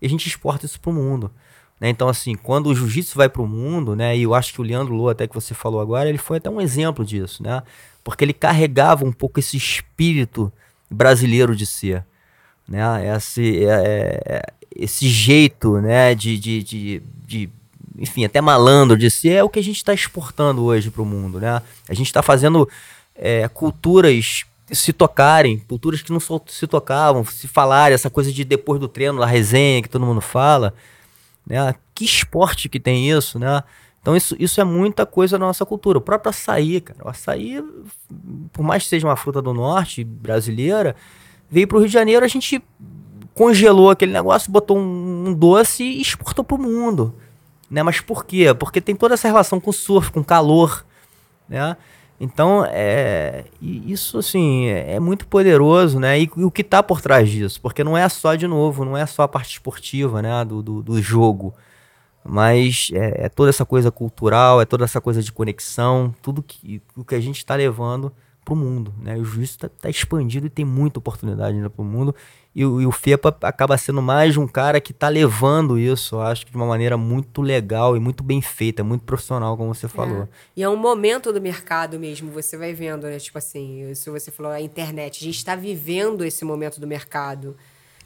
E 0.02 0.06
a 0.06 0.10
gente 0.10 0.28
exporta 0.28 0.66
isso 0.66 0.80
para 0.80 0.92
o 0.92 0.94
mundo. 0.94 1.32
Né? 1.80 1.90
Então, 1.90 2.10
assim, 2.10 2.36
quando 2.36 2.68
o 2.68 2.76
jiu-jitsu 2.76 3.18
vai 3.18 3.30
para 3.30 3.42
o 3.42 3.48
mundo, 3.48 3.96
né, 3.96 4.18
e 4.18 4.24
eu 4.24 4.34
acho 4.34 4.54
que 4.54 4.62
o 4.62 4.64
Leandro 4.64 4.94
Lô, 4.94 5.10
até 5.10 5.28
que 5.28 5.36
você 5.36 5.54
falou 5.54 5.80
agora, 5.80 6.10
ele 6.10 6.18
foi 6.18 6.38
até 6.38 6.50
um 6.50 6.60
exemplo 6.60 7.06
disso, 7.06 7.42
né? 7.42 7.64
Porque 8.04 8.24
ele 8.24 8.34
carregava 8.34 9.06
um 9.06 9.14
pouco 9.14 9.40
esse 9.40 9.56
espírito 9.56 10.52
brasileiro 10.90 11.56
de 11.56 11.66
ser 11.66 12.06
né? 12.74 13.16
Esse, 13.16 13.66
é, 13.66 13.70
é, 13.70 14.22
é, 14.26 14.42
esse 14.76 15.08
jeito, 15.08 15.80
né? 15.80 16.16
De, 16.16 16.40
de, 16.40 16.64
de, 16.64 17.04
de, 17.26 17.50
enfim, 18.00 18.26
até 18.26 18.42
malandro 18.42 18.98
de 18.98 19.12
ser 19.12 19.34
é 19.34 19.44
o 19.44 19.50
que 19.50 19.60
a 19.60 19.64
gente 19.64 19.78
está 19.78 19.94
exportando 19.94 20.64
hoje 20.64 20.90
para 20.90 21.04
o 21.04 21.06
mundo, 21.06 21.40
né? 21.40 21.62
A 21.88 21.94
gente 21.94 22.08
está 22.08 22.24
fazendo 22.24 22.68
é, 23.16 23.48
culturas 23.48 24.46
se 24.72 24.92
tocarem, 24.92 25.60
culturas 25.60 26.02
que 26.02 26.12
não 26.12 26.20
se 26.20 26.66
tocavam, 26.66 27.24
se 27.24 27.48
falarem, 27.48 27.94
essa 27.94 28.10
coisa 28.10 28.32
de 28.32 28.44
depois 28.44 28.80
do 28.80 28.88
treino, 28.88 29.20
da 29.20 29.26
resenha 29.26 29.84
que 29.84 29.90
todo 29.90 30.06
mundo 30.06 30.22
fala, 30.22 30.74
né? 31.46 31.76
Que 31.94 32.06
esporte 32.06 32.68
que 32.68 32.80
tem 32.80 33.12
isso, 33.12 33.38
né? 33.38 33.64
Então 34.02 34.18
isso, 34.18 34.36
isso 34.40 34.60
é 34.60 34.64
muita 34.64 35.06
coisa 35.06 35.38
nossa 35.38 35.64
cultura. 35.64 36.00
O 36.00 36.02
próprio 36.02 36.32
açaí, 36.32 36.82
cara. 36.82 37.00
O 37.06 37.10
açaí, 37.10 37.64
por 38.52 38.64
mais 38.64 38.84
que 38.84 38.90
seja 38.90 39.08
uma 39.08 39.16
fruta 39.16 39.42
do 39.44 39.54
norte 39.54 40.04
brasileira, 40.04 40.96
Veio 41.54 41.68
para 41.68 41.78
o 41.78 41.80
Rio 41.82 41.88
de 41.88 41.94
Janeiro, 41.94 42.26
a 42.26 42.28
gente 42.28 42.64
congelou 43.36 43.92
aquele 43.92 44.12
negócio, 44.12 44.52
botou 44.52 44.76
um, 44.76 45.28
um 45.28 45.34
doce 45.36 45.84
e 45.84 46.02
exportou 46.02 46.44
para 46.44 46.58
o 46.58 46.60
mundo. 46.60 47.14
Né? 47.70 47.84
Mas 47.84 48.02
por 48.02 48.26
quê? 48.26 48.52
Porque 48.56 48.82
tem 48.82 48.96
toda 48.96 49.14
essa 49.14 49.28
relação 49.28 49.60
com 49.60 49.72
surf, 49.72 50.12
com 50.12 50.24
calor. 50.24 50.84
Né? 51.48 51.78
Então, 52.20 52.66
é, 52.68 53.46
isso 53.62 54.18
assim, 54.18 54.66
é 54.66 55.00
muito 55.00 55.28
poderoso, 55.28 56.00
né? 56.00 56.20
E, 56.20 56.32
e 56.36 56.44
o 56.44 56.50
que 56.50 56.64
está 56.64 56.82
por 56.82 57.00
trás 57.02 57.30
disso? 57.30 57.62
Porque 57.62 57.84
não 57.84 57.96
é 57.96 58.10
só, 58.10 58.34
de 58.34 58.48
novo, 58.48 58.84
não 58.84 58.98
é 58.98 59.06
só 59.06 59.22
a 59.22 59.28
parte 59.28 59.52
esportiva, 59.52 60.24
né? 60.24 60.44
Do, 60.44 60.64
do, 60.64 60.82
do 60.82 61.00
jogo. 61.00 61.54
Mas 62.26 62.90
é, 62.94 63.26
é, 63.26 63.30
toda 63.30 63.52
essa 63.52 63.64
coisa 63.64 63.92
cultural, 63.92 64.60
é 64.60 64.66
toda 64.66 64.86
essa 64.86 65.00
coisa 65.00 65.22
de 65.22 65.32
conexão, 65.32 66.16
tudo 66.20 66.42
que, 66.42 66.82
o 66.98 67.04
que 67.04 67.14
a 67.14 67.20
gente 67.20 67.38
está 67.38 67.54
levando 67.54 68.12
para 68.44 68.54
o 68.54 68.58
mundo. 68.58 68.94
Né? 69.02 69.16
O 69.18 69.24
juízo 69.24 69.52
está 69.52 69.70
tá 69.70 69.90
expandido 69.90 70.48
e 70.48 70.50
tem 70.50 70.66
muita 70.66 71.00
oportunidade 71.00 71.56
ainda 71.56 71.70
para 71.70 71.82
o 71.82 71.86
mundo. 71.86 72.16
E, 72.56 72.62
e, 72.62 72.66
o 72.66 72.92
FEPA 72.92 73.36
acaba 73.42 73.78
sendo 73.78 74.02
mais 74.02 74.38
um 74.38 74.48
cara 74.48 74.80
que 74.80 74.92
está 74.92 75.10
levando 75.10 75.80
isso, 75.80 76.16
eu 76.16 76.22
acho, 76.22 76.46
de 76.46 76.56
uma 76.56 76.68
maneira 76.68 76.96
muito 76.96 77.42
legal 77.42 77.98
e 77.98 78.00
muito 78.00 78.24
bem 78.24 78.42
feita, 78.42 78.84
muito 78.84 79.04
profissional, 79.04 79.58
como 79.58 79.74
você 79.74 79.88
falou. 79.88 80.24
É. 80.24 80.28
E 80.58 80.64
é 80.64 80.70
um 80.70 80.76
momento 80.76 81.34
do 81.34 81.42
mercado 81.42 82.00
mesmo, 82.00 82.32
você 82.32 82.56
vai 82.56 82.74
vendo, 82.74 83.08
né? 83.08 83.18
Tipo 83.18 83.40
assim, 83.40 83.94
se 83.96 84.10
você 84.10 84.30
falou 84.30 84.52
a 84.52 84.62
internet, 84.62 85.20
a 85.20 85.26
gente 85.26 85.38
está 85.38 85.56
vivendo 85.56 86.24
esse 86.24 86.46
momento 86.46 86.80
do 86.80 86.86
mercado. 86.86 87.56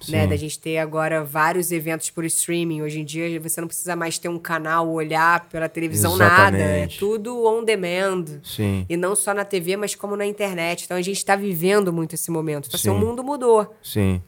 Né, 0.08 0.28
da 0.28 0.36
gente 0.36 0.60
ter 0.60 0.78
agora 0.78 1.24
vários 1.24 1.72
eventos 1.72 2.10
por 2.10 2.24
streaming. 2.26 2.82
Hoje 2.82 3.00
em 3.00 3.06
dia 3.06 3.40
você 3.40 3.60
não 3.60 3.68
precisa 3.68 3.96
mais 3.96 4.18
ter 4.18 4.30
um 4.30 4.38
canal, 4.38 4.88
olhar 4.90 5.48
pela 5.50 5.68
televisão, 5.68 6.14
Exatamente. 6.16 6.62
nada. 6.62 6.64
É 6.64 6.88
tudo 6.88 7.46
on 7.46 7.64
demand. 7.64 8.26
Sim. 8.44 8.86
E 8.88 8.96
não 8.96 9.16
só 9.16 9.34
na 9.34 9.44
TV, 9.44 9.76
mas 9.76 9.96
como 9.96 10.16
na 10.16 10.26
internet. 10.26 10.86
Então 10.86 10.96
a 10.96 11.02
gente 11.02 11.18
está 11.18 11.36
vivendo 11.36 11.92
muito 11.92 12.14
esse 12.14 12.30
momento. 12.30 12.68
Então, 12.68 12.78
assim, 12.78 12.90
o 12.90 12.96
mundo 12.96 13.24
mudou. 13.24 13.76
Sim. 13.82 14.22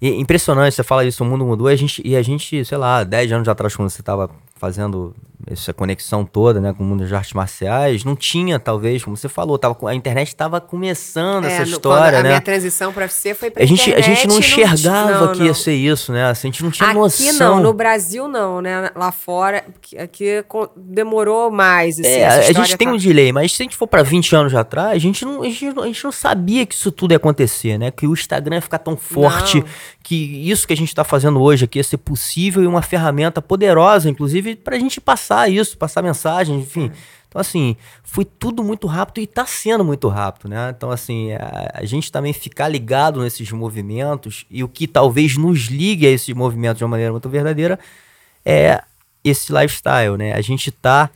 E 0.00 0.10
impressionante, 0.10 0.74
você 0.74 0.82
fala 0.82 1.04
isso, 1.04 1.24
o 1.24 1.26
mundo 1.26 1.44
mudou, 1.44 1.70
e 1.70 1.72
a 1.72 1.76
gente, 1.76 2.02
e 2.04 2.16
a 2.16 2.22
gente 2.22 2.64
sei 2.64 2.78
lá, 2.78 3.02
10 3.02 3.32
anos 3.32 3.48
atrás, 3.48 3.74
quando 3.74 3.88
você 3.88 4.02
estava 4.02 4.30
fazendo 4.54 5.14
essa 5.50 5.72
conexão 5.72 6.24
toda, 6.24 6.60
né, 6.60 6.72
com 6.72 6.82
o 6.82 6.86
mundo 6.86 7.06
de 7.06 7.14
artes 7.14 7.32
marciais, 7.32 8.04
não 8.04 8.16
tinha, 8.16 8.58
talvez, 8.58 9.04
como 9.04 9.16
você 9.16 9.28
falou, 9.28 9.58
tava, 9.58 9.76
a 9.88 9.94
internet 9.94 10.28
estava 10.28 10.60
começando 10.60 11.44
é, 11.44 11.52
essa 11.52 11.62
história, 11.62 12.18
a 12.18 12.22
né? 12.22 12.30
minha 12.30 12.40
transição 12.40 12.92
para 12.92 13.04
UFC 13.04 13.34
foi 13.34 13.50
pra 13.50 13.62
a 13.62 13.66
gente, 13.66 13.82
internet. 13.82 14.04
A 14.04 14.14
gente 14.14 14.28
não 14.28 14.38
enxergava 14.38 15.10
não, 15.10 15.26
não, 15.26 15.32
que 15.34 15.44
ia 15.44 15.54
ser 15.54 15.74
isso, 15.74 16.12
né? 16.12 16.30
Assim, 16.30 16.48
a 16.48 16.50
gente 16.50 16.64
não 16.64 16.70
tinha 16.70 16.88
aqui 16.88 16.98
noção. 16.98 17.26
Aqui 17.28 17.38
não, 17.38 17.60
no 17.60 17.72
Brasil 17.72 18.26
não, 18.26 18.60
né? 18.60 18.90
Lá 18.96 19.12
fora, 19.12 19.64
aqui 19.98 20.44
demorou 20.74 21.50
mais. 21.50 22.00
Assim, 22.00 22.08
é, 22.08 22.26
a 22.26 22.52
gente 22.52 22.76
tem 22.76 22.88
tá... 22.88 22.94
um 22.94 22.96
delay, 22.96 23.30
mas 23.30 23.52
se 23.52 23.62
a 23.62 23.64
gente 23.64 23.76
for 23.76 23.86
para 23.86 24.02
20 24.02 24.34
anos 24.34 24.54
atrás, 24.54 24.92
a 24.92 24.98
gente, 24.98 25.24
não, 25.24 25.42
a, 25.42 25.44
gente, 25.44 25.66
a 25.78 25.86
gente 25.86 26.04
não 26.04 26.12
sabia 26.12 26.64
que 26.64 26.74
isso 26.74 26.90
tudo 26.90 27.12
ia 27.12 27.18
acontecer, 27.18 27.78
né? 27.78 27.90
Que 27.90 28.06
o 28.06 28.12
Instagram 28.12 28.56
ia 28.56 28.62
ficar 28.62 28.78
tão 28.78 28.96
forte, 28.96 29.58
não. 29.58 29.66
que 30.02 30.50
isso 30.50 30.66
que 30.66 30.72
a 30.72 30.76
gente 30.76 30.88
está 30.88 31.04
fazendo 31.04 31.40
hoje 31.40 31.66
aqui 31.66 31.78
ia 31.78 31.84
ser 31.84 31.98
possível 31.98 32.62
e 32.62 32.66
uma 32.66 32.82
ferramenta 32.82 33.42
poderosa, 33.42 34.08
inclusive, 34.08 34.56
para 34.56 34.76
a 34.76 34.78
gente 34.78 35.00
passar 35.00 35.25
isso, 35.48 35.76
passar 35.76 36.02
mensagem, 36.02 36.60
enfim. 36.60 36.90
Então, 37.28 37.40
assim, 37.40 37.76
foi 38.02 38.24
tudo 38.24 38.64
muito 38.64 38.86
rápido 38.86 39.20
e 39.20 39.24
está 39.24 39.44
sendo 39.44 39.84
muito 39.84 40.08
rápido, 40.08 40.48
né? 40.48 40.72
Então, 40.74 40.90
assim, 40.90 41.32
a, 41.32 41.70
a, 41.74 41.84
gente 41.84 42.10
também 42.10 42.32
ficar 42.32 42.66
ligado 42.66 43.20
nesses 43.20 43.50
movimentos 43.52 44.46
e 44.50 44.64
o 44.64 44.68
que 44.68 44.86
talvez 44.86 45.36
nos 45.36 45.66
ligue 45.66 46.06
a 46.06 46.10
esses 46.10 46.34
movimentos 46.34 46.78
de 46.78 46.84
uma 46.84 46.90
maneira 46.90 47.12
muito 47.12 47.28
verdadeira 47.28 47.78
é 48.42 48.82
esse 49.22 49.52
lifestyle, 49.52 50.16
né? 50.16 50.32
A 50.32 50.40
gente 50.40 50.70
está 50.70 51.10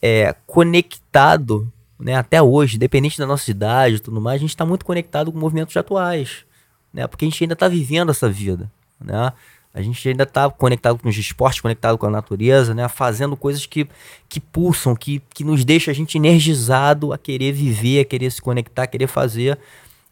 é, 0.00 0.34
conectado, 0.46 1.72
né? 1.98 2.14
Até 2.14 2.40
hoje, 2.40 2.76
independente 2.76 3.18
da 3.18 3.26
nossa 3.26 3.50
idade 3.50 3.96
e 3.96 4.00
tudo 4.00 4.20
mais, 4.20 4.36
a 4.36 4.40
gente 4.40 4.50
está 4.50 4.64
muito 4.64 4.84
conectado 4.84 5.32
com 5.32 5.38
movimentos 5.38 5.76
atuais, 5.76 6.44
né? 6.92 7.06
Porque 7.06 7.24
a 7.24 7.28
gente 7.28 7.42
ainda 7.42 7.54
está 7.54 7.66
vivendo 7.66 8.10
essa 8.10 8.28
vida, 8.28 8.70
né? 9.00 9.32
A 9.72 9.80
gente 9.80 10.08
ainda 10.08 10.24
está 10.24 10.50
conectado 10.50 10.98
com 10.98 11.08
os 11.08 11.16
esportes, 11.16 11.60
conectado 11.60 11.96
com 11.96 12.06
a 12.06 12.10
natureza, 12.10 12.74
né? 12.74 12.88
Fazendo 12.88 13.36
coisas 13.36 13.66
que, 13.66 13.88
que 14.28 14.40
pulsam, 14.40 14.96
que, 14.96 15.22
que 15.32 15.44
nos 15.44 15.64
deixa 15.64 15.92
a 15.92 15.94
gente 15.94 16.18
energizado 16.18 17.12
a 17.12 17.18
querer 17.18 17.52
viver, 17.52 18.00
a 18.00 18.04
querer 18.04 18.30
se 18.32 18.42
conectar, 18.42 18.82
a 18.82 18.86
querer 18.86 19.06
fazer. 19.06 19.58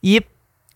E 0.03 0.23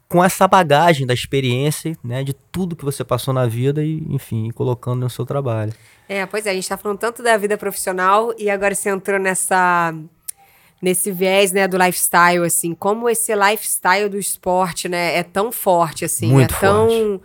com 0.09 0.22
essa 0.22 0.49
bagagem 0.49 1.07
da 1.07 1.14
experiência, 1.14 1.97
né? 2.03 2.24
De 2.24 2.33
tudo 2.33 2.74
que 2.74 2.85
você 2.85 3.05
passou 3.05 3.33
na 3.33 3.47
vida 3.47 3.85
e, 3.85 4.05
enfim, 4.11 4.51
colocando 4.51 5.01
no 5.01 5.11
seu 5.11 5.24
trabalho. 5.24 5.72
É, 6.09 6.26
pois 6.26 6.45
é, 6.45 6.51
a 6.51 6.55
gente 6.55 6.64
está 6.64 6.76
falando 6.76 6.99
tanto 6.99 7.22
da 7.22 7.37
vida 7.37 7.57
profissional 7.57 8.35
e 8.37 8.51
agora 8.51 8.74
você 8.74 8.91
entrou 8.91 9.18
nessa 9.18 9.95
nesse 10.83 11.12
viés, 11.12 11.53
né, 11.53 11.68
do 11.68 11.78
lifestyle, 11.78 12.45
assim, 12.45 12.74
como 12.74 13.09
esse 13.09 13.33
lifestyle 13.37 14.09
do 14.09 14.18
esporte, 14.18 14.89
né, 14.89 15.16
é 15.16 15.22
tão 15.22 15.53
forte, 15.53 16.05
assim, 16.05 16.26
Muito 16.26 16.53
é 16.53 16.59
tão... 16.59 17.20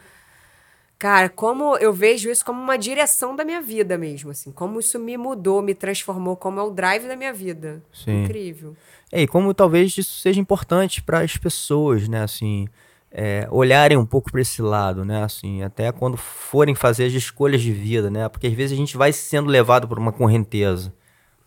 Cara, 1.00 1.30
como 1.30 1.78
eu 1.78 1.93
vejo 1.93 2.30
isso 2.30 2.43
como 2.43 2.60
uma 2.60 2.78
direção 2.78 3.36
da 3.36 3.45
minha 3.45 3.62
vida 3.62 3.98
mesmo, 3.98 4.32
assim, 4.32 4.52
como 4.52 4.80
isso 4.80 4.98
me 4.98 5.16
mudou, 5.16 5.62
me 5.62 5.76
transformou, 5.76 6.36
como 6.36 6.60
é 6.60 6.64
o 6.64 6.72
drive 6.72 7.08
da 7.08 7.16
minha 7.16 7.32
vida. 7.32 7.84
Sim. 7.93 8.24
Incrível. 8.24 8.76
É, 9.12 9.22
e 9.22 9.28
como 9.28 9.54
talvez 9.54 9.95
isso 9.95 10.20
seja 10.20 10.39
importante 10.39 11.04
para 11.04 11.20
as 11.20 11.38
pessoas, 11.38 12.08
né, 12.08 12.24
assim, 12.24 12.68
é, 13.12 13.48
olharem 13.52 13.95
um 13.95 14.06
pouco 14.06 14.32
para 14.32 14.41
esse 14.41 14.60
lado, 14.62 15.06
né, 15.06 15.24
assim, 15.24 15.62
até 15.62 15.91
quando 15.91 16.18
forem 16.18 16.74
fazer 16.74 17.06
as 17.06 17.14
escolhas 17.14 17.62
de 17.62 17.72
vida, 17.72 18.10
né, 18.10 18.28
porque 18.28 18.48
às 18.48 18.54
vezes 18.54 18.74
a 18.74 18.80
gente 18.80 18.98
vai 18.98 19.14
sendo 19.14 19.50
levado 19.50 19.88
por 19.88 20.00
uma 20.00 20.12
correnteza, 20.12 20.91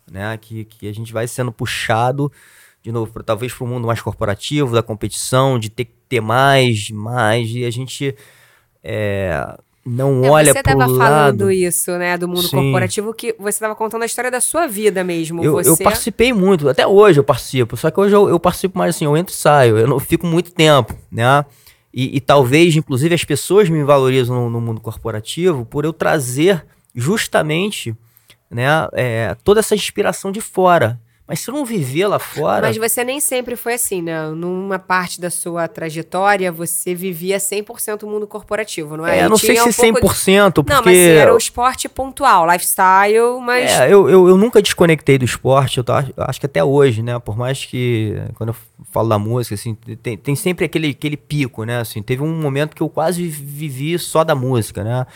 né, 0.09 0.37
que, 0.37 0.63
que 0.63 0.87
a 0.87 0.93
gente 0.93 1.11
vai 1.11 1.27
sendo 1.27 1.51
puxado 1.51 2.31
de 2.81 2.91
novo, 2.91 3.11
pra, 3.11 3.21
talvez 3.21 3.53
para 3.53 3.63
o 3.63 3.67
mundo 3.67 3.85
mais 3.85 4.01
corporativo, 4.01 4.73
da 4.73 4.81
competição, 4.81 5.59
de 5.59 5.69
ter 5.69 5.85
que 5.85 5.93
ter 6.09 6.21
mais, 6.21 6.89
mais, 6.89 7.49
e 7.51 7.63
a 7.63 7.69
gente 7.69 8.15
é, 8.83 9.57
não 9.85 10.23
É, 10.23 10.29
olha 10.29 10.53
você 10.53 10.63
pro 10.63 10.71
estava 10.73 10.91
lado. 10.91 10.97
falando 10.97 11.51
isso, 11.51 11.91
né, 11.97 12.17
do 12.17 12.27
mundo 12.27 12.43
Sim. 12.43 12.57
corporativo, 12.57 13.13
que 13.13 13.35
você 13.39 13.49
estava 13.49 13.75
contando 13.75 14.03
a 14.03 14.05
história 14.05 14.29
da 14.29 14.39
sua 14.39 14.67
vida 14.67 15.03
mesmo. 15.03 15.43
Eu, 15.43 15.53
você... 15.53 15.69
eu 15.69 15.77
participei 15.77 16.31
muito, 16.31 16.69
até 16.69 16.85
hoje 16.85 17.19
eu 17.19 17.23
participo, 17.23 17.75
só 17.75 17.89
que 17.89 17.99
hoje 17.99 18.15
eu, 18.15 18.29
eu 18.29 18.39
participo 18.39 18.77
mais 18.77 18.95
assim, 18.95 19.05
eu 19.05 19.17
entro 19.17 19.33
e 19.33 19.37
saio, 19.37 19.77
eu 19.77 19.87
não 19.87 19.99
fico 19.99 20.27
muito 20.27 20.51
tempo, 20.51 20.95
né? 21.11 21.43
E, 21.93 22.15
e 22.15 22.21
talvez, 22.21 22.75
inclusive, 22.75 23.13
as 23.13 23.25
pessoas 23.25 23.69
me 23.69 23.83
valorizam 23.83 24.35
no, 24.35 24.49
no 24.49 24.61
mundo 24.61 24.79
corporativo 24.79 25.65
por 25.65 25.83
eu 25.83 25.91
trazer 25.91 26.63
justamente 26.95 27.93
né, 28.49 28.65
é, 28.93 29.35
toda 29.43 29.59
essa 29.59 29.75
inspiração 29.75 30.31
de 30.31 30.39
fora. 30.39 30.99
Mas 31.31 31.39
se 31.39 31.49
eu 31.49 31.53
não 31.55 31.63
viver 31.63 32.07
lá 32.07 32.19
fora. 32.19 32.67
Mas 32.67 32.75
você 32.75 33.05
nem 33.05 33.21
sempre 33.21 33.55
foi 33.55 33.75
assim, 33.75 34.01
né? 34.01 34.27
Numa 34.31 34.77
parte 34.77 35.21
da 35.21 35.29
sua 35.29 35.65
trajetória, 35.65 36.51
você 36.51 36.93
vivia 36.93 37.37
100% 37.37 38.03
o 38.03 38.07
mundo 38.07 38.27
corporativo, 38.27 38.97
não 38.97 39.07
é? 39.07 39.19
é, 39.19 39.23
E 39.23 39.29
não 39.29 39.37
sei 39.37 39.55
se 39.55 39.61
um 39.61 39.93
pouco 39.93 40.13
de- 40.13 40.13
100%, 40.13 40.51
porque. 40.55 40.73
Não, 40.73 40.83
mas 40.83 40.97
era 40.97 41.33
o 41.33 41.37
esporte 41.37 41.87
pontual, 41.87 42.45
lifestyle, 42.51 43.39
mas... 43.41 43.71
É, 43.71 43.85
eu, 43.85 44.09
eu, 44.09 44.27
eu 44.27 44.35
nunca 44.35 44.61
desconectei 44.61 45.17
do 45.17 45.23
esporte, 45.23 45.77
eu, 45.77 45.85
tá- 45.85 46.05
eu 46.17 46.23
acho 46.25 46.37
que 46.37 46.45
até 46.47 46.61
hoje, 46.61 47.01
né? 47.01 47.17
Por 47.17 47.37
mais 47.37 47.63
que, 47.63 48.13
quando 48.35 48.49
eu 48.49 48.55
falo 48.91 49.07
da 49.07 49.17
música, 49.17 49.55
assim, 49.55 49.73
tem, 50.03 50.17
tem 50.17 50.35
sempre 50.35 50.65
aquele, 50.65 50.89
aquele 50.89 51.15
pico, 51.15 51.63
né? 51.63 51.79
Assim, 51.79 52.01
teve 52.03 52.21
um 52.21 52.41
momento 52.41 52.75
que 52.75 52.83
eu 52.83 52.89
quase 52.89 53.25
vivi 53.25 53.97
só 53.97 54.25
da 54.25 54.35
música, 54.35 54.83
né? 54.83 55.07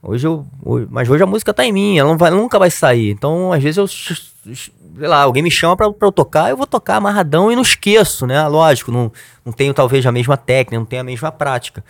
Hoje 0.00 0.28
eu. 0.28 0.46
hoje- 0.64 0.86
mas 0.88 1.10
hoje 1.10 1.24
a 1.24 1.26
música 1.26 1.52
tá 1.52 1.64
em 1.64 1.72
mim, 1.72 1.98
ela 1.98 2.08
não 2.08 2.16
vai, 2.16 2.30
nunca 2.30 2.56
vai 2.56 2.70
sair. 2.70 3.10
Então, 3.10 3.52
às 3.52 3.60
vezes 3.60 3.78
eu. 3.78 3.86
Sei 4.98 5.06
lá, 5.06 5.22
alguém 5.22 5.42
me 5.42 5.50
chama 5.50 5.76
pra, 5.76 5.92
pra 5.92 6.08
eu 6.08 6.12
tocar, 6.12 6.50
eu 6.50 6.56
vou 6.56 6.66
tocar 6.66 6.96
amarradão 6.96 7.52
e 7.52 7.54
não 7.54 7.62
esqueço, 7.62 8.26
né? 8.26 8.46
Lógico, 8.48 8.90
não, 8.90 9.12
não 9.44 9.52
tenho 9.52 9.74
talvez 9.74 10.06
a 10.06 10.12
mesma 10.12 10.36
técnica, 10.36 10.78
não 10.78 10.86
tenho 10.86 11.02
a 11.02 11.04
mesma 11.04 11.30
prática. 11.30 11.84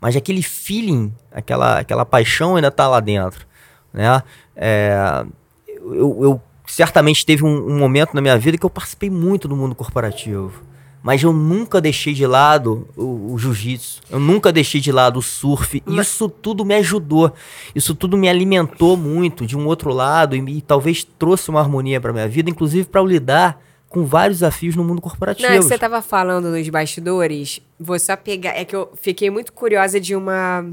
Mas 0.00 0.16
aquele 0.16 0.42
feeling, 0.42 1.12
aquela, 1.32 1.78
aquela 1.78 2.04
paixão 2.04 2.56
ainda 2.56 2.70
tá 2.70 2.86
lá 2.86 3.00
dentro, 3.00 3.46
né? 3.92 4.22
É, 4.54 5.24
eu, 5.66 6.18
eu 6.22 6.42
certamente 6.66 7.26
teve 7.26 7.44
um, 7.44 7.68
um 7.68 7.78
momento 7.78 8.14
na 8.14 8.20
minha 8.20 8.38
vida 8.38 8.56
que 8.56 8.64
eu 8.64 8.70
participei 8.70 9.10
muito 9.10 9.48
do 9.48 9.56
mundo 9.56 9.74
corporativo. 9.74 10.62
Mas 11.02 11.22
eu 11.22 11.32
nunca 11.32 11.80
deixei 11.80 12.12
de 12.14 12.24
lado 12.26 12.86
o, 12.96 13.32
o 13.32 13.38
jiu-jitsu. 13.38 14.00
Eu 14.08 14.20
nunca 14.20 14.52
deixei 14.52 14.80
de 14.80 14.92
lado 14.92 15.18
o 15.18 15.22
surf. 15.22 15.82
Isso 15.86 16.28
tudo 16.28 16.64
me 16.64 16.74
ajudou. 16.76 17.32
Isso 17.74 17.92
tudo 17.94 18.16
me 18.16 18.28
alimentou 18.28 18.96
muito 18.96 19.44
de 19.44 19.56
um 19.56 19.66
outro 19.66 19.92
lado 19.92 20.36
e, 20.36 20.40
me- 20.40 20.60
talvez 20.62 21.02
trouxe 21.18 21.50
uma 21.50 21.58
harmonia 21.60 22.00
para 22.00 22.12
minha 22.12 22.28
vida, 22.28 22.48
inclusive 22.50 22.88
para 22.88 23.02
lidar 23.02 23.60
com 23.88 24.04
vários 24.06 24.38
desafios 24.38 24.76
no 24.76 24.84
mundo 24.84 25.00
corporativo. 25.02 25.48
Não, 25.48 25.56
é 25.56 25.58
que 25.58 25.64
você 25.64 25.76
tava 25.76 26.00
falando 26.00 26.48
nos 26.50 26.68
bastidores, 26.68 27.60
vou 27.78 27.98
só 27.98 28.16
pegar. 28.16 28.50
É 28.56 28.64
que 28.64 28.74
eu 28.76 28.90
fiquei 29.02 29.28
muito 29.28 29.52
curiosa 29.52 29.98
de 30.00 30.14
uma 30.14 30.64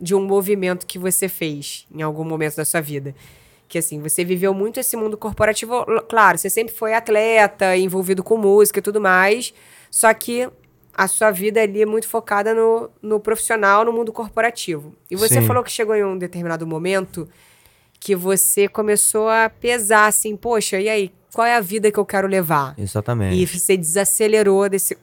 de 0.00 0.14
um 0.14 0.24
movimento 0.26 0.86
que 0.86 0.98
você 0.98 1.28
fez 1.28 1.86
em 1.94 2.02
algum 2.02 2.24
momento 2.24 2.56
da 2.56 2.64
sua 2.64 2.80
vida. 2.80 3.14
Que 3.68 3.78
assim, 3.78 4.00
você 4.00 4.24
viveu 4.24 4.52
muito 4.52 4.78
esse 4.80 4.96
mundo 4.96 5.16
corporativo. 5.16 5.84
Claro, 6.08 6.36
você 6.36 6.50
sempre 6.50 6.74
foi 6.74 6.92
atleta, 6.94 7.76
envolvido 7.76 8.22
com 8.22 8.36
música 8.36 8.78
e 8.80 8.82
tudo 8.82 9.00
mais. 9.00 9.54
Só 9.94 10.12
que 10.12 10.50
a 10.92 11.06
sua 11.06 11.30
vida 11.30 11.62
ali 11.62 11.80
é 11.80 11.86
muito 11.86 12.08
focada 12.08 12.52
no, 12.52 12.90
no 13.00 13.20
profissional, 13.20 13.84
no 13.84 13.92
mundo 13.92 14.12
corporativo. 14.12 14.92
E 15.08 15.14
você 15.14 15.40
Sim. 15.40 15.46
falou 15.46 15.62
que 15.62 15.70
chegou 15.70 15.94
em 15.94 16.02
um 16.02 16.18
determinado 16.18 16.66
momento 16.66 17.28
que 18.00 18.16
você 18.16 18.66
começou 18.66 19.28
a 19.28 19.48
pesar 19.48 20.08
assim, 20.08 20.36
poxa, 20.36 20.80
e 20.80 20.88
aí, 20.88 21.12
qual 21.32 21.46
é 21.46 21.54
a 21.54 21.60
vida 21.60 21.92
que 21.92 21.98
eu 21.98 22.04
quero 22.04 22.26
levar? 22.26 22.74
Exatamente. 22.76 23.36
E 23.36 23.46
você 23.46 23.76
desacelerou 23.76 24.68
desse. 24.68 24.94
O 24.94 24.98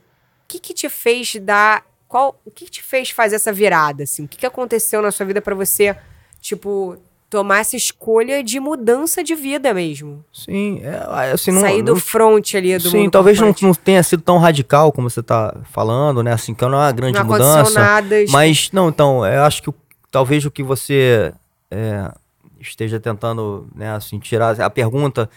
que 0.46 0.60
que 0.60 0.74
te 0.74 0.90
fez 0.90 1.38
dar. 1.38 1.86
Qual... 2.06 2.38
O 2.44 2.52
que 2.52 2.66
que 2.66 2.72
te 2.72 2.84
fez 2.84 3.12
fazer 3.12 3.38
essa 3.38 3.54
virada, 3.54 4.04
assim? 4.04 4.26
O 4.26 4.28
que 4.28 4.40
que 4.40 4.46
aconteceu 4.46 5.02
na 5.02 5.10
sua 5.10 5.26
vida 5.26 5.42
pra 5.42 5.56
você, 5.56 5.96
tipo, 6.42 6.98
tomar 7.32 7.60
essa 7.60 7.78
escolha 7.78 8.44
de 8.44 8.60
mudança 8.60 9.24
de 9.24 9.34
vida 9.34 9.74
mesmo? 9.74 10.24
Sim, 10.34 10.82
é, 10.84 11.32
assim, 11.32 11.50
não, 11.50 11.62
Sair 11.62 11.82
do 11.82 11.94
não- 11.94 12.00
front 12.00 12.54
ali 12.56 12.78
do 12.78 12.90
Sim, 12.90 13.10
talvez 13.10 13.40
não, 13.40 13.56
não 13.62 13.74
tenha 13.74 14.04
sido 14.04 14.22
tão 14.22 14.38
radical 14.38 14.92
como 14.92 15.10
você 15.10 15.24
tá 15.24 15.56
falando, 15.72 16.22
né? 16.22 16.34
Assim, 16.34 16.54
que 16.54 16.62
não 16.66 16.74
é 16.74 16.86
uma 16.88 16.92
grande 16.92 17.18
Não 17.18 17.26
mudança. 17.26 17.80
nada. 17.80 18.16
Mas, 18.30 18.70
não, 18.74 18.90
então, 18.90 19.26
eu 19.26 19.44
acho 19.44 19.64
que 19.64 19.74
talvez 20.12 20.46
o 20.46 20.52
que 20.52 20.62
você 20.62 21.34
é, 21.72 22.12
esteja 22.60 23.00
tentando, 23.00 23.66
né, 23.74 23.94
assim, 23.94 24.20
tirar 24.20 24.60
a 24.60 24.70
pergunta 24.70 25.30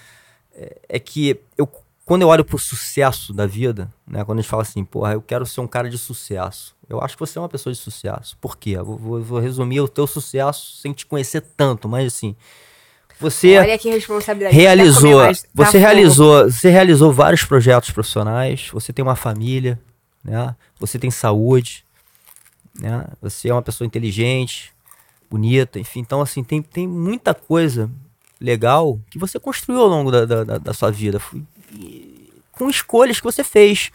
é, 0.52 0.76
é 0.88 0.98
que 0.98 1.40
eu, 1.56 1.68
quando 2.04 2.22
eu 2.22 2.28
olho 2.28 2.44
pro 2.44 2.58
sucesso 2.58 3.32
da 3.32 3.46
vida, 3.46 3.92
né, 4.06 4.24
quando 4.24 4.38
a 4.38 4.42
gente 4.42 4.50
fala 4.50 4.62
assim, 4.62 4.84
porra, 4.84 5.12
eu 5.14 5.22
quero 5.22 5.46
ser 5.46 5.60
um 5.60 5.66
cara 5.66 5.88
de 5.88 5.96
sucesso. 5.98 6.74
Eu 6.88 7.00
acho 7.02 7.16
que 7.16 7.20
você 7.20 7.38
é 7.38 7.40
uma 7.40 7.48
pessoa 7.48 7.72
de 7.72 7.78
sucesso. 7.78 8.36
Por 8.40 8.58
quê? 8.58 8.76
Vou, 8.76 8.98
vou- 8.98 9.22
vou 9.22 9.38
resumir 9.40 9.80
o 9.80 9.88
teu 9.88 10.06
sucesso 10.06 10.76
sem 10.82 10.92
te 10.92 11.06
conhecer 11.06 11.40
tanto, 11.56 11.88
mas 11.88 12.06
assim, 12.12 12.36
você 13.18 13.58
Olha 13.58 13.78
que 13.78 13.88
responsabilidade. 13.88 14.54
realizou, 14.54 15.18
mais? 15.20 15.42
Tá 15.42 15.48
você 15.54 15.72
fogo. 15.72 15.78
realizou, 15.78 16.50
você 16.50 16.68
realizou 16.70 17.12
vários 17.12 17.44
projetos 17.44 17.90
profissionais, 17.90 18.68
você 18.72 18.92
tem 18.92 19.02
uma 19.02 19.16
família, 19.16 19.80
né? 20.22 20.54
Você 20.78 20.98
tem 20.98 21.10
saúde, 21.10 21.84
né? 22.78 23.06
Você 23.22 23.48
é 23.48 23.54
uma 23.54 23.62
pessoa 23.62 23.86
inteligente, 23.86 24.72
bonita, 25.30 25.78
enfim, 25.78 26.00
então 26.00 26.20
assim, 26.20 26.44
tem, 26.44 26.60
tem 26.60 26.86
muita 26.86 27.32
coisa 27.34 27.90
legal 28.40 28.98
que 29.10 29.18
você 29.18 29.38
construiu 29.40 29.80
ao 29.80 29.88
longo 29.88 30.10
da, 30.10 30.24
da, 30.26 30.58
da- 30.58 30.74
sua 30.74 30.90
vida, 30.90 31.18
Fui- 31.18 31.42
com 32.52 32.70
escolhas 32.70 33.18
que 33.18 33.24
você 33.24 33.44
fez. 33.44 33.90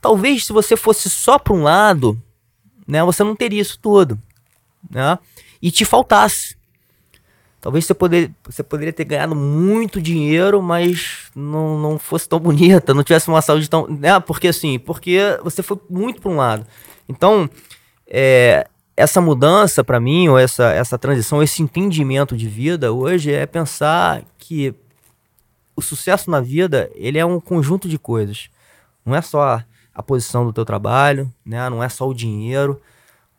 Talvez 0.00 0.46
se 0.46 0.52
você 0.52 0.76
fosse 0.76 1.08
só 1.08 1.38
para 1.38 1.52
um 1.52 1.62
lado, 1.62 2.20
né, 2.86 3.02
você 3.04 3.22
não 3.22 3.36
teria 3.36 3.62
isso 3.62 3.78
tudo, 3.80 4.18
né? 4.90 5.18
E 5.60 5.70
te 5.70 5.84
faltasse. 5.84 6.56
Talvez 7.60 7.84
você, 7.84 7.94
poder, 7.94 8.32
você 8.44 8.60
poderia 8.64 8.92
ter 8.92 9.04
ganhado 9.04 9.36
muito 9.36 10.02
dinheiro, 10.02 10.60
mas 10.60 11.30
não, 11.32 11.78
não 11.78 11.96
fosse 11.96 12.28
tão 12.28 12.40
bonita, 12.40 12.92
não 12.92 13.04
tivesse 13.04 13.28
uma 13.28 13.40
saúde 13.40 13.70
tão. 13.70 13.86
Né? 13.86 14.18
Porque 14.18 14.48
assim, 14.48 14.80
porque 14.80 15.20
você 15.44 15.62
foi 15.62 15.78
muito 15.88 16.20
para 16.20 16.30
um 16.32 16.36
lado. 16.36 16.66
Então, 17.08 17.48
é, 18.08 18.66
essa 18.96 19.20
mudança 19.20 19.84
para 19.84 20.00
mim, 20.00 20.28
ou 20.28 20.36
essa, 20.36 20.72
essa 20.72 20.98
transição, 20.98 21.40
esse 21.40 21.62
entendimento 21.62 22.36
de 22.36 22.48
vida 22.48 22.92
hoje 22.92 23.32
é 23.32 23.46
pensar 23.46 24.24
que 24.38 24.74
o 25.74 25.82
sucesso 25.82 26.30
na 26.30 26.40
vida 26.40 26.90
ele 26.94 27.18
é 27.18 27.24
um 27.24 27.40
conjunto 27.40 27.88
de 27.88 27.98
coisas. 27.98 28.48
Não 29.04 29.14
é 29.14 29.22
só 29.22 29.62
a 29.94 30.02
posição 30.02 30.44
do 30.44 30.52
teu 30.52 30.64
trabalho, 30.64 31.32
né? 31.44 31.68
não 31.68 31.82
é 31.82 31.88
só 31.88 32.08
o 32.08 32.14
dinheiro, 32.14 32.80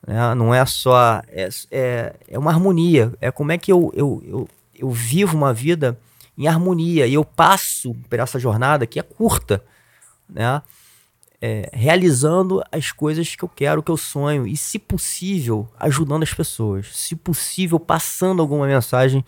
né? 0.05 0.35
Não 0.35 0.53
é 0.53 0.65
só. 0.65 1.21
É, 1.29 1.49
é, 1.71 2.15
é 2.27 2.39
uma 2.39 2.51
harmonia. 2.51 3.13
É 3.21 3.31
como 3.31 3.51
é 3.51 3.57
que 3.57 3.71
eu, 3.71 3.91
eu, 3.95 4.21
eu, 4.25 4.49
eu 4.77 4.91
vivo 4.91 5.35
uma 5.35 5.53
vida 5.53 5.97
em 6.37 6.47
harmonia 6.47 7.07
e 7.07 7.13
eu 7.13 7.23
passo 7.23 7.95
por 8.09 8.19
essa 8.19 8.39
jornada 8.39 8.85
que 8.85 8.99
é 8.99 9.03
curta, 9.03 9.63
né? 10.27 10.61
É, 11.45 11.69
realizando 11.73 12.63
as 12.71 12.93
coisas 12.93 13.35
que 13.35 13.43
eu 13.43 13.49
quero, 13.49 13.83
que 13.83 13.91
eu 13.91 13.97
sonho 13.97 14.47
e, 14.47 14.55
se 14.55 14.79
possível, 14.79 15.67
ajudando 15.77 16.23
as 16.23 16.33
pessoas. 16.33 16.87
Se 16.95 17.17
possível, 17.17 17.77
passando 17.77 18.41
alguma 18.41 18.65
mensagem 18.65 19.25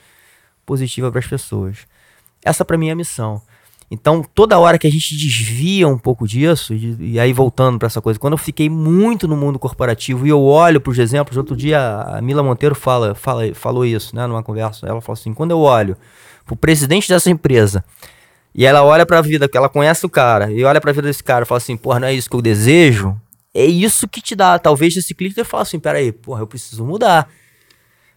positiva 0.66 1.12
para 1.12 1.20
as 1.20 1.28
pessoas. 1.28 1.80
Essa 2.46 2.64
para 2.64 2.78
mim 2.78 2.90
é 2.90 2.92
a 2.92 2.96
missão. 2.96 3.42
Então, 3.90 4.24
toda 4.24 4.58
hora 4.58 4.80
que 4.80 4.88
a 4.88 4.92
gente 4.92 5.16
desvia 5.16 5.88
um 5.88 5.98
pouco 5.98 6.28
disso, 6.28 6.74
e, 6.74 7.14
e 7.14 7.20
aí 7.20 7.32
voltando 7.32 7.78
para 7.78 7.86
essa 7.86 8.02
coisa, 8.02 8.20
quando 8.20 8.34
eu 8.34 8.38
fiquei 8.38 8.70
muito 8.70 9.28
no 9.28 9.38
mundo 9.38 9.60
corporativo 9.60 10.26
e 10.26 10.30
eu 10.30 10.42
olho 10.42 10.82
para 10.82 10.92
os 10.92 10.98
exemplos, 10.98 11.38
outro 11.38 11.56
dia 11.56 11.80
a 12.02 12.22
Mila 12.22 12.42
Monteiro 12.42 12.74
fala, 12.74 13.14
fala, 13.14 13.54
falou 13.54 13.86
isso, 13.86 14.16
né, 14.16 14.26
numa 14.26 14.42
conversa. 14.42 14.88
Ela 14.88 15.02
falou 15.02 15.14
assim: 15.14 15.34
quando 15.34 15.52
eu 15.52 15.60
olho 15.60 15.96
pro 16.46 16.56
presidente 16.56 17.08
dessa 17.10 17.30
empresa 17.30 17.84
e 18.54 18.66
ela 18.66 18.84
olha 18.84 19.06
para 19.06 19.20
a 19.20 19.22
vida, 19.22 19.48
que 19.48 19.58
ela 19.58 19.70
conhece 19.70 20.06
o 20.06 20.10
cara, 20.10 20.52
e 20.52 20.64
olha 20.64 20.82
para 20.82 20.90
a 20.90 20.94
vida 20.94 21.08
desse 21.08 21.24
cara 21.24 21.44
e 21.44 21.48
fala 21.48 21.58
assim: 21.58 21.78
porra, 21.78 22.00
não 22.00 22.08
é 22.08 22.14
isso 22.14 22.30
que 22.30 22.36
eu 22.36 22.42
desejo? 22.42 23.16
É 23.54 23.66
isso 23.66 24.08
que 24.08 24.20
te 24.20 24.36
dá. 24.36 24.58
Talvez 24.58 24.98
esse 24.98 25.14
clique 25.14 25.44
fala 25.44 25.64
assim: 25.64 25.80
peraí, 25.80 26.12
porra, 26.12 26.42
eu 26.42 26.48
preciso 26.48 26.84
mudar. 26.84 27.30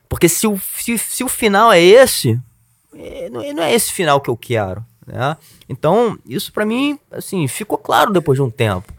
Porque 0.09 0.29
se 0.29 0.47
o, 0.47 0.59
se, 0.79 0.97
se 0.97 1.23
o 1.23 1.29
final 1.29 1.71
é 1.71 1.81
esse, 1.81 2.41
não, 3.31 3.41
é- 3.43 3.53
não 3.53 3.63
é 3.63 3.73
esse 3.75 3.93
final 3.93 4.21
que 4.21 4.29
eu 4.31 4.37
quero, 4.37 4.85
né? 5.07 5.37
Então, 5.69 6.19
isso 6.27 6.53
pra 6.53 6.67
mim, 6.67 6.99
assim, 7.11 7.47
ficou 7.49 7.79
claro 7.79 8.13
depois 8.13 8.37
de 8.37 8.43
um 8.43 8.51
tempo. 8.51 8.93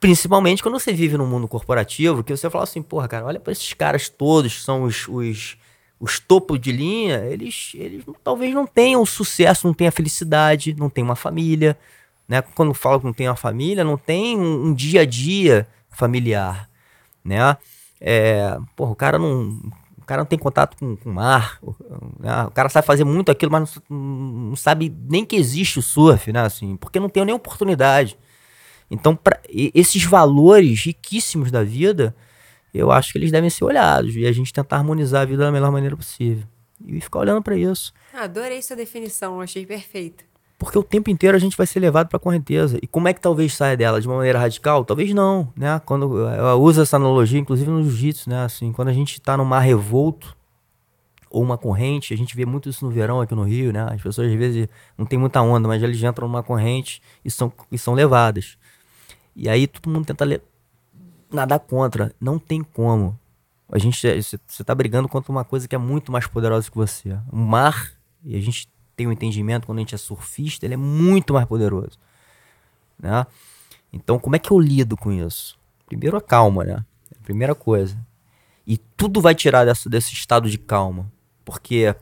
Principalmente 0.00 0.62
quando 0.62 0.78
você 0.78 0.92
vive 0.92 1.16
no 1.16 1.26
mundo 1.26 1.48
corporativo, 1.48 2.22
que 2.22 2.36
você 2.36 2.48
fala 2.48 2.64
assim, 2.64 2.80
porra, 2.82 3.08
cara, 3.08 3.24
olha 3.26 3.40
pra 3.40 3.50
esses 3.52 3.72
caras 3.72 4.08
todos, 4.08 4.54
que 4.58 4.62
são 4.62 4.84
os, 4.84 5.08
os, 5.08 5.56
os 5.98 6.20
topos 6.20 6.60
de 6.60 6.70
linha, 6.70 7.24
eles, 7.26 7.72
eles 7.74 8.04
talvez 8.22 8.54
não 8.54 8.64
tenham 8.66 9.04
sucesso, 9.04 9.66
não 9.66 9.74
tenham 9.74 9.90
felicidade, 9.90 10.76
não 10.78 10.88
tenham 10.88 11.08
uma 11.08 11.16
família, 11.16 11.76
né? 12.28 12.40
Quando 12.54 12.72
falo 12.72 13.00
que 13.00 13.06
não 13.06 13.12
tem 13.12 13.28
uma 13.28 13.34
família, 13.34 13.82
não 13.82 13.96
tem 13.98 14.38
um, 14.38 14.66
um 14.66 14.74
dia 14.74 15.00
a 15.00 15.04
dia 15.04 15.66
familiar, 15.90 16.68
né? 17.24 17.56
É, 18.00 18.56
porra, 18.76 18.92
o 18.92 18.96
cara 18.96 19.18
não, 19.18 19.58
cara 20.08 20.22
não 20.22 20.26
tem 20.26 20.38
contato 20.38 20.76
com, 20.76 20.96
com 20.96 21.10
o 21.10 21.12
mar, 21.12 21.58
o, 21.62 21.74
né? 22.18 22.44
o 22.44 22.50
cara 22.50 22.68
sabe 22.68 22.86
fazer 22.86 23.04
muito 23.04 23.30
aquilo, 23.30 23.52
mas 23.52 23.78
não, 23.88 23.98
não 23.98 24.56
sabe 24.56 24.94
nem 25.08 25.24
que 25.24 25.36
existe 25.36 25.78
o 25.78 25.82
surf, 25.82 26.32
né? 26.32 26.40
Assim, 26.40 26.76
porque 26.76 26.98
não 26.98 27.08
tem 27.08 27.24
nem 27.24 27.34
oportunidade. 27.34 28.18
Então, 28.90 29.14
pra, 29.14 29.38
esses 29.48 30.02
valores 30.04 30.82
riquíssimos 30.82 31.50
da 31.50 31.62
vida, 31.62 32.16
eu 32.72 32.90
acho 32.90 33.12
que 33.12 33.18
eles 33.18 33.30
devem 33.30 33.50
ser 33.50 33.64
olhados 33.64 34.16
e 34.16 34.26
a 34.26 34.32
gente 34.32 34.52
tentar 34.52 34.76
harmonizar 34.76 35.22
a 35.22 35.24
vida 35.26 35.44
da 35.44 35.52
melhor 35.52 35.70
maneira 35.70 35.96
possível. 35.96 36.44
E 36.86 37.00
ficar 37.00 37.18
olhando 37.18 37.42
para 37.42 37.56
isso. 37.56 37.92
Adorei 38.14 38.62
sua 38.62 38.76
definição, 38.76 39.40
achei 39.40 39.66
perfeita. 39.66 40.24
Porque 40.58 40.76
o 40.76 40.82
tempo 40.82 41.08
inteiro 41.08 41.36
a 41.36 41.40
gente 41.40 41.56
vai 41.56 41.66
ser 41.66 41.78
levado 41.78 42.08
para 42.08 42.18
correnteza. 42.18 42.78
E 42.82 42.86
como 42.86 43.06
é 43.06 43.14
que 43.14 43.20
talvez 43.20 43.54
saia 43.54 43.76
dela? 43.76 44.00
De 44.00 44.08
uma 44.08 44.16
maneira 44.16 44.40
radical? 44.40 44.84
Talvez 44.84 45.14
não, 45.14 45.52
né? 45.56 45.80
Quando 45.86 46.18
eu 46.18 46.60
uso 46.60 46.82
essa 46.82 46.96
analogia, 46.96 47.38
inclusive 47.38 47.70
no 47.70 47.82
jiu-jitsu, 47.84 48.28
né? 48.28 48.44
Assim, 48.44 48.72
quando 48.72 48.88
a 48.88 48.92
gente 48.92 49.12
está 49.12 49.36
no 49.36 49.44
mar 49.44 49.60
revolto 49.60 50.36
ou 51.30 51.42
uma 51.42 51.56
corrente, 51.56 52.12
a 52.12 52.16
gente 52.16 52.34
vê 52.34 52.44
muito 52.44 52.68
isso 52.68 52.84
no 52.84 52.90
verão 52.90 53.20
aqui 53.20 53.36
no 53.36 53.44
Rio, 53.44 53.72
né? 53.72 53.86
As 53.88 54.02
pessoas 54.02 54.32
às 54.32 54.36
vezes 54.36 54.66
não 54.96 55.06
tem 55.06 55.16
muita 55.16 55.40
onda, 55.40 55.68
mas 55.68 55.80
eles 55.80 56.02
entram 56.02 56.26
numa 56.26 56.42
corrente 56.42 57.00
e 57.24 57.30
são, 57.30 57.52
e 57.70 57.78
são 57.78 57.94
levadas. 57.94 58.58
E 59.36 59.48
aí 59.48 59.68
todo 59.68 59.88
mundo 59.88 60.06
tenta 60.06 60.24
nadar 61.30 61.60
contra. 61.60 62.12
Não 62.20 62.36
tem 62.36 62.64
como. 62.64 63.16
A 63.70 63.78
gente, 63.78 64.00
você 64.22 64.38
está 64.48 64.74
brigando 64.74 65.08
contra 65.08 65.30
uma 65.30 65.44
coisa 65.44 65.68
que 65.68 65.74
é 65.76 65.78
muito 65.78 66.10
mais 66.10 66.26
poderosa 66.26 66.68
que 66.68 66.76
você. 66.76 67.16
O 67.30 67.36
mar, 67.36 67.92
e 68.24 68.34
a 68.34 68.40
gente 68.40 68.66
tem 68.98 69.06
um 69.06 69.12
entendimento 69.12 69.64
quando 69.64 69.78
a 69.78 69.80
gente 69.80 69.94
é 69.94 69.98
surfista, 69.98 70.66
ele 70.66 70.74
é 70.74 70.76
muito 70.76 71.32
mais 71.32 71.46
poderoso, 71.46 71.98
né? 72.98 73.24
Então, 73.92 74.18
como 74.18 74.36
é 74.36 74.38
que 74.38 74.50
eu 74.50 74.58
lido 74.58 74.96
com 74.96 75.12
isso? 75.12 75.56
Primeiro 75.86 76.16
a 76.16 76.20
calma, 76.20 76.64
né? 76.64 76.84
primeira 77.22 77.54
coisa. 77.54 77.94
E 78.66 78.78
tudo 78.78 79.20
vai 79.20 79.34
tirar 79.34 79.66
desse 79.66 80.14
estado 80.14 80.48
de 80.48 80.56
calma, 80.56 81.12
porque 81.44 81.94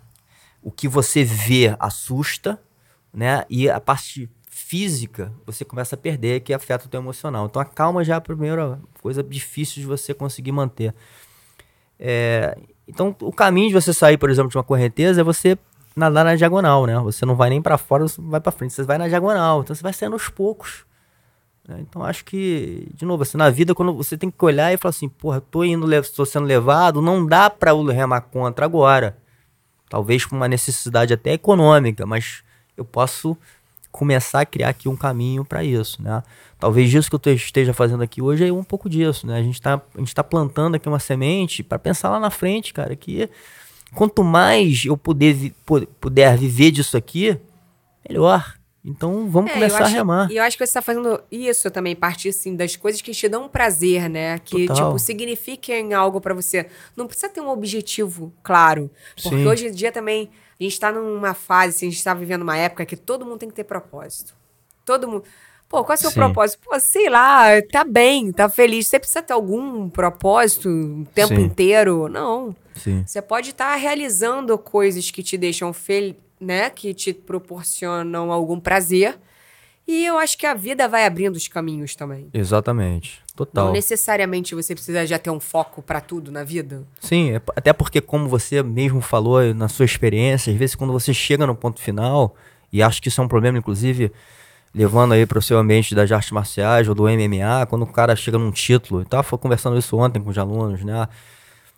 o 0.63 0.71
que 0.71 0.87
você 0.87 1.25
vê 1.25 1.75
assusta, 1.81 2.61
né? 3.13 3.45
E 3.51 3.69
a 3.69 3.81
parte 3.81 4.31
física 4.49 5.33
você 5.45 5.65
começa 5.65 5.97
a 5.97 5.99
perder, 5.99 6.41
que 6.41 6.55
afeta 6.55 6.87
o 6.87 6.89
teu 6.89 7.01
emocional. 7.01 7.47
Então 7.47 7.61
a 7.61 7.65
calma 7.65 8.05
já 8.05 8.15
é 8.15 8.17
a 8.17 8.21
primeira 8.21 8.81
coisa 9.03 9.21
difícil 9.21 9.81
de 9.81 9.87
você 9.87 10.15
conseguir 10.15 10.53
manter. 10.53 10.95
É, 11.99 12.57
então 12.87 13.15
o 13.21 13.33
caminho 13.33 13.69
de 13.69 13.75
você 13.75 13.93
sair, 13.93 14.17
por 14.17 14.31
exemplo, 14.31 14.51
de 14.51 14.57
uma 14.57 14.65
correnteza 14.65 15.21
é 15.21 15.25
você 15.25 15.59
nadar 15.97 16.25
na 16.25 16.37
diagonal, 16.37 16.87
né? 16.87 16.99
Você 17.01 17.25
não 17.25 17.35
vai 17.35 17.49
nem 17.49 17.63
para 17.63 17.79
fora, 17.79 18.07
você 18.07 18.21
vai 18.21 18.41
para 18.41 18.53
frente, 18.53 18.75
você 18.75 18.83
vai 18.83 18.99
na 18.99 19.09
diagonal. 19.09 19.63
Então 19.63 19.75
você 19.75 19.83
vai 19.83 19.95
saindo 19.95 20.13
aos 20.13 20.29
poucos. 20.29 20.85
Né? 21.67 21.79
Então 21.81 22.05
acho 22.05 22.25
que, 22.25 22.87
de 22.95 23.05
novo, 23.07 23.23
assim, 23.23 23.39
na 23.39 23.49
vida, 23.49 23.75
quando 23.75 23.95
você 23.95 24.17
tem 24.17 24.31
que 24.31 24.45
olhar 24.45 24.73
e 24.73 24.77
falar 24.77 24.91
assim, 24.91 25.09
porra, 25.09 25.41
tô 25.41 25.65
indo, 25.65 25.93
estou 25.95 26.27
sendo 26.27 26.47
levado, 26.47 27.01
não 27.01 27.27
dá 27.27 27.49
para 27.49 27.71
eu 27.71 27.85
remar 27.87 28.21
contra 28.21 28.67
agora. 28.67 29.17
Talvez 29.89 30.27
com 30.27 30.37
uma 30.37 30.49
necessidade 30.49 31.15
até 31.15 31.33
econômica, 31.33 32.05
mas 32.05 32.43
eu 32.77 32.85
posso 32.85 33.37
começar 33.91 34.43
a 34.43 34.47
criar 34.47 34.69
aqui 34.69 34.91
um 34.91 34.97
caminho 34.97 35.43
para 35.43 35.65
isso, 35.65 36.03
né? 36.03 36.23
Talvez 36.59 36.93
isso 36.93 37.09
que 37.09 37.29
eu 37.29 37.35
esteja 37.35 37.73
fazendo 37.73 38.03
aqui 38.03 38.21
hoje 38.21 38.47
é 38.47 38.53
um 38.53 38.65
pouco 38.65 38.91
disso, 38.91 39.27
né? 39.27 39.39
A 39.39 39.43
gente 39.43 39.55
está 39.55 39.81
tá 40.15 40.25
plantando 40.25 40.75
aqui 40.75 40.87
uma 40.87 40.99
semente 40.99 41.63
para 41.63 41.79
pensar 41.79 42.11
lá 42.11 42.21
na 42.21 42.29
frente, 42.29 42.75
cara, 42.75 42.95
que 42.95 43.31
quanto 43.97 44.23
mais 44.23 44.85
eu 44.85 44.97
puder, 44.97 45.35
puder 45.99 46.37
viver 46.37 46.71
disso 46.71 46.97
aqui, 46.97 47.37
melhor. 48.09 48.57
Então 48.85 49.29
vamos 49.29 49.51
é, 49.51 49.55
começar 49.55 49.85
acho, 49.85 49.95
a 49.95 49.99
remar. 49.99 50.31
E 50.31 50.37
eu 50.37 50.45
acho 50.45 50.57
que 50.57 50.65
você 50.65 50.71
está 50.71 50.83
fazendo 50.83 51.21
isso 51.33 51.69
também, 51.71 51.97
partir 51.97 52.29
assim, 52.29 52.55
das 52.55 52.77
coisas 52.77 53.01
que 53.01 53.11
te 53.11 53.29
dão 53.29 53.49
prazer, 53.49 54.09
né? 54.09 54.39
Que, 54.39 54.67
Total. 54.67 54.87
tipo, 54.87 54.99
signifiquem 54.99 55.93
algo 55.95 56.21
para 56.21 56.35
você. 56.35 56.69
Não 56.95 57.07
precisa 57.09 57.29
ter 57.29 57.41
um 57.41 57.49
objetivo 57.49 58.33
claro. 58.45 58.89
Porque 59.21 59.37
Sim. 59.37 59.47
hoje 59.47 59.67
em 59.69 59.73
dia 59.73 59.91
também 59.91 60.31
a 60.61 60.63
gente 60.63 60.73
está 60.73 60.93
numa 60.93 61.35
fase, 61.35 61.75
assim, 61.75 61.87
a 61.87 61.91
gente 61.91 61.99
está 61.99 62.15
vivendo 62.15 62.43
uma 62.43 62.57
época 62.57 62.87
que 62.87 62.97
todo 62.97 63.25
mundo 63.25 63.39
tem 63.39 63.49
que 63.49 63.57
ter 63.57 63.65
propósito. 63.65 64.35
Todo 64.85 65.09
mundo. 65.09 65.25
Pô, 65.69 65.83
qual 65.85 65.95
é 65.95 65.99
o 65.99 66.01
seu 66.01 66.11
Sim. 66.11 66.21
propósito? 66.21 66.61
Pô, 66.65 66.79
sei 66.79 67.09
lá, 67.11 67.61
tá 67.73 67.83
bem, 67.85 68.31
tá 68.33 68.49
feliz. 68.49 68.87
Você 68.87 68.99
precisa 68.99 69.23
ter 69.23 69.33
algum 69.33 69.89
propósito 69.89 70.69
o 70.69 71.07
tempo 71.13 71.35
Sim. 71.35 71.43
inteiro? 71.43 72.09
Não. 72.09 72.55
Sim. 72.75 73.03
Você 73.05 73.21
pode 73.21 73.51
estar 73.51 73.73
tá 73.73 73.77
realizando 73.77 74.57
coisas 74.57 75.11
que 75.11 75.23
te 75.23 75.37
deixam 75.37 75.73
feliz, 75.73 76.15
né? 76.41 76.71
Que 76.71 76.95
te 76.95 77.13
proporcionam 77.13 78.31
algum 78.31 78.61
prazer. 78.61 79.19
E 79.89 80.05
eu 80.05 80.19
acho 80.19 80.37
que 80.37 80.47
a 80.47 80.55
vida 80.55 80.89
vai 80.89 81.07
abrindo 81.07 81.37
os 81.37 81.47
caminhos 81.47 81.95
também. 81.95 82.29
Exatamente. 82.35 83.21
Total. 83.37 83.67
Não 83.67 83.73
necessariamente 83.73 84.55
você 84.55 84.75
precisa 84.75 85.07
já 85.07 85.19
ter 85.19 85.31
um 85.31 85.39
foco 85.39 85.81
para 85.81 86.01
tudo 86.01 86.33
na 86.33 86.43
vida. 86.43 86.83
Sim, 87.01 87.33
é 87.33 87.43
até 87.55 87.73
porque, 87.73 88.01
como 88.01 88.29
você 88.29 88.63
mesmo 88.63 89.01
falou 89.01 89.55
na 89.55 89.69
sua 89.69 89.85
experiência, 89.85 90.53
às 90.53 90.59
vezes 90.59 90.75
quando 90.75 90.93
você 90.93 91.15
chega 91.15 91.47
no 91.47 91.55
ponto 91.55 91.81
final, 91.81 92.35
e 92.73 92.83
acho 92.83 93.01
que 93.01 93.09
isso 93.09 93.21
é 93.21 93.25
um 93.25 93.29
problema, 93.29 93.59
inclusive, 93.59 94.11
levando 94.77 95.13
aí 95.13 95.25
para 95.25 95.39
o 95.39 95.43
seu 95.43 95.59
ambiente 95.59 95.95
das 95.95 96.13
artes 96.13 96.31
marciais 96.31 96.87
ou 96.87 96.95
do 96.95 97.05
MMA, 97.05 97.65
quando 97.67 97.83
o 97.83 97.87
cara 97.87 98.15
chega 98.15 98.37
num 98.37 98.51
título, 98.51 99.01
eu 99.01 99.05
tava 99.07 99.39
conversando 99.39 99.79
isso 99.79 99.97
ontem 99.97 100.23
com 100.23 100.29
os 100.29 100.37
alunos, 100.37 100.85
né? 100.85 101.09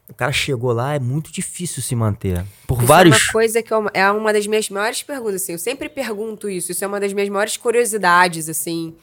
O 0.08 0.14
cara 0.14 0.32
chegou 0.32 0.72
lá, 0.72 0.94
é 0.94 0.98
muito 0.98 1.30
difícil 1.30 1.80
se 1.80 1.94
manter. 1.94 2.44
Por 2.66 2.78
isso 2.78 2.86
vários. 2.86 3.16
É 3.16 3.22
uma 3.24 3.32
coisa 3.32 3.62
que 3.62 3.72
eu, 3.72 3.86
é 3.94 4.10
uma 4.10 4.32
das 4.32 4.46
minhas 4.46 4.68
maiores 4.68 5.02
perguntas, 5.02 5.42
assim. 5.42 5.52
Eu 5.52 5.58
sempre 5.58 5.88
pergunto 5.88 6.48
isso. 6.48 6.72
Isso 6.72 6.82
é 6.82 6.88
uma 6.88 6.98
das 6.98 7.12
minhas 7.12 7.28
maiores 7.28 7.56
curiosidades, 7.56 8.48
assim. 8.48 8.96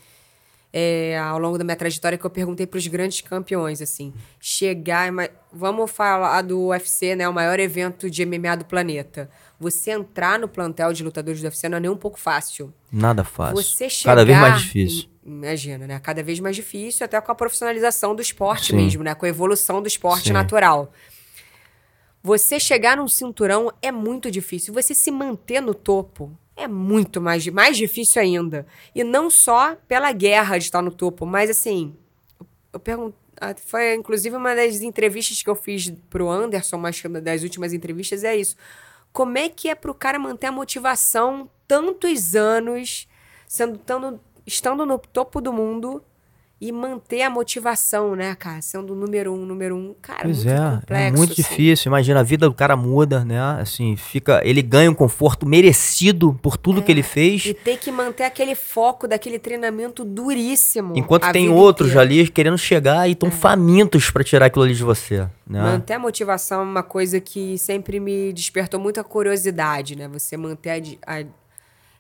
É, 0.74 1.18
ao 1.20 1.40
longo 1.40 1.58
da 1.58 1.64
minha 1.64 1.78
trajetória 1.78 2.18
que 2.18 2.26
eu 2.26 2.30
perguntei 2.30 2.68
para 2.68 2.78
os 2.78 2.88
grandes 2.88 3.22
campeões, 3.22 3.82
assim, 3.82 4.14
chegar, 4.42 5.10
vamos 5.54 5.90
falar 5.90 6.42
do 6.42 6.68
UFC, 6.68 7.16
né, 7.16 7.30
o 7.30 7.34
maior 7.34 7.62
evento 7.62 8.10
de 8.10 8.26
MMA 8.26 8.58
do 8.58 8.66
planeta. 8.66 9.30
Você 9.60 9.92
entrar 9.92 10.38
no 10.38 10.48
plantel 10.48 10.92
de 10.92 11.04
lutadores 11.04 11.42
do 11.42 11.46
UFC 11.46 11.70
não 11.70 11.78
é 11.78 11.82
nem 11.82 11.90
um 11.90 11.98
pouco 11.98 12.20
fácil. 12.20 12.74
Nada 12.92 13.24
fácil. 13.24 13.56
Você 13.56 13.90
chegar, 13.90 14.12
Cada 14.12 14.26
vez 14.26 14.38
mais 14.38 14.62
difícil. 14.62 15.10
Imagina, 15.26 15.88
né? 15.88 16.00
Cada 16.00 16.22
vez 16.22 16.40
mais 16.40 16.56
difícil, 16.56 17.06
até 17.06 17.20
com 17.20 17.32
a 17.32 17.36
profissionalização 17.36 18.14
do 18.14 18.22
esporte 18.22 18.68
Sim. 18.68 18.76
mesmo, 18.76 19.04
né? 19.04 19.16
Com 19.16 19.26
a 19.26 19.30
evolução 19.30 19.82
do 19.82 19.88
esporte 19.88 20.28
Sim. 20.28 20.34
natural. 20.34 20.92
Você 22.22 22.60
chegar 22.60 22.98
num 22.98 23.08
cinturão 23.08 23.72
é 23.82 23.92
muito 23.92 24.30
difícil. 24.30 24.74
Você 24.74 24.94
se 24.94 25.12
manter 25.12 25.62
no 25.62 25.74
topo 25.74 26.38
é 26.56 26.68
muito 26.68 27.22
mais, 27.22 27.46
mais 27.48 27.78
difícil 27.78 28.22
ainda. 28.22 28.66
E 28.94 29.04
não 29.04 29.30
só 29.30 29.76
pela 29.88 30.12
guerra 30.12 30.58
de 30.58 30.66
estar 30.66 30.82
no 30.82 30.92
topo, 30.92 31.26
mas 31.26 31.50
assim, 31.50 31.96
eu 32.72 32.80
pergunto. 32.80 33.16
Foi 33.66 33.94
inclusive 33.94 34.36
uma 34.36 34.56
das 34.56 34.82
entrevistas 34.82 35.44
que 35.44 35.50
eu 35.50 35.56
fiz 35.56 35.92
pro 36.10 36.30
Anderson, 36.30 36.78
uma 36.78 37.22
das 37.22 37.44
últimas 37.44 37.74
entrevistas, 37.74 38.24
é 38.24 38.36
isso. 38.36 38.56
Como 39.16 39.38
é 39.38 39.48
que 39.48 39.70
é 39.70 39.76
pro 39.76 39.94
cara 39.94 40.20
manter 40.20 40.48
a 40.48 40.52
motivação 40.52 41.50
tantos 41.66 42.36
anos, 42.36 43.08
sendo 43.48 43.80
estando 44.46 44.86
no 44.86 45.00
topo 45.00 45.40
do 45.40 45.54
mundo 45.54 46.04
e 46.66 46.72
manter 46.72 47.22
a 47.22 47.30
motivação, 47.30 48.16
né, 48.16 48.34
cara? 48.34 48.60
Sendo 48.60 48.94
o 48.94 48.96
número 48.96 49.32
um, 49.32 49.46
número 49.46 49.76
um. 49.76 49.94
Cara, 50.02 50.24
pois 50.24 50.44
muito 50.44 50.50
é, 50.50 50.56
é 50.56 50.70
complexo. 50.72 51.04
É 51.04 51.12
muito 51.12 51.34
assim. 51.34 51.42
difícil. 51.44 51.90
Imagina, 51.90 52.20
a 52.22 52.24
vida 52.24 52.48
do 52.48 52.56
cara 52.56 52.76
muda, 52.76 53.24
né? 53.24 53.40
Assim, 53.60 53.96
fica. 53.96 54.42
Ele 54.44 54.64
ganha 54.64 54.90
um 54.90 54.96
conforto 54.96 55.46
merecido 55.46 56.34
por 56.42 56.58
tudo 56.58 56.80
é, 56.80 56.84
que 56.84 56.92
ele 56.92 57.04
fez. 57.04 57.46
E 57.46 57.54
tem 57.54 57.78
que 57.78 57.92
manter 57.92 58.24
aquele 58.24 58.56
foco 58.56 59.08
daquele 59.08 59.38
treinamento 59.38 60.04
duríssimo. 60.04 60.94
Enquanto 60.96 61.32
tem 61.32 61.50
outros 61.50 61.92
inteira. 61.92 62.02
ali 62.02 62.28
querendo 62.28 62.58
chegar 62.58 63.08
e 63.08 63.12
estão 63.12 63.30
é. 63.30 63.32
famintos 63.32 64.10
para 64.10 64.24
tirar 64.24 64.48
aquilo 64.48 64.66
ali 64.66 64.74
de 64.74 64.84
você. 64.84 65.28
Né? 65.48 65.62
Manter 65.62 65.94
a 65.94 66.00
motivação 66.00 66.62
é 66.62 66.64
uma 66.64 66.84
coisa 66.84 67.20
que 67.22 67.60
sempre 67.60 68.00
me 68.00 68.34
despertou 68.34 68.80
muita 68.80 69.04
curiosidade, 69.04 69.96
né? 69.96 70.08
Você 70.08 70.36
manter 70.36 70.98
a, 71.06 71.20
a 71.20 71.26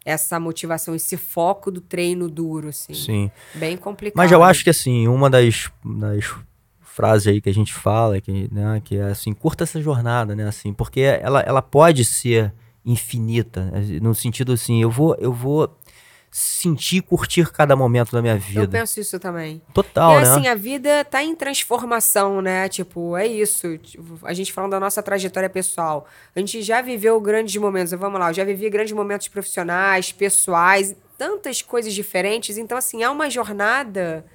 essa 0.06 0.40
motivação, 0.40 0.94
esse 0.94 1.18
foco 1.18 1.72
do 1.72 1.82
treino 1.82 2.30
duro, 2.30 2.70
assim. 2.70 2.94
Sim. 2.94 3.32
Bem 3.56 3.76
complicado. 3.76 4.18
Mas 4.18 4.32
eu 4.32 4.44
acho 4.44 4.64
que, 4.64 4.70
assim, 4.70 5.08
uma 5.08 5.30
das, 5.30 5.70
das 5.84 6.34
frases 6.82 7.28
aí 7.28 7.42
que 7.42 7.50
a 7.50 7.54
gente 7.54 7.74
fala, 7.74 8.22
que, 8.22 8.48
né, 8.54 8.82
que 8.86 8.96
é 8.98 9.10
assim, 9.10 9.34
curta 9.34 9.64
essa 9.66 9.82
jornada, 9.82 10.36
né, 10.36 10.48
assim, 10.48 10.72
porque 10.72 11.02
ela, 11.02 11.42
ela 11.42 11.62
pode 11.62 12.06
ser 12.06 12.54
infinita, 12.86 13.72
no 14.02 14.14
sentido 14.14 14.54
assim, 14.54 14.80
eu 14.82 14.92
vou, 14.92 15.16
eu 15.20 15.34
vou 15.34 15.76
sentir 16.32 16.98
e 16.98 17.02
curtir 17.02 17.52
cada 17.52 17.76
momento 17.76 18.12
da 18.12 18.22
minha 18.22 18.38
vida. 18.38 18.62
Eu 18.62 18.68
penso 18.68 19.00
isso 19.00 19.18
também. 19.20 19.62
Total, 19.74 20.20
e, 20.20 20.24
né? 20.24 20.30
assim, 20.30 20.48
a 20.48 20.56
vida 20.56 21.06
tá 21.06 21.24
em 21.24 21.34
transformação, 21.34 22.42
né? 22.42 22.68
Tipo, 22.68 23.16
é 23.16 23.26
isso. 23.26 23.78
Tipo, 23.78 24.20
a 24.24 24.34
gente 24.34 24.52
falando 24.52 24.72
da 24.72 24.80
nossa 24.80 25.02
trajetória 25.02 25.50
pessoal. 25.50 26.06
A 26.36 26.40
gente 26.40 26.62
já 26.62 26.82
viveu 26.82 27.20
grandes 27.22 27.56
momentos. 27.56 27.94
Vamos 27.94 28.20
lá, 28.20 28.30
eu 28.30 28.34
já 28.34 28.44
vivi 28.44 28.70
grandes 28.70 28.94
momentos 28.94 29.28
profissionais, 29.28 30.12
pessoais, 30.12 30.96
tantas 31.18 31.62
coisas 31.62 31.94
diferentes. 31.94 32.58
Então, 32.58 32.78
assim, 32.78 33.02
é 33.02 33.10
uma 33.10 33.30
jornada 33.30 34.26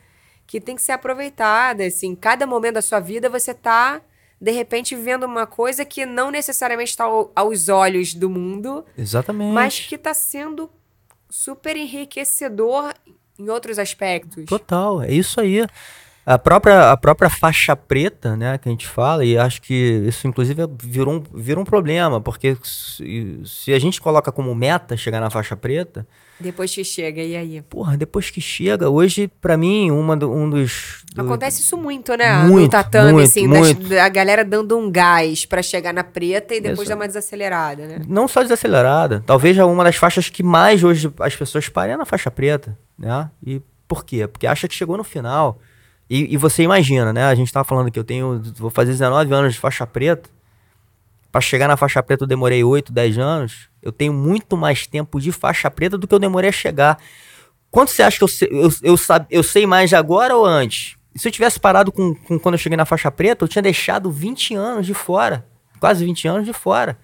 que 0.46 0.60
tem 0.60 0.76
que 0.76 0.82
ser 0.82 0.92
aproveitada. 0.92 1.84
Assim, 1.84 2.14
cada 2.14 2.46
momento 2.46 2.74
da 2.74 2.82
sua 2.82 2.98
vida 2.98 3.28
você 3.28 3.52
tá 3.52 4.00
de 4.40 4.50
repente 4.52 4.96
vivendo 4.96 5.24
uma 5.24 5.46
coisa 5.46 5.84
que 5.84 6.06
não 6.06 6.30
necessariamente 6.30 6.90
está 6.90 7.04
aos 7.34 7.68
olhos 7.68 8.14
do 8.14 8.30
mundo. 8.30 8.84
Exatamente. 8.96 9.52
Mas 9.52 9.80
que 9.80 9.96
está 9.96 10.14
sendo 10.14 10.70
super 11.30 11.76
enriquecedor 11.76 12.92
em 13.38 13.48
outros 13.48 13.78
aspectos. 13.78 14.44
Total, 14.46 15.02
é 15.02 15.12
isso 15.12 15.40
aí. 15.40 15.64
A 16.32 16.38
própria, 16.38 16.92
a 16.92 16.96
própria 16.96 17.28
faixa 17.28 17.74
preta, 17.74 18.36
né, 18.36 18.56
que 18.56 18.68
a 18.68 18.70
gente 18.70 18.86
fala, 18.86 19.24
e 19.24 19.36
acho 19.36 19.60
que 19.60 19.74
isso 20.06 20.28
inclusive 20.28 20.62
virou 20.80 21.14
um, 21.14 21.22
virou 21.34 21.62
um 21.62 21.64
problema, 21.64 22.20
porque 22.20 22.56
se, 22.62 23.40
se 23.44 23.72
a 23.72 23.78
gente 23.80 24.00
coloca 24.00 24.30
como 24.30 24.54
meta 24.54 24.96
chegar 24.96 25.20
na 25.20 25.28
faixa 25.28 25.56
preta, 25.56 26.06
depois 26.38 26.72
que 26.72 26.84
chega, 26.84 27.20
e 27.20 27.36
aí? 27.36 27.60
Porra, 27.62 27.96
depois 27.96 28.30
que 28.30 28.40
chega, 28.40 28.88
hoje, 28.88 29.28
para 29.40 29.56
mim, 29.56 29.90
uma 29.90 30.16
do, 30.16 30.32
um 30.32 30.48
dos. 30.48 31.02
Do... 31.12 31.22
Acontece 31.22 31.62
isso 31.62 31.76
muito, 31.76 32.16
né? 32.16 32.44
Muito, 32.44 32.64
no 32.64 32.70
tatame, 32.70 33.12
muito, 33.12 33.28
assim, 33.28 33.46
muito. 33.46 33.88
Das, 33.88 33.98
a 33.98 34.08
galera 34.08 34.44
dando 34.44 34.78
um 34.78 34.90
gás 34.90 35.44
para 35.44 35.62
chegar 35.62 35.92
na 35.92 36.04
preta 36.04 36.54
e 36.54 36.60
depois 36.60 36.82
isso. 36.82 36.88
dar 36.88 36.94
uma 36.96 37.08
desacelerada, 37.08 37.86
né? 37.86 38.02
Não 38.08 38.26
só 38.26 38.42
desacelerada. 38.42 39.22
Talvez 39.26 39.58
uma 39.58 39.82
das 39.82 39.96
faixas 39.96 40.30
que 40.30 40.42
mais 40.42 40.82
hoje 40.82 41.12
as 41.18 41.34
pessoas 41.36 41.68
parem 41.68 41.94
é 41.94 41.96
na 41.96 42.06
faixa 42.06 42.30
preta, 42.30 42.78
né? 42.96 43.28
E 43.44 43.60
por 43.86 44.04
quê? 44.04 44.26
Porque 44.26 44.46
acha 44.46 44.66
que 44.66 44.74
chegou 44.74 44.96
no 44.96 45.04
final. 45.04 45.60
E, 46.10 46.34
e 46.34 46.36
você 46.36 46.64
imagina, 46.64 47.12
né? 47.12 47.24
A 47.24 47.34
gente 47.36 47.52
tava 47.52 47.64
falando 47.64 47.88
que 47.88 47.98
eu 47.98 48.02
tenho. 48.02 48.42
Vou 48.56 48.68
fazer 48.68 48.90
19 48.90 49.32
anos 49.32 49.54
de 49.54 49.60
faixa 49.60 49.86
preta. 49.86 50.28
Para 51.30 51.40
chegar 51.40 51.68
na 51.68 51.76
faixa 51.76 52.02
preta 52.02 52.24
eu 52.24 52.28
demorei 52.28 52.64
8, 52.64 52.92
10 52.92 53.18
anos. 53.18 53.68
Eu 53.80 53.92
tenho 53.92 54.12
muito 54.12 54.56
mais 54.56 54.88
tempo 54.88 55.20
de 55.20 55.30
faixa 55.30 55.70
preta 55.70 55.96
do 55.96 56.08
que 56.08 56.14
eu 56.14 56.18
demorei 56.18 56.50
a 56.50 56.52
chegar. 56.52 56.98
Quanto 57.70 57.92
você 57.92 58.02
acha 58.02 58.18
que 58.18 58.24
eu 58.24 58.28
sei, 58.28 58.48
eu, 58.50 58.68
eu, 58.82 58.96
sabe, 58.96 59.26
eu 59.30 59.44
sei 59.44 59.64
mais 59.64 59.94
agora 59.94 60.36
ou 60.36 60.44
antes? 60.44 60.96
Se 61.14 61.28
eu 61.28 61.32
tivesse 61.32 61.60
parado 61.60 61.92
com, 61.92 62.12
com 62.16 62.36
quando 62.40 62.54
eu 62.54 62.58
cheguei 62.58 62.76
na 62.76 62.84
faixa 62.84 63.10
preta, 63.12 63.44
eu 63.44 63.48
tinha 63.48 63.62
deixado 63.62 64.10
20 64.10 64.56
anos 64.56 64.86
de 64.86 64.94
fora. 64.94 65.46
Quase 65.78 66.04
20 66.04 66.26
anos 66.26 66.44
de 66.44 66.52
fora. 66.52 66.98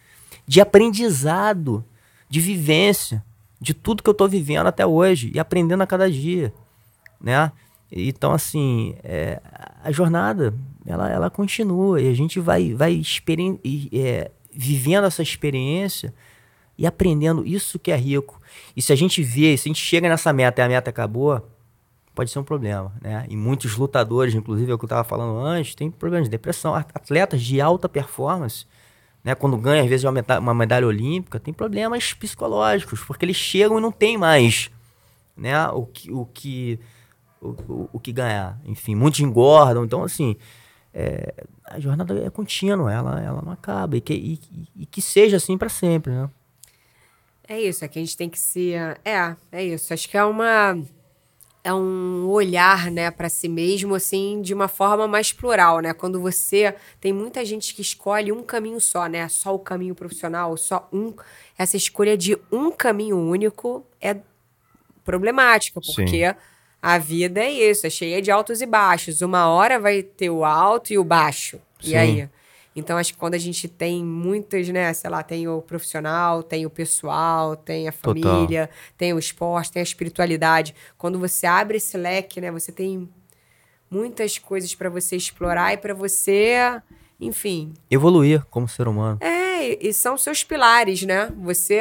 De 0.44 0.60
aprendizado, 0.60 1.84
de 2.28 2.40
vivência, 2.40 3.24
de 3.60 3.72
tudo 3.72 4.02
que 4.02 4.10
eu 4.10 4.14
tô 4.14 4.26
vivendo 4.26 4.66
até 4.66 4.84
hoje 4.84 5.30
e 5.32 5.38
aprendendo 5.38 5.82
a 5.82 5.86
cada 5.86 6.10
dia, 6.10 6.52
né? 7.20 7.52
Então, 7.90 8.32
assim, 8.32 8.96
é, 9.02 9.40
a 9.82 9.92
jornada, 9.92 10.54
ela, 10.84 11.10
ela 11.10 11.30
continua 11.30 12.00
e 12.00 12.08
a 12.08 12.14
gente 12.14 12.40
vai, 12.40 12.74
vai 12.74 13.00
é, 13.92 14.30
vivendo 14.52 15.04
essa 15.04 15.22
experiência 15.22 16.12
e 16.76 16.86
aprendendo 16.86 17.46
isso 17.46 17.78
que 17.78 17.90
é 17.90 17.96
rico. 17.96 18.40
E 18.76 18.82
se 18.82 18.92
a 18.92 18.96
gente 18.96 19.22
vê, 19.22 19.56
se 19.56 19.68
a 19.68 19.70
gente 19.70 19.80
chega 19.80 20.08
nessa 20.08 20.32
meta 20.32 20.60
e 20.60 20.64
a 20.64 20.68
meta 20.68 20.90
acabou, 20.90 21.48
pode 22.14 22.30
ser 22.30 22.38
um 22.38 22.44
problema, 22.44 22.92
né? 23.00 23.26
E 23.28 23.36
muitos 23.36 23.76
lutadores, 23.76 24.34
inclusive 24.34 24.70
é 24.70 24.74
o 24.74 24.78
que 24.78 24.84
eu 24.84 24.88
estava 24.88 25.04
falando 25.04 25.38
antes, 25.38 25.74
tem 25.74 25.90
problemas 25.90 26.28
de 26.28 26.30
depressão. 26.30 26.74
Atletas 26.74 27.42
de 27.42 27.60
alta 27.60 27.88
performance, 27.88 28.66
né? 29.22 29.34
Quando 29.34 29.56
ganham 29.56 29.84
às 29.84 29.90
vezes 29.90 30.04
uma 30.04 30.12
medalha, 30.12 30.40
uma 30.40 30.54
medalha 30.54 30.86
olímpica, 30.86 31.38
tem 31.38 31.52
problemas 31.52 32.14
psicológicos, 32.14 33.00
porque 33.00 33.24
eles 33.24 33.36
chegam 33.36 33.78
e 33.78 33.82
não 33.82 33.92
tem 33.92 34.16
mais, 34.16 34.70
né? 35.36 35.68
O 35.68 35.84
que, 35.84 36.10
o 36.10 36.24
que, 36.26 36.80
o, 37.40 37.48
o, 37.48 37.90
o 37.94 38.00
que 38.00 38.12
ganhar. 38.12 38.58
Enfim, 38.64 38.94
muitos 38.94 39.20
engordam. 39.20 39.84
Então, 39.84 40.02
assim, 40.02 40.36
é, 40.92 41.44
a 41.64 41.78
jornada 41.78 42.18
é 42.18 42.30
contínua, 42.30 42.92
ela, 42.92 43.20
ela 43.22 43.42
não 43.42 43.52
acaba. 43.52 43.96
E 43.96 44.00
que, 44.00 44.14
e, 44.14 44.40
e 44.74 44.86
que 44.86 45.02
seja 45.02 45.36
assim 45.36 45.58
para 45.58 45.68
sempre, 45.68 46.12
né? 46.12 46.30
É 47.48 47.60
isso, 47.60 47.84
é 47.84 47.88
que 47.88 47.98
a 47.98 48.02
gente 48.02 48.16
tem 48.16 48.28
que 48.28 48.38
se. 48.38 48.72
É, 49.04 49.36
é 49.52 49.64
isso. 49.64 49.92
Acho 49.92 50.08
que 50.08 50.16
é 50.16 50.24
uma. 50.24 50.76
É 51.62 51.74
um 51.74 52.28
olhar, 52.28 52.92
né, 52.92 53.10
para 53.10 53.28
si 53.28 53.48
mesmo, 53.48 53.96
assim, 53.96 54.40
de 54.40 54.54
uma 54.54 54.68
forma 54.68 55.08
mais 55.08 55.32
plural, 55.32 55.80
né? 55.80 55.92
Quando 55.92 56.20
você. 56.20 56.74
Tem 57.00 57.12
muita 57.12 57.44
gente 57.44 57.74
que 57.74 57.82
escolhe 57.82 58.32
um 58.32 58.42
caminho 58.42 58.80
só, 58.80 59.06
né? 59.06 59.28
Só 59.28 59.54
o 59.54 59.58
caminho 59.58 59.94
profissional, 59.94 60.56
só 60.56 60.88
um. 60.92 61.12
Essa 61.58 61.76
escolha 61.76 62.16
de 62.16 62.38
um 62.50 62.72
caminho 62.72 63.18
único 63.18 63.84
é 64.00 64.16
problemática, 65.04 65.80
porque. 65.80 66.28
Sim. 66.28 66.36
A 66.86 66.98
vida 66.98 67.40
é 67.40 67.50
isso, 67.50 67.84
é 67.84 67.90
cheia 67.90 68.22
de 68.22 68.30
altos 68.30 68.60
e 68.60 68.66
baixos. 68.66 69.20
Uma 69.20 69.48
hora 69.48 69.76
vai 69.76 70.04
ter 70.04 70.30
o 70.30 70.44
alto 70.44 70.92
e 70.92 70.98
o 70.98 71.02
baixo. 71.02 71.60
Sim. 71.80 71.90
E 71.90 71.96
aí? 71.96 72.28
Então, 72.76 72.96
acho 72.96 73.12
que 73.12 73.18
quando 73.18 73.34
a 73.34 73.38
gente 73.38 73.66
tem 73.66 74.04
muitas, 74.04 74.68
né, 74.68 74.92
sei 74.92 75.10
lá, 75.10 75.20
tem 75.24 75.48
o 75.48 75.60
profissional, 75.60 76.44
tem 76.44 76.64
o 76.64 76.70
pessoal, 76.70 77.56
tem 77.56 77.88
a 77.88 77.92
família, 77.92 78.68
Total. 78.68 78.94
tem 78.96 79.12
o 79.12 79.18
esporte, 79.18 79.72
tem 79.72 79.80
a 79.80 79.82
espiritualidade. 79.82 80.76
Quando 80.96 81.18
você 81.18 81.44
abre 81.44 81.78
esse 81.78 81.96
leque, 81.96 82.40
né, 82.40 82.52
você 82.52 82.70
tem 82.70 83.08
muitas 83.90 84.38
coisas 84.38 84.72
para 84.72 84.88
você 84.88 85.16
explorar 85.16 85.72
e 85.72 85.78
para 85.78 85.92
você, 85.92 86.80
enfim. 87.20 87.74
Evoluir 87.90 88.44
como 88.48 88.68
ser 88.68 88.86
humano. 88.86 89.18
É, 89.20 89.84
e 89.84 89.92
são 89.92 90.16
seus 90.16 90.44
pilares, 90.44 91.02
né? 91.02 91.32
Você 91.42 91.80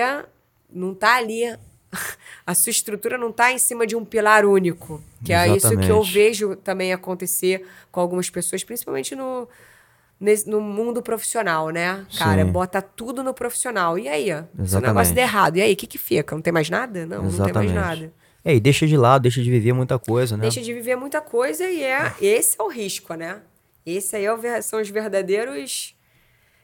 não 0.68 0.96
tá 0.96 1.18
ali. 1.18 1.56
A 2.46 2.54
sua 2.54 2.70
estrutura 2.70 3.18
não 3.18 3.30
está 3.30 3.52
em 3.52 3.58
cima 3.58 3.88
de 3.88 3.96
um 3.96 4.06
pilar 4.06 4.46
único. 4.46 5.02
Que 5.24 5.34
Exatamente. 5.34 5.54
é 5.54 5.58
isso 5.58 5.78
que 5.80 5.92
eu 5.92 6.04
vejo 6.04 6.56
também 6.58 6.94
acontecer 6.94 7.66
com 7.92 8.00
algumas 8.00 8.30
pessoas, 8.30 8.64
principalmente 8.64 9.16
no, 9.16 9.48
nesse, 10.20 10.48
no 10.48 10.62
mundo 10.62 11.02
profissional, 11.02 11.70
né? 11.70 12.06
Cara, 12.18 12.46
Sim. 12.46 12.52
bota 12.52 12.82
tudo 12.82 13.24
no 13.24 13.34
profissional. 13.34 13.98
E 13.98 14.08
aí, 14.08 14.32
ó? 14.32 14.44
Se 14.66 14.78
o 14.78 14.82
negócio 14.82 15.16
der 15.16 15.24
errado, 15.24 15.58
e 15.58 15.62
aí, 15.62 15.74
o 15.74 15.76
que 15.76 15.88
que 15.88 15.98
fica? 15.98 16.36
Não 16.36 16.42
tem 16.42 16.54
mais 16.54 16.70
nada? 16.70 17.06
Não, 17.06 17.26
Exatamente. 17.26 17.38
não 17.38 17.46
tem 17.46 17.54
mais 17.54 17.72
nada. 17.72 18.14
É, 18.44 18.54
e 18.54 18.60
deixa 18.60 18.86
de 18.86 18.96
lado, 18.96 19.24
deixa 19.24 19.42
de 19.42 19.50
viver 19.50 19.74
muita 19.74 19.98
coisa, 19.98 20.38
né? 20.38 20.44
Deixa 20.44 20.62
de 20.62 20.72
viver 20.72 20.96
muita 20.96 21.20
coisa 21.20 21.68
e 21.68 21.84
é 21.84 22.14
esse 22.22 22.56
é 22.60 22.64
o 22.64 22.68
risco, 22.68 23.16
né? 23.16 23.42
Esse 23.84 24.16
aí 24.16 24.26
é 24.26 24.32
o, 24.32 24.40
são 24.62 24.80
os 24.80 24.88
verdadeiros 24.88 25.96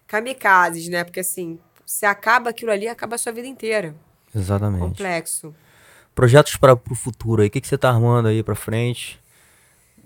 kamikazes, 0.06 0.88
né? 0.90 1.03
Porque 1.03 1.22
assim, 1.22 1.58
se 1.84 2.06
acaba 2.06 2.52
aquilo 2.52 2.72
ali, 2.72 2.88
acaba 2.88 3.16
a 3.16 3.18
sua 3.18 3.32
vida 3.32 3.48
inteira. 3.48 3.95
Exatamente. 4.36 4.82
Complexo. 4.82 5.53
Projetos 6.14 6.58
para 6.58 6.74
o 6.74 6.95
futuro 6.95 7.41
aí, 7.41 7.48
o 7.48 7.52
que, 7.52 7.62
que 7.62 7.68
você 7.68 7.76
está 7.76 7.90
armando 7.90 8.28
aí 8.28 8.44
para 8.44 8.56
frente? 8.56 9.20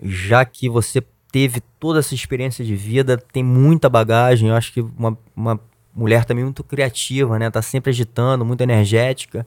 Já 0.02 0.44
que 0.44 0.68
você 0.68 1.02
teve 1.32 1.60
toda 1.80 1.98
essa 1.98 2.14
experiência 2.14 2.64
de 2.64 2.76
vida, 2.76 3.16
tem 3.16 3.42
muita 3.42 3.88
bagagem. 3.88 4.48
Eu 4.48 4.54
acho 4.54 4.72
que 4.72 4.80
uma, 4.80 5.18
uma 5.34 5.60
mulher 5.94 6.24
também 6.24 6.44
muito 6.44 6.62
criativa, 6.62 7.38
né? 7.38 7.50
Tá 7.50 7.60
sempre 7.60 7.90
agitando, 7.90 8.44
muito 8.44 8.60
energética. 8.60 9.46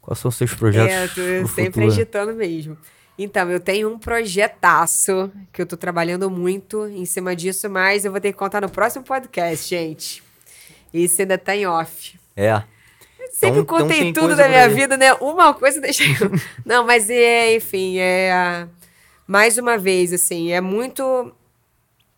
Quais 0.00 0.18
são 0.18 0.28
os 0.28 0.36
seus 0.36 0.54
projetos? 0.54 1.18
É, 1.18 1.38
eu 1.38 1.42
tô 1.42 1.48
sempre 1.48 1.72
futuro? 1.72 1.86
agitando 1.86 2.34
mesmo. 2.34 2.78
Então, 3.18 3.50
eu 3.50 3.60
tenho 3.60 3.92
um 3.92 3.98
projetaço 3.98 5.30
que 5.52 5.60
eu 5.60 5.66
tô 5.66 5.76
trabalhando 5.76 6.30
muito 6.30 6.86
em 6.86 7.04
cima 7.04 7.36
disso, 7.36 7.68
mas 7.68 8.04
eu 8.04 8.10
vou 8.10 8.20
ter 8.20 8.32
que 8.32 8.38
contar 8.38 8.62
no 8.62 8.70
próximo 8.70 9.04
podcast, 9.04 9.68
gente. 9.68 10.22
Isso 10.92 11.20
ainda 11.20 11.36
tá 11.36 11.54
em 11.54 11.66
off. 11.66 12.18
É. 12.34 12.62
Sempre 13.30 13.60
então, 13.60 13.78
contei 13.78 14.08
então 14.08 14.24
tudo 14.24 14.36
da 14.36 14.48
minha 14.48 14.68
vida, 14.68 14.96
né? 14.96 15.14
Uma 15.14 15.54
coisa 15.54 15.80
deixa 15.82 16.02
eu... 16.04 16.30
Não, 16.64 16.84
mas 16.84 17.08
é, 17.08 17.54
enfim, 17.54 17.98
é 17.98 18.66
mais 19.30 19.56
uma 19.58 19.78
vez, 19.78 20.12
assim, 20.12 20.50
é 20.50 20.60
muito. 20.60 21.02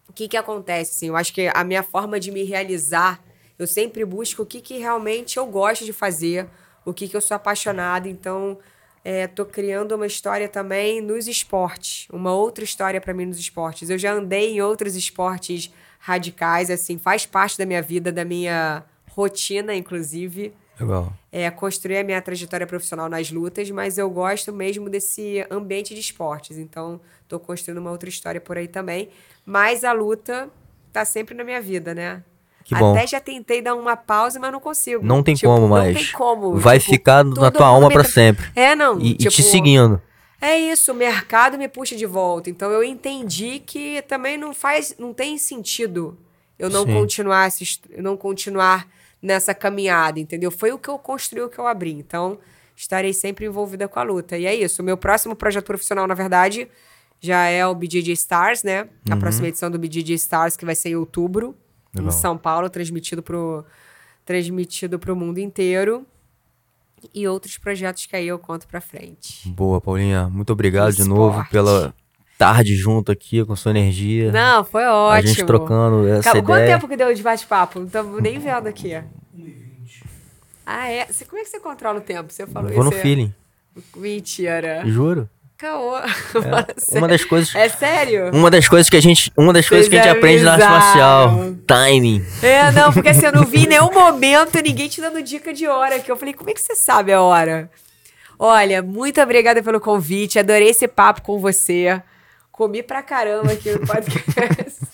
O 0.08 0.12
que 0.14 0.26
que 0.28 0.36
acontece, 0.36 0.92
assim? 0.92 1.08
Eu 1.08 1.16
acho 1.16 1.32
que 1.34 1.46
a 1.52 1.62
minha 1.62 1.82
forma 1.82 2.18
de 2.18 2.30
me 2.30 2.42
realizar, 2.42 3.22
eu 3.58 3.66
sempre 3.66 4.02
busco 4.02 4.42
o 4.42 4.46
que 4.46 4.62
que 4.62 4.78
realmente 4.78 5.36
eu 5.36 5.44
gosto 5.44 5.84
de 5.84 5.92
fazer, 5.92 6.48
o 6.86 6.92
que 6.94 7.06
que 7.06 7.14
eu 7.14 7.20
sou 7.20 7.34
apaixonada. 7.34 8.08
Então, 8.08 8.58
é, 9.04 9.26
tô 9.26 9.44
criando 9.44 9.94
uma 9.94 10.06
história 10.06 10.48
também 10.48 11.02
nos 11.02 11.28
esportes, 11.28 12.08
uma 12.10 12.32
outra 12.32 12.64
história 12.64 12.98
para 12.98 13.12
mim 13.12 13.26
nos 13.26 13.38
esportes. 13.38 13.90
Eu 13.90 13.98
já 13.98 14.14
andei 14.14 14.54
em 14.54 14.62
outros 14.62 14.96
esportes 14.96 15.70
radicais, 15.98 16.70
assim, 16.70 16.96
faz 16.96 17.26
parte 17.26 17.58
da 17.58 17.66
minha 17.66 17.82
vida, 17.82 18.10
da 18.10 18.24
minha 18.24 18.84
rotina, 19.10 19.74
inclusive. 19.74 20.54
Legal. 20.78 21.12
É, 21.30 21.50
construir 21.50 21.98
a 21.98 22.04
minha 22.04 22.20
trajetória 22.20 22.66
profissional 22.66 23.08
nas 23.08 23.30
lutas, 23.30 23.70
mas 23.70 23.98
eu 23.98 24.08
gosto 24.10 24.52
mesmo 24.52 24.88
desse 24.88 25.46
ambiente 25.50 25.94
de 25.94 26.00
esportes. 26.00 26.58
Então, 26.58 27.00
estou 27.22 27.38
construindo 27.38 27.78
uma 27.78 27.90
outra 27.90 28.08
história 28.08 28.40
por 28.40 28.56
aí 28.56 28.68
também. 28.68 29.08
Mas 29.44 29.84
a 29.84 29.92
luta 29.92 30.48
tá 30.92 31.04
sempre 31.04 31.34
na 31.34 31.44
minha 31.44 31.60
vida, 31.60 31.94
né? 31.94 32.22
Que 32.64 32.74
bom. 32.74 32.92
Até 32.92 33.06
já 33.06 33.20
tentei 33.20 33.60
dar 33.60 33.74
uma 33.74 33.96
pausa, 33.96 34.38
mas 34.38 34.52
não 34.52 34.60
consigo. 34.60 35.04
Não 35.04 35.22
tem 35.22 35.34
tipo, 35.34 35.52
como 35.52 35.68
mais. 35.68 35.94
Não 35.94 36.02
tem 36.02 36.12
como. 36.12 36.56
Vai 36.56 36.78
tipo, 36.78 36.92
ficar 36.92 37.24
na 37.24 37.50
tua 37.50 37.66
alma 37.66 37.88
para 37.88 38.04
sempre. 38.04 38.50
É, 38.54 38.74
não. 38.74 39.00
E, 39.00 39.14
tipo, 39.14 39.32
e, 39.32 39.36
te 39.36 39.42
seguindo. 39.42 40.00
É 40.40 40.58
isso, 40.58 40.92
o 40.92 40.94
mercado 40.94 41.56
me 41.58 41.68
puxa 41.68 41.96
de 41.96 42.06
volta. 42.06 42.50
Então 42.50 42.70
eu 42.70 42.82
entendi 42.82 43.60
que 43.60 44.02
também 44.02 44.36
não 44.36 44.52
faz, 44.52 44.94
não 44.98 45.12
tem 45.12 45.38
sentido 45.38 46.18
eu 46.62 46.70
não 46.70 46.84
Sim. 46.84 46.92
continuar, 46.92 47.48
eu 47.90 48.02
não 48.04 48.16
continuar 48.16 48.88
nessa 49.22 49.54
caminhada, 49.54 50.18
entendeu? 50.18 50.50
Foi 50.50 50.72
o 50.72 50.78
que 50.78 50.88
eu 50.88 50.98
construí, 50.98 51.42
o 51.42 51.48
que 51.48 51.58
eu 51.58 51.66
abri. 51.66 51.92
Então, 51.92 52.38
estarei 52.74 53.12
sempre 53.12 53.46
envolvida 53.46 53.86
com 53.86 54.00
a 54.00 54.02
luta. 54.02 54.36
E 54.36 54.44
é 54.44 54.54
isso. 54.54 54.82
O 54.82 54.84
meu 54.84 54.96
próximo 54.96 55.36
projeto 55.36 55.64
profissional, 55.64 56.06
na 56.06 56.14
verdade, 56.14 56.68
já 57.20 57.46
é 57.46 57.64
o 57.64 57.74
BJJ 57.74 58.12
Stars, 58.14 58.64
né? 58.64 58.88
A 59.08 59.14
uhum. 59.14 59.20
próxima 59.20 59.46
edição 59.46 59.70
do 59.70 59.78
BJJ 59.78 60.14
Stars, 60.16 60.56
que 60.56 60.64
vai 60.64 60.74
ser 60.74 60.90
em 60.90 60.96
outubro, 60.96 61.56
Legal. 61.94 62.08
em 62.08 62.12
São 62.12 62.36
Paulo, 62.36 62.68
transmitido 62.68 63.22
pro, 63.22 63.64
transmitido 64.24 64.98
pro 64.98 65.14
mundo 65.14 65.38
inteiro. 65.38 66.04
E 67.14 67.26
outros 67.26 67.58
projetos 67.58 68.06
que 68.06 68.14
aí 68.14 68.28
eu 68.28 68.38
conto 68.38 68.66
pra 68.68 68.80
frente. 68.80 69.48
Boa, 69.48 69.80
Paulinha. 69.80 70.28
Muito 70.28 70.52
obrigado 70.52 70.92
de 70.92 71.04
novo 71.04 71.44
pela 71.50 71.92
tarde 72.42 72.74
junto 72.74 73.12
aqui 73.12 73.44
com 73.44 73.54
sua 73.54 73.70
energia. 73.70 74.32
Não, 74.32 74.64
foi 74.64 74.84
ótimo. 74.84 75.12
A 75.12 75.20
gente 75.20 75.44
trocando 75.44 76.08
essa 76.08 76.32
Calma, 76.32 76.38
ideia. 76.40 76.44
Quanto 76.44 76.66
tempo 76.66 76.88
que 76.88 76.96
deu 76.96 77.14
de 77.14 77.22
bate-papo? 77.22 77.78
Não 77.78 77.86
estamos 77.86 78.20
nem 78.20 78.38
vendo 78.38 78.66
aqui. 78.66 78.90
1h20. 78.90 80.02
Ah, 80.66 80.90
é? 80.90 81.06
Você, 81.06 81.24
como 81.24 81.40
é 81.40 81.44
que 81.44 81.50
você 81.50 81.60
controla 81.60 81.98
o 81.98 82.02
tempo? 82.02 82.32
Você 82.32 82.44
falou 82.46 82.70
Vou 82.72 82.80
isso. 82.82 82.90
no 82.90 83.00
feeling. 83.00 83.32
Mentira. 83.96 84.82
Juro. 84.84 85.28
Caô. 85.56 85.96
É, 85.96 86.04
uma 86.98 87.06
das 87.06 87.24
coisas. 87.24 87.54
É 87.54 87.68
sério? 87.68 88.30
Uma 88.34 88.50
das 88.50 88.68
coisas 88.68 88.90
que 88.90 88.96
a 88.96 89.00
gente, 89.00 89.32
uma 89.36 89.52
das 89.52 89.68
coisas 89.68 89.86
que 89.86 89.96
a 89.96 90.02
gente 90.02 90.16
aprende 90.16 90.42
na 90.42 90.54
arte 90.54 90.64
marcial, 90.64 91.54
timing. 91.64 92.26
É, 92.42 92.72
não, 92.72 92.92
porque 92.92 93.10
assim, 93.10 93.26
eu 93.26 93.32
não 93.32 93.44
vi 93.44 93.64
em 93.64 93.68
nenhum 93.70 93.92
momento 93.92 94.60
ninguém 94.60 94.88
te 94.88 95.00
dando 95.00 95.22
dica 95.22 95.54
de 95.54 95.68
hora, 95.68 96.00
que 96.00 96.10
eu 96.10 96.16
falei, 96.16 96.34
como 96.34 96.50
é 96.50 96.52
que 96.52 96.60
você 96.60 96.74
sabe 96.74 97.12
a 97.12 97.22
hora? 97.22 97.70
Olha, 98.36 98.82
muito 98.82 99.20
obrigada 99.20 99.62
pelo 99.62 99.78
convite, 99.78 100.40
adorei 100.40 100.70
esse 100.70 100.88
papo 100.88 101.22
com 101.22 101.38
você. 101.38 102.02
Comi 102.52 102.82
pra 102.82 103.02
caramba 103.02 103.52
aqui 103.52 103.72
no 103.72 103.86
podcast. 103.86 104.84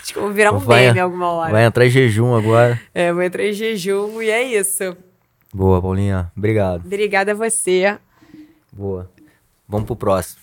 Acho 0.00 0.14
que 0.14 0.18
vou 0.20 0.30
virar 0.30 0.52
um 0.52 0.58
vai, 0.58 0.86
meme 0.86 1.00
alguma 1.00 1.32
hora. 1.32 1.50
Vai 1.50 1.64
entrar 1.64 1.84
em 1.84 1.90
jejum 1.90 2.34
agora. 2.34 2.80
É, 2.94 3.12
vou 3.12 3.22
entrar 3.22 3.44
em 3.44 3.52
jejum 3.52 4.22
e 4.22 4.30
é 4.30 4.42
isso. 4.42 4.96
Boa, 5.52 5.82
Paulinha. 5.82 6.32
Obrigado. 6.36 6.86
Obrigada 6.86 7.32
a 7.32 7.34
você. 7.34 7.98
Boa. 8.72 9.10
Vamos 9.68 9.86
pro 9.86 9.96
próximo. 9.96 10.41